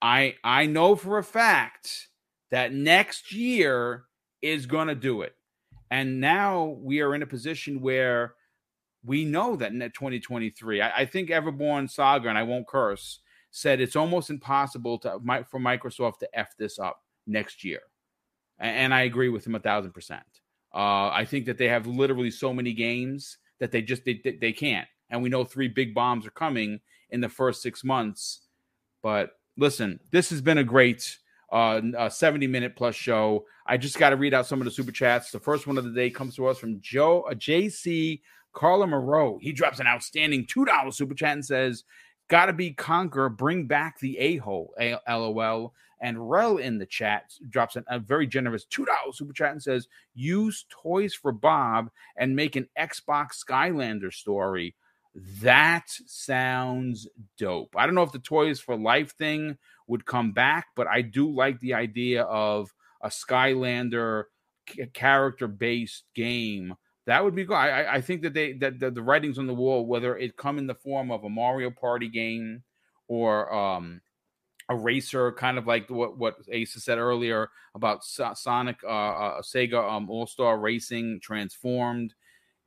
I 0.00 0.36
I 0.42 0.66
know 0.66 0.96
for 0.96 1.18
a 1.18 1.24
fact 1.24 2.08
that 2.52 2.72
next 2.72 3.32
year 3.32 4.04
is 4.42 4.66
going 4.66 4.86
to 4.86 4.94
do 4.94 5.22
it. 5.22 5.34
And 5.90 6.20
now 6.20 6.76
we 6.80 7.00
are 7.00 7.14
in 7.14 7.22
a 7.22 7.26
position 7.26 7.80
where 7.80 8.34
we 9.04 9.24
know 9.24 9.56
that 9.56 9.72
in 9.72 9.80
2023, 9.80 10.80
I, 10.80 10.98
I 10.98 11.04
think 11.06 11.30
Everborn 11.30 11.90
Saga, 11.90 12.28
and 12.28 12.38
I 12.38 12.44
won't 12.44 12.68
curse, 12.68 13.20
said 13.50 13.80
it's 13.80 13.96
almost 13.96 14.30
impossible 14.30 14.98
to 14.98 15.18
for 15.50 15.58
Microsoft 15.58 16.18
to 16.18 16.38
f 16.38 16.56
this 16.56 16.78
up 16.78 17.02
next 17.26 17.64
year, 17.64 17.80
and, 18.58 18.94
I 18.94 19.02
agree 19.02 19.28
with 19.28 19.46
him 19.46 19.54
a 19.54 19.60
thousand 19.60 19.92
percent. 19.92 20.22
Uh, 20.74 21.08
I 21.08 21.26
think 21.26 21.44
that 21.46 21.58
they 21.58 21.68
have 21.68 21.86
literally 21.86 22.30
so 22.30 22.54
many 22.54 22.72
games 22.72 23.36
that 23.60 23.70
they 23.70 23.82
just 23.82 24.04
they, 24.06 24.22
they 24.40 24.52
can't, 24.52 24.88
and 25.10 25.22
we 25.22 25.28
know 25.28 25.44
three 25.44 25.68
big 25.68 25.94
bombs 25.94 26.26
are 26.26 26.30
coming 26.30 26.80
in 27.10 27.20
the 27.20 27.28
first 27.28 27.60
six 27.60 27.84
months. 27.84 28.42
But 29.02 29.32
listen, 29.58 30.00
this 30.10 30.30
has 30.30 30.40
been 30.40 30.58
a 30.58 30.64
great 30.64 31.18
uh, 31.52 31.80
a 31.98 32.10
70 32.10 32.46
minute 32.46 32.74
plus 32.74 32.94
show. 32.94 33.44
I 33.66 33.76
just 33.76 33.98
got 33.98 34.10
to 34.10 34.16
read 34.16 34.34
out 34.34 34.46
some 34.46 34.60
of 34.60 34.64
the 34.64 34.70
super 34.70 34.90
chats. 34.90 35.30
The 35.30 35.38
first 35.38 35.66
one 35.66 35.78
of 35.78 35.84
the 35.84 35.90
day 35.92 36.10
comes 36.10 36.34
to 36.36 36.46
us 36.46 36.58
from 36.58 36.80
Joe, 36.80 37.22
uh, 37.22 37.34
JC 37.34 38.20
Carla 38.52 38.86
Moreau. 38.86 39.38
He 39.40 39.52
drops 39.52 39.78
an 39.78 39.86
outstanding 39.86 40.46
$2 40.46 40.92
super 40.94 41.14
chat 41.14 41.34
and 41.34 41.44
says, 41.44 41.84
Gotta 42.28 42.52
be 42.52 42.72
Conker, 42.72 43.34
bring 43.34 43.66
back 43.66 43.98
the 44.00 44.18
a 44.18 44.38
hole, 44.38 44.74
lol. 45.06 45.74
And 46.00 46.30
Rel 46.30 46.56
in 46.56 46.78
the 46.78 46.86
chat 46.86 47.32
drops 47.48 47.76
an, 47.76 47.84
a 47.88 47.98
very 47.98 48.26
generous 48.26 48.66
$2 48.66 48.86
super 49.12 49.32
chat 49.32 49.52
and 49.52 49.62
says, 49.62 49.86
use 50.14 50.66
Toys 50.68 51.14
for 51.14 51.30
Bob 51.30 51.90
and 52.16 52.34
make 52.34 52.56
an 52.56 52.68
Xbox 52.78 53.44
Skylander 53.44 54.12
story. 54.12 54.74
That 55.14 55.88
sounds 56.06 57.06
dope. 57.36 57.74
I 57.76 57.84
don't 57.84 57.94
know 57.94 58.02
if 58.02 58.12
the 58.12 58.18
Toys 58.18 58.60
for 58.60 58.76
Life 58.76 59.14
thing 59.16 59.58
would 59.86 60.06
come 60.06 60.32
back, 60.32 60.68
but 60.74 60.86
I 60.86 61.02
do 61.02 61.30
like 61.30 61.60
the 61.60 61.74
idea 61.74 62.22
of 62.22 62.72
a 63.02 63.08
Skylander 63.08 64.24
character 64.94 65.48
based 65.48 66.04
game. 66.14 66.74
That 67.06 67.24
would 67.24 67.34
be 67.34 67.44
good. 67.44 67.54
I, 67.54 67.94
I 67.94 68.00
think 68.00 68.22
that 68.22 68.32
they 68.32 68.54
that 68.54 68.78
the, 68.78 69.02
writings 69.02 69.38
on 69.38 69.46
the 69.46 69.54
wall, 69.54 69.86
whether 69.86 70.16
it 70.16 70.36
come 70.36 70.56
in 70.56 70.66
the 70.66 70.74
form 70.74 71.10
of 71.10 71.24
a 71.24 71.28
Mario 71.28 71.70
Party 71.70 72.08
game 72.08 72.62
or 73.08 73.52
um, 73.52 74.00
a 74.68 74.76
racer, 74.76 75.32
kind 75.32 75.58
of 75.58 75.66
like 75.66 75.90
what 75.90 76.16
what 76.16 76.36
Asa 76.48 76.80
said 76.80 76.98
earlier 76.98 77.50
about 77.74 78.04
Sonic, 78.04 78.76
uh, 78.84 78.86
uh, 78.86 79.42
Sega 79.42 79.92
um, 79.92 80.08
All 80.08 80.26
Star 80.26 80.58
Racing 80.58 81.20
transformed. 81.20 82.14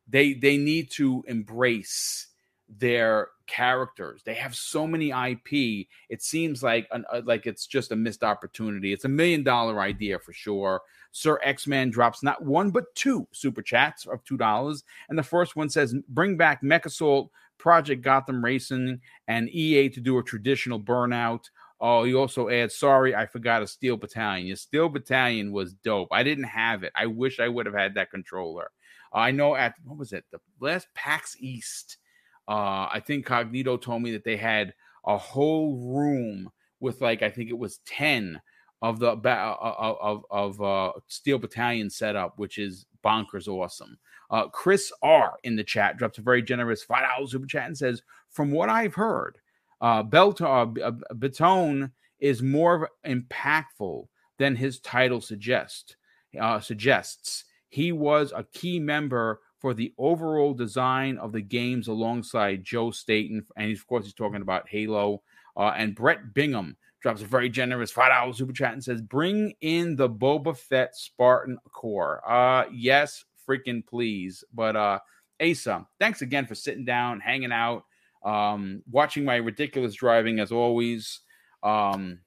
They 0.07 0.33
they 0.33 0.57
need 0.57 0.91
to 0.91 1.23
embrace 1.27 2.27
their 2.69 3.29
characters. 3.47 4.21
They 4.23 4.33
have 4.35 4.55
so 4.55 4.87
many 4.87 5.11
IP. 5.11 5.87
It 6.09 6.21
seems 6.21 6.63
like 6.63 6.87
an, 6.91 7.05
uh, 7.11 7.21
like 7.25 7.45
it's 7.45 7.67
just 7.67 7.91
a 7.91 7.95
missed 7.95 8.23
opportunity. 8.23 8.93
It's 8.93 9.05
a 9.05 9.09
million 9.09 9.43
dollar 9.43 9.79
idea 9.79 10.19
for 10.19 10.33
sure. 10.33 10.81
Sir 11.11 11.39
X 11.43 11.67
Man 11.67 11.89
drops 11.89 12.23
not 12.23 12.43
one 12.43 12.71
but 12.71 12.93
two 12.95 13.27
super 13.31 13.61
chats 13.61 14.05
of 14.05 14.23
two 14.23 14.37
dollars, 14.37 14.83
and 15.09 15.17
the 15.17 15.23
first 15.23 15.55
one 15.55 15.69
says, 15.69 15.95
"Bring 16.09 16.37
back 16.37 16.61
MechAssault, 16.61 17.29
Project 17.57 18.01
Gotham 18.01 18.43
Racing, 18.43 18.99
and 19.27 19.49
EA 19.49 19.89
to 19.89 20.01
do 20.01 20.17
a 20.17 20.23
traditional 20.23 20.79
Burnout." 20.79 21.45
Oh, 21.79 22.03
he 22.03 22.13
also 22.13 22.49
adds, 22.49 22.75
"Sorry, 22.75 23.15
I 23.15 23.27
forgot 23.27 23.61
a 23.61 23.67
Steel 23.67 23.97
Battalion. 23.97 24.47
Your 24.47 24.55
Steel 24.55 24.89
Battalion 24.89 25.51
was 25.51 25.73
dope. 25.73 26.09
I 26.11 26.23
didn't 26.23 26.45
have 26.45 26.83
it. 26.83 26.91
I 26.95 27.05
wish 27.05 27.39
I 27.39 27.47
would 27.47 27.65
have 27.65 27.75
had 27.75 27.93
that 27.95 28.11
controller." 28.11 28.71
I 29.13 29.31
know 29.31 29.55
at 29.55 29.75
what 29.85 29.97
was 29.97 30.11
it 30.11 30.25
the 30.31 30.39
last 30.59 30.87
PAX 30.93 31.37
East 31.39 31.97
uh, 32.47 32.87
I 32.91 33.01
think 33.05 33.25
Cognito 33.25 33.81
told 33.81 34.01
me 34.01 34.11
that 34.11 34.23
they 34.23 34.37
had 34.37 34.73
a 35.05 35.17
whole 35.17 35.77
room 35.77 36.49
with 36.79 37.01
like 37.01 37.21
I 37.21 37.29
think 37.29 37.49
it 37.49 37.57
was 37.57 37.79
ten 37.85 38.41
of 38.81 38.99
the 38.99 39.11
uh, 39.11 39.57
uh, 39.61 39.95
of 40.01 40.25
of 40.29 40.61
uh, 40.61 40.91
Steel 41.07 41.39
Battalion 41.39 41.89
setup, 41.89 42.37
which 42.37 42.57
is 42.57 42.85
bonkers 43.03 43.47
awesome. 43.47 43.97
Uh, 44.29 44.47
Chris 44.47 44.91
R 45.01 45.35
in 45.43 45.55
the 45.55 45.63
chat 45.63 45.97
drops 45.97 46.17
a 46.17 46.21
very 46.21 46.41
generous 46.41 46.83
five 46.83 47.03
dollars 47.03 47.31
super 47.31 47.47
chat 47.47 47.67
and 47.67 47.77
says, 47.77 48.01
"From 48.29 48.51
what 48.51 48.69
I've 48.69 48.95
heard, 48.95 49.37
uh, 49.81 50.03
Belton 50.03 50.45
uh, 50.47 50.91
Batone 51.13 51.91
is 52.19 52.41
more 52.41 52.89
impactful 53.05 54.07
than 54.37 54.55
his 54.55 54.79
title 54.79 55.21
suggests. 55.21 55.95
Uh, 56.39 56.59
suggests 56.59 57.45
he 57.69 57.91
was 57.91 58.33
a 58.35 58.43
key 58.53 58.79
member 58.79 59.39
for 59.65 59.73
the 59.73 59.91
overall 59.97 60.53
design 60.53 61.17
of 61.17 61.31
the 61.31 61.41
games 61.41 61.87
alongside 61.87 62.63
Joe 62.63 62.91
Staten. 62.91 63.43
And 63.57 63.71
of 63.71 63.87
course, 63.87 64.05
he's 64.05 64.13
talking 64.13 64.43
about 64.43 64.69
Halo. 64.69 65.23
Uh, 65.57 65.73
and 65.75 65.95
Brett 65.95 66.35
Bingham 66.35 66.77
drops 67.01 67.23
a 67.23 67.25
very 67.25 67.49
generous 67.49 67.91
$5 67.91 68.35
super 68.35 68.53
chat 68.53 68.73
and 68.73 68.83
says, 68.83 69.01
Bring 69.01 69.55
in 69.61 69.95
the 69.95 70.07
Boba 70.07 70.55
Fett 70.55 70.95
Spartan 70.95 71.57
core. 71.71 72.21
Uh, 72.29 72.65
yes, 72.71 73.25
freaking 73.49 73.83
please. 73.83 74.43
But 74.53 74.75
uh, 74.75 74.99
Asa, 75.41 75.87
thanks 75.99 76.21
again 76.21 76.45
for 76.45 76.53
sitting 76.53 76.85
down, 76.85 77.19
hanging 77.19 77.51
out, 77.51 77.85
um, 78.23 78.83
watching 78.91 79.25
my 79.25 79.37
ridiculous 79.37 79.95
driving 79.95 80.37
as 80.37 80.51
always. 80.51 81.21
Um, 81.63 82.19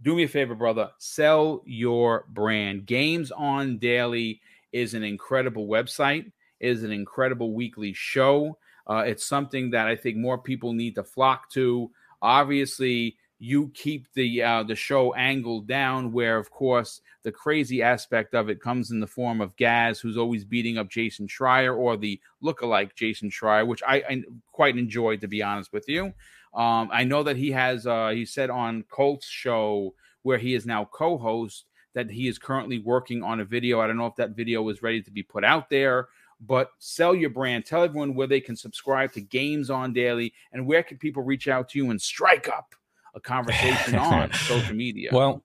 do 0.00 0.14
me 0.14 0.22
a 0.22 0.28
favor, 0.28 0.54
brother. 0.54 0.92
Sell 0.98 1.64
your 1.66 2.26
brand. 2.28 2.86
Games 2.86 3.32
on 3.32 3.78
Daily 3.78 4.40
is 4.70 4.94
an 4.94 5.02
incredible 5.02 5.66
website 5.66 6.30
is 6.62 6.84
an 6.84 6.92
incredible 6.92 7.52
weekly 7.52 7.92
show. 7.92 8.56
Uh, 8.88 9.04
it's 9.06 9.26
something 9.26 9.70
that 9.70 9.86
I 9.86 9.96
think 9.96 10.16
more 10.16 10.38
people 10.38 10.72
need 10.72 10.94
to 10.94 11.04
flock 11.04 11.50
to. 11.50 11.90
Obviously, 12.20 13.16
you 13.38 13.72
keep 13.74 14.06
the 14.14 14.42
uh, 14.42 14.62
the 14.62 14.76
show 14.76 15.12
angled 15.14 15.66
down, 15.66 16.12
where 16.12 16.38
of 16.38 16.50
course 16.50 17.00
the 17.24 17.32
crazy 17.32 17.82
aspect 17.82 18.34
of 18.34 18.48
it 18.48 18.60
comes 18.60 18.92
in 18.92 19.00
the 19.00 19.06
form 19.06 19.40
of 19.40 19.56
Gaz, 19.56 19.98
who's 19.98 20.16
always 20.16 20.44
beating 20.44 20.78
up 20.78 20.88
Jason 20.88 21.26
Schreier 21.26 21.76
or 21.76 21.96
the 21.96 22.20
lookalike 22.42 22.94
Jason 22.94 23.30
Schreier, 23.30 23.66
which 23.66 23.82
I, 23.82 23.96
I 23.96 24.22
quite 24.52 24.78
enjoyed, 24.78 25.20
to 25.22 25.28
be 25.28 25.42
honest 25.42 25.72
with 25.72 25.88
you. 25.88 26.12
Um, 26.54 26.88
I 26.92 27.02
know 27.04 27.24
that 27.24 27.36
he 27.36 27.50
has 27.50 27.86
uh, 27.86 28.10
he 28.10 28.24
said 28.24 28.50
on 28.50 28.84
Colt's 28.88 29.26
show 29.26 29.94
where 30.22 30.38
he 30.38 30.54
is 30.54 30.64
now 30.64 30.84
co-host 30.84 31.64
that 31.94 32.10
he 32.10 32.28
is 32.28 32.38
currently 32.38 32.78
working 32.78 33.22
on 33.22 33.40
a 33.40 33.44
video. 33.44 33.80
I 33.80 33.86
don't 33.86 33.98
know 33.98 34.06
if 34.06 34.16
that 34.16 34.36
video 34.36 34.66
is 34.68 34.82
ready 34.82 35.02
to 35.02 35.10
be 35.10 35.22
put 35.22 35.44
out 35.44 35.68
there 35.68 36.08
but 36.44 36.70
sell 36.78 37.14
your 37.14 37.30
brand. 37.30 37.64
Tell 37.64 37.84
everyone 37.84 38.14
where 38.14 38.26
they 38.26 38.40
can 38.40 38.56
subscribe 38.56 39.12
to 39.12 39.20
Games 39.20 39.70
on 39.70 39.92
Daily 39.92 40.32
and 40.52 40.66
where 40.66 40.82
can 40.82 40.98
people 40.98 41.22
reach 41.22 41.48
out 41.48 41.70
to 41.70 41.78
you 41.78 41.90
and 41.90 42.00
strike 42.00 42.48
up 42.48 42.74
a 43.14 43.20
conversation 43.20 43.94
on 43.98 44.32
social 44.32 44.74
media. 44.74 45.10
Well, 45.12 45.44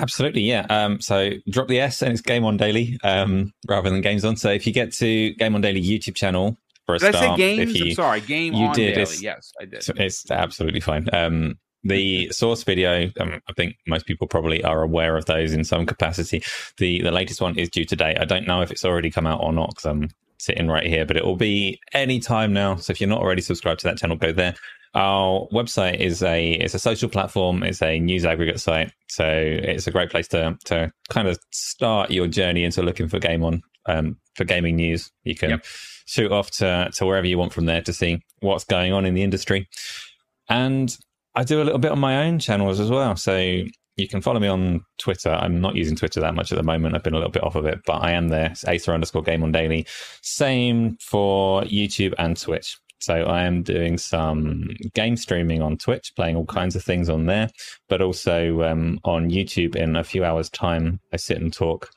absolutely, 0.00 0.42
yeah. 0.42 0.66
Um, 0.70 1.00
so 1.00 1.30
drop 1.50 1.68
the 1.68 1.80
S 1.80 2.02
and 2.02 2.12
it's 2.12 2.22
Game 2.22 2.44
on 2.44 2.56
Daily 2.56 2.98
um, 3.02 3.52
rather 3.68 3.90
than 3.90 4.00
Games 4.00 4.24
on. 4.24 4.36
So 4.36 4.50
if 4.50 4.66
you 4.66 4.72
get 4.72 4.92
to 4.94 5.32
Game 5.34 5.54
on 5.54 5.60
Daily 5.60 5.82
YouTube 5.82 6.14
channel 6.14 6.56
for 6.86 6.94
a 6.94 6.98
did 6.98 7.14
start, 7.14 7.24
I 7.24 7.36
say 7.36 7.56
Games? 7.56 7.74
you, 7.74 7.86
I'm 7.86 7.94
sorry, 7.94 8.20
Game 8.20 8.54
you 8.54 8.66
on 8.66 8.74
did, 8.74 8.94
Daily. 8.94 9.16
Yes, 9.20 9.52
I 9.60 9.64
did. 9.64 9.84
It's 9.96 10.30
absolutely 10.30 10.80
fine. 10.80 11.08
Um, 11.12 11.58
the 11.84 12.30
source 12.30 12.62
video, 12.62 13.10
um, 13.18 13.40
I 13.48 13.52
think 13.54 13.76
most 13.86 14.06
people 14.06 14.26
probably 14.26 14.62
are 14.62 14.82
aware 14.82 15.16
of 15.16 15.24
those 15.26 15.52
in 15.52 15.64
some 15.64 15.86
capacity. 15.86 16.42
The 16.78 17.02
the 17.02 17.10
latest 17.10 17.40
one 17.40 17.58
is 17.58 17.68
due 17.68 17.84
today. 17.84 18.16
I 18.18 18.24
don't 18.24 18.46
know 18.46 18.62
if 18.62 18.70
it's 18.70 18.84
already 18.84 19.10
come 19.10 19.26
out 19.26 19.42
or 19.42 19.52
not 19.52 19.70
because 19.70 19.86
I'm 19.86 20.08
sitting 20.38 20.68
right 20.68 20.86
here, 20.86 21.04
but 21.04 21.16
it 21.16 21.24
will 21.24 21.36
be 21.36 21.80
any 21.92 22.20
time 22.20 22.52
now. 22.52 22.76
So 22.76 22.90
if 22.90 23.00
you're 23.00 23.10
not 23.10 23.20
already 23.20 23.42
subscribed 23.42 23.80
to 23.80 23.88
that 23.88 23.98
channel, 23.98 24.16
go 24.16 24.32
there. 24.32 24.54
Our 24.94 25.48
website 25.52 26.00
is 26.00 26.22
a 26.22 26.52
it's 26.52 26.74
a 26.74 26.78
social 26.78 27.08
platform. 27.08 27.62
It's 27.62 27.82
a 27.82 27.98
news 27.98 28.24
aggregate 28.24 28.60
site, 28.60 28.92
so 29.08 29.24
it's 29.26 29.86
a 29.86 29.90
great 29.90 30.10
place 30.10 30.28
to 30.28 30.58
to 30.66 30.92
kind 31.08 31.28
of 31.28 31.38
start 31.50 32.10
your 32.10 32.26
journey 32.26 32.64
into 32.64 32.82
looking 32.82 33.08
for 33.08 33.18
game 33.18 33.42
on 33.42 33.62
um, 33.86 34.18
for 34.34 34.44
gaming 34.44 34.76
news. 34.76 35.10
You 35.24 35.34
can 35.34 35.50
yep. 35.50 35.64
shoot 36.04 36.30
off 36.30 36.50
to 36.52 36.90
to 36.94 37.06
wherever 37.06 37.26
you 37.26 37.38
want 37.38 37.54
from 37.54 37.66
there 37.66 37.80
to 37.82 37.92
see 37.92 38.22
what's 38.40 38.64
going 38.64 38.92
on 38.92 39.06
in 39.06 39.14
the 39.14 39.22
industry. 39.22 39.68
And 40.48 40.94
I 41.34 41.44
do 41.44 41.62
a 41.62 41.64
little 41.64 41.78
bit 41.78 41.92
on 41.92 41.98
my 41.98 42.26
own 42.26 42.38
channels 42.38 42.80
as 42.80 42.90
well. 42.90 43.16
So 43.16 43.64
you 43.96 44.08
can 44.08 44.20
follow 44.20 44.40
me 44.40 44.48
on 44.48 44.84
Twitter. 44.98 45.30
I'm 45.30 45.60
not 45.60 45.76
using 45.76 45.96
Twitter 45.96 46.20
that 46.20 46.34
much 46.34 46.52
at 46.52 46.56
the 46.56 46.62
moment. 46.62 46.94
I've 46.94 47.02
been 47.02 47.14
a 47.14 47.18
little 47.18 47.30
bit 47.30 47.42
off 47.42 47.56
of 47.56 47.66
it, 47.66 47.80
but 47.86 48.02
I 48.02 48.12
am 48.12 48.28
there. 48.28 48.46
It's 48.46 48.64
Asa 48.64 48.92
underscore 48.92 49.22
game 49.22 49.42
on 49.42 49.52
daily. 49.52 49.86
Same 50.22 50.96
for 51.00 51.62
YouTube 51.62 52.14
and 52.18 52.36
Twitch. 52.36 52.78
So 53.00 53.14
I 53.14 53.42
am 53.42 53.62
doing 53.62 53.98
some 53.98 54.68
game 54.94 55.16
streaming 55.16 55.60
on 55.60 55.76
Twitch, 55.76 56.12
playing 56.14 56.36
all 56.36 56.46
kinds 56.46 56.76
of 56.76 56.84
things 56.84 57.08
on 57.08 57.26
there, 57.26 57.48
but 57.88 58.00
also 58.00 58.62
um, 58.62 59.00
on 59.04 59.28
YouTube 59.28 59.74
in 59.74 59.96
a 59.96 60.04
few 60.04 60.24
hours' 60.24 60.48
time. 60.50 61.00
I 61.12 61.16
sit 61.16 61.40
and 61.40 61.52
talk 61.52 61.90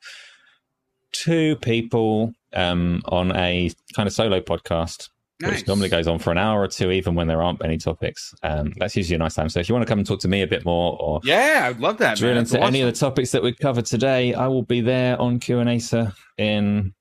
to 1.12 1.56
people 1.58 2.34
um, 2.54 3.04
on 3.06 3.36
a 3.36 3.72
kind 3.96 4.08
of 4.08 4.14
solo 4.14 4.42
podcast 4.42 5.10
Nice. 5.42 5.52
which 5.52 5.68
normally 5.68 5.90
goes 5.90 6.08
on 6.08 6.18
for 6.18 6.32
an 6.32 6.38
hour 6.38 6.62
or 6.62 6.68
two, 6.68 6.92
even 6.92 7.14
when 7.14 7.28
there 7.28 7.42
aren't 7.42 7.64
any 7.64 7.78
topics. 7.78 8.34
Um, 8.42 8.72
that's 8.78 8.96
usually 8.96 9.16
a 9.16 9.20
nice 9.20 9.34
time. 9.34 9.50
So 9.50 9.60
if 9.60 9.68
you 9.68 9.76
want 9.76 9.86
to 9.86 9.92
come 9.92 10.00
and 10.00 10.08
talk 10.08 10.22
to 10.22 10.30
me 10.30 10.42
a 10.42 10.48
bit 10.48 10.64
more, 10.64 10.98
or 10.98 11.20
yeah, 11.26 11.68
I'd 11.70 11.80
love 11.82 11.98
that. 11.98 12.18
Drill 12.18 12.38
into 12.38 12.58
awesome. 12.58 12.68
any 12.68 12.82
of 12.82 12.94
the 12.94 12.98
topics 12.98 13.32
that 13.32 13.44
we've 13.44 13.58
covered 13.58 13.86
today, 13.86 14.34
I 14.34 14.48
will 14.48 14.64
be 14.64 14.80
there 14.80 15.20
on 15.20 15.40
Q 15.40 15.60
and 15.60 15.70
A 15.70 15.80
sir 15.80 16.14
in 16.38 16.94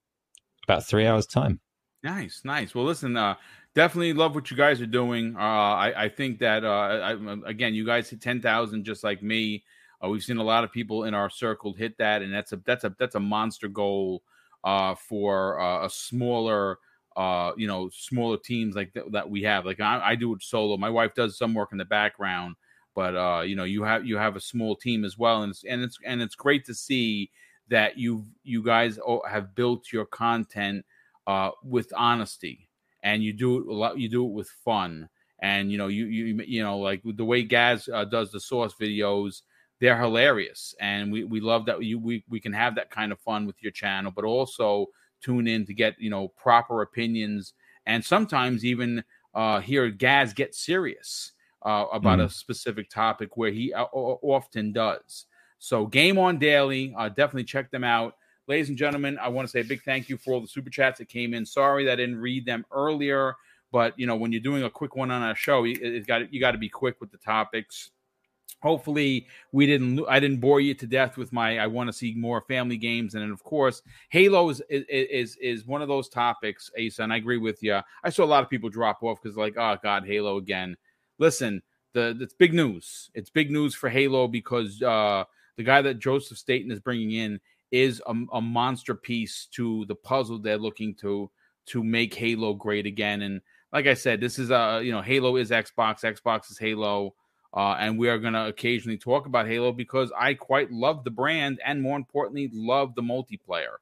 about 0.64 0.84
three 0.84 1.06
hours' 1.06 1.26
time. 1.26 1.60
Nice, 2.02 2.40
nice. 2.44 2.74
Well, 2.74 2.84
listen, 2.84 3.16
uh, 3.16 3.36
definitely 3.76 4.12
love 4.14 4.34
what 4.34 4.50
you 4.50 4.56
guys 4.56 4.80
are 4.80 4.86
doing. 4.86 5.36
Uh, 5.36 5.40
I, 5.40 6.04
I 6.04 6.08
think 6.08 6.40
that 6.40 6.64
uh, 6.64 6.68
I, 6.68 7.48
again, 7.48 7.72
you 7.72 7.86
guys 7.86 8.10
hit 8.10 8.20
ten 8.20 8.42
thousand 8.42 8.84
just 8.84 9.04
like 9.04 9.22
me. 9.22 9.62
Uh, 10.04 10.08
we've 10.08 10.24
seen 10.24 10.38
a 10.38 10.44
lot 10.44 10.64
of 10.64 10.72
people 10.72 11.04
in 11.04 11.14
our 11.14 11.30
circle 11.30 11.72
hit 11.72 11.96
that, 11.98 12.20
and 12.20 12.34
that's 12.34 12.52
a 12.52 12.56
that's 12.66 12.82
a 12.82 12.96
that's 12.98 13.14
a 13.14 13.20
monster 13.20 13.68
goal 13.68 14.24
uh, 14.64 14.96
for 14.96 15.60
uh, 15.60 15.86
a 15.86 15.90
smaller 15.90 16.78
uh, 17.16 17.52
you 17.56 17.66
know, 17.66 17.88
smaller 17.92 18.36
teams 18.36 18.74
like 18.74 18.92
th- 18.92 19.06
that 19.12 19.28
we 19.28 19.42
have. 19.42 19.64
Like 19.64 19.80
I, 19.80 20.00
I, 20.02 20.14
do 20.16 20.34
it 20.34 20.42
solo. 20.42 20.76
My 20.76 20.90
wife 20.90 21.14
does 21.14 21.38
some 21.38 21.54
work 21.54 21.70
in 21.70 21.78
the 21.78 21.84
background, 21.84 22.56
but 22.94 23.16
uh, 23.16 23.42
you 23.42 23.54
know, 23.54 23.64
you 23.64 23.84
have 23.84 24.04
you 24.04 24.16
have 24.16 24.36
a 24.36 24.40
small 24.40 24.74
team 24.74 25.04
as 25.04 25.16
well, 25.16 25.42
and 25.42 25.50
it's 25.50 25.64
and 25.64 25.82
it's 25.82 25.98
and 26.04 26.20
it's 26.20 26.34
great 26.34 26.64
to 26.66 26.74
see 26.74 27.30
that 27.68 27.96
you 27.96 28.24
you 28.42 28.62
guys 28.62 28.98
have 29.28 29.54
built 29.54 29.92
your 29.92 30.06
content 30.06 30.84
uh, 31.26 31.50
with 31.62 31.92
honesty, 31.96 32.68
and 33.02 33.22
you 33.22 33.32
do 33.32 33.58
it 33.58 33.66
a 33.66 33.72
lot. 33.72 33.98
You 33.98 34.08
do 34.08 34.26
it 34.26 34.32
with 34.32 34.48
fun, 34.64 35.08
and 35.40 35.70
you 35.70 35.78
know, 35.78 35.88
you 35.88 36.06
you 36.06 36.42
you 36.46 36.62
know, 36.62 36.78
like 36.78 37.00
the 37.04 37.24
way 37.24 37.42
Gaz 37.42 37.88
uh, 37.92 38.04
does 38.04 38.32
the 38.32 38.40
source 38.40 38.74
videos. 38.80 39.42
They're 39.80 40.00
hilarious, 40.00 40.74
and 40.80 41.12
we, 41.12 41.24
we 41.24 41.40
love 41.40 41.66
that 41.66 41.82
you 41.82 41.98
we, 41.98 42.24
we 42.28 42.40
can 42.40 42.52
have 42.52 42.76
that 42.76 42.90
kind 42.90 43.12
of 43.12 43.20
fun 43.20 43.44
with 43.44 43.56
your 43.60 43.72
channel, 43.72 44.12
but 44.14 44.24
also 44.24 44.86
tune 45.24 45.46
in 45.46 45.64
to 45.66 45.74
get 45.74 45.94
you 45.98 46.10
know 46.10 46.28
proper 46.28 46.82
opinions 46.82 47.54
and 47.86 48.04
sometimes 48.04 48.64
even 48.64 49.02
uh, 49.34 49.60
hear 49.60 49.90
Gaz 49.90 50.32
get 50.32 50.54
serious 50.54 51.32
uh, 51.64 51.86
about 51.92 52.18
mm. 52.18 52.24
a 52.24 52.30
specific 52.30 52.88
topic 52.90 53.36
where 53.36 53.50
he 53.50 53.72
uh, 53.72 53.84
often 53.84 54.72
does. 54.72 55.26
So, 55.58 55.86
Game 55.86 56.18
On 56.18 56.38
Daily, 56.38 56.94
uh, 56.96 57.08
definitely 57.08 57.44
check 57.44 57.70
them 57.70 57.84
out. 57.84 58.16
Ladies 58.46 58.68
and 58.68 58.76
gentlemen, 58.76 59.18
I 59.18 59.28
want 59.28 59.48
to 59.48 59.50
say 59.50 59.60
a 59.60 59.64
big 59.64 59.82
thank 59.82 60.08
you 60.08 60.18
for 60.18 60.34
all 60.34 60.40
the 60.40 60.46
super 60.46 60.68
chats 60.68 60.98
that 60.98 61.08
came 61.08 61.32
in. 61.32 61.46
Sorry 61.46 61.84
that 61.86 61.92
I 61.92 61.96
didn't 61.96 62.20
read 62.20 62.44
them 62.44 62.66
earlier, 62.70 63.34
but 63.72 63.98
you 63.98 64.06
know 64.06 64.16
when 64.16 64.30
you're 64.30 64.42
doing 64.42 64.64
a 64.64 64.70
quick 64.70 64.94
one 64.94 65.10
on 65.10 65.30
a 65.30 65.34
show, 65.34 65.64
you, 65.64 66.04
got 66.04 66.32
you 66.32 66.40
got 66.40 66.50
to 66.50 66.58
be 66.58 66.68
quick 66.68 67.00
with 67.00 67.10
the 67.10 67.18
topics 67.18 67.90
hopefully 68.64 69.26
we 69.52 69.66
didn't 69.66 70.02
i 70.08 70.18
didn't 70.18 70.40
bore 70.40 70.58
you 70.58 70.72
to 70.72 70.86
death 70.86 71.18
with 71.18 71.30
my 71.34 71.58
i 71.58 71.66
want 71.66 71.86
to 71.86 71.92
see 71.92 72.14
more 72.16 72.40
family 72.48 72.78
games. 72.78 73.14
And 73.14 73.22
then 73.22 73.30
of 73.30 73.44
course 73.44 73.82
halo 74.08 74.48
is 74.48 74.62
is 74.70 75.36
is 75.36 75.66
one 75.66 75.82
of 75.82 75.88
those 75.88 76.08
topics 76.08 76.70
asa 76.82 77.02
and 77.02 77.12
i 77.12 77.16
agree 77.16 77.36
with 77.36 77.62
you 77.62 77.78
i 78.02 78.08
saw 78.08 78.24
a 78.24 78.32
lot 78.34 78.42
of 78.42 78.48
people 78.48 78.70
drop 78.70 79.02
off 79.02 79.20
because 79.22 79.36
like 79.36 79.54
oh 79.58 79.76
god 79.82 80.06
halo 80.06 80.38
again. 80.38 80.76
Listen 81.18 81.62
the 81.92 82.16
it's 82.20 82.34
big 82.34 82.54
news. 82.54 83.10
It's 83.14 83.30
big 83.30 83.50
news 83.50 83.74
for 83.74 83.90
halo 83.90 84.26
because 84.26 84.80
uh 84.82 85.24
the 85.56 85.62
guy 85.62 85.82
that 85.82 85.98
joseph 85.98 86.38
staten 86.38 86.72
is 86.72 86.80
bringing 86.80 87.12
in 87.12 87.38
is 87.70 88.02
a, 88.06 88.14
a 88.32 88.40
monster 88.40 88.94
piece 88.94 89.46
to 89.52 89.84
the 89.86 89.94
puzzle 89.94 90.38
they're 90.38 90.56
looking 90.56 90.94
to 90.94 91.30
to 91.66 91.84
make 91.84 92.14
halo 92.14 92.54
great 92.54 92.86
again. 92.86 93.20
And 93.20 93.42
like 93.74 93.86
i 93.86 93.94
said 93.94 94.22
this 94.22 94.38
is 94.38 94.50
a 94.50 94.80
you 94.82 94.90
know 94.90 95.02
halo 95.02 95.36
is 95.36 95.50
xbox. 95.50 96.00
Xbox 96.02 96.50
is 96.50 96.58
halo 96.58 97.14
uh, 97.54 97.76
and 97.78 97.98
we 97.98 98.08
are 98.08 98.18
going 98.18 98.32
to 98.32 98.46
occasionally 98.46 98.98
talk 98.98 99.26
about 99.26 99.46
Halo 99.46 99.72
because 99.72 100.10
I 100.18 100.34
quite 100.34 100.72
love 100.72 101.04
the 101.04 101.10
brand 101.10 101.60
and 101.64 101.80
more 101.80 101.96
importantly, 101.96 102.50
love 102.52 102.94
the 102.94 103.02
multiplayer. 103.02 103.76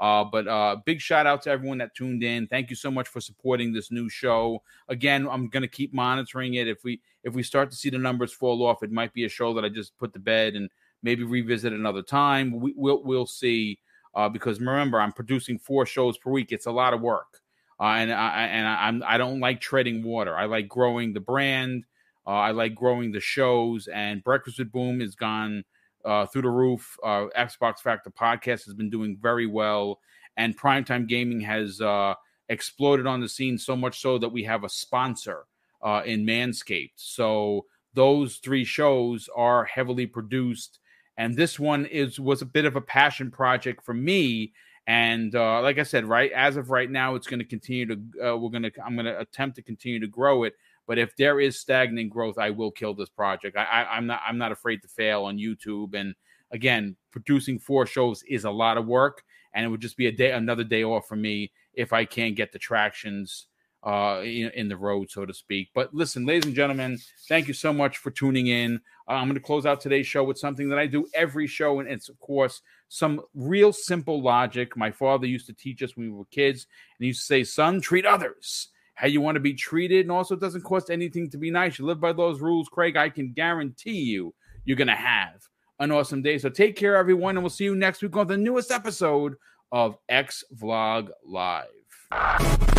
Uh, 0.00 0.24
but 0.24 0.46
uh, 0.46 0.76
big 0.84 1.00
shout 1.00 1.26
out 1.26 1.42
to 1.42 1.50
everyone 1.50 1.78
that 1.78 1.94
tuned 1.94 2.22
in. 2.22 2.46
Thank 2.46 2.70
you 2.70 2.76
so 2.76 2.90
much 2.90 3.08
for 3.08 3.20
supporting 3.20 3.72
this 3.72 3.90
new 3.90 4.08
show. 4.08 4.62
Again, 4.88 5.28
I'm 5.28 5.48
going 5.48 5.62
to 5.62 5.68
keep 5.68 5.92
monitoring 5.92 6.54
it. 6.54 6.68
If 6.68 6.84
we 6.84 7.00
if 7.24 7.34
we 7.34 7.42
start 7.42 7.70
to 7.70 7.76
see 7.76 7.90
the 7.90 7.98
numbers 7.98 8.32
fall 8.32 8.64
off, 8.64 8.82
it 8.82 8.92
might 8.92 9.12
be 9.12 9.24
a 9.24 9.28
show 9.28 9.52
that 9.54 9.64
I 9.64 9.68
just 9.68 9.98
put 9.98 10.12
to 10.12 10.20
bed 10.20 10.54
and 10.54 10.70
maybe 11.02 11.24
revisit 11.24 11.72
another 11.72 12.02
time. 12.02 12.60
We, 12.60 12.72
will 12.76 13.02
we'll 13.02 13.26
see. 13.26 13.80
Uh, 14.14 14.28
because 14.28 14.60
remember, 14.60 15.00
I'm 15.00 15.12
producing 15.12 15.58
four 15.58 15.84
shows 15.84 16.16
per 16.16 16.30
week. 16.30 16.52
It's 16.52 16.66
a 16.66 16.72
lot 16.72 16.94
of 16.94 17.00
work, 17.00 17.40
uh, 17.78 17.84
and 17.84 18.12
I 18.12 18.46
and 18.46 18.66
I, 18.66 18.86
I'm 18.86 19.02
I 19.06 19.18
don't 19.18 19.40
like 19.40 19.60
treading 19.60 20.02
water. 20.02 20.36
I 20.36 20.46
like 20.46 20.68
growing 20.68 21.12
the 21.12 21.20
brand. 21.20 21.84
Uh, 22.28 22.32
I 22.32 22.50
like 22.50 22.74
growing 22.74 23.10
the 23.10 23.20
shows, 23.20 23.88
and 23.88 24.22
Breakfast 24.22 24.58
with 24.58 24.70
Boom 24.70 25.00
has 25.00 25.14
gone 25.14 25.64
uh, 26.04 26.26
through 26.26 26.42
the 26.42 26.50
roof. 26.50 26.98
Uh, 27.02 27.28
Xbox 27.34 27.78
Factor 27.78 28.10
podcast 28.10 28.66
has 28.66 28.74
been 28.74 28.90
doing 28.90 29.16
very 29.18 29.46
well, 29.46 30.00
and 30.36 30.56
Primetime 30.56 31.08
Gaming 31.08 31.40
has 31.40 31.80
uh, 31.80 32.12
exploded 32.50 33.06
on 33.06 33.22
the 33.22 33.30
scene 33.30 33.56
so 33.56 33.74
much 33.74 34.02
so 34.02 34.18
that 34.18 34.28
we 34.28 34.44
have 34.44 34.62
a 34.62 34.68
sponsor 34.68 35.46
uh, 35.82 36.02
in 36.04 36.26
Manscaped. 36.26 36.92
So 36.96 37.64
those 37.94 38.36
three 38.36 38.64
shows 38.64 39.30
are 39.34 39.64
heavily 39.64 40.06
produced, 40.06 40.80
and 41.16 41.34
this 41.34 41.58
one 41.58 41.86
is 41.86 42.20
was 42.20 42.42
a 42.42 42.46
bit 42.46 42.66
of 42.66 42.76
a 42.76 42.82
passion 42.82 43.30
project 43.30 43.82
for 43.82 43.94
me. 43.94 44.52
And 44.86 45.34
uh, 45.34 45.62
like 45.62 45.78
I 45.78 45.82
said, 45.82 46.04
right 46.04 46.30
as 46.32 46.58
of 46.58 46.68
right 46.68 46.90
now, 46.90 47.14
it's 47.14 47.26
going 47.26 47.40
to 47.40 47.46
continue 47.46 47.86
to. 47.86 48.36
we're 48.36 48.50
going 48.50 48.64
to. 48.64 48.72
I'm 48.84 48.96
going 48.96 49.06
to 49.06 49.18
attempt 49.18 49.56
to 49.56 49.62
continue 49.62 50.00
to 50.00 50.06
grow 50.06 50.44
it 50.44 50.52
but 50.88 50.98
if 50.98 51.14
there 51.16 51.38
is 51.38 51.60
stagnant 51.60 52.10
growth, 52.10 52.38
I 52.38 52.48
will 52.48 52.70
kill 52.70 52.94
this 52.94 53.10
project. 53.10 53.58
I, 53.58 53.64
I, 53.64 53.98
am 53.98 54.06
not 54.06 54.22
I'm 54.26 54.38
not 54.38 54.52
afraid 54.52 54.80
to 54.82 54.88
fail 54.88 55.24
on 55.24 55.36
YouTube. 55.36 55.94
And 55.94 56.14
again, 56.50 56.96
producing 57.12 57.58
four 57.58 57.86
shows 57.86 58.24
is 58.26 58.44
a 58.44 58.50
lot 58.50 58.78
of 58.78 58.86
work, 58.86 59.22
and 59.54 59.64
it 59.64 59.68
would 59.68 59.82
just 59.82 59.98
be 59.98 60.06
a 60.06 60.12
day 60.12 60.32
another 60.32 60.64
day 60.64 60.82
off 60.82 61.06
for 61.06 61.16
me 61.16 61.52
if 61.74 61.92
I 61.92 62.06
can't 62.06 62.34
get 62.34 62.52
the 62.52 62.58
tractions 62.58 63.48
uh, 63.84 64.22
in, 64.24 64.50
in, 64.54 64.68
the 64.68 64.76
road, 64.76 65.10
so 65.10 65.24
to 65.24 65.32
speak. 65.32 65.68
But 65.74 65.94
listen, 65.94 66.26
ladies 66.26 66.46
and 66.46 66.56
gentlemen, 66.56 66.98
thank 67.28 67.46
you 67.46 67.54
so 67.54 67.72
much 67.72 67.98
for 67.98 68.10
tuning 68.10 68.48
in. 68.48 68.80
Uh, 69.08 69.12
I'm 69.12 69.28
going 69.28 69.34
to 69.34 69.40
close 69.40 69.66
out 69.66 69.80
today's 69.80 70.06
show 70.06 70.24
with 70.24 70.36
something 70.38 70.68
that 70.70 70.78
I 70.78 70.86
do 70.86 71.06
every 71.14 71.46
show, 71.46 71.80
and 71.80 71.88
it's 71.88 72.08
of 72.08 72.18
course 72.18 72.62
some 72.88 73.20
real 73.34 73.74
simple 73.74 74.22
logic. 74.22 74.74
My 74.74 74.90
father 74.90 75.26
used 75.26 75.46
to 75.48 75.52
teach 75.52 75.82
us 75.82 75.96
when 75.98 76.10
we 76.10 76.16
were 76.16 76.24
kids, 76.30 76.66
and 76.98 77.04
he 77.04 77.08
used 77.08 77.20
to 77.20 77.26
say, 77.26 77.44
"Son, 77.44 77.82
treat 77.82 78.06
others." 78.06 78.70
How 78.98 79.06
you 79.06 79.20
want 79.20 79.36
to 79.36 79.40
be 79.40 79.54
treated, 79.54 80.00
and 80.00 80.10
also 80.10 80.34
it 80.34 80.40
doesn't 80.40 80.64
cost 80.64 80.90
anything 80.90 81.30
to 81.30 81.38
be 81.38 81.52
nice. 81.52 81.78
You 81.78 81.86
live 81.86 82.00
by 82.00 82.12
those 82.12 82.40
rules, 82.40 82.68
Craig. 82.68 82.96
I 82.96 83.08
can 83.08 83.32
guarantee 83.32 84.00
you, 84.00 84.34
you're 84.64 84.76
gonna 84.76 84.96
have 84.96 85.36
an 85.78 85.92
awesome 85.92 86.20
day. 86.20 86.36
So 86.38 86.48
take 86.48 86.74
care, 86.74 86.96
everyone, 86.96 87.36
and 87.36 87.44
we'll 87.44 87.50
see 87.50 87.62
you 87.62 87.76
next 87.76 88.02
week 88.02 88.16
on 88.16 88.26
the 88.26 88.36
newest 88.36 88.72
episode 88.72 89.36
of 89.70 89.96
X 90.08 90.42
Vlog 90.52 91.10
Live. 91.24 92.77